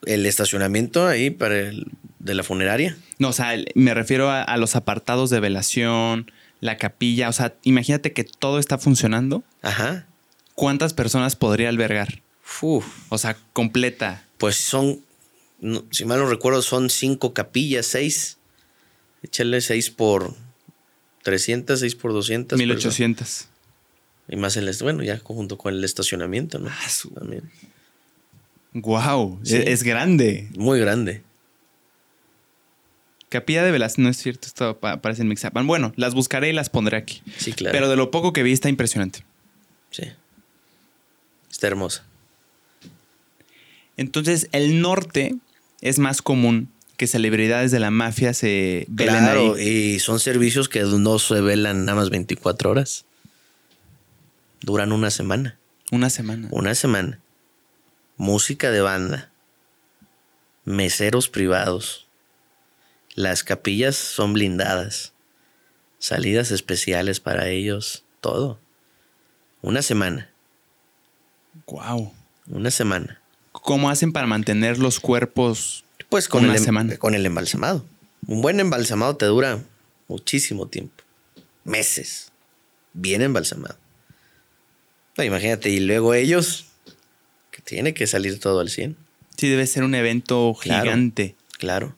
El 0.07 0.27
estacionamiento 0.27 1.07
ahí 1.07 1.31
para 1.31 1.59
el 1.59 1.87
de 2.19 2.35
la 2.35 2.43
funeraria. 2.43 2.97
No, 3.19 3.29
o 3.29 3.33
sea, 3.33 3.55
me 3.75 3.95
refiero 3.95 4.31
a, 4.31 4.43
a 4.43 4.57
los 4.57 4.77
apartados 4.77 5.31
de 5.31 5.41
velación, 5.41 6.31
la 6.61 6.77
capilla. 6.79 7.29
O 7.29 7.33
sea, 7.33 7.55
imagínate 7.65 8.13
que 8.13 8.25
todo 8.25 8.59
está 8.59 8.79
funcionando. 8.79 9.43
Ajá. 9.63 10.07
¿Cuántas 10.55 10.95
personas 10.95 11.37
podría 11.37 11.69
albergar? 11.69 12.23
Uf. 12.61 12.87
O 13.09 13.19
sea, 13.19 13.37
completa. 13.53 14.25
Pues 14.39 14.57
son, 14.57 15.01
no, 15.61 15.85
si 15.91 16.05
mal 16.05 16.19
no 16.19 16.27
recuerdo, 16.29 16.63
son 16.63 16.91
cinco 16.91 17.33
capillas, 17.35 17.87
seis. 17.87 18.39
Échale 19.23 19.61
seis 19.61 19.91
por 19.91 20.35
300, 21.23 21.81
seis 21.81 21.95
por 21.95 22.13
200. 22.13 22.59
1800. 22.59 23.49
Y 24.29 24.37
más 24.37 24.57
el, 24.57 24.71
bueno, 24.83 25.03
ya 25.03 25.19
junto 25.19 25.57
con 25.59 25.73
el 25.75 25.85
estacionamiento, 25.85 26.59
¿no? 26.59 26.69
Ah, 26.71 26.89
su- 26.89 27.11
También. 27.11 27.51
Wow, 28.73 29.39
Sí. 29.43 29.57
es, 29.57 29.67
es 29.67 29.83
grande. 29.83 30.49
Muy 30.57 30.81
grande. 30.81 31.23
Capilla 33.29 33.65
de 33.65 33.71
Velas, 33.73 33.99
no 33.99 34.09
es 34.09 34.17
cierto, 34.17 34.47
esto 34.47 34.79
pa- 34.79 34.93
aparece 34.93 35.23
en 35.23 35.29
Mixapan. 35.29 35.67
Bueno, 35.67 35.93
las 35.97 36.15
buscaré 36.15 36.51
y 36.51 36.53
las 36.53 36.71
pondré 36.71 36.97
aquí. 36.97 37.23
Sí, 37.37 37.53
claro. 37.53 37.73
Pero 37.73 37.89
de 37.89 37.97
lo 37.97 38.11
poco 38.11 38.33
que 38.33 38.43
vi 38.43 38.53
está 38.53 38.69
impresionante. 38.69 39.25
Sí. 39.91 40.05
Está 41.51 41.67
hermosa. 41.69 42.05
Entonces, 43.97 44.49
el 44.53 44.81
norte 44.81 45.37
es 45.85 45.99
más 46.01 46.23
común 46.23 46.71
que 46.97 47.07
celebridades 47.07 47.71
de 47.71 47.79
la 47.79 47.91
mafia 47.91 48.35
se 48.35 48.87
velen 48.89 49.17
Claro, 49.19 49.55
ahí. 49.55 49.95
y 49.95 49.99
son 50.01 50.19
servicios 50.19 50.69
que 50.69 50.81
no 50.83 51.19
se 51.19 51.41
velan 51.41 51.85
nada 51.85 51.97
más 51.97 52.11
24 52.11 52.71
horas. 52.71 53.05
Duran 54.63 54.93
una 54.93 55.11
semana. 55.11 55.59
Una 55.91 56.09
semana. 56.09 56.49
Una 56.51 56.75
semana. 56.75 57.21
Música 58.17 58.71
de 58.71 58.81
banda. 58.81 59.31
Meseros 60.65 61.29
privados. 61.29 62.07
Las 63.15 63.45
capillas 63.45 63.97
son 63.97 64.33
blindadas. 64.33 65.13
Salidas 65.99 66.51
especiales 66.51 67.21
para 67.21 67.49
ellos. 67.49 68.05
Todo. 68.21 68.59
Una 69.61 69.83
semana. 69.83 70.31
Wow. 71.67 72.13
Una 72.47 72.71
semana. 72.71 73.21
¿Cómo 73.65 73.89
hacen 73.89 74.13
para 74.13 74.27
mantener 74.27 74.79
los 74.79 75.01
cuerpos? 75.01 75.87
Pues 76.11 76.29
con, 76.29 76.45
Una 76.45 76.53
el, 76.53 76.59
em- 76.59 76.65
semana. 76.67 76.97
con 76.99 77.15
el 77.15 77.25
embalsamado. 77.25 77.83
Un 78.27 78.43
buen 78.43 78.61
embalsamado 78.61 79.17
te 79.17 79.25
dura 79.25 79.63
muchísimo 80.07 80.69
tiempo. 80.69 81.03
Meses. 81.65 82.31
Bien 82.93 83.23
embalsamado. 83.23 83.79
No, 85.17 85.25
imagínate, 85.25 85.71
y 85.71 85.81
luego 85.81 86.13
ellos, 86.13 86.67
que 87.51 87.63
tiene 87.63 87.95
que 87.95 88.07
salir 88.07 88.39
todo 88.39 88.61
al 88.61 88.69
100. 88.69 88.99
Sí, 89.39 89.49
debe 89.49 89.67
ser 89.67 89.83
un 89.83 89.95
evento 89.95 90.55
Claro. 90.61 90.83
gigante. 90.83 91.35
Claro. 91.59 91.97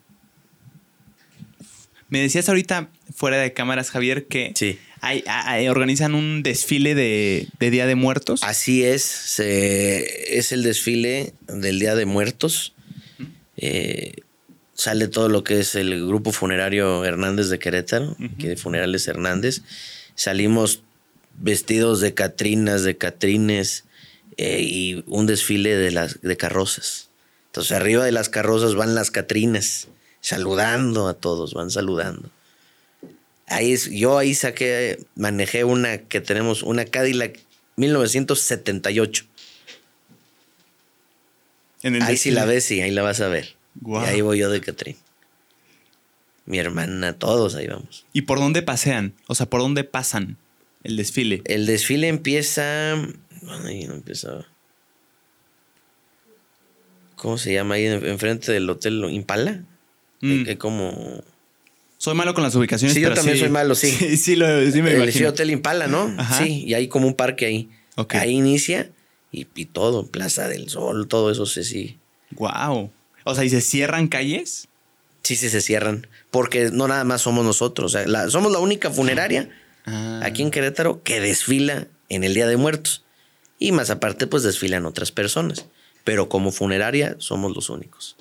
Me 2.09 2.21
decías 2.21 2.49
ahorita, 2.49 2.91
fuera 3.13 3.39
de 3.39 3.53
cámaras, 3.53 3.91
Javier, 3.91 4.29
que 4.29 4.53
Sí. 4.55 4.79
Hay- 5.07 5.25
hay- 5.27 5.69
organizan 5.69 6.15
un 6.15 6.43
desfile 6.43 6.95
de, 6.95 7.49
de 7.59 7.71
Día 7.71 7.87
de 7.87 7.95
Muertos. 7.95 8.43
Así 8.43 8.85
es. 8.85 9.03
se- 9.03 10.39
es 10.39 10.53
el 10.53 10.63
desfile 10.63 11.33
del 11.49 11.79
Día 11.79 11.95
de 11.95 12.07
Muertos. 12.07 12.73
Eh, 13.57 14.15
sale 14.75 15.09
todo 15.09 15.29
lo 15.29 15.43
que 15.45 15.61
es 15.61 15.75
el 15.75 16.07
grupo 16.07 16.33
funerario 16.33 17.05
Hernández 17.05 17.49
de 17.49 17.59
Querétaro, 17.59 18.17
que 18.39 18.49
de 18.51 18.57
Funerales 18.57 19.09
Hernández. 19.09 19.63
Salimos 20.15 20.83
vestidos 21.39 22.01
de 22.01 22.15
catrinas, 22.15 22.83
de 22.83 22.97
catrines 22.97 23.85
eh, 24.37 24.61
y 24.63 25.03
un 25.07 25.27
desfile 25.27 25.77
de, 25.77 25.91
las, 25.91 26.21
de 26.21 26.37
carrozas. 26.37 27.09
Entonces 27.47 27.73
arriba 27.73 28.05
de 28.05 28.13
las 28.13 28.29
carrozas 28.29 28.75
van 28.75 28.95
las 28.95 29.11
catrinas, 29.11 29.89
saludando 30.21 31.09
a 31.09 31.15
todos, 31.15 31.55
van 31.55 31.71
saludando. 31.71 32.31
Ahí 33.47 33.73
es, 33.73 33.91
yo 33.91 34.19
ahí 34.19 34.35
saqué, 34.35 34.99
manejé 35.15 35.65
una 35.65 35.99
que 35.99 36.21
tenemos, 36.21 36.63
una 36.63 36.85
Cadillac 36.85 37.39
1978. 37.77 39.25
En 41.83 41.97
el 41.97 42.03
Ahí 42.03 42.17
sí 42.17 42.31
la 42.31 42.45
ves, 42.45 42.65
sí, 42.65 42.81
ahí 42.81 42.91
la 42.91 43.03
vas 43.03 43.21
a 43.21 43.29
ver. 43.29 43.55
Y 43.85 43.95
ahí 43.97 44.21
voy 44.21 44.39
yo 44.39 44.51
de 44.51 44.61
Catrín. 44.61 44.97
Mi 46.47 46.59
hermana, 46.59 47.13
todos 47.13 47.55
ahí 47.55 47.67
vamos. 47.67 48.05
¿Y 48.13 48.23
por 48.23 48.39
dónde 48.39 48.63
pasean? 48.63 49.15
O 49.27 49.35
sea, 49.35 49.47
¿por 49.47 49.61
dónde 49.61 49.85
pasan 49.85 50.37
el 50.85 50.97
desfile? 50.97 51.43
El 51.45 51.67
desfile 51.67 52.09
empieza. 52.09 52.97
No. 53.43 54.45
¿Cómo 57.17 57.39
se 57.39 57.53
llama 57.53 57.77
ahí 57.77 57.87
en- 57.87 58.05
enfrente 58.07 58.53
del 58.53 58.69
hotel 58.69 59.05
Impala? 59.11 59.63
Mm. 60.21 60.45
Que 60.45 60.59
como. 60.59 61.23
Soy 61.99 62.15
malo 62.15 62.35
con 62.35 62.43
las 62.45 62.55
ubicaciones. 62.55 62.95
Sí, 62.95 63.01
yo 63.01 63.13
también 63.15 63.39
soy 63.39 63.49
malo, 63.49 63.75
sí. 63.75 63.91
Sí, 63.91 64.17
sí, 64.17 64.37
lo, 64.37 64.47
sí 64.71 64.83
me 64.83 64.91
el 64.93 65.03
imagino. 65.03 65.29
Hotel 65.31 65.51
Impala, 65.51 65.87
¿no? 65.87 66.15
Ajá. 66.19 66.43
Sí, 66.45 66.65
y 66.67 66.75
hay 66.75 66.89
como 66.89 67.07
un 67.07 67.15
parque 67.15 67.47
ahí. 67.47 67.71
Ok. 67.97 68.15
Ahí 68.17 68.33
inicia 68.33 68.91
y, 69.33 69.47
y 69.55 69.65
todo, 69.67 70.07
Plaza 70.07 70.49
del 70.49 70.69
Sol, 70.69 71.09
todo 71.09 71.31
eso 71.31 71.47
sí, 71.47 71.65
sí. 71.65 71.99
Wow. 72.33 72.91
O 73.25 73.35
sea, 73.35 73.45
¿y 73.45 73.51
se 73.51 73.61
cierran 73.61 74.09
calles? 74.09 74.69
Sí, 75.23 75.35
sí, 75.37 75.49
se 75.49 75.61
cierran. 75.61 76.07
Porque 76.31 76.71
no 76.71 76.87
nada 76.87 77.05
más 77.05 77.23
somos 77.23 77.45
nosotros. 77.45 77.95
O 77.95 77.99
sea, 77.99 78.07
la- 78.07 78.31
somos 78.31 78.53
la 78.53 78.59
única 78.59 78.91
funeraria 78.91 79.49
Ah. 79.89 80.21
aquí 80.25 80.43
en 80.43 80.51
Querétaro 80.51 81.03
que 81.05 81.21
desfila 81.21 81.87
en 82.09 82.25
el 82.25 82.35
Día 82.35 82.47
de 82.47 82.57
Muertos. 82.57 83.05
Y 83.59 83.73
más 83.73 83.89
aparte, 83.91 84.27
pues 84.27 84.43
desfilan 84.43 84.85
otras 84.85 85.13
personas. 85.13 85.67
Pero 86.05 86.29
como 86.29 86.53
funeraria 86.53 87.17
somos 87.19 87.55
los 87.55 87.71
únicos. 87.71 88.17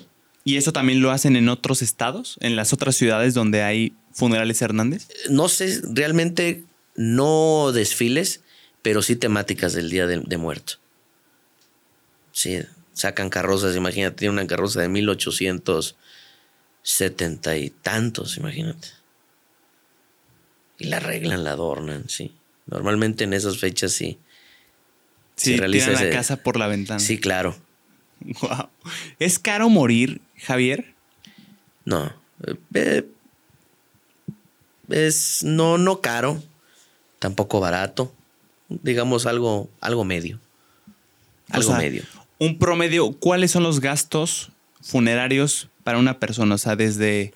¿Y 0.46 0.56
eso 0.58 0.72
también 0.72 1.02
lo 1.02 1.10
hacen 1.10 1.34
en 1.34 1.48
otros 1.48 1.82
estados? 1.82 2.38
¿En 2.40 2.54
las 2.54 2.72
otras 2.72 2.94
ciudades 2.94 3.34
donde 3.34 3.64
hay 3.64 3.96
funerales 4.12 4.62
Hernández? 4.62 5.08
No 5.28 5.48
sé, 5.48 5.80
realmente 5.92 6.62
no 6.94 7.72
desfiles, 7.72 8.42
pero 8.80 9.02
sí 9.02 9.16
temáticas 9.16 9.72
del 9.72 9.90
Día 9.90 10.06
de, 10.06 10.20
de 10.20 10.36
Muertos. 10.36 10.78
Sí, 12.30 12.60
sacan 12.92 13.28
carrozas, 13.28 13.74
imagínate, 13.74 14.18
tiene 14.18 14.34
una 14.34 14.46
carroza 14.46 14.82
de 14.82 14.88
1870 14.88 17.56
y 17.56 17.70
tantos, 17.70 18.36
imagínate. 18.36 18.86
Y 20.78 20.84
la 20.84 20.98
arreglan, 20.98 21.42
la 21.42 21.50
adornan, 21.50 22.08
sí. 22.08 22.36
Normalmente 22.66 23.24
en 23.24 23.32
esas 23.32 23.58
fechas 23.58 23.90
sí. 23.90 24.20
Sí, 25.34 25.54
Se 25.54 25.58
realiza 25.58 25.86
tiran 25.86 26.04
la 26.04 26.10
casa 26.14 26.44
por 26.44 26.56
la 26.56 26.68
ventana. 26.68 27.00
Sí, 27.00 27.18
claro. 27.18 27.56
Wow. 28.40 28.70
¿Es 29.18 29.38
caro 29.38 29.68
morir, 29.68 30.22
Javier? 30.38 30.94
No. 31.84 32.12
eh, 32.74 33.08
es 34.88 35.42
no, 35.44 35.78
no 35.78 36.00
caro, 36.00 36.42
tampoco 37.18 37.60
barato. 37.60 38.12
Digamos 38.68 39.26
algo, 39.26 39.70
algo 39.80 40.04
medio. 40.04 40.40
O 41.50 41.54
Algo 41.54 41.68
sea, 41.68 41.78
medio. 41.78 42.02
Un 42.38 42.58
promedio, 42.58 43.12
¿cuáles 43.12 43.52
son 43.52 43.62
los 43.62 43.80
gastos 43.80 44.50
funerarios 44.80 45.68
para 45.84 45.98
una 45.98 46.18
persona? 46.18 46.56
O 46.56 46.58
sea, 46.58 46.76
desde... 46.76 47.32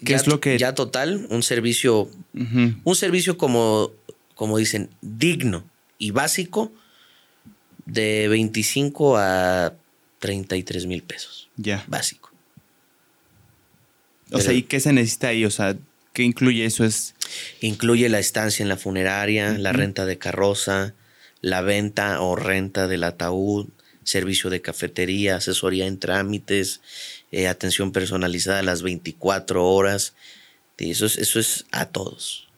¿Qué 0.00 0.12
ya, 0.12 0.16
es 0.16 0.26
lo 0.26 0.40
que...? 0.40 0.58
Ya 0.58 0.74
total, 0.74 1.26
un 1.28 1.42
servicio, 1.42 2.08
un 2.32 2.96
servicio 2.96 3.36
como, 3.36 3.90
como 4.34 4.56
dicen, 4.56 4.90
digno 5.02 5.64
y 5.98 6.12
básico 6.12 6.72
de 7.84 8.28
25 8.28 9.18
a 9.18 9.74
33 10.20 10.86
mil 10.86 11.02
pesos. 11.02 11.47
Ya. 11.58 11.84
Básico. 11.86 12.32
O 14.30 14.40
sea, 14.40 14.52
¿y 14.52 14.62
qué 14.62 14.80
se 14.80 14.92
necesita 14.92 15.28
ahí? 15.28 15.44
O 15.44 15.50
sea, 15.50 15.76
¿qué 16.12 16.22
incluye 16.22 16.64
eso? 16.64 16.84
Es... 16.84 17.14
Incluye 17.60 18.08
la 18.08 18.18
estancia 18.18 18.62
en 18.62 18.68
la 18.68 18.76
funeraria, 18.76 19.58
la 19.58 19.72
renta 19.72 20.06
de 20.06 20.18
carroza, 20.18 20.94
la 21.40 21.60
venta 21.60 22.20
o 22.20 22.36
renta 22.36 22.88
del 22.88 23.04
ataúd, 23.04 23.68
servicio 24.04 24.50
de 24.50 24.62
cafetería, 24.62 25.36
asesoría 25.36 25.86
en 25.86 25.98
trámites, 25.98 26.80
eh, 27.32 27.48
atención 27.48 27.92
personalizada 27.92 28.60
a 28.60 28.62
las 28.62 28.82
24 28.82 29.66
horas. 29.66 30.14
Y 30.78 30.92
eso 30.92 31.06
es, 31.06 31.18
eso 31.18 31.40
es 31.40 31.66
a 31.72 31.86
todos. 31.86 32.48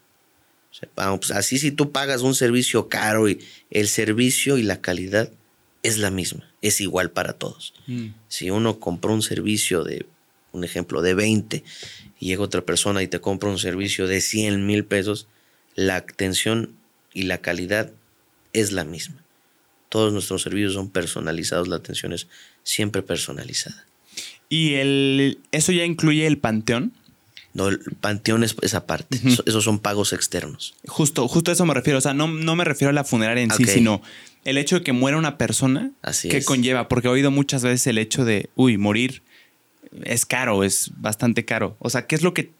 O 0.70 0.74
sea, 0.74 0.88
vamos, 0.94 1.20
pues, 1.20 1.30
así 1.32 1.58
si 1.58 1.72
tú 1.72 1.90
pagas 1.90 2.22
un 2.22 2.34
servicio 2.34 2.88
caro 2.88 3.28
y 3.28 3.40
el 3.70 3.88
servicio 3.88 4.58
y 4.58 4.62
la 4.62 4.80
calidad 4.80 5.30
es 5.82 5.98
la 5.98 6.10
misma, 6.10 6.49
es 6.62 6.80
igual 6.80 7.10
para 7.10 7.32
todos. 7.34 7.74
Mm, 7.86 8.08
Si 8.28 8.50
uno 8.50 8.78
compró 8.80 9.12
un 9.14 9.22
servicio 9.22 9.82
de, 9.84 10.06
un 10.52 10.64
ejemplo, 10.64 11.00
de 11.02 11.14
20 11.14 11.64
y 12.18 12.26
llega 12.26 12.42
otra 12.42 12.60
persona 12.62 13.02
y 13.02 13.08
te 13.08 13.20
compra 13.20 13.48
un 13.50 13.58
servicio 13.58 14.06
de 14.06 14.20
100 14.20 14.66
mil 14.66 14.84
pesos, 14.84 15.26
la 15.74 15.96
atención 15.96 16.72
y 17.14 17.22
la 17.22 17.38
calidad 17.38 17.90
es 18.52 18.72
la 18.72 18.84
misma. 18.84 19.16
Todos 19.88 20.12
nuestros 20.12 20.42
servicios 20.42 20.74
son 20.74 20.90
personalizados, 20.90 21.66
la 21.68 21.76
atención 21.76 22.12
es 22.12 22.26
siempre 22.62 23.02
personalizada. 23.02 23.86
¿Y 24.48 24.74
el, 24.74 25.38
eso 25.52 25.72
ya 25.72 25.84
incluye 25.84 26.26
el 26.26 26.38
panteón? 26.38 26.92
No, 27.54 27.68
el 27.68 27.80
panteón 28.00 28.44
es 28.44 28.54
esa 28.62 28.86
parte. 28.86 29.18
Eso- 29.24 29.42
esos 29.46 29.64
son 29.64 29.78
pagos 29.80 30.12
externos. 30.12 30.74
Justo, 30.86 31.26
justo 31.26 31.50
a 31.50 31.54
eso 31.54 31.64
me 31.66 31.74
refiero. 31.74 31.98
O 31.98 32.00
sea, 32.00 32.14
no, 32.14 32.28
no 32.28 32.54
me 32.54 32.64
refiero 32.64 32.90
a 32.90 32.92
la 32.92 33.02
funeraria 33.04 33.42
en 33.42 33.50
sí, 33.50 33.64
sino 33.74 34.02
el 34.44 34.58
hecho 34.58 34.76
de 34.78 34.82
que 34.84 34.92
muera 34.92 35.16
una 35.18 35.36
persona. 35.38 35.90
Así 36.02 36.28
¿Qué 36.28 36.38
es. 36.38 36.46
conlleva? 36.46 36.88
Porque 36.88 37.08
he 37.08 37.10
oído 37.10 37.30
muchas 37.30 37.62
veces 37.62 37.86
el 37.86 37.98
hecho 37.98 38.24
de, 38.24 38.50
uy, 38.54 38.78
morir 38.78 39.22
es 40.04 40.24
caro, 40.26 40.62
es 40.64 40.90
bastante 40.96 41.44
caro. 41.44 41.76
O 41.80 41.90
sea, 41.90 42.06
¿qué 42.06 42.14
es 42.14 42.22
lo 42.22 42.32
que. 42.34 42.50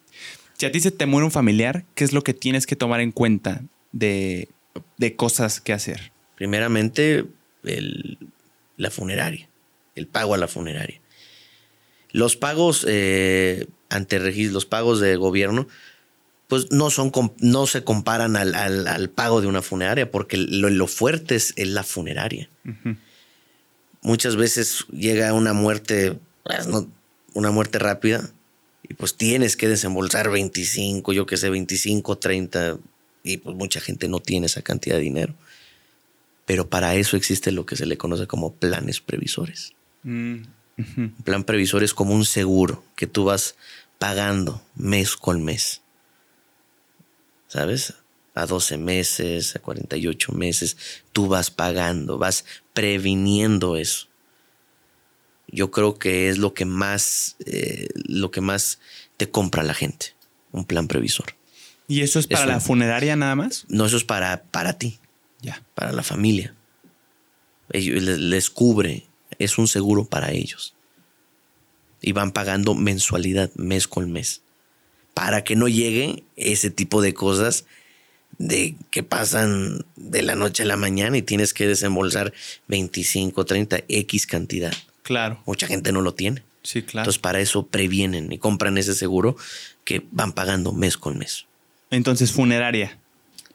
Si 0.58 0.66
a 0.66 0.72
ti 0.72 0.80
se 0.80 0.90
te 0.90 1.06
muere 1.06 1.24
un 1.24 1.30
familiar, 1.30 1.84
¿qué 1.94 2.04
es 2.04 2.12
lo 2.12 2.22
que 2.22 2.34
tienes 2.34 2.66
que 2.66 2.76
tomar 2.76 3.00
en 3.00 3.12
cuenta 3.12 3.62
de, 3.92 4.48
de 4.98 5.16
cosas 5.16 5.60
que 5.60 5.72
hacer? 5.72 6.12
Primeramente, 6.36 7.24
el- 7.64 8.18
la 8.76 8.90
funeraria, 8.90 9.48
el 9.94 10.06
pago 10.06 10.34
a 10.34 10.38
la 10.38 10.48
funeraria. 10.48 11.00
Los 12.12 12.36
pagos 12.36 12.84
eh, 12.88 13.66
ante 13.88 14.18
regis- 14.20 14.50
los 14.50 14.66
pagos 14.66 15.00
de 15.00 15.16
gobierno, 15.16 15.68
pues 16.50 16.70
no 16.70 16.90
son 16.90 17.10
no 17.38 17.66
se 17.66 17.82
comparan 17.84 18.36
al, 18.36 18.54
al- 18.54 18.86
al 18.86 19.08
pago 19.08 19.40
de 19.40 19.46
una 19.46 19.62
funeraria, 19.62 20.10
porque 20.10 20.36
lo, 20.36 20.68
lo 20.68 20.86
fuerte 20.86 21.36
es, 21.36 21.54
es 21.56 21.68
la 21.68 21.84
funeraria. 21.84 22.50
Muchas 24.02 24.36
veces 24.36 24.84
llega 24.92 25.32
una 25.32 25.52
muerte, 25.52 26.18
pues, 26.44 26.66
no- 26.66 26.88
una 27.34 27.50
muerte 27.50 27.78
rápida, 27.78 28.28
y 28.88 28.94
pues 28.94 29.14
tienes 29.16 29.56
que 29.56 29.68
desembolsar 29.68 30.30
25, 30.30 31.12
yo 31.12 31.24
qué 31.24 31.36
sé, 31.36 31.48
25, 31.50 32.18
30, 32.18 32.78
y 33.22 33.36
pues 33.36 33.54
mucha 33.56 33.80
gente 33.80 34.08
no 34.08 34.18
tiene 34.20 34.46
esa 34.46 34.62
cantidad 34.62 34.96
de 34.96 35.02
dinero. 35.02 35.34
Pero 36.46 36.68
para 36.68 36.96
eso 36.96 37.16
existe 37.16 37.52
lo 37.52 37.64
que 37.66 37.76
se 37.76 37.86
le 37.86 37.96
conoce 37.96 38.26
como 38.26 38.52
planes 38.54 39.00
previsores. 39.00 39.72
Mm. 40.02 40.38
Un 40.96 41.14
plan 41.24 41.44
previsor 41.44 41.84
es 41.84 41.94
como 41.94 42.14
un 42.14 42.24
seguro 42.24 42.82
que 42.96 43.06
tú 43.06 43.24
vas 43.24 43.54
pagando 43.98 44.60
mes 44.74 45.14
con 45.14 45.44
mes. 45.44 45.82
¿Sabes? 47.50 47.94
A 48.34 48.46
12 48.46 48.78
meses, 48.78 49.56
a 49.56 49.58
48 49.58 50.30
meses, 50.32 50.76
tú 51.12 51.26
vas 51.26 51.50
pagando, 51.50 52.16
vas 52.16 52.44
previniendo 52.72 53.76
eso. 53.76 54.06
Yo 55.48 55.72
creo 55.72 55.98
que 55.98 56.28
es 56.28 56.38
lo 56.38 56.54
que 56.54 56.64
más, 56.64 57.34
eh, 57.44 57.88
lo 58.06 58.30
que 58.30 58.40
más 58.40 58.78
te 59.16 59.28
compra 59.28 59.64
la 59.64 59.74
gente, 59.74 60.14
un 60.52 60.64
plan 60.64 60.86
previsor. 60.86 61.34
¿Y 61.88 62.02
eso 62.02 62.20
es 62.20 62.28
para 62.28 62.44
Eso. 62.44 62.52
la 62.52 62.60
funeraria 62.60 63.16
nada 63.16 63.34
más? 63.34 63.64
No, 63.68 63.84
eso 63.86 63.96
es 63.96 64.04
para, 64.04 64.44
para 64.44 64.74
ti, 64.78 65.00
Ya. 65.42 65.60
para 65.74 65.90
la 65.90 66.04
familia. 66.04 66.54
Ellos, 67.72 68.00
les, 68.00 68.18
les 68.20 68.48
cubre, 68.48 69.08
es 69.40 69.58
un 69.58 69.66
seguro 69.66 70.04
para 70.04 70.30
ellos. 70.30 70.74
Y 72.00 72.12
van 72.12 72.30
pagando 72.30 72.76
mensualidad, 72.76 73.50
mes 73.56 73.88
con 73.88 74.12
mes. 74.12 74.42
Para 75.14 75.44
que 75.44 75.56
no 75.56 75.68
llegue 75.68 76.24
ese 76.36 76.70
tipo 76.70 77.02
de 77.02 77.14
cosas 77.14 77.66
de 78.38 78.74
que 78.90 79.02
pasan 79.02 79.84
de 79.96 80.22
la 80.22 80.34
noche 80.34 80.62
a 80.62 80.66
la 80.66 80.76
mañana 80.76 81.18
y 81.18 81.22
tienes 81.22 81.52
que 81.52 81.66
desembolsar 81.66 82.32
25, 82.68 83.44
30, 83.44 83.80
X 83.88 84.26
cantidad. 84.26 84.72
Claro. 85.02 85.42
Mucha 85.46 85.66
gente 85.66 85.92
no 85.92 86.00
lo 86.00 86.14
tiene. 86.14 86.42
Sí, 86.62 86.82
claro. 86.82 87.02
Entonces 87.04 87.20
para 87.20 87.40
eso 87.40 87.66
previenen 87.66 88.32
y 88.32 88.38
compran 88.38 88.78
ese 88.78 88.94
seguro 88.94 89.36
que 89.84 90.02
van 90.10 90.32
pagando 90.32 90.72
mes 90.72 90.96
con 90.96 91.18
mes. 91.18 91.46
Entonces, 91.90 92.30
funeraria. 92.32 92.98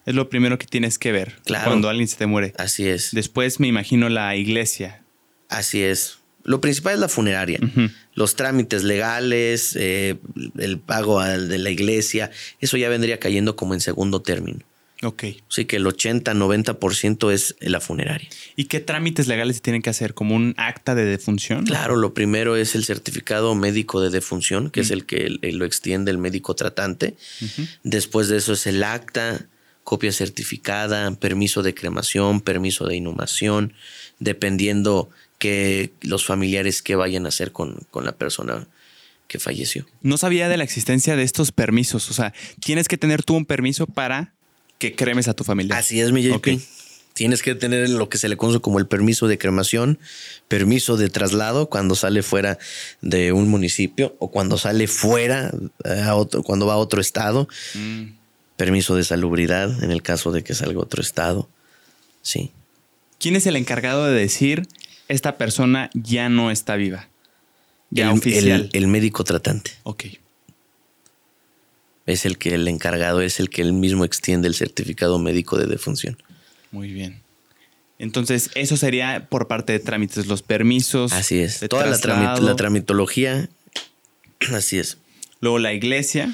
Es 0.06 0.14
lo 0.14 0.30
primero 0.30 0.60
que 0.60 0.68
tienes 0.68 0.99
que 0.99 1.11
ver 1.11 1.40
Claro. 1.45 1.65
cuando 1.72 1.88
alguien 1.90 2.07
se 2.07 2.18
te 2.18 2.26
muere. 2.27 2.53
Así 2.57 2.88
es. 2.88 3.10
Después 3.11 3.60
me 3.60 3.68
imagino 3.68 4.10
la 4.10 4.36
iglesia. 4.36 5.02
Así 5.49 5.82
es. 5.82 6.19
Lo 6.44 6.61
principal 6.61 6.94
es 6.95 6.99
la 6.99 7.07
funeraria. 7.07 7.60
Los 8.15 8.35
trámites 8.35 8.83
legales, 8.83 9.75
eh, 9.79 10.17
el 10.57 10.79
pago 10.79 11.19
al 11.19 11.47
de 11.47 11.59
la 11.59 11.69
iglesia, 11.69 12.31
eso 12.59 12.77
ya 12.77 12.89
vendría 12.89 13.19
cayendo 13.19 13.55
como 13.55 13.73
en 13.73 13.81
segundo 13.81 14.21
término. 14.21 14.61
Ok. 15.03 15.23
Así 15.49 15.65
que 15.65 15.75
el 15.75 15.85
80-90% 15.85 17.31
es 17.31 17.55
la 17.59 17.79
funeraria. 17.81 18.29
¿Y 18.55 18.65
qué 18.65 18.79
trámites 18.79 19.27
legales 19.27 19.57
se 19.57 19.61
tienen 19.61 19.81
que 19.81 19.89
hacer? 19.89 20.13
¿Como 20.13 20.35
un 20.35 20.55
acta 20.57 20.95
de 20.95 21.05
defunción? 21.05 21.65
Claro, 21.65 21.95
lo 21.95 22.13
primero 22.13 22.55
es 22.55 22.75
el 22.75 22.85
certificado 22.85 23.53
médico 23.55 24.01
de 24.01 24.09
defunción, 24.09 24.69
que 24.69 24.79
es 24.81 24.91
el 24.91 25.05
que 25.05 25.29
lo 25.29 25.65
extiende 25.65 26.11
el 26.11 26.17
médico 26.17 26.55
tratante. 26.55 27.15
Después 27.83 28.29
de 28.29 28.37
eso 28.37 28.53
es 28.53 28.65
el 28.67 28.83
acta, 28.83 29.47
copia 29.83 30.11
certificada, 30.11 31.11
permiso 31.11 31.61
de 31.61 31.75
cremación, 31.75 32.41
permiso 32.41 32.87
de 32.87 32.95
inhumación, 32.95 33.73
dependiendo 34.19 35.09
que 35.39 35.91
los 36.01 36.25
familiares 36.25 36.81
que 36.81 36.95
vayan 36.95 37.25
a 37.25 37.29
hacer 37.29 37.51
con, 37.51 37.79
con 37.91 38.05
la 38.05 38.13
persona 38.13 38.67
que 39.27 39.39
falleció. 39.39 39.85
No 40.01 40.17
sabía 40.17 40.49
de 40.49 40.57
la 40.57 40.63
existencia 40.63 41.15
de 41.15 41.23
estos 41.23 41.51
permisos. 41.51 42.09
O 42.09 42.13
sea, 42.13 42.33
tienes 42.63 42.87
que 42.87 42.97
tener 42.97 43.23
tú 43.23 43.35
un 43.35 43.45
permiso 43.45 43.87
para 43.87 44.33
que 44.77 44.95
cremes 44.95 45.27
a 45.27 45.33
tu 45.33 45.43
familia. 45.43 45.77
Así 45.77 45.99
es, 45.99 46.11
mi 46.11 46.21
JP. 46.23 46.59
Tienes 47.13 47.41
que 47.41 47.55
tener 47.55 47.89
lo 47.89 48.09
que 48.09 48.17
se 48.17 48.27
le 48.27 48.35
conoce 48.35 48.59
como 48.59 48.77
el 48.77 48.87
permiso 48.87 49.27
de 49.27 49.37
cremación, 49.37 49.99
permiso 50.49 50.97
de 50.97 51.09
traslado 51.09 51.69
cuando 51.69 51.95
sale 51.95 52.23
fuera 52.23 52.59
de 53.01 53.31
un 53.31 53.47
municipio 53.47 54.15
o 54.19 54.29
cuando 54.31 54.57
sale 54.57 54.87
fuera, 54.87 55.49
eh, 55.85 56.01
a 56.03 56.15
otro, 56.15 56.43
cuando 56.43 56.67
va 56.67 56.73
a 56.73 56.77
otro 56.77 56.99
estado, 56.99 57.47
Mm. 57.73 58.17
permiso 58.57 58.95
de 58.97 59.05
salubridad 59.05 59.81
en 59.83 59.91
el 59.91 60.01
caso 60.01 60.33
de 60.33 60.43
que 60.43 60.53
salga 60.53 60.77
a 60.79 60.83
otro 60.83 61.01
estado. 61.01 61.49
Sí. 62.21 62.51
¿Quién 63.17 63.37
es 63.37 63.45
el 63.47 63.55
encargado 63.55 64.05
de 64.05 64.13
decir 64.19 64.67
esta 65.07 65.38
persona 65.38 65.90
ya 65.94 66.30
no 66.30 66.52
está 66.52 66.76
viva? 66.76 67.07
Ya 67.91 68.11
el, 68.11 68.18
oficial. 68.18 68.69
el- 68.73 68.84
el 68.84 68.88
médico 68.88 69.23
tratante 69.23 69.72
ok. 69.84 70.06
es 72.06 72.26
el 72.26 72.38
que 72.38 72.53
el 72.56 72.68
encargado 72.68 73.22
es 73.22 73.40
el 73.40 73.49
que 73.49 73.61
él 73.61 73.73
mismo 73.73 74.06
extiende 74.06 74.48
el 74.48 74.56
certificado 74.56 75.18
médico 75.19 75.57
de 75.57 75.65
defunción. 75.68 76.18
Muy 76.72 76.91
bien. 76.91 77.22
Entonces, 77.98 78.49
eso 78.56 78.76
sería 78.77 79.27
por 79.30 79.48
parte 79.48 79.72
de 79.73 79.80
trámites, 79.80 80.27
los 80.27 80.41
permisos. 80.41 81.14
Así 81.14 81.40
es. 81.40 81.61
de 81.61 81.69
Toda 81.69 81.86
la, 81.86 81.95
tramit- 81.98 82.02
traslado, 82.02 82.41
la 82.48 82.56
tramitología, 82.56 83.49
así 84.53 84.77
es. 84.80 84.98
Luego 85.40 85.60
la 85.60 85.73
iglesia. 85.73 86.34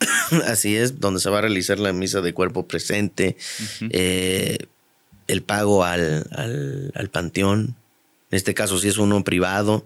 Así 0.46 0.74
es, 0.74 0.98
donde 0.98 1.20
se 1.20 1.30
va 1.30 1.38
a 1.38 1.42
realizar 1.42 1.78
la 1.78 1.92
misa 1.92 2.20
de 2.22 2.32
cuerpo 2.34 2.66
presente, 2.66 3.36
eh, 3.90 4.58
el 5.28 5.42
pago 5.42 5.84
al, 5.84 6.26
al- 6.32 6.90
al 6.96 7.08
panteón. 7.08 7.76
En 8.32 8.36
este 8.36 8.54
caso, 8.54 8.78
si 8.78 8.88
es 8.88 8.96
uno 8.96 9.22
privado, 9.24 9.84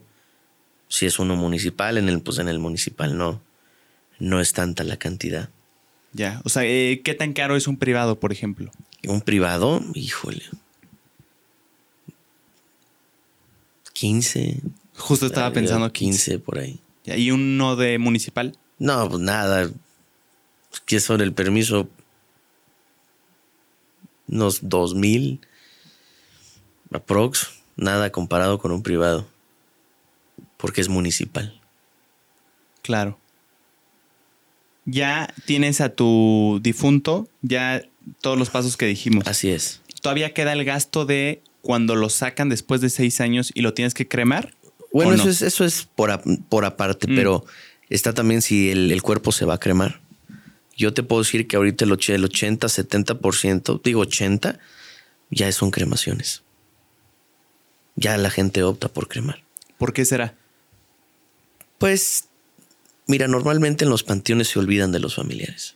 si 0.88 1.04
es 1.04 1.18
uno 1.18 1.34
municipal, 1.34 1.98
en 1.98 2.08
el, 2.08 2.20
pues 2.22 2.38
en 2.38 2.46
el 2.46 2.60
municipal 2.60 3.18
no, 3.18 3.42
no 4.20 4.40
es 4.40 4.52
tanta 4.52 4.84
la 4.84 4.96
cantidad. 4.96 5.50
Ya. 6.12 6.40
O 6.44 6.48
sea, 6.48 6.62
eh, 6.64 7.02
¿qué 7.04 7.14
tan 7.14 7.32
caro 7.32 7.56
es 7.56 7.66
un 7.66 7.76
privado, 7.76 8.20
por 8.20 8.30
ejemplo? 8.30 8.70
Un 9.04 9.20
privado, 9.20 9.82
híjole. 9.94 10.44
15. 13.94 14.60
Justo 14.96 15.26
estaba 15.26 15.46
arriba, 15.46 15.60
pensando 15.60 15.92
15. 15.92 16.30
15 16.30 16.38
por 16.38 16.58
ahí. 16.60 16.78
¿Y 17.04 17.32
uno 17.32 17.74
de 17.74 17.98
municipal? 17.98 18.56
No, 18.78 19.08
pues 19.08 19.22
nada. 19.22 19.68
¿Qué 20.84 21.00
son 21.00 21.20
el 21.20 21.32
permiso? 21.32 21.88
Unos 24.28 24.60
dos 24.62 24.94
mil. 24.94 25.40
Aprox. 26.92 27.55
Nada 27.76 28.10
comparado 28.10 28.58
con 28.58 28.72
un 28.72 28.82
privado. 28.82 29.26
Porque 30.56 30.80
es 30.80 30.88
municipal. 30.88 31.60
Claro. 32.82 33.18
Ya 34.84 35.32
tienes 35.46 35.80
a 35.80 35.88
tu 35.90 36.60
difunto, 36.62 37.28
ya 37.42 37.82
todos 38.20 38.38
los 38.38 38.50
pasos 38.50 38.76
que 38.76 38.86
dijimos. 38.86 39.26
Así 39.26 39.50
es. 39.50 39.80
Todavía 40.00 40.32
queda 40.32 40.52
el 40.52 40.64
gasto 40.64 41.04
de 41.04 41.42
cuando 41.60 41.96
lo 41.96 42.08
sacan 42.08 42.48
después 42.48 42.80
de 42.80 42.90
seis 42.90 43.20
años 43.20 43.50
y 43.54 43.62
lo 43.62 43.74
tienes 43.74 43.92
que 43.94 44.06
cremar. 44.06 44.54
Bueno, 44.92 45.10
¿o 45.10 45.14
eso 45.14 45.24
no? 45.24 45.30
es, 45.30 45.42
eso 45.42 45.64
es 45.64 45.88
por, 45.96 46.12
a- 46.12 46.22
por 46.48 46.64
aparte, 46.64 47.08
Mm. 47.08 47.16
pero 47.16 47.44
está 47.90 48.14
también 48.14 48.40
si 48.42 48.70
el, 48.70 48.92
el 48.92 49.02
cuerpo 49.02 49.32
se 49.32 49.44
va 49.44 49.54
a 49.54 49.58
cremar. 49.58 50.00
Yo 50.76 50.94
te 50.94 51.02
puedo 51.02 51.22
decir 51.22 51.48
que 51.48 51.56
ahorita 51.56 51.84
el 51.84 51.92
80, 51.92 52.68
70%, 52.68 53.80
digo 53.82 54.00
80, 54.02 54.60
ya 55.30 55.50
son 55.50 55.70
cremaciones. 55.72 56.42
Ya 57.96 58.16
la 58.18 58.30
gente 58.30 58.62
opta 58.62 58.88
por 58.88 59.08
cremar. 59.08 59.42
¿Por 59.78 59.92
qué 59.92 60.04
será? 60.04 60.34
Pues, 61.78 62.28
mira, 63.06 63.28
normalmente 63.28 63.84
en 63.84 63.90
los 63.90 64.02
panteones 64.02 64.48
se 64.48 64.58
olvidan 64.58 64.92
de 64.92 65.00
los 65.00 65.14
familiares. 65.14 65.74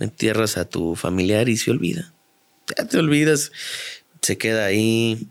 Entierras 0.00 0.56
a 0.56 0.64
tu 0.64 0.94
familiar 0.94 1.48
y 1.48 1.56
se 1.56 1.70
olvida. 1.70 2.12
Ya 2.76 2.86
te 2.86 2.98
olvidas, 2.98 3.50
se 4.20 4.38
queda 4.38 4.66
ahí 4.66 5.26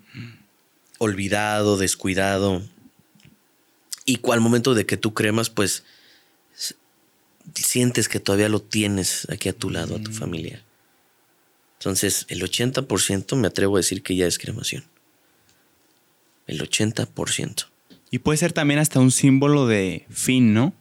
olvidado, 0.97 1.77
descuidado. 1.77 2.63
Y 4.05 4.19
al 4.31 4.41
momento 4.41 4.73
de 4.73 4.85
que 4.85 4.97
tú 4.97 5.13
cremas, 5.13 5.49
pues 5.49 5.83
sientes 7.55 8.09
que 8.09 8.19
todavía 8.19 8.49
lo 8.49 8.61
tienes 8.61 9.27
aquí 9.29 9.49
a 9.49 9.53
tu 9.53 9.69
lado, 9.69 9.95
a 9.95 9.99
tu 10.01 10.11
familiar. 10.11 10.63
Entonces, 11.79 12.25
el 12.29 12.41
80% 12.41 13.35
me 13.35 13.47
atrevo 13.47 13.75
a 13.75 13.79
decir 13.79 14.01
que 14.01 14.15
ya 14.15 14.25
es 14.25 14.37
cremación. 14.37 14.83
El 16.47 16.61
80%. 16.61 17.65
Y 18.09 18.19
puede 18.19 18.37
ser 18.37 18.53
también 18.53 18.79
hasta 18.79 18.99
un 18.99 19.11
símbolo 19.11 19.67
de 19.67 20.05
fin, 20.09 20.53
¿no? 20.53 20.73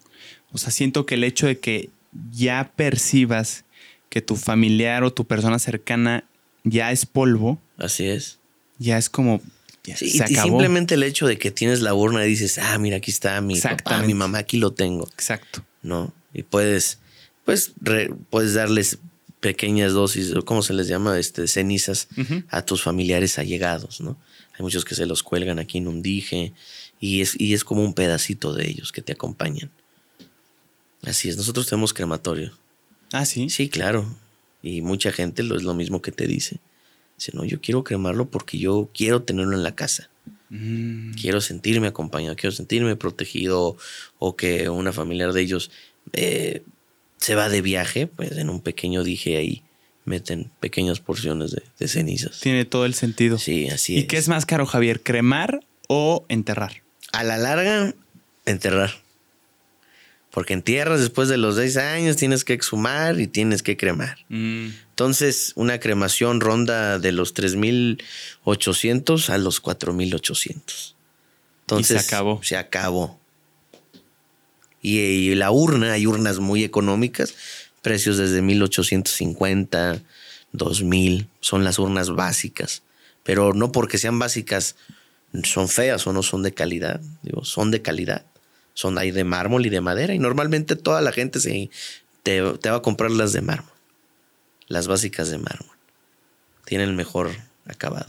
O 0.52 0.58
sea, 0.58 0.70
siento 0.70 1.06
que 1.06 1.16
el 1.16 1.24
hecho 1.24 1.46
de 1.46 1.58
que 1.58 1.90
ya 2.32 2.72
percibas 2.76 3.64
que 4.08 4.22
tu 4.22 4.36
familiar 4.36 5.02
o 5.04 5.12
tu 5.12 5.26
persona 5.26 5.58
cercana 5.58 6.24
ya 6.64 6.92
es 6.92 7.04
polvo, 7.04 7.60
Así 7.76 8.06
es. 8.06 8.38
ya 8.78 8.96
es 8.96 9.10
como 9.10 9.40
ya 9.84 9.96
Sí, 9.96 10.08
se 10.10 10.16
y- 10.16 10.20
y 10.20 10.22
acabó. 10.34 10.48
simplemente 10.48 10.94
el 10.94 11.02
hecho 11.02 11.26
de 11.26 11.36
que 11.38 11.50
tienes 11.50 11.80
la 11.80 11.94
urna 11.94 12.24
y 12.24 12.28
dices, 12.28 12.58
ah, 12.58 12.78
mira, 12.78 12.96
aquí 12.98 13.10
está 13.10 13.40
mi 13.40 13.60
papá, 13.60 14.02
mi 14.02 14.14
mamá, 14.14 14.38
aquí 14.38 14.58
lo 14.58 14.72
tengo, 14.72 15.06
Exacto. 15.12 15.64
¿no? 15.82 16.12
Y 16.32 16.42
puedes, 16.44 16.98
pues, 17.44 17.72
re- 17.80 18.10
puedes 18.30 18.54
darles 18.54 18.98
pequeñas 19.40 19.92
dosis, 19.92 20.32
o 20.34 20.44
¿cómo 20.44 20.62
se 20.62 20.72
les 20.74 20.88
llama? 20.88 21.18
Este, 21.18 21.46
cenizas 21.46 22.08
a 22.48 22.62
tus 22.62 22.82
familiares 22.82 23.38
allegados, 23.38 24.00
¿no? 24.00 24.16
Hay 24.58 24.62
muchos 24.62 24.84
que 24.84 24.94
se 24.94 25.06
los 25.06 25.22
cuelgan 25.22 25.58
aquí 25.58 25.78
en 25.78 25.88
un 25.88 26.02
dije 26.02 26.52
y 27.00 27.20
es, 27.20 27.38
y 27.38 27.52
es 27.54 27.64
como 27.64 27.84
un 27.84 27.94
pedacito 27.94 28.54
de 28.54 28.68
ellos 28.68 28.92
que 28.92 29.02
te 29.02 29.12
acompañan. 29.12 29.70
Así 31.02 31.28
es, 31.28 31.36
nosotros 31.36 31.66
tenemos 31.66 31.92
crematorio. 31.92 32.52
Ah, 33.12 33.24
sí. 33.24 33.50
Sí, 33.50 33.68
claro. 33.68 34.06
Y 34.62 34.80
mucha 34.80 35.12
gente 35.12 35.42
lo 35.42 35.56
es 35.56 35.62
lo 35.62 35.74
mismo 35.74 36.00
que 36.02 36.10
te 36.10 36.26
dice. 36.26 36.58
Dice, 37.18 37.32
no, 37.34 37.44
yo 37.44 37.60
quiero 37.60 37.84
cremarlo 37.84 38.30
porque 38.30 38.58
yo 38.58 38.88
quiero 38.94 39.22
tenerlo 39.22 39.56
en 39.56 39.62
la 39.62 39.74
casa. 39.74 40.10
Mm, 40.48 41.12
Quiero 41.14 41.40
sentirme 41.40 41.88
acompañado, 41.88 42.36
quiero 42.36 42.54
sentirme 42.54 42.96
protegido 42.96 43.76
o 44.18 44.36
que 44.36 44.68
una 44.68 44.92
familiar 44.92 45.32
de 45.32 45.42
ellos 45.42 45.70
eh, 46.12 46.62
se 47.18 47.34
va 47.34 47.48
de 47.48 47.62
viaje, 47.62 48.06
pues 48.06 48.32
en 48.32 48.48
un 48.50 48.60
pequeño 48.60 49.02
dije 49.02 49.36
ahí 49.36 49.62
meten 50.06 50.50
pequeñas 50.60 51.00
porciones 51.00 51.50
de, 51.50 51.62
de 51.78 51.88
cenizas. 51.88 52.40
tiene 52.40 52.64
todo 52.64 52.86
el 52.86 52.94
sentido. 52.94 53.38
Sí, 53.38 53.68
así 53.68 53.94
¿Y 53.96 53.98
es. 54.00 54.04
qué 54.06 54.16
es 54.16 54.28
más 54.28 54.46
caro, 54.46 54.64
Javier? 54.66 55.02
¿Cremar 55.02 55.60
o 55.88 56.24
enterrar? 56.28 56.82
A 57.12 57.22
la 57.24 57.36
larga, 57.36 57.94
enterrar. 58.46 58.90
Porque 60.30 60.52
entierras 60.54 61.00
después 61.00 61.28
de 61.28 61.38
los 61.38 61.56
10 61.56 61.76
años, 61.78 62.16
tienes 62.16 62.44
que 62.44 62.52
exhumar 62.52 63.20
y 63.20 63.26
tienes 63.26 63.62
que 63.62 63.76
cremar. 63.78 64.18
Mm, 64.28 64.68
Entonces, 64.90 65.52
una 65.56 65.80
cremación 65.80 66.40
ronda 66.40 66.98
de 66.98 67.12
los 67.12 67.34
3.800 67.34 69.28
a 69.30 69.38
los 69.38 69.62
4.800. 69.62 70.94
Entonces, 71.62 72.02
se 72.02 72.06
acabó. 72.14 72.40
Se 72.42 72.56
acabó. 72.56 73.18
Y, 74.82 74.98
y 74.98 75.34
la 75.34 75.50
urna, 75.50 75.92
hay 75.94 76.06
urnas 76.06 76.38
muy 76.38 76.62
económicas, 76.64 77.34
precios 77.86 78.16
desde 78.18 78.42
1.850, 78.42 80.02
2.000, 80.52 81.28
son 81.40 81.62
las 81.62 81.78
urnas 81.78 82.10
básicas. 82.10 82.82
Pero 83.22 83.52
no 83.54 83.70
porque 83.70 83.96
sean 83.96 84.18
básicas 84.18 84.74
son 85.44 85.68
feas 85.68 86.04
o 86.08 86.12
no 86.12 86.24
son 86.24 86.42
de 86.42 86.52
calidad. 86.52 87.00
Digo, 87.22 87.44
son 87.44 87.70
de 87.70 87.80
calidad. 87.82 88.24
Son 88.74 88.98
ahí 88.98 89.12
de 89.12 89.22
mármol 89.22 89.66
y 89.66 89.68
de 89.70 89.80
madera. 89.80 90.14
Y 90.14 90.18
normalmente 90.18 90.74
toda 90.74 91.00
la 91.00 91.12
gente 91.12 91.38
se, 91.38 91.70
te, 92.24 92.42
te 92.58 92.70
va 92.70 92.76
a 92.78 92.82
comprar 92.82 93.12
las 93.12 93.32
de 93.32 93.40
mármol. 93.42 93.72
Las 94.66 94.88
básicas 94.88 95.30
de 95.30 95.38
mármol. 95.38 95.76
Tienen 96.64 96.88
el 96.88 96.96
mejor 96.96 97.30
acabado. 97.68 98.06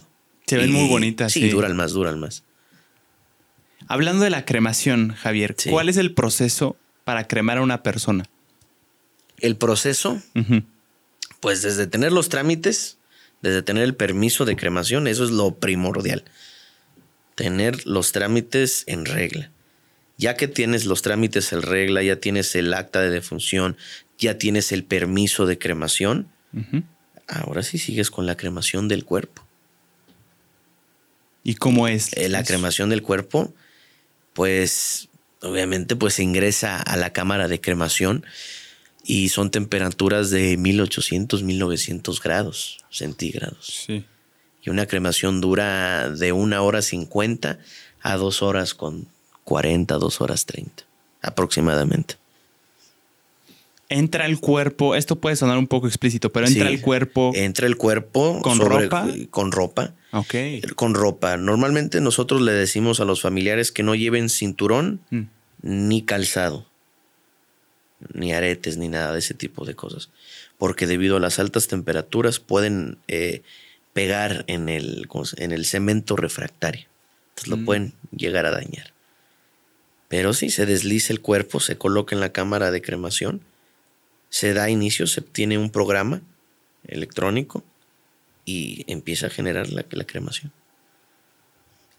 se 0.48 0.58
ven 0.58 0.70
Y- 0.70 0.74
muy 0.74 0.88
bonitas. 0.90 1.34
Sí, 1.34 1.50
duran 1.50 1.76
más, 1.76 1.92
duran 1.92 2.20
más. 2.20 2.44
Hablando 3.88 4.24
de 4.24 4.32
la 4.32 4.44
cremación, 4.46 5.14
Javier, 5.14 5.54
Sí. 5.58 5.70
¿cuál 5.70 5.90
es 5.90 5.98
el 5.98 6.14
proceso 6.16 6.78
para 7.04 7.28
cremar 7.28 7.60
a 7.60 7.62
una 7.62 7.84
persona? 7.84 8.26
El 9.40 9.56
proceso, 9.56 10.22
pues 11.40 11.62
desde 11.62 11.88
tener 11.88 12.12
los 12.12 12.30
trámites, 12.30 12.98
desde 13.42 13.62
tener 13.62 13.84
el 13.84 13.96
permiso 13.96 14.46
de 14.46 14.56
cremación, 14.56 15.08
eso 15.08 15.24
es 15.24 15.32
lo 15.32 15.56
primordial. 15.56 16.24
Tener 17.36 17.86
los 17.86 18.12
trámites 18.12 18.84
en 18.88 19.06
regla. 19.06 19.52
Ya 20.18 20.36
que 20.36 20.48
tienes 20.48 20.86
los 20.86 21.04
trámites 21.04 21.54
en 21.54 21.62
regla, 21.62 22.02
ya 22.02 22.16
tienes 22.16 22.56
el 22.56 22.74
acta 22.74 23.02
de 23.02 23.12
defunción, 23.12 23.78
ya 24.18 24.40
tienes 24.40 24.72
el 24.72 24.84
permiso 24.84 25.46
de 25.46 25.60
cremación, 25.60 26.28
ahora 27.28 27.62
sí 27.62 27.78
sigues 27.78 28.10
con 28.10 28.26
la 28.26 28.36
cremación 28.36 28.88
del 28.88 29.06
cuerpo. 29.06 29.46
¿Y 31.44 31.56
cómo 31.56 31.88
es? 31.88 32.12
Eh, 32.18 32.28
la 32.30 32.44
cremación 32.44 32.90
del 32.90 33.04
cuerpo, 33.04 33.54
pues 34.34 35.08
obviamente 35.42 35.96
pues 35.96 36.16
se 36.16 36.24
ingresa 36.24 36.82
a 36.82 36.98
la 36.98 37.14
cámara 37.14 37.48
de 37.48 37.62
cremación 37.62 38.26
y 39.10 39.30
son 39.30 39.50
temperaturas 39.52 40.30
de 40.30 40.58
1800, 40.58 41.42
1900 41.42 42.22
grados 42.22 42.80
centígrados. 42.92 43.84
Sí. 43.88 44.06
Y 44.64 44.70
una 44.70 44.86
cremación 44.86 45.40
dura 45.40 46.10
de 46.10 46.34
una 46.34 46.62
hora 46.62 46.82
50 46.82 47.58
a 48.02 48.18
dos 48.18 48.42
horas 48.42 48.74
con 48.74 49.08
40, 49.46 49.96
dos 49.96 50.20
horas 50.20 50.46
30 50.46 50.84
aproximadamente. 51.22 52.16
Entra 53.90 54.26
el 54.26 54.42
cuerpo, 54.42 54.96
esto 54.96 55.16
puede 55.16 55.38
sonar 55.38 55.58
un 55.58 55.68
poco 55.68 55.88
explícito, 55.88 56.30
pero 56.34 56.46
entra 56.46 56.68
Sí. 56.68 56.74
el 56.74 56.82
cuerpo. 56.82 57.32
Entra 57.34 57.68
el 57.68 57.78
cuerpo 57.78 58.42
¿Con 58.42 58.60
ropa? 58.60 59.08
Con 59.30 59.54
ropa. 59.54 59.94
Ok. 60.12 60.36
Con 60.76 60.94
ropa. 60.94 61.38
Normalmente 61.38 62.02
nosotros 62.02 62.42
le 62.42 62.52
decimos 62.52 63.00
a 63.00 63.06
los 63.06 63.22
familiares 63.22 63.72
que 63.72 63.84
no 63.84 63.96
lleven 63.96 64.28
cinturón 64.28 65.00
Mm. 65.10 65.22
ni 65.62 66.02
calzado, 66.02 66.66
ni 68.14 68.34
aretes, 68.34 68.78
ni 68.78 68.88
nada 68.88 69.14
de 69.14 69.20
ese 69.20 69.34
tipo 69.34 69.66
de 69.66 69.76
cosas. 69.76 70.10
Porque 70.58 70.86
debido 70.88 71.18
a 71.18 71.20
las 71.20 71.40
altas 71.40 71.68
temperaturas 71.68 72.40
pueden 72.40 72.98
eh, 73.08 73.42
pegar 73.94 74.44
en 74.48 74.70
el, 74.70 75.08
¿cómo 75.08 75.26
se- 75.26 75.44
en 75.44 75.52
el 75.52 75.66
cemento 75.66 76.16
refractario. 76.16 76.88
Entonces 77.30 77.48
lo 77.50 77.58
Mm. 77.58 77.66
pueden 77.66 77.94
llegar 78.16 78.46
a 78.46 78.52
dañar. 78.52 78.94
Pero 80.10 80.34
si 80.34 80.50
se 80.50 80.66
desliza 80.66 81.12
el 81.12 81.20
cuerpo, 81.22 81.60
se 81.60 81.78
coloca 81.78 82.16
en 82.16 82.22
la 82.22 82.32
cámara 82.32 82.72
de 82.72 82.82
cremación, 82.82 83.42
se 84.30 84.54
da 84.54 84.70
inicio, 84.70 85.08
se 85.08 85.20
obtiene 85.22 85.58
un 85.58 85.70
programa 85.70 86.22
electrónico 86.88 87.64
y 88.46 88.86
empieza 88.92 89.28
a 89.28 89.30
generar 89.30 89.70
la, 89.70 89.86
la 89.90 90.04
cremación. 90.06 90.52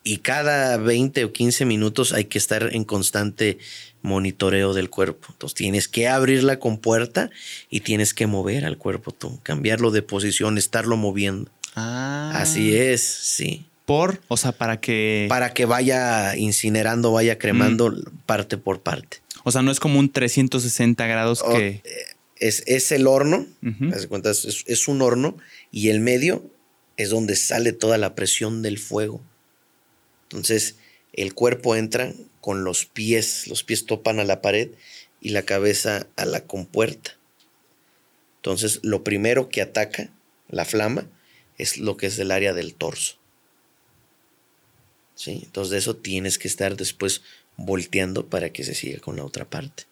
Y 0.08 0.18
cada 0.18 0.78
20 0.78 1.22
o 1.26 1.32
15 1.34 1.66
minutos 1.66 2.14
hay 2.14 2.24
que 2.24 2.38
estar 2.38 2.70
en 2.72 2.84
constante 2.84 3.58
monitoreo 4.00 4.72
del 4.72 4.88
cuerpo. 4.88 5.28
Entonces 5.32 5.54
tienes 5.54 5.86
que 5.86 6.08
abrir 6.08 6.44
la 6.44 6.58
compuerta 6.58 7.28
y 7.68 7.80
tienes 7.80 8.14
que 8.14 8.26
mover 8.26 8.64
al 8.64 8.78
cuerpo 8.78 9.12
tú, 9.12 9.38
cambiarlo 9.42 9.90
de 9.90 10.00
posición, 10.00 10.56
estarlo 10.56 10.96
moviendo. 10.96 11.50
Ah. 11.74 12.32
Así 12.36 12.74
es, 12.74 13.02
sí. 13.02 13.66
Por, 13.84 14.22
o 14.28 14.38
sea, 14.38 14.52
para 14.52 14.80
que. 14.80 15.26
Para 15.28 15.52
que 15.52 15.66
vaya 15.66 16.34
incinerando, 16.38 17.12
vaya 17.12 17.36
cremando 17.36 17.94
parte 18.24 18.56
por 18.56 18.80
parte. 18.80 19.18
O 19.44 19.52
sea, 19.52 19.60
no 19.60 19.70
es 19.70 19.78
como 19.78 19.98
un 19.98 20.10
360 20.10 21.06
grados 21.06 21.42
Oh, 21.44 21.54
que. 21.54 21.82
Es, 22.36 22.62
es 22.66 22.92
el 22.92 23.06
horno, 23.06 23.46
haz 23.92 24.00
de 24.00 24.08
cuenta, 24.08 24.30
es, 24.30 24.64
es 24.66 24.88
un 24.88 25.02
horno 25.02 25.36
y 25.70 25.90
el 25.90 26.00
medio 26.00 26.50
es 26.96 27.10
donde 27.10 27.36
sale 27.36 27.74
toda 27.74 27.98
la 27.98 28.14
presión 28.14 28.62
del 28.62 28.78
fuego. 28.78 29.20
Entonces, 30.28 30.76
el 31.14 31.34
cuerpo 31.34 31.74
entra 31.74 32.12
con 32.40 32.64
los 32.64 32.84
pies, 32.84 33.46
los 33.46 33.64
pies 33.64 33.86
topan 33.86 34.20
a 34.20 34.24
la 34.24 34.42
pared 34.42 34.70
y 35.20 35.30
la 35.30 35.42
cabeza 35.42 36.06
a 36.16 36.26
la 36.26 36.44
compuerta. 36.44 37.16
Entonces, 38.36 38.80
lo 38.82 39.04
primero 39.04 39.48
que 39.48 39.62
ataca 39.62 40.10
la 40.48 40.64
flama 40.64 41.08
es 41.56 41.78
lo 41.78 41.96
que 41.96 42.06
es 42.06 42.18
el 42.18 42.30
área 42.30 42.52
del 42.52 42.74
torso. 42.74 43.16
¿Sí? 45.14 45.40
Entonces, 45.44 45.70
de 45.70 45.78
eso 45.78 45.96
tienes 45.96 46.38
que 46.38 46.46
estar 46.46 46.76
después 46.76 47.22
volteando 47.56 48.26
para 48.26 48.50
que 48.50 48.64
se 48.64 48.74
siga 48.74 49.00
con 49.00 49.16
la 49.16 49.24
otra 49.24 49.48
parte. 49.48 49.84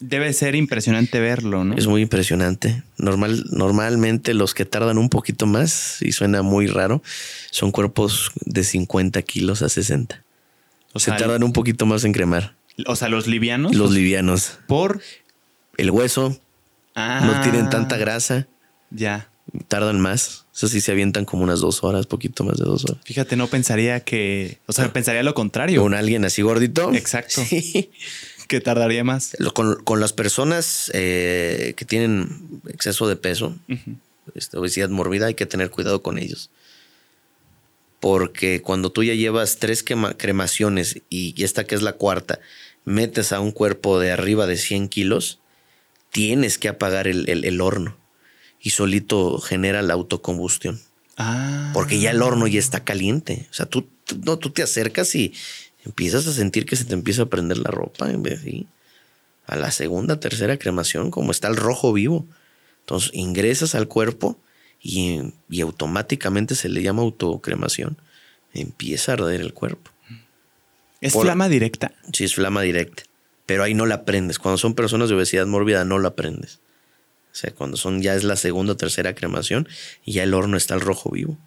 Debe 0.00 0.32
ser 0.32 0.54
impresionante 0.54 1.20
verlo, 1.20 1.64
¿no? 1.64 1.74
Es 1.76 1.86
muy 1.86 2.02
impresionante. 2.02 2.82
Normal, 2.98 3.44
normalmente 3.50 4.34
los 4.34 4.54
que 4.54 4.64
tardan 4.64 4.98
un 4.98 5.08
poquito 5.08 5.46
más, 5.46 6.00
y 6.02 6.12
suena 6.12 6.42
muy 6.42 6.66
raro, 6.66 7.02
son 7.50 7.72
cuerpos 7.72 8.30
de 8.44 8.64
50 8.64 9.22
kilos 9.22 9.62
a 9.62 9.68
60. 9.68 10.22
O 10.92 11.00
Se 11.00 11.10
tardan 11.12 11.42
un 11.42 11.52
poquito 11.52 11.86
más 11.86 12.04
en 12.04 12.12
cremar. 12.12 12.54
O 12.86 12.96
sea, 12.96 13.08
los 13.08 13.26
livianos. 13.26 13.74
Los 13.74 13.92
livianos. 13.92 14.58
Por 14.66 15.00
el 15.76 15.90
hueso. 15.90 16.38
No 16.94 17.40
tienen 17.42 17.70
tanta 17.70 17.96
grasa. 17.96 18.46
Ya. 18.90 19.30
Tardan 19.68 20.00
más. 20.00 20.46
Eso 20.54 20.68
sí 20.68 20.80
se 20.80 20.92
avientan 20.92 21.24
como 21.24 21.42
unas 21.44 21.60
dos 21.60 21.82
horas, 21.82 22.06
poquito 22.06 22.44
más 22.44 22.58
de 22.58 22.64
dos 22.64 22.84
horas. 22.84 22.98
Fíjate, 23.04 23.36
no 23.36 23.48
pensaría 23.48 24.00
que. 24.00 24.58
O 24.66 24.72
sea, 24.72 24.92
pensaría 24.92 25.22
lo 25.22 25.34
contrario. 25.34 25.80
Con 25.82 25.94
alguien 25.94 26.24
así 26.24 26.42
gordito. 26.42 26.92
Exacto. 26.92 27.42
que 28.52 28.60
tardaría 28.60 29.02
más. 29.02 29.34
Con, 29.54 30.00
las 30.00 30.12
personas 30.12 30.90
eh, 30.92 31.72
que 31.74 31.86
tienen 31.86 32.60
exceso 32.68 33.08
de 33.08 33.16
peso, 33.16 33.56
esta 34.34 34.60
obesidad 34.60 34.90
mórbida, 34.90 35.24
hay 35.24 35.34
que 35.34 35.46
tener 35.46 35.70
cuidado 35.70 36.02
con 36.02 36.18
ellos. 36.18 36.50
Porque 37.98 38.60
cuando 38.60 38.92
tú 38.92 39.04
ya 39.04 39.14
llevas 39.14 39.56
tres 39.56 39.82
cremaciones 39.82 41.00
y, 41.08 41.42
esta 41.42 41.64
que 41.64 41.74
es 41.74 41.80
la 41.80 41.94
cuarta, 41.94 42.40
metes 42.84 43.32
a 43.32 43.40
un 43.40 43.52
cuerpo 43.52 43.98
de 43.98 44.12
arriba 44.12 44.46
de 44.46 44.58
100 44.58 44.90
kilos, 44.90 45.38
tienes 46.10 46.58
que 46.58 46.68
apagar 46.68 47.08
el, 47.08 47.60
horno 47.62 47.96
y 48.60 48.68
solito 48.68 49.38
genera 49.38 49.80
la 49.80 49.94
autocombustión. 49.94 50.78
Ah. 51.16 51.70
Porque 51.72 52.00
ya 52.00 52.10
el 52.10 52.20
horno 52.20 52.46
ya 52.48 52.58
está 52.58 52.84
caliente. 52.84 53.46
O 53.50 53.54
sea, 53.54 53.64
tú, 53.64 53.88
no, 54.26 54.38
tú 54.38 54.50
te 54.50 54.62
acercas 54.62 55.14
y 55.14 55.32
empiezas 55.84 56.26
a 56.26 56.32
sentir 56.32 56.66
que 56.66 56.76
se 56.76 56.84
te 56.84 56.94
empieza 56.94 57.22
a 57.22 57.26
prender 57.26 57.58
la 57.58 57.70
ropa 57.70 58.10
en 58.10 58.22
vez 58.22 58.44
de 58.44 58.66
a 59.46 59.56
la 59.56 59.70
segunda, 59.70 60.20
tercera 60.20 60.56
cremación, 60.56 61.10
como 61.10 61.32
está 61.32 61.48
el 61.48 61.56
rojo 61.56 61.92
vivo. 61.92 62.26
Entonces 62.80 63.10
ingresas 63.12 63.74
al 63.74 63.88
cuerpo 63.88 64.38
y, 64.80 65.20
automáticamente 65.60 66.54
se 66.54 66.68
le 66.68 66.82
llama 66.82 67.02
autocremación. 67.02 67.96
Empieza 68.54 69.12
a 69.12 69.14
arder 69.14 69.40
el 69.40 69.52
cuerpo. 69.52 69.90
¿Es 71.00 71.14
flama 71.14 71.48
directa? 71.48 71.92
Sí, 72.12 72.24
es 72.24 72.34
flama 72.34 72.62
directa. 72.62 73.02
Pero 73.46 73.64
ahí 73.64 73.74
no 73.74 73.86
la 73.86 74.04
prendes. 74.04 74.38
Cuando 74.38 74.58
son 74.58 74.74
personas 74.74 75.08
de 75.08 75.16
obesidad 75.16 75.46
mórbida, 75.46 75.84
no 75.84 75.98
la 75.98 76.14
prendes. 76.14 76.60
O 77.32 77.34
sea, 77.34 77.52
cuando 77.52 77.76
son 77.76 78.02
ya 78.02 78.14
es 78.14 78.24
la 78.24 78.36
segunda 78.36 78.74
o 78.74 78.76
tercera 78.76 79.14
cremación 79.14 79.68
y 80.04 80.12
ya 80.12 80.22
el 80.22 80.34
horno 80.34 80.56
está 80.56 80.74
al 80.74 80.80
rojo 80.80 81.10
vivo. 81.10 81.38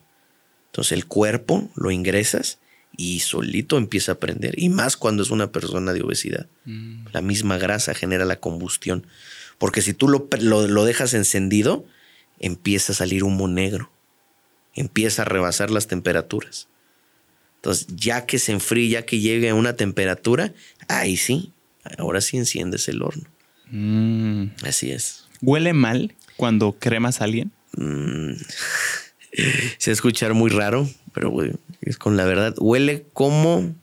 Entonces 0.67 0.93
el 0.93 1.05
cuerpo 1.05 1.69
lo 1.75 1.91
ingresas 1.91 2.57
y 2.97 3.19
solito 3.19 3.77
empieza 3.77 4.13
a 4.13 4.19
prender. 4.19 4.57
Y 4.57 4.69
más 4.69 4.97
cuando 4.97 5.23
es 5.23 5.31
una 5.31 5.51
persona 5.51 5.93
de 5.93 6.01
obesidad. 6.01 6.47
Mm. 6.65 7.07
La 7.11 7.21
misma 7.21 7.57
grasa 7.57 7.93
genera 7.93 8.25
la 8.25 8.39
combustión. 8.39 9.05
Porque 9.57 9.81
si 9.81 9.93
tú 9.93 10.07
lo, 10.07 10.27
lo, 10.39 10.85
dejas 10.85 11.13
encendido, 11.13 11.85
empieza 12.39 12.93
a 12.93 12.95
salir 12.95 13.23
humo 13.23 13.47
negro. 13.47 13.91
Empieza 14.73 15.21
a 15.21 15.25
rebasar 15.25 15.71
las 15.71 15.87
temperaturas. 15.87 16.67
Entonces, 17.57 17.87
ya 17.95 18.25
que 18.25 18.39
se 18.39 18.51
enfríe, 18.51 18.89
ya 18.89 19.05
que 19.05 19.19
llegue 19.19 19.49
a 19.49 19.55
una 19.55 19.75
temperatura, 19.75 20.53
ahí 20.87 21.17
sí, 21.17 21.53
ahora 21.97 22.21
sí 22.21 22.37
enciendes 22.37 22.87
el 22.89 23.01
horno. 23.01 23.29
Mm. 23.71 24.47
Así 24.63 24.91
es. 24.91 25.25
¿Huele 25.41 25.73
mal 25.73 26.13
cuando 26.37 26.73
cremas 26.73 27.21
a 27.21 27.23
alguien? 27.25 27.51
Mm. 27.77 28.33
se 29.77 29.91
escuchar 29.91 30.33
muy 30.33 30.49
raro, 30.49 30.87
pero 31.13 31.33
es 31.81 31.97
con 31.97 32.17
la 32.17 32.25
verdad. 32.25 32.55
Huele 32.57 33.05
como 33.13 33.73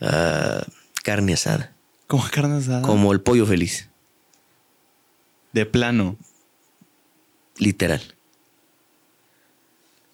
ah, 0.00 0.64
carne 1.02 1.34
asada. 1.34 1.72
Como 2.06 2.24
carne 2.30 2.56
asada. 2.56 2.82
Como 2.82 3.12
el 3.12 3.20
pollo 3.20 3.46
feliz. 3.46 3.88
De 5.52 5.66
plano. 5.66 6.16
Literal. 7.58 8.00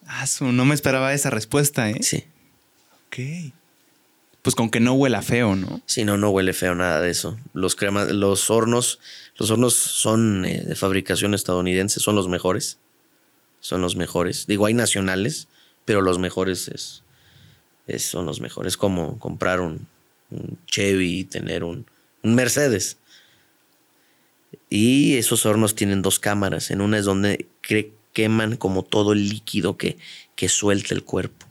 Ah, 0.07 0.25
no 0.41 0.65
me 0.65 0.75
esperaba 0.75 1.13
esa 1.13 1.29
respuesta, 1.29 1.89
¿eh? 1.89 1.97
Sí. 2.01 2.25
Ok. 3.07 3.53
Pues 4.41 4.55
con 4.55 4.69
que 4.69 4.79
no 4.79 4.93
huela 4.93 5.21
feo, 5.21 5.55
¿no? 5.55 5.81
Sí, 5.85 6.05
no, 6.05 6.17
no 6.17 6.29
huele 6.29 6.53
feo 6.53 6.75
nada 6.75 7.01
de 7.01 7.09
eso. 7.09 7.37
Los 7.53 7.75
cremas, 7.75 8.11
los 8.11 8.49
hornos, 8.49 8.99
los 9.37 9.51
hornos 9.51 9.73
son 9.73 10.45
eh, 10.45 10.63
de 10.65 10.75
fabricación 10.75 11.33
estadounidense, 11.33 11.99
son 11.99 12.15
los 12.15 12.29
mejores. 12.29 12.79
Son 13.67 13.81
los 13.81 13.97
mejores. 13.97 14.47
Digo, 14.47 14.65
hay 14.65 14.73
nacionales, 14.73 15.49
pero 15.83 16.01
los 16.01 16.19
mejores 16.19 16.69
es, 16.69 17.03
son 18.01 18.25
los 18.25 18.39
mejores. 18.39 18.77
Como 18.77 19.19
comprar 19.19 19.59
un, 19.59 19.87
Chevy 20.67 21.19
y 21.19 21.23
tener 21.25 21.65
un, 21.65 21.85
Mercedes. 22.23 22.95
Y 24.69 25.15
esos 25.17 25.45
hornos 25.45 25.75
tienen 25.75 26.01
dos 26.01 26.17
cámaras. 26.17 26.71
En 26.71 26.79
una 26.79 26.97
es 26.97 27.03
donde 27.03 27.45
queman 28.13 28.55
como 28.55 28.83
todo 28.83 29.11
el 29.11 29.27
líquido 29.27 29.75
que, 29.75 29.97
que 30.37 30.47
suelta 30.47 30.95
el 30.95 31.03
cuerpo. 31.03 31.45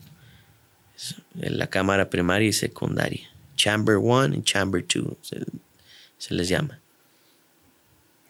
En 1.39 1.59
la 1.59 1.67
cámara 1.67 2.09
primaria 2.09 2.47
y 2.47 2.53
secundaria. 2.53 3.29
Chamber 3.57 3.97
1 3.97 4.37
y 4.37 4.41
Chamber 4.41 4.83
2 4.91 5.17
se, 6.17 6.33
les 6.33 6.49
llama. 6.49 6.79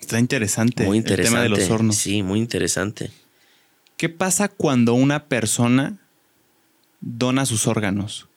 Está 0.01 0.19
interesante. 0.19 0.83
Muy 0.83 0.97
interesante. 0.97 1.39
El 1.39 1.47
tema 1.47 1.57
de 1.57 1.61
los 1.67 1.71
hornos. 1.71 1.95
Sí, 1.95 2.21
muy 2.21 2.39
interesante. 2.39 3.11
¿Qué 3.97 4.09
pasa 4.09 4.47
cuando 4.47 4.93
una 4.93 5.25
persona 5.25 5.97
dona 7.01 7.47
sus 7.47 7.65
órganos? 7.65 8.27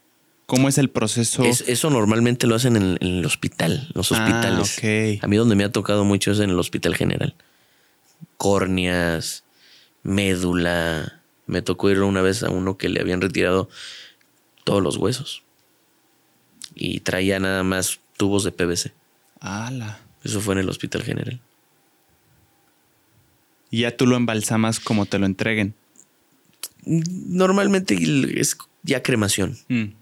¿Cómo 0.47 0.69
es 0.69 0.79
el 0.79 0.89
proceso? 0.89 1.45
eso 1.45 1.91
normalmente 1.91 2.47
lo 2.47 2.55
hacen 2.55 2.77
en, 2.77 2.99
el 3.01 3.25
hospital, 3.25 3.89
los 3.95 4.11
ah, 4.11 4.15
hospitales. 4.17 5.21
A 5.23 5.27
mí 5.29 5.37
donde 5.37 5.55
me 5.55 5.65
ha 5.65 5.71
tocado 5.71 6.05
mucho 6.05 6.33
es 6.33 6.41
en 6.41 6.49
el 6.51 6.59
hospital 6.59 6.97
general. 6.97 7.35
Córneas, 8.39 9.45
médula. 10.03 11.21
Me 11.47 11.61
tocó 11.61 11.91
ir 11.91 12.01
una 12.01 12.23
vez 12.23 12.43
a 12.43 12.49
uno 12.49 12.79
que 12.79 12.89
le 12.89 13.01
habían 13.01 13.21
retirado 13.21 13.69
todos 14.65 14.83
los 14.83 14.97
huesos. 14.97 15.43
Y 16.75 17.01
traía 17.01 17.39
nada 17.39 17.63
más 17.65 18.01
tubos 18.17 18.45
de 18.45 18.53
PVC. 18.53 18.93
¡Hala! 19.41 20.01
Eso 20.25 20.41
fue 20.41 20.55
en 20.55 20.61
el 20.61 20.71
hospital 20.71 21.03
general 21.03 21.41
y 23.71 23.83
ya 23.83 23.97
tú 23.97 24.07
lo 24.07 24.17
embalsamas 24.17 24.81
como 24.81 25.07
te 25.07 25.19
lo 25.19 25.27
entreguen. 25.27 25.75
Normalmente 26.85 27.97
es 28.39 28.57
ya 28.83 29.03
cremación. 29.03 29.57
Mm. 29.69 29.93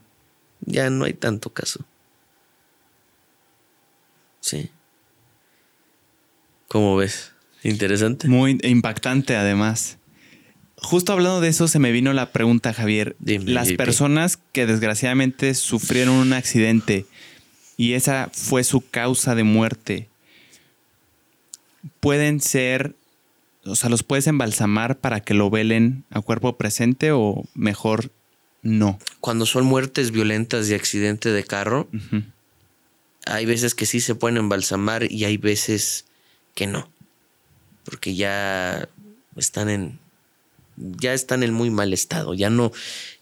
Ya 0.63 0.91
no 0.91 1.05
hay 1.05 1.13
tanto 1.13 1.51
caso. 1.51 1.85
Sí. 4.41 4.71
¿Cómo 6.69 6.97
ves? 6.97 7.33
Interesante. 7.63 8.29
Muy 8.29 8.59
impactante 8.63 9.37
además. 9.37 9.99
Justo 10.77 11.13
hablando 11.13 11.41
de 11.41 11.49
eso 11.49 11.67
se 11.67 11.81
me 11.81 11.91
vino 11.91 12.13
la 12.13 12.33
pregunta, 12.33 12.73
Javier. 12.73 13.17
Las 13.21 13.73
personas 13.73 14.39
que 14.53 14.67
desgraciadamente 14.67 15.55
sufrieron 15.55 16.15
un 16.15 16.33
accidente 16.33 17.07
y 17.77 17.95
esa 17.95 18.31
fue 18.33 18.65
su 18.65 18.89
causa 18.89 19.35
de 19.35 19.45
muerte, 19.45 20.09
pueden 22.01 22.41
ser 22.41 22.95
o 23.69 23.77
sea, 23.77 23.91
¿los 23.91 24.03
puedes 24.03 24.27
embalsamar 24.27 24.99
para 24.99 25.21
que 25.21 25.35
lo 25.35 25.51
velen 25.51 26.05
a 26.11 26.21
cuerpo 26.21 26.57
presente 26.57 27.13
o 27.13 27.45
mejor 27.55 28.11
no? 28.63 28.99
Cuando 29.21 29.47
son 29.47 29.65
muertes 29.65 30.11
violentas 30.11 30.69
de 30.69 30.75
accidente 30.75 31.31
de 31.31 31.45
carro, 31.45 31.89
hay 33.27 33.47
veces 33.47 33.75
que 33.75 33.87
sí 33.87 34.01
se 34.01 34.15
pueden 34.15 34.37
embalsamar 34.37 35.11
y 35.11 35.25
hay 35.25 35.37
veces 35.37 36.07
que 36.55 36.67
no. 36.67 36.91
Porque 37.85 38.15
ya 38.15 38.89
están 39.37 39.69
en 39.69 39.99
ya 40.77 41.13
están 41.13 41.43
en 41.43 41.53
muy 41.53 41.71
mal 41.71 41.93
estado, 41.93 42.35
ya 42.35 42.51
no 42.51 42.73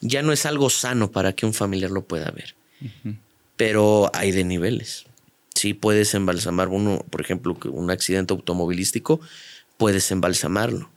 ya 0.01 0.23
no 0.23 0.32
es 0.32 0.47
algo 0.47 0.70
sano 0.70 1.10
para 1.10 1.32
que 1.32 1.47
un 1.47 1.55
familiar 1.55 1.90
lo 1.90 2.05
pueda 2.05 2.31
ver. 2.31 2.55
Pero 3.56 4.10
hay 4.12 4.32
de 4.32 4.44
niveles. 4.44 5.06
Sí 5.55 5.73
puedes 5.73 6.12
embalsamar 6.14 6.68
uno, 6.68 7.02
por 7.09 7.23
ejemplo, 7.23 7.56
un 7.70 7.90
accidente 7.90 8.35
automovilístico, 8.35 9.20
puedes 9.77 10.11
embalsamarlo. 10.11 10.90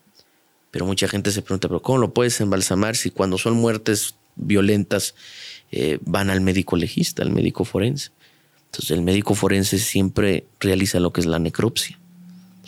Pero 0.72 0.86
mucha 0.86 1.08
gente 1.08 1.32
se 1.32 1.42
pregunta, 1.42 1.68
¿pero 1.68 1.82
cómo 1.82 1.98
lo 1.98 2.14
puedes 2.14 2.40
embalsamar 2.42 2.96
si 2.96 3.10
cuando 3.10 3.38
son 3.38 3.56
muertes 3.56 4.16
violentas 4.36 5.16
eh, 5.72 6.00
van 6.02 6.30
al 6.30 6.42
médico 6.42 6.76
legista, 6.76 7.24
al 7.24 7.32
médico 7.32 7.66
forense? 7.66 8.12
Entonces 8.66 8.92
el 8.92 9.02
médico 9.02 9.34
forense 9.34 9.80
siempre 9.80 10.46
realiza 10.60 11.00
lo 11.00 11.12
que 11.12 11.22
es 11.22 11.28
la 11.28 11.40
necropsia. 11.40 12.00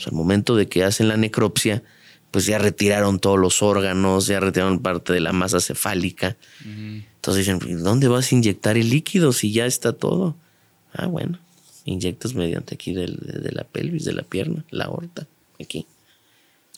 al 0.05 0.13
momento 0.13 0.55
de 0.55 0.67
que 0.67 0.83
hacen 0.83 1.07
la 1.07 1.17
necropsia, 1.17 1.83
pues 2.31 2.45
ya 2.47 2.57
retiraron 2.57 3.19
todos 3.19 3.37
los 3.37 3.61
órganos, 3.61 4.25
ya 4.25 4.39
retiraron 4.39 4.79
parte 4.79 5.13
de 5.13 5.19
la 5.19 5.31
masa 5.31 5.59
cefálica. 5.59 6.37
Entonces 6.65 7.45
dicen, 7.45 7.83
¿dónde 7.83 8.07
vas 8.07 8.31
a 8.31 8.35
inyectar 8.35 8.77
el 8.77 8.89
líquido 8.89 9.31
si 9.31 9.51
ya 9.51 9.67
está 9.67 9.93
todo? 9.93 10.35
Ah, 10.93 11.05
bueno, 11.05 11.37
inyectas 11.85 12.33
mediante 12.33 12.73
aquí 12.73 12.93
de, 12.93 13.05
de 13.05 13.51
la 13.51 13.63
pelvis, 13.63 14.05
de 14.05 14.13
la 14.13 14.23
pierna, 14.23 14.65
la 14.71 14.85
aorta, 14.85 15.27
aquí. 15.59 15.85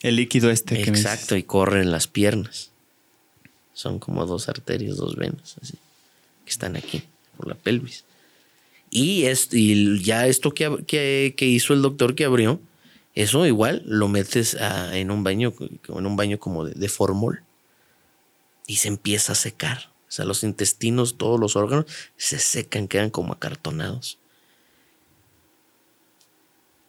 El 0.04 0.18
líquido 0.18 0.52
este. 0.52 0.82
Exacto, 0.84 1.36
y 1.36 1.44
corre 1.44 1.82
en 1.82 1.92
las 1.92 2.08
piernas. 2.08 2.70
Son 3.74 3.98
como 3.98 4.26
dos 4.28 4.50
arterias, 4.50 4.98
dos 4.98 5.16
venas, 5.16 5.56
así, 5.62 5.74
que 6.46 6.52
están 6.52 6.76
aquí. 6.76 7.04
por 7.38 7.48
la 7.48 7.56
pelvis. 7.56 8.04
Y, 8.92 9.24
es, 9.24 9.50
y 9.52 10.04
ya 10.04 10.28
esto 10.28 10.54
que, 10.54 10.84
que, 10.86 11.34
que, 11.36 11.48
hizo 11.48 11.74
el 11.74 11.82
doctor 11.82 12.14
que 12.14 12.26
abrió, 12.26 12.60
eso 13.16 13.48
igual 13.48 13.82
lo 13.86 14.08
metes 14.08 14.56
en 14.60 15.10
un 15.10 15.24
baño, 15.24 15.54
en 15.88 16.06
un 16.06 16.16
baño 16.16 16.38
como 16.38 16.66
de, 16.66 16.76
de 16.76 16.90
formol 16.90 17.42
y 18.68 18.76
se 18.76 18.90
empieza 18.90 19.32
a 19.32 19.36
secar. 19.36 19.90
O 20.08 20.12
sea, 20.12 20.26
los 20.26 20.44
intestinos, 20.44 21.18
todos 21.18 21.40
los 21.40 21.56
órganos 21.56 21.86
se 22.18 22.38
secan, 22.38 22.88
quedan 22.88 23.10
como 23.10 23.34
acartonados. 23.34 24.20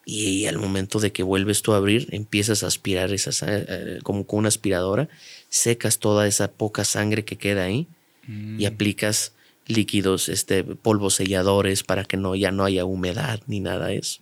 Y, 0.06 0.46
al 0.46 0.58
momento 0.58 1.00
de 1.00 1.12
que 1.12 1.22
vuelves 1.22 1.62
tú 1.62 1.72
a 1.72 1.78
abrir, 1.78 2.08
empiezas 2.10 2.62
a 2.62 2.66
aspirar 2.66 3.12
esa 3.12 3.30
eh, 3.48 4.00
como 4.02 4.26
con 4.26 4.40
una 4.40 4.48
aspiradora, 4.48 5.08
secas 5.48 5.98
toda 5.98 6.26
esa 6.26 6.52
poca 6.52 6.84
sangre 6.84 7.24
que 7.24 7.36
queda 7.36 7.64
ahí 7.64 7.86
y 8.26 8.64
mm. 8.64 8.66
aplicas 8.66 9.32
líquidos, 9.66 10.28
este, 10.28 10.64
polvos 10.64 11.14
selladores 11.14 11.82
para 11.82 12.04
que 12.04 12.16
no, 12.16 12.34
ya 12.34 12.50
no 12.50 12.64
haya 12.64 12.84
humedad 12.84 13.40
ni 13.46 13.60
nada 13.60 13.86
de 13.86 13.98
eso. 13.98 14.20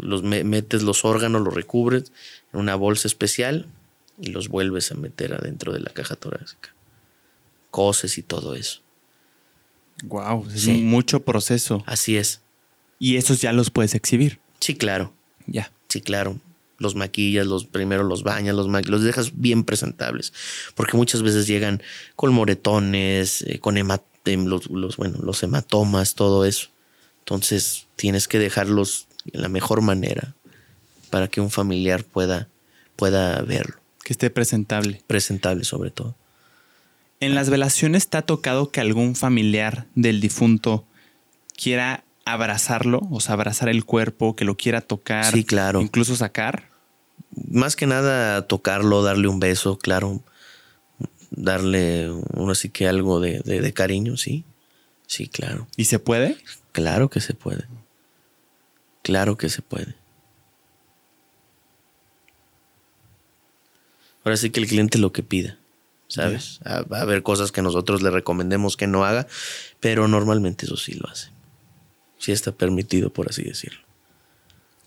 los 0.00 0.22
metes 0.22 0.82
los 0.82 1.04
órganos, 1.04 1.42
los 1.42 1.54
recubres 1.54 2.12
en 2.52 2.60
una 2.60 2.76
bolsa 2.76 3.08
especial 3.08 3.66
y 4.20 4.28
los 4.28 4.48
vuelves 4.48 4.90
a 4.92 4.94
meter 4.94 5.34
adentro 5.34 5.72
de 5.72 5.80
la 5.80 5.90
caja 5.90 6.16
torácica. 6.16 6.74
Coses 7.70 8.16
y 8.16 8.22
todo 8.22 8.54
eso. 8.54 8.80
Wow, 10.04 10.46
es 10.54 10.66
mucho 10.68 11.20
proceso. 11.20 11.82
Así 11.86 12.16
es. 12.16 12.40
Y 12.98 13.16
esos 13.16 13.40
ya 13.40 13.52
los 13.52 13.70
puedes 13.70 13.94
exhibir. 13.94 14.38
Sí, 14.60 14.74
claro. 14.74 15.12
Ya. 15.46 15.72
Sí, 15.88 16.00
claro. 16.00 16.38
Los 16.78 16.94
maquillas, 16.94 17.46
los 17.46 17.64
primero 17.64 18.04
los 18.04 18.22
bañas, 18.22 18.54
los 18.54 18.66
los 18.86 19.02
dejas 19.02 19.32
bien 19.34 19.64
presentables. 19.64 20.32
Porque 20.74 20.96
muchas 20.96 21.22
veces 21.22 21.46
llegan 21.46 21.82
con 22.16 22.32
moretones, 22.32 23.42
eh, 23.42 23.60
con 23.60 23.76
em, 23.76 24.44
los, 24.46 24.70
los, 24.70 24.96
bueno, 24.96 25.18
los 25.22 25.42
hematomas, 25.42 26.14
todo 26.14 26.44
eso. 26.44 26.68
Entonces 27.20 27.86
tienes 27.96 28.28
que 28.28 28.38
dejarlos 28.38 29.06
de 29.24 29.38
la 29.38 29.48
mejor 29.48 29.80
manera 29.80 30.34
para 31.10 31.28
que 31.28 31.40
un 31.40 31.50
familiar 31.50 32.04
pueda, 32.04 32.48
pueda 32.94 33.40
verlo. 33.42 33.76
Que 34.02 34.12
esté 34.12 34.30
presentable. 34.30 35.02
Presentable 35.06 35.64
sobre 35.64 35.90
todo. 35.90 36.14
¿En 37.20 37.34
las 37.34 37.48
velaciones 37.48 38.08
te 38.08 38.18
ha 38.18 38.22
tocado 38.22 38.70
que 38.70 38.80
algún 38.80 39.16
familiar 39.16 39.86
del 39.94 40.20
difunto 40.20 40.84
quiera 41.56 42.04
abrazarlo, 42.26 43.00
o 43.10 43.20
sea, 43.20 43.32
abrazar 43.32 43.70
el 43.70 43.86
cuerpo, 43.86 44.36
que 44.36 44.44
lo 44.44 44.56
quiera 44.56 44.82
tocar? 44.82 45.32
Sí, 45.32 45.44
claro. 45.44 45.80
Incluso 45.80 46.14
sacar. 46.16 46.68
Más 47.48 47.76
que 47.76 47.86
nada 47.86 48.46
tocarlo, 48.46 49.02
darle 49.02 49.28
un 49.28 49.40
beso, 49.40 49.78
claro. 49.78 50.22
Darle 51.30 52.10
uno 52.34 52.52
así 52.52 52.68
que 52.68 52.88
algo 52.88 53.20
de, 53.20 53.40
de 53.40 53.72
cariño, 53.72 54.16
sí. 54.16 54.44
Sí, 55.06 55.28
claro. 55.28 55.68
¿Y 55.76 55.84
se 55.84 55.98
puede? 55.98 56.36
Claro 56.72 57.08
que 57.08 57.20
se 57.20 57.32
puede. 57.32 57.64
Claro 59.02 59.38
que 59.38 59.48
se 59.48 59.62
puede. 59.62 59.94
Ahora 64.24 64.36
sí 64.36 64.50
que 64.50 64.58
el 64.58 64.66
cliente 64.66 64.98
lo 64.98 65.12
que 65.12 65.22
pida, 65.22 65.56
¿sabes? 66.08 66.58
Va 66.66 66.98
a 66.98 67.02
haber 67.02 67.22
cosas 67.22 67.52
que 67.52 67.62
nosotros 67.62 68.02
le 68.02 68.10
recomendemos 68.10 68.76
que 68.76 68.88
no 68.88 69.04
haga, 69.04 69.28
pero 69.78 70.08
normalmente 70.08 70.66
eso 70.66 70.76
sí 70.76 70.94
lo 70.94 71.08
hace. 71.08 71.35
Sí 72.18 72.32
está 72.32 72.52
permitido, 72.52 73.10
por 73.10 73.28
así 73.28 73.42
decirlo. 73.42 73.80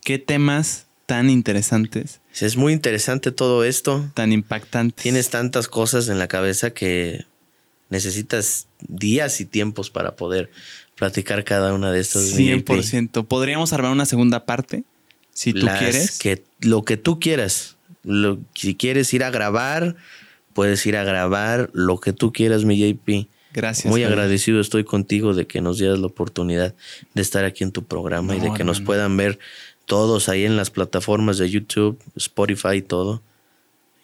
¿Qué 0.04 0.20
temas 0.20 0.88
tan 1.06 1.30
interesantes? 1.30 2.22
Es 2.40 2.56
muy 2.56 2.74
interesante 2.74 3.32
todo 3.32 3.64
esto. 3.64 4.10
Tan 4.14 4.32
impactante. 4.32 5.02
Tienes 5.02 5.30
tantas 5.30 5.68
cosas 5.68 6.10
en 6.10 6.20
la 6.20 6.28
cabeza 6.28 6.72
que 6.72 7.26
necesitas 7.90 8.68
días 8.80 9.42
y 9.42 9.46
tiempos 9.46 9.90
para 9.90 10.16
poder 10.16 10.50
platicar 10.96 11.44
cada 11.44 11.74
una 11.74 11.92
de 11.92 12.00
estas. 12.00 12.38
100%. 12.38 13.26
¿Podríamos 13.26 13.74
armar 13.74 13.92
una 13.92 14.06
segunda 14.06 14.46
parte? 14.46 14.84
Si 15.34 15.54
tú 15.54 15.68
quieres. 15.80 16.20
Que, 16.20 16.44
lo 16.62 16.84
que 16.84 16.98
tú 16.98 17.20
quieras 17.20 17.78
si 18.56 18.76
quieres 18.76 19.14
ir 19.14 19.24
a 19.24 19.30
grabar, 19.30 19.96
puedes 20.54 20.86
ir 20.86 20.98
a 20.98 21.04
grabar 21.04 21.70
lo 21.74 22.00
que 22.00 22.14
tú 22.14 22.32
quieras, 22.32 22.66
mi 22.66 22.78
JP. 22.78 23.28
Gracias. 23.60 23.92
Muy 23.92 24.04
agradecido 24.06 24.62
estoy 24.62 24.86
contigo 24.86 25.34
de 25.34 25.46
que 25.46 25.60
nos 25.60 25.80
dieras 25.80 26.00
la 26.00 26.08
oportunidad 26.08 26.74
de 27.14 27.22
estar 27.22 27.44
aquí 27.44 27.66
en 27.66 27.74
tu 27.74 27.84
programa 27.84 28.38
y 28.38 28.40
de 28.40 28.54
que 28.54 28.64
nos 28.64 28.80
puedan 28.80 29.18
ver 29.18 29.38
todos 29.86 30.30
ahí 30.30 30.46
en 30.46 30.56
las 30.56 30.70
plataformas 30.70 31.38
de 31.38 31.50
YouTube, 31.50 32.00
Spotify 32.16 32.78
y 32.78 32.82
todo. 32.82 33.22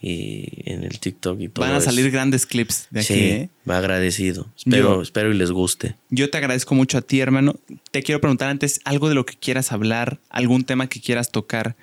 Y 0.01 0.69
en 0.69 0.83
el 0.83 0.99
TikTok 0.99 1.39
y 1.39 1.47
todo. 1.47 1.65
Van 1.65 1.73
a 1.73 1.79
salir 1.79 2.11
grandes 2.11 2.45
clips 2.45 2.87
de 2.91 2.99
aquí. 2.99 3.13
Sí, 3.13 3.19
¿eh? 3.21 3.49
agradecido. 3.65 4.45
Espero, 4.57 5.01
espero 5.01 5.31
y 5.31 5.37
les 5.37 5.51
guste. 5.51 5.95
Yo 6.09 6.29
te 6.29 6.37
agradezco 6.37 6.75
mucho 6.75 6.97
a 6.97 7.01
ti, 7.01 7.21
hermano. 7.21 7.55
Te 7.91 8.03
quiero 8.03 8.19
preguntar 8.19 8.49
antes 8.49 8.81
algo 8.83 9.07
de 9.07 9.15
lo 9.15 9.25
que 9.25 9.35
quieras 9.35 9.71
hablar, 9.71 10.19
algún 10.29 10.65
tema 10.65 10.89
que 10.89 10.99
quieras 10.99 11.31
tocar, 11.31 11.77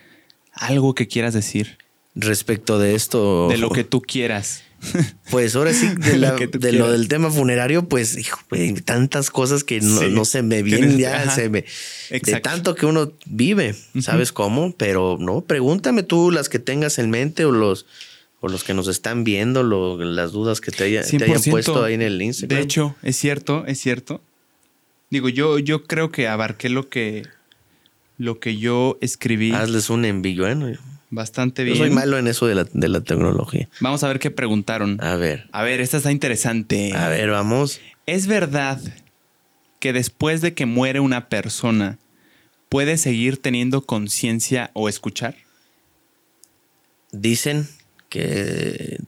algo 0.53 0.95
que 0.95 1.09
quieras 1.09 1.33
decir 1.33 1.79
respecto 2.15 2.79
de 2.79 2.95
esto. 2.95 3.49
De 3.49 3.59
lo 3.59 3.71
que 3.73 3.85
tú 3.85 4.03
quieras. 4.03 4.63
Pues 5.31 5.57
ahora 5.57 5.73
sí, 5.73 5.89
de, 5.97 6.73
lo 6.73 6.93
del 6.93 7.09
tema 7.09 7.31
funerario, 7.31 7.89
pues 7.89 8.19
hijo, 8.19 8.39
tantas 8.85 9.31
cosas 9.31 9.65
que 9.65 9.81
no, 9.81 10.25
se 10.25 10.43
me 10.43 10.63
vienen 10.63 10.99
ya, 10.99 11.31
se 11.31 11.49
me, 11.49 11.65
de 12.11 12.41
tanto 12.41 12.75
que 12.75 12.85
uno 12.87 13.13
vive, 13.25 13.75
¿sabes 14.01 14.33
cómo? 14.33 14.75
Pero 14.77 15.17
no, 15.19 15.41
pregúntame 15.41 16.03
tú 16.03 16.31
las 16.31 16.49
que 16.49 16.59
tengas 16.59 16.99
en 16.99 17.11
mente 17.11 17.45
o 17.45 17.53
los, 17.53 17.87
o 18.41 18.49
los 18.49 18.65
que 18.65 18.75
nos 18.75 18.89
están 18.89 19.25
viendo, 19.25 19.63
las 19.63 20.33
dudas 20.33 20.61
que 20.61 20.71
te, 20.71 20.85
haya, 20.85 21.03
te 21.03 21.25
hayan 21.25 21.43
puesto 21.51 21.83
ahí 21.83 21.95
en 21.95 22.03
el 22.03 22.21
Instagram. 22.21 22.59
De 22.59 22.65
hecho, 22.65 22.97
es 23.03 23.17
cierto, 23.17 23.65
es 23.67 23.81
cierto. 23.81 24.21
Digo, 25.11 25.29
yo, 25.29 25.59
yo 25.59 25.85
creo 25.85 26.11
que 26.11 26.29
abarqué 26.29 26.69
lo 26.69 26.89
que, 26.89 27.23
lo 28.19 28.39
que 28.39 28.59
yo 28.59 28.99
escribí. 29.01 29.53
Hazles 29.53 29.91
un 29.91 30.05
envío, 30.05 30.47
¿eh? 30.47 30.79
Bastante 31.13 31.63
bien. 31.63 31.77
Yo 31.77 31.85
soy 31.85 31.91
malo 31.91 32.17
en 32.17 32.27
eso 32.27 32.47
de 32.47 32.55
la, 32.55 32.65
de 32.65 32.89
la 32.89 33.03
tecnología. 33.03 33.69
Vamos 33.81 34.03
a 34.03 34.09
ver 34.09 34.19
qué 34.19 34.31
preguntaron. 34.31 34.99
A 35.05 35.15
ver. 35.17 35.47
A 35.53 35.63
ver, 35.63 35.83
esta 35.83 35.99
está 35.99 36.11
interesante. 36.11 36.97
A 36.97 37.11
ver, 37.11 37.29
vamos. 37.29 37.83
¿Es 38.07 38.27
verdad 38.27 38.81
que 39.79 39.93
después 39.93 40.41
de 40.41 40.55
que 40.55 40.65
muere 40.65 41.01
una 41.01 41.29
persona 41.29 41.99
puede 42.71 42.97
seguir 42.97 43.37
teniendo 43.37 43.83
conciencia 43.83 44.71
o 44.73 44.89
escuchar? 44.89 45.37
Dicen 47.11 47.69
que 48.09 48.99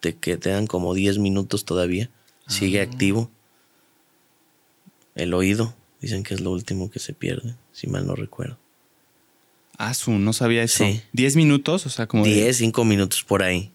te, 0.00 0.16
que 0.16 0.36
te 0.36 0.50
dan 0.50 0.66
como 0.66 0.92
10 0.92 1.16
minutos 1.16 1.64
todavía. 1.64 2.10
Sigue 2.46 2.80
ah. 2.80 2.84
activo. 2.84 3.30
El 5.14 5.32
oído. 5.32 5.74
Dicen 6.02 6.24
que 6.24 6.34
es 6.34 6.42
lo 6.42 6.50
último 6.50 6.90
que 6.90 6.98
se 6.98 7.14
pierde, 7.14 7.54
si 7.72 7.86
mal 7.86 8.06
no 8.06 8.14
recuerdo. 8.14 8.58
Ah, 9.78 9.94
su, 9.94 10.12
no 10.12 10.32
sabía 10.32 10.62
eso. 10.62 10.84
Sí. 10.84 11.02
¿10 11.14 11.36
minutos? 11.36 11.86
O 11.86 11.90
sea, 11.90 12.06
como. 12.06 12.24
10, 12.24 12.56
5 12.56 12.84
minutos 12.84 13.24
por 13.24 13.42
ahí. 13.42 13.70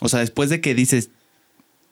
O 0.00 0.08
sea, 0.08 0.20
después 0.20 0.50
de 0.50 0.60
que 0.60 0.74
dices. 0.74 1.10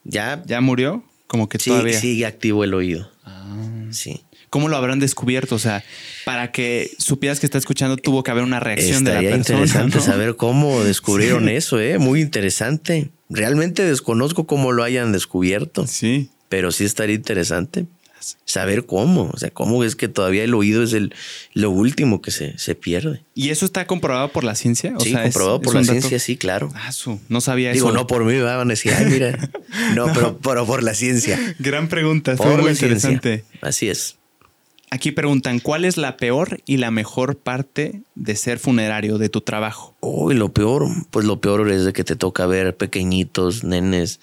Ya. 0.05 0.43
¿Ya 0.47 0.61
murió? 0.61 1.03
Como 1.27 1.49
que 1.49 1.59
sí, 1.59 1.71
todavía. 1.71 1.99
Sigue 1.99 2.27
activo 2.27 2.65
el 2.65 2.75
oído. 2.75 3.11
Ah. 3.25 3.57
Sí. 3.91 4.23
¿Cómo 4.51 4.69
lo 4.69 4.77
habrán 4.77 5.01
descubierto? 5.01 5.57
O 5.57 5.59
sea, 5.59 5.83
para 6.25 6.53
que 6.53 6.93
supieras 6.99 7.41
que 7.41 7.47
está 7.47 7.59
escuchando, 7.59 7.97
tuvo 7.97 8.23
que 8.23 8.31
haber 8.31 8.45
una 8.45 8.61
reacción 8.61 9.03
de 9.03 9.15
la 9.15 9.21
persona. 9.21 9.37
interesante 9.37 10.01
saber 10.01 10.37
cómo 10.37 10.85
descubrieron 10.85 11.49
eso, 11.49 11.81
¿eh? 11.81 11.99
Muy 11.99 12.21
interesante. 12.21 13.11
Realmente 13.29 13.85
desconozco 13.85 14.47
cómo 14.47 14.71
lo 14.71 14.85
hayan 14.85 15.11
descubierto. 15.11 15.89
Sí. 15.89 16.31
Pero 16.49 16.71
sí 16.71 16.85
estaría 16.85 17.17
interesante 17.17 17.87
saber 18.45 18.87
cómo, 18.87 19.31
o 19.33 19.39
sea, 19.39 19.51
cómo 19.51 19.85
es 19.85 19.97
que 19.97 20.09
todavía 20.09 20.45
el 20.45 20.55
oído 20.55 20.83
es 20.83 20.93
el, 20.93 21.15
lo 21.53 21.71
último 21.71 22.23
que 22.23 22.31
se, 22.31 22.59
se 22.59 22.75
pierde. 22.75 23.23
¿Y 23.35 23.51
eso 23.51 23.65
está 23.65 23.87
comprobado 23.87 24.29
por 24.29 24.45
la 24.45 24.55
ciencia? 24.55 24.95
sí, 24.99 25.13
comprobado 25.13 25.61
por 25.61 25.75
la 25.75 25.85
ciencia, 25.85 26.19
sí, 26.19 26.37
claro. 26.37 26.71
Ah, 26.75 26.91
no 27.29 27.41
sabía 27.41 27.71
eso. 27.71 27.87
Digo, 27.87 27.93
no 27.93 28.07
por 28.07 28.25
mí, 28.25 28.39
van 28.39 28.61
a 28.61 28.65
decir, 28.65 28.93
ay, 28.97 29.07
mira. 29.07 29.51
no, 29.95 30.07
Pero, 30.13 30.67
por 30.67 30.83
la 30.83 30.95
ciencia. 30.95 31.39
Gran 31.59 31.89
pregunta, 31.89 32.33
está 32.33 32.57
muy 32.57 32.71
interesante. 32.71 33.45
Así 33.61 33.89
es. 33.89 34.17
Aquí 34.95 35.11
preguntan, 35.11 35.59
¿cuál 35.59 35.85
es 35.85 35.97
la 35.97 36.17
peor 36.17 36.61
y 36.67 36.77
la 36.77 36.93
mejor 36.93 37.37
parte 37.37 38.03
de 38.15 38.37
ser 38.37 38.61
funerario, 38.61 39.19
de 39.19 39.29
tu 39.29 39.41
trabajo? 39.41 39.97
Uy, 39.99 40.37
lo 40.37 40.53
peor, 40.53 40.87
pues 41.11 41.27
lo 41.27 41.41
peor 41.41 41.69
es 41.69 41.85
de 41.85 41.93
que 41.93 42.05
te 42.05 42.15
toca 42.15 42.47
ver 42.47 42.77
pequeñitos, 42.77 43.65
nenes, 43.65 44.21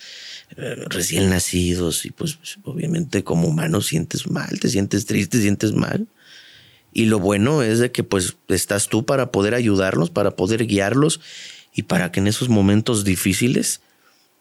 recién 0.55 1.29
nacidos 1.29 2.05
y 2.05 2.11
pues 2.11 2.37
obviamente 2.63 3.23
como 3.23 3.47
humano 3.47 3.81
sientes 3.81 4.29
mal, 4.29 4.59
te 4.59 4.69
sientes 4.69 5.05
triste, 5.05 5.39
sientes 5.41 5.73
mal. 5.73 6.07
Y 6.93 7.05
lo 7.05 7.19
bueno 7.19 7.61
es 7.61 7.79
de 7.79 7.91
que 7.91 8.03
pues 8.03 8.35
estás 8.49 8.89
tú 8.89 9.05
para 9.05 9.31
poder 9.31 9.55
ayudarlos, 9.55 10.09
para 10.09 10.35
poder 10.35 10.65
guiarlos 10.67 11.21
y 11.73 11.83
para 11.83 12.11
que 12.11 12.19
en 12.19 12.27
esos 12.27 12.49
momentos 12.49 13.05
difíciles 13.05 13.79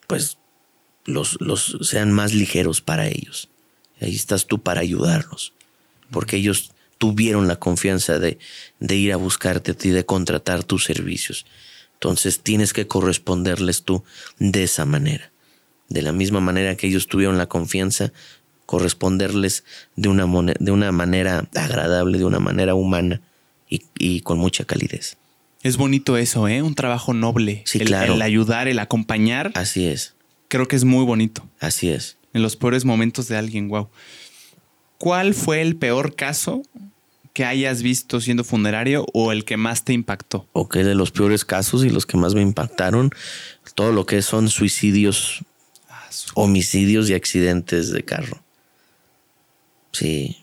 pues 0.08 0.38
los, 1.04 1.40
los 1.40 1.78
sean 1.82 2.10
más 2.10 2.34
ligeros 2.34 2.80
para 2.80 3.06
ellos. 3.06 3.48
Ahí 4.00 4.14
estás 4.14 4.46
tú 4.46 4.60
para 4.60 4.80
ayudarlos, 4.80 5.52
porque 6.10 6.36
ellos 6.36 6.72
tuvieron 6.98 7.46
la 7.46 7.56
confianza 7.56 8.18
de, 8.18 8.38
de 8.80 8.96
ir 8.96 9.12
a 9.12 9.16
buscarte 9.16 9.76
y 9.84 9.90
de 9.90 10.04
contratar 10.04 10.64
tus 10.64 10.84
servicios. 10.84 11.46
Entonces 11.94 12.40
tienes 12.40 12.72
que 12.72 12.86
corresponderles 12.86 13.84
tú 13.84 14.02
de 14.38 14.64
esa 14.64 14.86
manera 14.86 15.30
de 15.90 16.00
la 16.02 16.12
misma 16.12 16.40
manera 16.40 16.74
que 16.76 16.86
ellos 16.86 17.06
tuvieron 17.06 17.36
la 17.36 17.46
confianza, 17.46 18.12
corresponderles 18.64 19.64
de 19.96 20.08
una, 20.08 20.54
de 20.58 20.70
una 20.70 20.92
manera 20.92 21.48
agradable, 21.54 22.16
de 22.18 22.24
una 22.24 22.38
manera 22.38 22.74
humana 22.74 23.20
y, 23.68 24.20
con 24.22 24.38
mucha 24.38 24.64
calidez. 24.64 25.16
Es 25.62 25.76
bonito 25.76 26.16
eso, 26.16 26.48
¿eh? 26.48 26.62
Un 26.62 26.74
trabajo 26.74 27.12
noble. 27.12 27.62
Sí, 27.66 27.78
el, 27.78 27.86
claro. 27.88 28.14
El 28.14 28.22
ayudar, 28.22 28.66
el 28.68 28.78
acompañar. 28.78 29.52
Así 29.54 29.86
es. 29.86 30.14
Creo 30.48 30.66
que 30.66 30.74
es 30.76 30.84
muy 30.84 31.04
bonito. 31.04 31.46
Así 31.60 31.90
es. 31.90 32.16
En 32.32 32.42
los 32.42 32.56
peores 32.56 32.84
momentos 32.84 33.28
de 33.28 33.36
alguien, 33.36 33.68
wow. 33.68 33.88
¿Cuál 34.98 35.34
fue 35.34 35.60
el 35.62 35.76
peor 35.76 36.14
caso 36.14 36.62
que 37.32 37.44
hayas 37.44 37.82
visto 37.82 38.20
siendo 38.20 38.42
funerario 38.44 39.06
o 39.12 39.32
el 39.32 39.44
que 39.44 39.56
más 39.56 39.84
te 39.84 39.92
impactó? 39.92 40.46
Ok, 40.52 40.76
de 40.76 40.94
los 40.94 41.10
peores 41.10 41.44
casos 41.44 41.84
y 41.84 41.90
los 41.90 42.06
que 42.06 42.16
más 42.16 42.34
me 42.34 42.42
impactaron, 42.42 43.10
todo 43.74 43.92
lo 43.92 44.04
que 44.06 44.20
son 44.22 44.48
suicidios, 44.48 45.16
su- 45.16 45.44
homicidios 46.34 47.08
y 47.10 47.14
accidentes 47.14 47.90
de 47.90 48.02
carro. 48.04 48.42
Sí, 49.92 50.36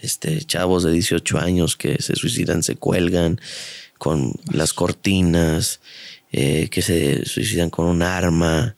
este, 0.00 0.40
chavos 0.42 0.82
de 0.84 0.92
18 0.92 1.38
años 1.38 1.76
que 1.76 2.00
se 2.00 2.16
suicidan, 2.16 2.62
se 2.62 2.76
cuelgan 2.76 3.40
con 3.98 4.32
las 4.52 4.72
cortinas, 4.72 5.80
eh, 6.32 6.68
que 6.70 6.82
se 6.82 7.24
suicidan 7.26 7.70
con 7.70 7.86
un 7.86 8.02
arma, 8.02 8.76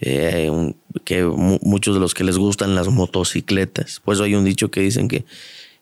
eh, 0.00 0.48
un- 0.50 0.76
que 1.04 1.24
mu- 1.24 1.58
muchos 1.62 1.94
de 1.94 2.00
los 2.00 2.14
que 2.14 2.24
les 2.24 2.36
gustan 2.38 2.74
las 2.74 2.88
motocicletas. 2.88 4.00
Pues 4.04 4.20
hay 4.20 4.34
un 4.34 4.44
dicho 4.44 4.70
que 4.70 4.80
dicen 4.80 5.08
que 5.08 5.24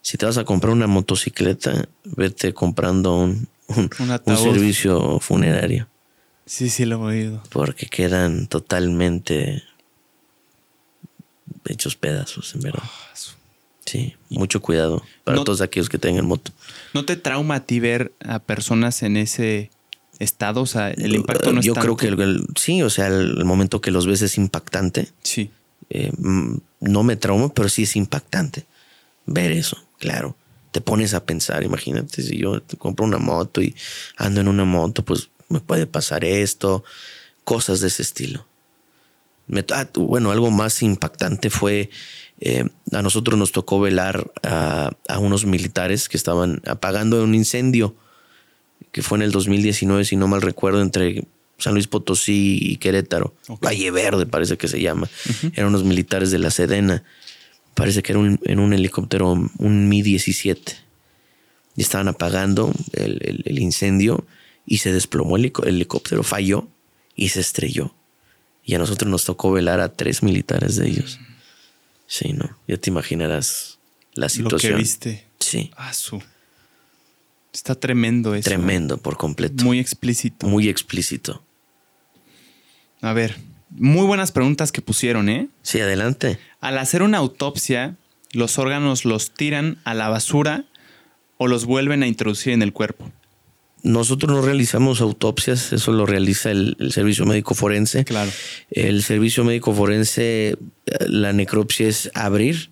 si 0.00 0.16
te 0.18 0.26
vas 0.26 0.38
a 0.38 0.44
comprar 0.44 0.72
una 0.72 0.86
motocicleta, 0.86 1.88
vete 2.04 2.54
comprando 2.54 3.16
un, 3.16 3.48
un- 3.68 3.90
Un 4.24 4.36
servicio 4.36 5.18
funerario, 5.20 5.88
Sí, 6.46 6.68
sí, 6.70 6.84
lo 6.84 6.96
he 7.10 7.14
oído. 7.16 7.42
porque 7.50 7.86
quedan 7.86 8.46
totalmente 8.48 9.62
hechos 11.66 11.96
pedazos, 11.96 12.54
en 12.54 12.60
verdad. 12.62 12.82
Ah, 12.84 13.08
Sí, 13.84 14.14
mucho 14.28 14.62
cuidado 14.62 15.02
para 15.24 15.38
No- 15.38 15.44
todos 15.44 15.60
aquellos 15.60 15.88
que 15.88 15.98
tengan 15.98 16.24
moto. 16.24 16.52
¿No 16.94 17.04
te 17.04 17.16
trauma 17.16 17.56
a 17.56 17.64
ti 17.66 17.80
ver 17.80 18.12
a 18.20 18.38
personas 18.38 19.02
en 19.02 19.16
ese 19.16 19.70
estado? 20.20 20.62
O 20.62 20.66
sea, 20.66 20.92
el 20.92 21.14
impacto 21.16 21.52
no 21.52 21.58
es 21.60 21.66
Yo 21.66 21.74
tanto. 21.74 21.96
creo 21.96 22.16
que 22.16 22.22
el- 22.22 22.28
el- 22.28 22.46
sí, 22.56 22.80
o 22.82 22.90
sea, 22.90 23.08
el, 23.08 23.38
el 23.38 23.44
momento 23.44 23.80
que 23.80 23.90
los 23.90 24.06
ves 24.06 24.22
es 24.22 24.38
impactante. 24.38 25.08
Sí. 25.24 25.50
Eh, 25.90 26.12
no 26.80 27.02
me 27.02 27.16
trauma, 27.16 27.52
pero 27.52 27.68
sí 27.68 27.82
es 27.82 27.96
impactante 27.96 28.66
ver 29.26 29.50
eso, 29.50 29.76
claro. 29.98 30.36
Te 30.70 30.80
pones 30.80 31.12
a 31.12 31.24
pensar, 31.26 31.64
imagínate 31.64 32.22
si 32.22 32.38
yo 32.38 32.62
te 32.62 32.76
compro 32.76 33.04
una 33.04 33.18
moto 33.18 33.60
y 33.60 33.74
ando 34.16 34.40
en 34.40 34.48
una 34.48 34.64
moto, 34.64 35.04
pues 35.04 35.28
me 35.48 35.58
puede 35.60 35.86
pasar 35.88 36.24
esto, 36.24 36.84
cosas 37.44 37.80
de 37.80 37.88
ese 37.88 38.02
estilo. 38.02 38.46
Ah, 39.72 39.88
bueno, 39.94 40.30
algo 40.30 40.50
más 40.50 40.82
impactante 40.82 41.50
fue, 41.50 41.90
eh, 42.40 42.64
a 42.92 43.02
nosotros 43.02 43.38
nos 43.38 43.52
tocó 43.52 43.80
velar 43.80 44.30
a, 44.42 44.92
a 45.08 45.18
unos 45.18 45.44
militares 45.44 46.08
que 46.08 46.16
estaban 46.16 46.60
apagando 46.66 47.22
un 47.22 47.34
incendio, 47.34 47.94
que 48.92 49.02
fue 49.02 49.18
en 49.18 49.22
el 49.22 49.30
2019, 49.32 50.04
si 50.04 50.16
no 50.16 50.26
mal 50.28 50.42
recuerdo, 50.42 50.80
entre 50.82 51.24
San 51.58 51.74
Luis 51.74 51.86
Potosí 51.86 52.58
y 52.60 52.76
Querétaro. 52.76 53.34
Valle 53.62 53.90
Verde 53.90 54.26
parece 54.26 54.56
que 54.56 54.68
se 54.68 54.80
llama. 54.80 55.08
Eran 55.54 55.68
unos 55.68 55.84
militares 55.84 56.30
de 56.30 56.38
la 56.38 56.50
Sedena. 56.50 57.04
Parece 57.74 58.02
que 58.02 58.12
era 58.12 58.18
un, 58.18 58.38
en 58.44 58.58
un 58.58 58.72
helicóptero, 58.72 59.30
un 59.32 59.88
Mi-17. 59.88 60.58
Y 61.76 61.80
estaban 61.82 62.08
apagando 62.08 62.72
el, 62.92 63.18
el- 63.22 63.42
el 63.46 63.58
incendio 63.60 64.26
y 64.66 64.78
se 64.78 64.92
desplomó 64.92 65.36
el 65.36 65.52
helicóptero, 65.64 66.22
falló 66.22 66.68
y 67.16 67.28
se 67.30 67.40
estrelló. 67.40 67.94
Y 68.64 68.74
a 68.74 68.78
nosotros 68.78 69.10
nos 69.10 69.24
tocó 69.24 69.50
velar 69.52 69.80
a 69.80 69.88
tres 69.92 70.22
militares 70.22 70.76
de 70.76 70.88
ellos. 70.88 71.18
Sí, 72.06 72.32
¿no? 72.32 72.56
Ya 72.68 72.76
te 72.76 72.90
imaginarás 72.90 73.78
la 74.14 74.26
Lo 74.26 74.28
que 74.28 74.34
situación. 74.34 74.78
viste. 74.78 75.26
Sí, 75.40 75.70
Ah, 75.76 75.92
su. 75.92 76.22
Está 77.52 77.74
tremendo 77.74 78.34
eso. 78.34 78.44
tremendo 78.48 78.96
por 78.98 79.16
completo. 79.16 79.64
Muy 79.64 79.78
explícito. 79.78 80.46
Muy 80.46 80.68
explícito. 80.68 81.42
A 83.00 83.12
ver, 83.12 83.36
muy 83.70 84.06
buenas 84.06 84.32
preguntas 84.32 84.70
que 84.72 84.80
pusieron, 84.80 85.28
¿eh? 85.28 85.48
Sí, 85.62 85.80
adelante. 85.80 86.38
Al 86.60 86.78
hacer 86.78 87.02
una 87.02 87.18
autopsia, 87.18 87.96
¿los 88.32 88.58
órganos 88.58 89.04
los 89.04 89.32
tiran 89.32 89.78
a 89.84 89.92
la 89.94 90.08
basura 90.08 90.64
o 91.36 91.48
los 91.48 91.64
vuelven 91.66 92.02
a 92.02 92.06
introducir 92.06 92.52
en 92.52 92.62
el 92.62 92.72
cuerpo? 92.72 93.10
Nosotros 93.82 94.30
no 94.30 94.42
realizamos 94.42 95.00
autopsias, 95.00 95.72
eso 95.72 95.92
lo 95.92 96.06
realiza 96.06 96.50
el, 96.52 96.76
el 96.78 96.92
servicio 96.92 97.26
médico 97.26 97.54
forense. 97.54 98.04
Claro. 98.04 98.30
El 98.70 99.02
servicio 99.02 99.44
médico 99.44 99.74
forense, 99.74 100.50
eh, 100.50 100.56
la 101.08 101.32
necropsia 101.32 101.88
es 101.88 102.10
abrir 102.14 102.70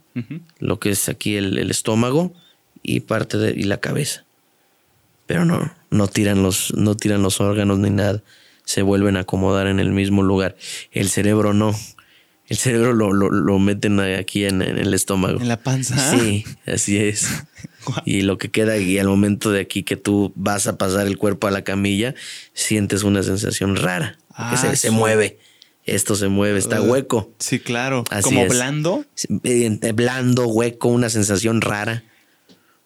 lo 0.59 0.79
que 0.81 0.91
es 0.91 1.09
aquí 1.09 1.37
el, 1.37 1.57
el 1.59 1.71
estómago 1.71 2.35
y 2.83 3.01
parte 3.01 3.39
de 3.39 3.53
y 3.59 3.63
la 3.65 3.79
cabeza. 3.79 4.25
Pero 5.27 5.45
no, 5.45 5.73
no 5.91 6.09
tiran 6.09 6.43
los, 6.43 6.75
no 6.75 6.97
tiran 6.97 7.23
los 7.23 7.41
órganos 7.41 7.79
ni 7.79 7.91
nada. 7.91 8.23
Se 8.65 8.83
vuelven 8.83 9.17
a 9.17 9.21
acomodar 9.21 9.67
en 9.67 9.81
el 9.81 9.91
mismo 9.91 10.23
lugar. 10.23 10.57
El 10.93 11.09
cerebro 11.09 11.55
no. 11.55 11.75
El 12.47 12.57
cerebro 12.57 12.93
lo, 12.93 13.13
lo, 13.13 13.31
lo 13.31 13.59
meten 13.59 13.99
aquí 14.01 14.45
en, 14.45 14.61
en 14.63 14.79
el 14.79 14.93
estómago. 14.93 15.41
¿En 15.41 15.49
la 15.49 15.57
panza? 15.57 15.97
Sí, 16.11 16.45
así 16.67 16.99
es. 16.99 17.29
Y 18.05 18.23
lo 18.23 18.39
que 18.39 18.51
queda 18.51 18.77
y 18.79 18.99
al 18.99 19.09
momento 19.09 19.51
de 19.51 19.61
aquí 19.61 19.83
que 19.83 19.97
tú 19.97 20.33
vas 20.37 20.67
a 20.67 20.77
pasar 20.79 21.07
el 21.07 21.17
cuerpo 21.19 21.47
a 21.47 21.51
la 21.51 21.65
camilla, 21.65 22.15
sientes 22.53 23.03
una 23.03 23.23
sensación 23.23 23.77
rara. 23.77 24.19
Porque 24.29 24.55
Ah, 24.55 24.57
se, 24.57 24.77
se 24.77 24.89
sí. 24.89 24.95
mueve. 24.95 25.39
Esto 25.87 26.15
se 26.15 26.29
mueve, 26.29 26.59
está 26.59 26.81
Uh, 26.83 26.85
hueco. 26.91 27.33
Sí, 27.39 27.59
claro. 27.59 28.05
Así 28.11 28.23
Como 28.25 28.43
es. 28.43 28.49
blando. 28.51 29.05
Eh, 29.45 29.93
Blando, 29.95 30.47
hueco, 30.47 30.89
una 30.89 31.09
sensación 31.09 31.61
rara. 31.61 32.05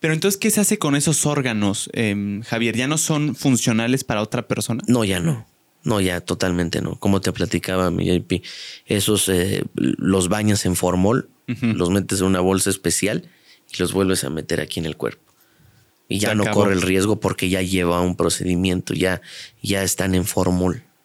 Pero 0.01 0.15
entonces, 0.15 0.39
¿qué 0.39 0.51
se 0.51 0.61
hace 0.61 0.79
con 0.79 0.95
esos 0.97 1.27
órganos, 1.27 1.91
em, 1.93 2.43
Javier? 2.43 2.77
¿Ya 2.77 2.87
no 2.87 2.99
son 2.99 3.35
funcionales 3.35 4.05
para 4.05 4.23
otra 4.23 4.47
persona? 4.47 4.83
No, 4.87 5.05
ya 5.05 5.19
no. 5.19 5.47
No, 5.83 6.01
ya 6.01 6.21
totalmente 6.23 6.81
no. 6.81 6.97
Como 6.99 7.21
te 7.21 7.33
platicaba 7.33 7.91
mi 7.91 8.07
JP, 8.07 8.43
esos 8.87 9.29
eh, 9.29 9.65
los 9.75 10.29
bañas 10.29 10.65
en 10.65 10.77
formol, 10.77 11.29
los 11.47 11.91
metes 11.91 12.21
en 12.21 12.27
una 12.29 12.41
bolsa 12.41 12.71
especial 12.71 13.29
y 13.75 13.79
los 13.83 13.93
vuelves 13.93 14.25
a 14.25 14.31
meter 14.31 14.61
aquí 14.61 14.81
en 14.81 14.87
el 14.87 14.97
cuerpo. 14.97 15.23
Y 16.09 16.19
ya 16.19 16.31
Se 16.31 16.35
no 16.35 16.43
acabó. 16.43 16.61
corre 16.63 16.75
el 16.75 16.83
riesgo 16.83 17.19
porque 17.21 17.49
ya 17.49 17.63
lleva 17.63 18.01
un 18.01 18.15
procedimiento, 18.17 18.95
ya, 18.95 19.21
ya 19.63 19.83
están 19.83 20.15
en 20.15 20.25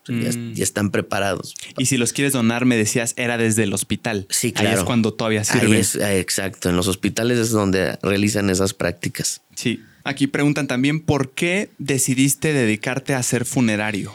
ya, 0.07 0.31
Mm. 0.37 0.53
ya 0.53 0.63
están 0.63 0.89
preparados. 0.89 1.53
Y 1.77 1.85
si 1.85 1.97
los 1.97 2.13
quieres 2.13 2.33
donar, 2.33 2.65
me 2.65 2.75
decías, 2.75 3.13
era 3.15 3.37
desde 3.37 3.63
el 3.63 3.73
hospital. 3.73 4.25
Sí, 4.29 4.47
Ahí 4.47 4.53
claro. 4.65 4.79
es 4.79 4.83
cuando 4.83 5.13
todavía 5.13 5.41
Ahí 5.41 5.45
sirven. 5.45 5.73
es, 5.79 5.95
eh, 5.95 6.19
exacto, 6.19 6.69
en 6.69 6.75
los 6.75 6.87
hospitales 6.87 7.37
es 7.37 7.51
donde 7.51 7.97
realizan 8.01 8.49
esas 8.49 8.73
prácticas. 8.73 9.41
Sí. 9.55 9.83
Aquí 10.03 10.25
preguntan 10.27 10.65
también, 10.67 10.99
¿por 11.01 11.31
qué 11.31 11.69
decidiste 11.77 12.53
dedicarte 12.53 13.13
a 13.13 13.21
ser 13.21 13.45
funerario? 13.45 14.13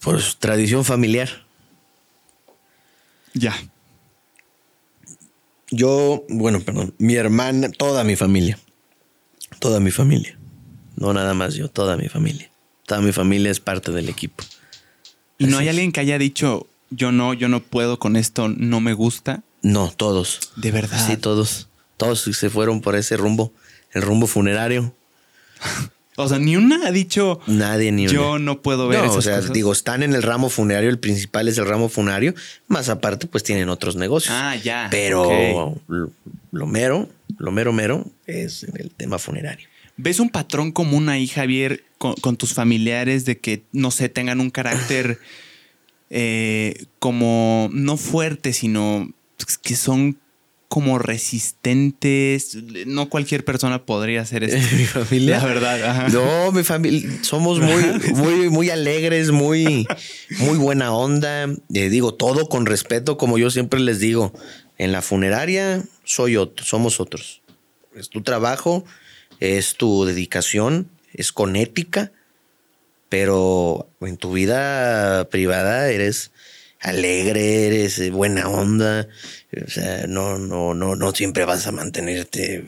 Pues 0.00 0.36
tradición 0.38 0.84
familiar. 0.84 1.44
Ya. 3.34 3.56
Yo, 5.70 6.24
bueno, 6.28 6.60
perdón, 6.60 6.94
mi 6.98 7.14
hermana, 7.14 7.70
toda 7.70 8.04
mi 8.04 8.16
familia. 8.16 8.58
Toda 9.58 9.80
mi 9.80 9.90
familia. 9.90 10.38
No 10.96 11.12
nada 11.12 11.34
más 11.34 11.54
yo, 11.54 11.68
toda 11.68 11.96
mi 11.96 12.08
familia. 12.08 12.50
Toda 12.86 13.00
mi 13.00 13.12
familia 13.12 13.50
es 13.50 13.60
parte 13.60 13.92
del 13.92 14.08
equipo. 14.08 14.44
¿Y 15.38 15.46
no 15.46 15.58
hay 15.58 15.66
es. 15.66 15.70
alguien 15.70 15.92
que 15.92 16.00
haya 16.00 16.18
dicho, 16.18 16.66
yo 16.90 17.12
no, 17.12 17.34
yo 17.34 17.48
no 17.48 17.62
puedo 17.62 17.98
con 17.98 18.16
esto, 18.16 18.48
no 18.48 18.80
me 18.80 18.94
gusta? 18.94 19.42
No, 19.62 19.92
todos. 19.96 20.52
De 20.56 20.70
verdad. 20.70 21.06
Sí, 21.06 21.16
todos. 21.16 21.68
Todos 21.96 22.20
se 22.22 22.50
fueron 22.50 22.80
por 22.80 22.96
ese 22.96 23.16
rumbo, 23.16 23.52
el 23.92 24.02
rumbo 24.02 24.26
funerario. 24.26 24.94
O 26.20 26.28
sea, 26.28 26.38
ni 26.38 26.56
una 26.56 26.86
ha 26.86 26.90
dicho, 26.90 27.40
Nadie 27.46 27.92
ni 27.92 28.08
yo 28.08 28.32
una. 28.32 28.44
no 28.44 28.60
puedo 28.62 28.88
ver 28.88 28.98
No, 28.98 29.04
esas 29.04 29.16
o 29.16 29.22
sea, 29.22 29.36
cosas. 29.36 29.52
digo, 29.52 29.72
están 29.72 30.02
en 30.02 30.14
el 30.14 30.22
ramo 30.22 30.48
funerario, 30.48 30.90
el 30.90 30.98
principal 30.98 31.46
es 31.48 31.58
el 31.58 31.66
ramo 31.66 31.88
funerario, 31.88 32.34
más 32.66 32.88
aparte 32.88 33.26
pues 33.26 33.44
tienen 33.44 33.68
otros 33.68 33.94
negocios. 33.96 34.34
Ah, 34.36 34.56
ya. 34.56 34.88
Pero 34.90 35.80
lo, 35.88 36.10
lo 36.50 36.66
mero, 36.66 37.08
lo 37.38 37.50
mero 37.52 37.72
mero 37.72 38.04
es 38.26 38.64
el 38.64 38.90
tema 38.90 39.18
funerario. 39.18 39.68
¿Ves 39.96 40.20
un 40.20 40.28
patrón 40.30 40.72
común 40.72 41.08
ahí, 41.08 41.26
Javier, 41.26 41.84
con, 41.98 42.14
con 42.14 42.36
tus 42.36 42.52
familiares 42.54 43.24
de 43.24 43.38
que, 43.38 43.62
no 43.72 43.90
sé, 43.90 44.08
tengan 44.08 44.40
un 44.40 44.50
carácter 44.50 45.18
eh, 46.10 46.84
como 46.98 47.68
no 47.72 47.96
fuerte, 47.96 48.52
sino 48.52 49.12
que 49.62 49.76
son 49.76 50.18
como 50.68 50.98
resistentes? 50.98 52.56
No 52.86 53.08
cualquier 53.08 53.44
persona 53.44 53.84
podría 53.84 54.20
hacer 54.20 54.44
esto. 54.44 54.58
mi 54.76 54.84
familia. 54.84 55.38
La 55.38 55.44
verdad, 55.44 55.82
ajá. 55.82 56.08
No, 56.08 56.52
mi 56.52 56.62
familia, 56.62 57.08
somos 57.22 57.58
muy, 57.58 57.82
muy, 58.14 58.50
muy 58.50 58.70
alegres, 58.70 59.30
muy, 59.30 59.88
muy 60.38 60.58
buena 60.58 60.92
onda. 60.92 61.44
Eh, 61.74 61.88
digo, 61.88 62.14
todo 62.14 62.48
con 62.48 62.66
respeto, 62.66 63.16
como 63.16 63.38
yo 63.38 63.50
siempre 63.50 63.80
les 63.80 63.98
digo. 63.98 64.32
En 64.76 64.92
la 64.92 65.02
funeraria 65.02 65.82
soy 66.04 66.36
otro, 66.36 66.64
somos 66.64 67.00
otros. 67.00 67.42
Es 67.96 68.10
tu 68.10 68.22
trabajo, 68.22 68.84
es 69.40 69.74
tu 69.74 70.04
dedicación, 70.04 70.88
es 71.12 71.32
con 71.32 71.56
ética, 71.56 72.12
pero 73.08 73.88
en 74.00 74.16
tu 74.16 74.32
vida 74.32 75.28
privada 75.30 75.90
eres, 75.90 76.30
alegre, 76.80 77.66
eres 77.66 77.98
eh, 77.98 78.10
buena 78.10 78.48
onda. 78.48 79.08
O 79.66 79.70
sea, 79.70 80.06
no, 80.06 80.38
no, 80.38 80.74
no, 80.74 80.96
no 80.96 81.14
siempre 81.14 81.44
vas 81.44 81.66
a 81.66 81.72
mantenerte 81.72 82.64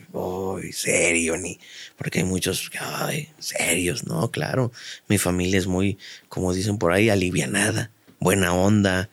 serio, 0.71 1.37
ni 1.37 1.59
porque 1.97 2.19
hay 2.19 2.25
muchos, 2.25 2.69
ay, 2.79 3.29
serios, 3.39 4.05
no, 4.05 4.31
claro. 4.31 4.71
Mi 5.07 5.17
familia 5.17 5.59
es 5.59 5.67
muy, 5.67 5.97
como 6.29 6.53
dicen 6.53 6.77
por 6.77 6.91
ahí, 6.91 7.09
alivianada, 7.09 7.91
buena 8.19 8.53
onda, 8.53 9.09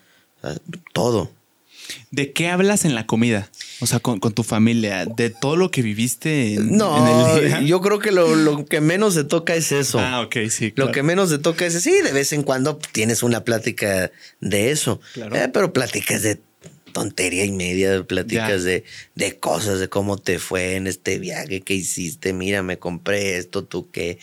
todo. 0.93 1.31
¿De 2.10 2.32
qué 2.32 2.48
hablas 2.48 2.85
en 2.85 2.94
la 2.94 3.06
comida? 3.06 3.51
O 3.81 3.86
sea, 3.86 4.01
con, 4.01 4.20
tu 4.20 4.43
familia, 4.43 5.06
de 5.06 5.31
todo 5.31 5.56
lo 5.56 5.70
que 5.70 5.82
viviste 5.82 6.55
en, 6.55 6.77
no, 6.77 7.36
el 7.36 7.48
día. 7.48 7.60
Yo 7.62 7.81
creo 7.81 7.98
que 7.98 8.10
lo, 8.10 8.65
que 8.66 8.81
menos 8.81 9.15
se 9.15 9.24
toca 9.24 9.55
es 9.55 9.73
eso. 9.73 10.01
Ah, 10.01 10.23
ok, 10.23 10.36
sí. 10.51 10.73
Lo 10.77 10.90
que 10.90 11.02
menos 11.02 11.31
se 11.31 11.39
toca 11.39 11.66
es, 11.66 11.81
sí, 11.82 11.93
de 12.02 12.12
vez 12.12 12.32
en 12.32 12.43
cuando 12.43 12.77
tienes 12.93 13.23
una 13.23 13.44
plática 13.44 14.10
de 14.40 14.70
eso. 14.70 15.01
Claro. 15.15 15.36
Eh, 15.36 15.48
pero 15.52 15.73
pláticas 15.73 16.23
de 16.23 16.40
tontería 16.93 17.44
y 17.44 17.52
media, 17.52 18.02
pláticas 18.02 18.65
de, 18.65 18.85
de, 19.15 19.36
cosas, 19.36 19.78
de 19.78 19.89
cómo 19.89 20.19
te 20.19 20.39
fue 20.39 20.74
en 20.74 20.86
este 20.86 21.19
viaje, 21.19 21.60
qué 21.60 21.74
hiciste, 21.74 22.32
mira, 22.32 22.62
me 22.62 22.78
compré 22.78 23.39
esto, 23.39 23.65
tú 23.65 23.90
qué. 23.90 24.19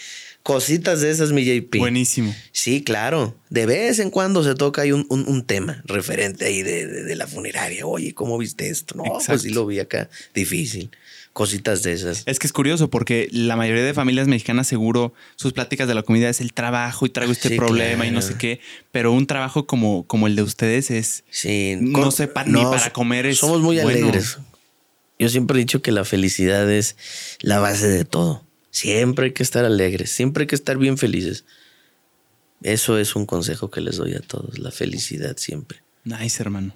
Cositas 0.46 1.02
de 1.02 1.10
esas, 1.10 1.32
mi 1.32 1.44
JP. 1.44 1.78
Buenísimo. 1.80 2.32
Sí, 2.52 2.84
claro. 2.84 3.36
De 3.50 3.66
vez 3.66 3.98
en 3.98 4.12
cuando 4.12 4.44
se 4.44 4.54
toca 4.54 4.84
ahí 4.84 4.92
un, 4.92 5.08
un, 5.10 5.44
tema 5.44 5.82
referente 5.86 6.46
ahí 6.46 6.62
de, 6.62 6.86
de, 6.86 7.16
la 7.16 7.26
funeraria. 7.26 7.88
Oye, 7.88 8.14
¿cómo 8.14 8.38
viste 8.38 8.70
esto? 8.70 8.94
No, 8.96 9.06
pues 9.26 9.42
sí 9.42 9.50
lo 9.50 9.66
vi 9.66 9.80
acá. 9.80 10.08
Difícil 10.36 10.92
cositas 11.34 11.82
de 11.82 11.94
esas. 11.94 12.22
Es 12.28 12.38
que 12.38 12.46
es 12.46 12.54
curioso 12.54 12.92
porque 12.92 13.28
la 13.32 13.56
mayoría 13.56 13.84
de 13.84 13.96
familias 13.96 14.28
mexicanas 14.28 14.68
seguro 14.68 15.14
sus 15.36 15.52
pláticas 15.52 15.88
de 15.88 15.96
la 15.96 16.04
comida 16.04 16.30
es 16.30 16.42
el 16.42 16.54
trabajo 16.54 17.08
y 17.08 17.10
traigo 17.10 17.32
este 17.32 17.56
problema 17.56 18.06
y 18.06 18.12
no 18.12 18.22
sé 18.22 18.36
qué, 18.38 18.60
pero 18.92 19.12
un 19.12 19.26
trabajo 19.26 19.66
como, 19.66 20.06
como 20.06 20.28
el 20.28 20.36
de 20.36 20.44
ustedes 20.44 20.92
es 20.92 21.24
sí, 21.32 21.76
no 21.82 22.12
sé 22.12 22.30
ni 22.46 22.64
para 22.64 22.94
comer 22.94 23.26
es 23.26 23.40
somos 23.40 23.62
muy 23.62 23.80
alegres. 23.80 24.38
Yo 25.18 25.28
siempre 25.28 25.58
he 25.58 25.60
dicho 25.60 25.82
que 25.82 25.92
la 25.92 26.06
felicidad 26.06 26.72
es 26.72 26.98
la 27.42 27.60
base 27.60 27.88
de 27.88 28.06
todo. 28.06 28.45
Siempre 28.76 29.28
hay 29.28 29.32
que 29.32 29.42
estar 29.42 29.64
alegres, 29.64 30.12
siempre 30.12 30.42
hay 30.42 30.48
que 30.48 30.56
estar 30.56 30.78
bien 30.78 30.98
felices. 30.98 31.46
Eso 32.62 32.98
es 32.98 33.16
un 33.16 33.26
consejo 33.26 33.72
que 33.72 33.80
les 33.80 33.96
doy 33.96 34.16
a 34.16 34.20
todos, 34.20 34.60
la 34.60 34.70
felicidad 34.70 35.38
siempre. 35.38 35.82
Nice, 36.04 36.44
hermano. 36.44 36.76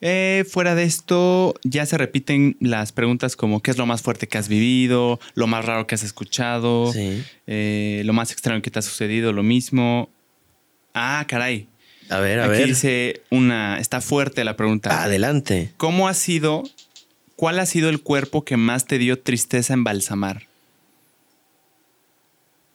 Eh, 0.00 0.44
fuera 0.50 0.74
de 0.74 0.82
esto, 0.82 1.54
ya 1.62 1.86
se 1.86 1.96
repiten 1.98 2.56
las 2.58 2.90
preguntas 2.90 3.36
como 3.36 3.62
qué 3.62 3.70
es 3.70 3.78
lo 3.78 3.86
más 3.86 4.02
fuerte 4.02 4.26
que 4.26 4.38
has 4.38 4.48
vivido, 4.48 5.20
lo 5.34 5.46
más 5.46 5.64
raro 5.64 5.86
que 5.86 5.94
has 5.94 6.02
escuchado, 6.02 6.92
eh, 7.46 8.02
lo 8.04 8.12
más 8.12 8.32
extraño 8.32 8.60
que 8.60 8.72
te 8.72 8.80
ha 8.80 8.82
sucedido, 8.82 9.32
lo 9.32 9.44
mismo. 9.44 10.10
Ah, 10.94 11.24
caray. 11.28 11.68
A 12.08 12.18
ver, 12.18 12.40
a 12.40 12.46
Aquí 12.46 12.58
ver. 12.58 12.66
dice 12.66 13.22
una, 13.30 13.78
está 13.78 14.00
fuerte 14.00 14.42
la 14.42 14.56
pregunta. 14.56 15.04
Adelante. 15.04 15.72
¿Cómo 15.76 16.08
ha 16.08 16.14
sido, 16.14 16.64
cuál 17.36 17.60
ha 17.60 17.66
sido 17.66 17.88
el 17.88 18.00
cuerpo 18.02 18.44
que 18.44 18.56
más 18.56 18.86
te 18.86 18.98
dio 18.98 19.20
tristeza 19.20 19.74
embalsamar? 19.74 20.45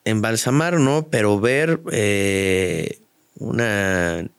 Embalsamar 0.03 0.79
no, 0.79 1.07
pero 1.09 1.39
ver 1.39 1.79
eh, 1.91 2.99
una 3.35 4.29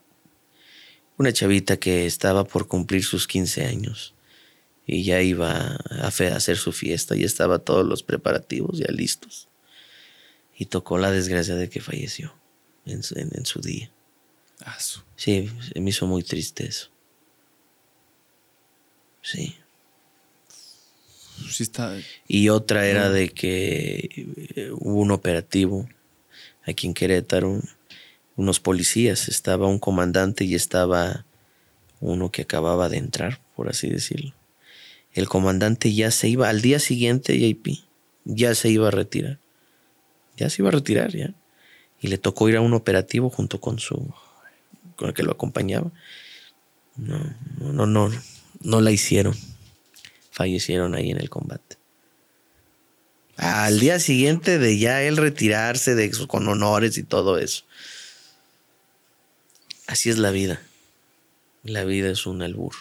una 1.18 1.32
chavita 1.32 1.76
que 1.76 2.06
estaba 2.06 2.44
por 2.44 2.66
cumplir 2.66 3.04
sus 3.04 3.28
15 3.28 3.64
años 3.64 4.14
y 4.86 5.04
ya 5.04 5.22
iba 5.22 5.78
a 5.90 6.06
hacer 6.06 6.56
su 6.56 6.72
fiesta, 6.72 7.16
y 7.16 7.22
estaba 7.22 7.60
todos 7.60 7.86
los 7.86 8.02
preparativos 8.02 8.78
ya 8.78 8.90
listos. 8.90 9.48
Y 10.58 10.66
tocó 10.66 10.98
la 10.98 11.10
desgracia 11.10 11.54
de 11.54 11.68
que 11.68 11.80
falleció 11.80 12.34
en, 12.84 13.02
su 13.02 13.60
día. 13.60 13.90
Ah, 14.60 14.76
sí, 15.16 15.50
me 15.76 15.90
hizo 15.90 16.06
muy 16.06 16.24
triste 16.24 16.66
eso. 16.66 16.90
Sí. 19.22 19.56
Sí 21.50 21.62
está... 21.62 21.96
Y 22.28 22.48
otra 22.48 22.86
era 22.86 23.10
de 23.10 23.30
que 23.30 24.26
eh, 24.54 24.70
hubo 24.72 25.00
un 25.00 25.10
operativo 25.10 25.88
aquí 26.64 26.86
en 26.86 26.94
Querétaro 26.94 27.60
unos 28.36 28.60
policías, 28.60 29.28
estaba 29.28 29.66
un 29.66 29.78
comandante 29.78 30.44
y 30.44 30.54
estaba 30.54 31.24
uno 32.00 32.30
que 32.30 32.42
acababa 32.42 32.88
de 32.88 32.96
entrar, 32.96 33.40
por 33.54 33.68
así 33.68 33.88
decirlo. 33.88 34.32
El 35.12 35.28
comandante 35.28 35.92
ya 35.92 36.10
se 36.10 36.28
iba, 36.28 36.48
al 36.48 36.62
día 36.62 36.78
siguiente, 36.78 37.38
JP, 37.38 37.84
ya 38.24 38.54
se 38.54 38.70
iba 38.70 38.88
a 38.88 38.90
retirar. 38.90 39.38
Ya 40.36 40.48
se 40.48 40.62
iba 40.62 40.70
a 40.70 40.72
retirar, 40.72 41.14
ya. 41.14 41.34
Y 42.00 42.08
le 42.08 42.18
tocó 42.18 42.48
ir 42.48 42.56
a 42.56 42.62
un 42.62 42.72
operativo 42.72 43.28
junto 43.28 43.60
con 43.60 43.78
su, 43.78 44.12
con 44.96 45.08
el 45.08 45.14
que 45.14 45.22
lo 45.22 45.32
acompañaba. 45.32 45.90
No, 46.96 47.18
no, 47.58 47.72
no, 47.72 47.86
no, 47.86 48.10
no 48.62 48.80
la 48.80 48.90
hicieron. 48.90 49.34
Fallecieron 50.32 50.94
ahí 50.94 51.10
en 51.10 51.18
el 51.18 51.30
combate. 51.30 51.76
Al 53.36 53.78
día 53.80 54.00
siguiente 54.00 54.58
de 54.58 54.78
ya 54.78 55.02
él 55.02 55.16
retirarse 55.16 55.94
de 55.94 56.10
con 56.26 56.48
honores 56.48 56.96
y 56.96 57.02
todo 57.02 57.38
eso. 57.38 57.64
Así 59.86 60.08
es 60.08 60.18
la 60.18 60.30
vida. 60.30 60.62
La 61.64 61.84
vida 61.84 62.10
es 62.10 62.26
un 62.26 62.40
albur. 62.40 62.72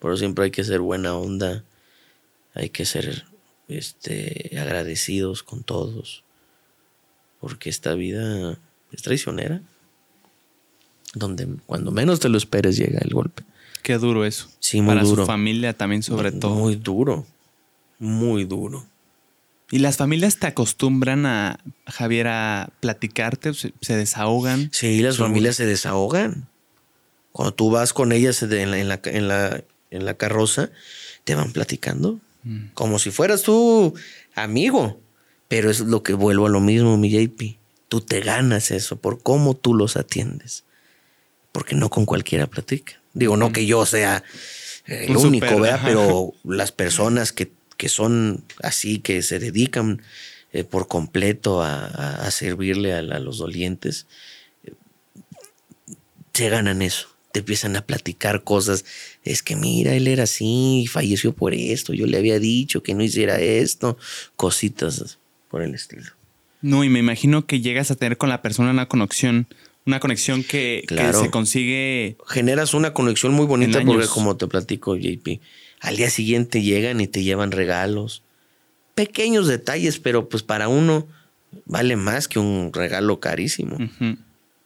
Pero 0.00 0.16
siempre 0.16 0.46
hay 0.46 0.50
que 0.50 0.64
ser 0.64 0.80
buena 0.80 1.14
onda. 1.16 1.64
Hay 2.54 2.70
que 2.70 2.86
ser 2.86 3.26
este, 3.68 4.56
agradecidos 4.58 5.42
con 5.42 5.62
todos. 5.62 6.24
Porque 7.40 7.68
esta 7.68 7.92
vida 7.94 8.58
es 8.90 9.02
traicionera. 9.02 9.60
Donde 11.14 11.46
cuando 11.66 11.90
menos 11.90 12.20
te 12.20 12.30
lo 12.30 12.38
esperes 12.38 12.76
llega 12.76 13.00
el 13.00 13.12
golpe. 13.12 13.44
Qué 13.82 13.98
duro 13.98 14.24
eso. 14.24 14.48
Sí, 14.60 14.80
muy 14.80 14.94
duro. 14.94 15.06
Para 15.06 15.22
su 15.22 15.26
familia 15.26 15.72
también 15.72 16.02
sobre 16.02 16.32
todo. 16.32 16.54
Muy 16.54 16.76
duro. 16.76 17.26
Muy 17.98 18.44
duro. 18.44 18.86
¿Y 19.70 19.80
las 19.80 19.98
familias 19.98 20.38
te 20.38 20.46
acostumbran 20.46 21.26
a, 21.26 21.60
Javier, 21.86 22.28
a 22.28 22.70
platicarte? 22.80 23.52
¿Se, 23.54 23.96
desahogan? 23.96 24.70
Sí, 24.72 25.00
las 25.00 25.18
familias 25.18 25.56
se 25.56 25.66
desahogan. 25.66 26.48
Cuando 27.32 27.52
tú 27.52 27.70
vas 27.70 27.92
con 27.92 28.12
ellas 28.12 28.42
en 28.42 28.70
la, 28.70 28.78
en 28.78 28.88
la, 29.28 29.62
en 29.90 30.04
la, 30.06 30.14
carroza, 30.14 30.70
te 31.24 31.34
van 31.34 31.52
platicando. 31.52 32.18
Mm. 32.44 32.68
Como 32.72 32.98
si 32.98 33.10
fueras 33.10 33.42
tú 33.42 33.94
amigo. 34.34 35.00
Pero 35.48 35.70
es 35.70 35.80
lo 35.80 36.02
que 36.02 36.14
vuelvo 36.14 36.46
a 36.46 36.50
lo 36.50 36.60
mismo, 36.60 36.96
mi 36.96 37.10
JP. 37.10 37.58
Tú 37.88 38.00
te 38.00 38.20
ganas 38.20 38.70
eso 38.70 38.96
por 38.96 39.22
cómo 39.22 39.54
tú 39.54 39.74
los 39.74 39.96
atiendes. 39.96 40.64
Porque 41.52 41.74
no 41.74 41.90
con 41.90 42.06
cualquiera 42.06 42.46
platica. 42.46 42.97
Digo, 43.14 43.36
no 43.36 43.52
que 43.52 43.66
yo 43.66 43.86
sea 43.86 44.22
el 44.86 45.16
único, 45.16 45.60
vea, 45.60 45.80
pero 45.84 46.32
las 46.44 46.72
personas 46.72 47.32
que 47.32 47.50
que 47.78 47.88
son 47.88 48.44
así, 48.62 48.98
que 48.98 49.22
se 49.22 49.38
dedican 49.38 50.02
eh, 50.52 50.64
por 50.64 50.88
completo 50.88 51.62
a, 51.62 52.30
servirle 52.30 52.92
a, 52.92 53.02
los 53.02 53.38
dolientes, 53.38 54.06
eh, 54.64 54.74
se 56.34 56.50
ganan 56.50 56.82
eso. 56.82 57.08
Te 57.32 57.40
empiezan 57.40 57.76
a 57.76 57.86
platicar 57.86 58.42
cosas. 58.42 58.84
Es 59.22 59.42
que 59.42 59.54
mira, 59.54 59.94
él 59.94 60.08
era 60.08 60.24
así, 60.24 60.86
falleció 60.90 61.32
por 61.32 61.54
esto. 61.54 61.94
Yo 61.94 62.06
le 62.06 62.18
había 62.18 62.38
dicho 62.38 62.82
que 62.82 62.94
no 62.94 63.02
hiciera 63.02 63.38
esto. 63.38 63.96
Cositas 64.34 65.18
por 65.48 65.62
el 65.62 65.74
estilo. 65.74 66.12
No, 66.60 66.82
y 66.82 66.88
me 66.88 66.98
imagino 66.98 67.46
que 67.46 67.60
llegas 67.60 67.90
a 67.90 67.94
tener 67.94 68.18
con 68.18 68.28
la 68.28 68.42
persona 68.42 68.72
una 68.72 68.88
conexión, 68.88 69.46
una 69.88 70.00
conexión 70.00 70.44
que, 70.44 70.84
que 70.86 71.12
se 71.14 71.30
consigue. 71.30 72.18
Generas 72.26 72.74
una 72.74 72.92
conexión 72.92 73.32
muy 73.32 73.46
bonita 73.46 73.82
porque, 73.84 74.06
como 74.06 74.36
te 74.36 74.46
platico, 74.46 74.94
JP, 74.96 75.40
al 75.80 75.96
día 75.96 76.10
siguiente 76.10 76.62
llegan 76.62 77.00
y 77.00 77.06
te 77.06 77.22
llevan 77.22 77.50
regalos. 77.50 78.22
Pequeños 78.94 79.48
detalles, 79.48 79.98
pero 79.98 80.28
pues 80.28 80.42
para 80.42 80.68
uno 80.68 81.08
vale 81.64 81.96
más 81.96 82.28
que 82.28 82.38
un 82.38 82.70
regalo 82.72 83.18
carísimo. 83.18 83.78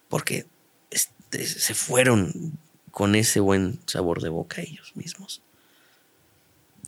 Porque 0.09 0.45
este, 0.91 1.45
se 1.45 1.73
fueron 1.73 2.57
con 2.91 3.15
ese 3.15 3.39
buen 3.39 3.79
sabor 3.85 4.21
de 4.21 4.29
boca 4.29 4.61
ellos 4.61 4.91
mismos. 4.95 5.41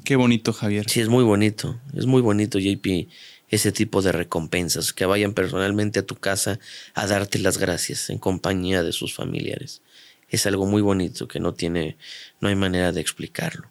Qué 0.04 0.18
bonito, 0.18 0.52
Javier. 0.52 0.90
Sí, 0.90 1.00
es 1.00 1.08
muy 1.08 1.24
bonito. 1.24 1.80
Es 1.96 2.06
muy 2.06 2.22
bonito, 2.22 2.60
JP, 2.60 3.08
ese 3.56 3.72
tipo 3.72 4.02
de 4.02 4.12
recompensas. 4.12 4.94
Que 4.94 5.06
vayan 5.06 5.34
personalmente 5.34 6.00
a 6.00 6.06
tu 6.06 6.16
casa 6.16 6.60
a 6.94 7.08
darte 7.08 7.40
las 7.40 7.58
gracias 7.58 8.10
en 8.10 8.18
compañía 8.18 8.84
de 8.84 8.92
sus 8.92 9.14
familiares. 9.14 9.82
Es 10.30 10.46
algo 10.46 10.66
muy 10.66 10.82
bonito 10.82 11.28
que 11.28 11.40
no 11.40 11.54
tiene, 11.54 11.98
no 12.42 12.50
hay 12.50 12.56
manera 12.56 12.92
de 12.92 13.02
explicarlo. 13.02 13.70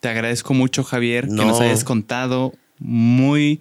Te 0.00 0.08
agradezco 0.08 0.54
mucho, 0.54 0.82
Javier, 0.82 1.26
que 1.26 1.34
nos 1.34 1.60
hayas 1.60 1.84
contado 1.84 2.54
muy. 2.78 3.60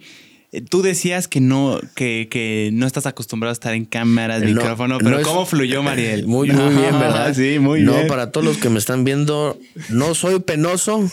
Eh, 0.51 0.61
tú 0.61 0.81
decías 0.81 1.27
que 1.27 1.41
no, 1.41 1.80
que, 1.93 2.69
no 2.73 2.88
estás 2.88 3.05
acostumbrado 3.05 3.51
a 3.51 3.53
estar 3.53 3.73
en 3.76 3.85
cámaras, 3.85 4.41
micrófono, 4.41 4.97
pero 4.97 5.21
¿cómo 5.21 5.45
fluyó, 5.45 5.84
Mariel? 5.84 6.26
Muy, 6.26 6.49
muy 6.51 6.76
bien, 6.76 6.99
¿verdad? 6.99 7.34
Sí, 7.35 7.59
muy 7.59 7.81
bien. 7.81 8.01
No, 8.01 8.07
para 8.07 8.31
todos 8.31 8.45
los 8.45 8.57
que 8.57 8.69
me 8.69 8.80
están 8.80 9.03
viendo, 9.03 9.59
no 9.89 10.15
soy 10.15 10.39
penoso, 10.39 11.09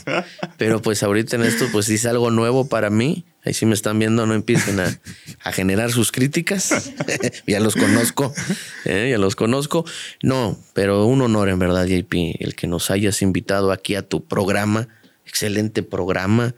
pero 0.56 0.80
pues 0.80 1.02
ahorita 1.02 1.36
en 1.36 1.42
esto, 1.42 1.66
pues 1.70 1.86
sí 1.86 1.94
es 1.94 2.06
algo 2.06 2.30
nuevo 2.30 2.68
para 2.68 2.88
mí. 2.88 3.24
Ahí 3.44 3.54
sí 3.54 3.64
me 3.64 3.74
están 3.74 3.98
viendo, 3.98 4.26
no 4.26 4.34
empiecen 4.34 4.80
a, 4.80 4.98
a 5.44 5.52
generar 5.52 5.92
sus 5.92 6.10
críticas. 6.10 6.92
ya 7.46 7.60
los 7.60 7.76
conozco, 7.76 8.34
¿eh? 8.84 9.08
ya 9.10 9.18
los 9.18 9.36
conozco. 9.36 9.84
No, 10.22 10.58
pero 10.72 11.06
un 11.06 11.20
honor 11.22 11.50
en 11.50 11.58
verdad, 11.58 11.86
JP, 11.86 12.40
el 12.40 12.56
que 12.56 12.66
nos 12.66 12.90
hayas 12.90 13.22
invitado 13.22 13.70
aquí 13.70 13.94
a 13.94 14.02
tu 14.02 14.24
programa. 14.24 14.88
Excelente 15.26 15.82
programa, 15.82 16.54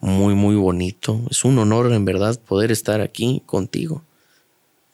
muy, 0.00 0.34
muy 0.34 0.56
bonito. 0.56 1.20
Es 1.30 1.44
un 1.44 1.58
honor 1.58 1.92
en 1.92 2.04
verdad 2.04 2.38
poder 2.40 2.70
estar 2.70 3.00
aquí 3.00 3.42
contigo. 3.46 4.04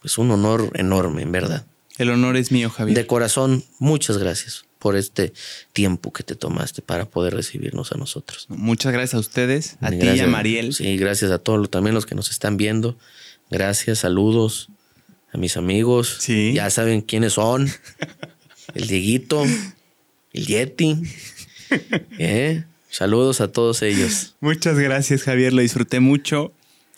Es 0.03 0.19
un 0.19 0.31
honor 0.31 0.71
enorme, 0.75 1.23
en 1.23 1.33
verdad. 1.33 1.67
El 1.97 2.11
honor 2.11 2.37
es 2.37 2.51
mío, 2.51 2.71
Javier. 2.71 2.97
De 2.97 3.07
corazón, 3.07 3.65
muchas 3.79 4.19
gracias 4.19 4.65
por 4.79 4.97
este 4.97 5.33
tiempo 5.73 6.13
que 6.13 6.25
te 6.25 6.35
tomaste 6.35 6.83
para 6.83 7.07
poder 7.07 7.35
recibirnos 7.35 7.93
a 7.93 7.97
nosotros. 7.97 8.47
Muchas 8.51 8.93
gracias 8.93 9.15
a 9.15 9.19
ustedes, 9.19 9.77
a 9.81 9.91
ti 9.91 10.07
y 10.07 10.21
a 10.21 10.27
Mariel. 10.27 10.75
Sí, 10.75 10.97
gracias 10.99 11.31
a 11.31 11.39
todos 11.39 11.71
también 11.71 11.95
los 11.95 12.05
que 12.05 12.15
nos 12.15 12.31
están 12.31 12.57
viendo. 12.57 12.99
Gracias, 13.51 14.01
saludos 14.01 14.69
a 15.33 15.39
mis 15.39 15.57
amigos. 15.57 16.17
Sí. 16.21 16.53
Ya 16.55 16.69
saben 16.69 17.01
quiénes 17.01 17.35
son. 17.35 17.71
El 18.75 18.87
Dieguito, 18.89 19.45
el 20.33 20.47
Yeti. 20.47 21.03
¿Eh? 22.19 22.65
Saludos 22.95 23.41
a 23.41 23.49
todos 23.51 23.83
ellos. 23.83 24.37
Muchas 24.41 24.79
gracias, 24.79 25.25
Javier. 25.25 25.53
Lo 25.53 25.63
disfruté 25.63 25.99
mucho. 25.99 26.53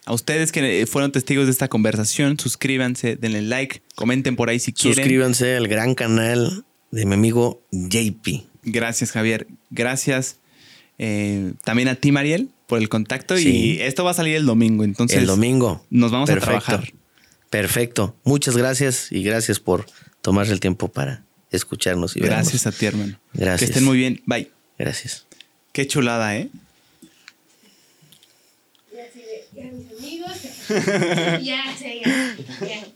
A 0.05 0.12
ustedes 0.12 0.52
que 0.52 0.86
fueron 0.86 1.10
testigos 1.10 1.47
de 1.47 1.52
esta 1.52 1.68
conversación, 1.68 2.39
suscríbanse, 2.39 3.16
denle 3.16 3.40
like, 3.40 3.81
comenten 3.94 4.36
por 4.36 4.51
ahí 4.51 4.59
si 4.59 4.74
quieren. 4.74 4.94
Suscríbanse 4.94 5.56
al 5.56 5.68
gran 5.68 5.94
canal 5.94 6.66
de 6.90 7.06
mi 7.06 7.14
amigo 7.14 7.62
JP. 7.73 8.44
Gracias, 8.62 9.10
Javier. 9.10 9.47
Gracias 9.70 10.39
eh, 10.98 11.55
también 11.64 11.89
a 11.89 11.94
ti, 11.94 12.12
Mariel, 12.12 12.51
por 12.66 12.78
el 12.78 12.90
contacto. 12.90 13.39
Y 13.39 13.78
esto 13.81 14.05
va 14.05 14.10
a 14.10 14.14
salir 14.14 14.36
el 14.36 14.44
domingo. 14.44 14.85
Entonces, 14.85 15.16
el 15.16 15.27
domingo. 15.27 15.82
Nos 15.89 16.12
vamos 16.12 16.28
a 16.28 16.36
trabajar. 16.36 16.93
Perfecto. 17.48 18.14
Muchas 18.23 18.55
gracias 18.55 19.10
y 19.10 19.23
gracias 19.23 19.60
por 19.60 19.86
tomarse 20.20 20.52
el 20.52 20.60
tiempo 20.60 20.89
para 20.89 21.24
escucharnos. 21.51 22.16
Y 22.16 22.20
gracias 22.20 22.66
a 22.66 22.73
ti, 22.73 22.85
hermano. 22.85 23.18
Gracias. 23.32 23.60
Que 23.60 23.64
estén 23.64 23.85
muy 23.85 23.97
bien. 23.97 24.20
Bye. 24.27 24.51
Gracias. 24.78 25.26
Qué 25.77 25.86
chulada, 25.86 26.35
¿eh? 26.35 26.48
Ya, 29.53 29.65
mis 29.73 29.93
amigos. 29.98 30.32
ya, 31.43 31.65
ya. 32.66 32.86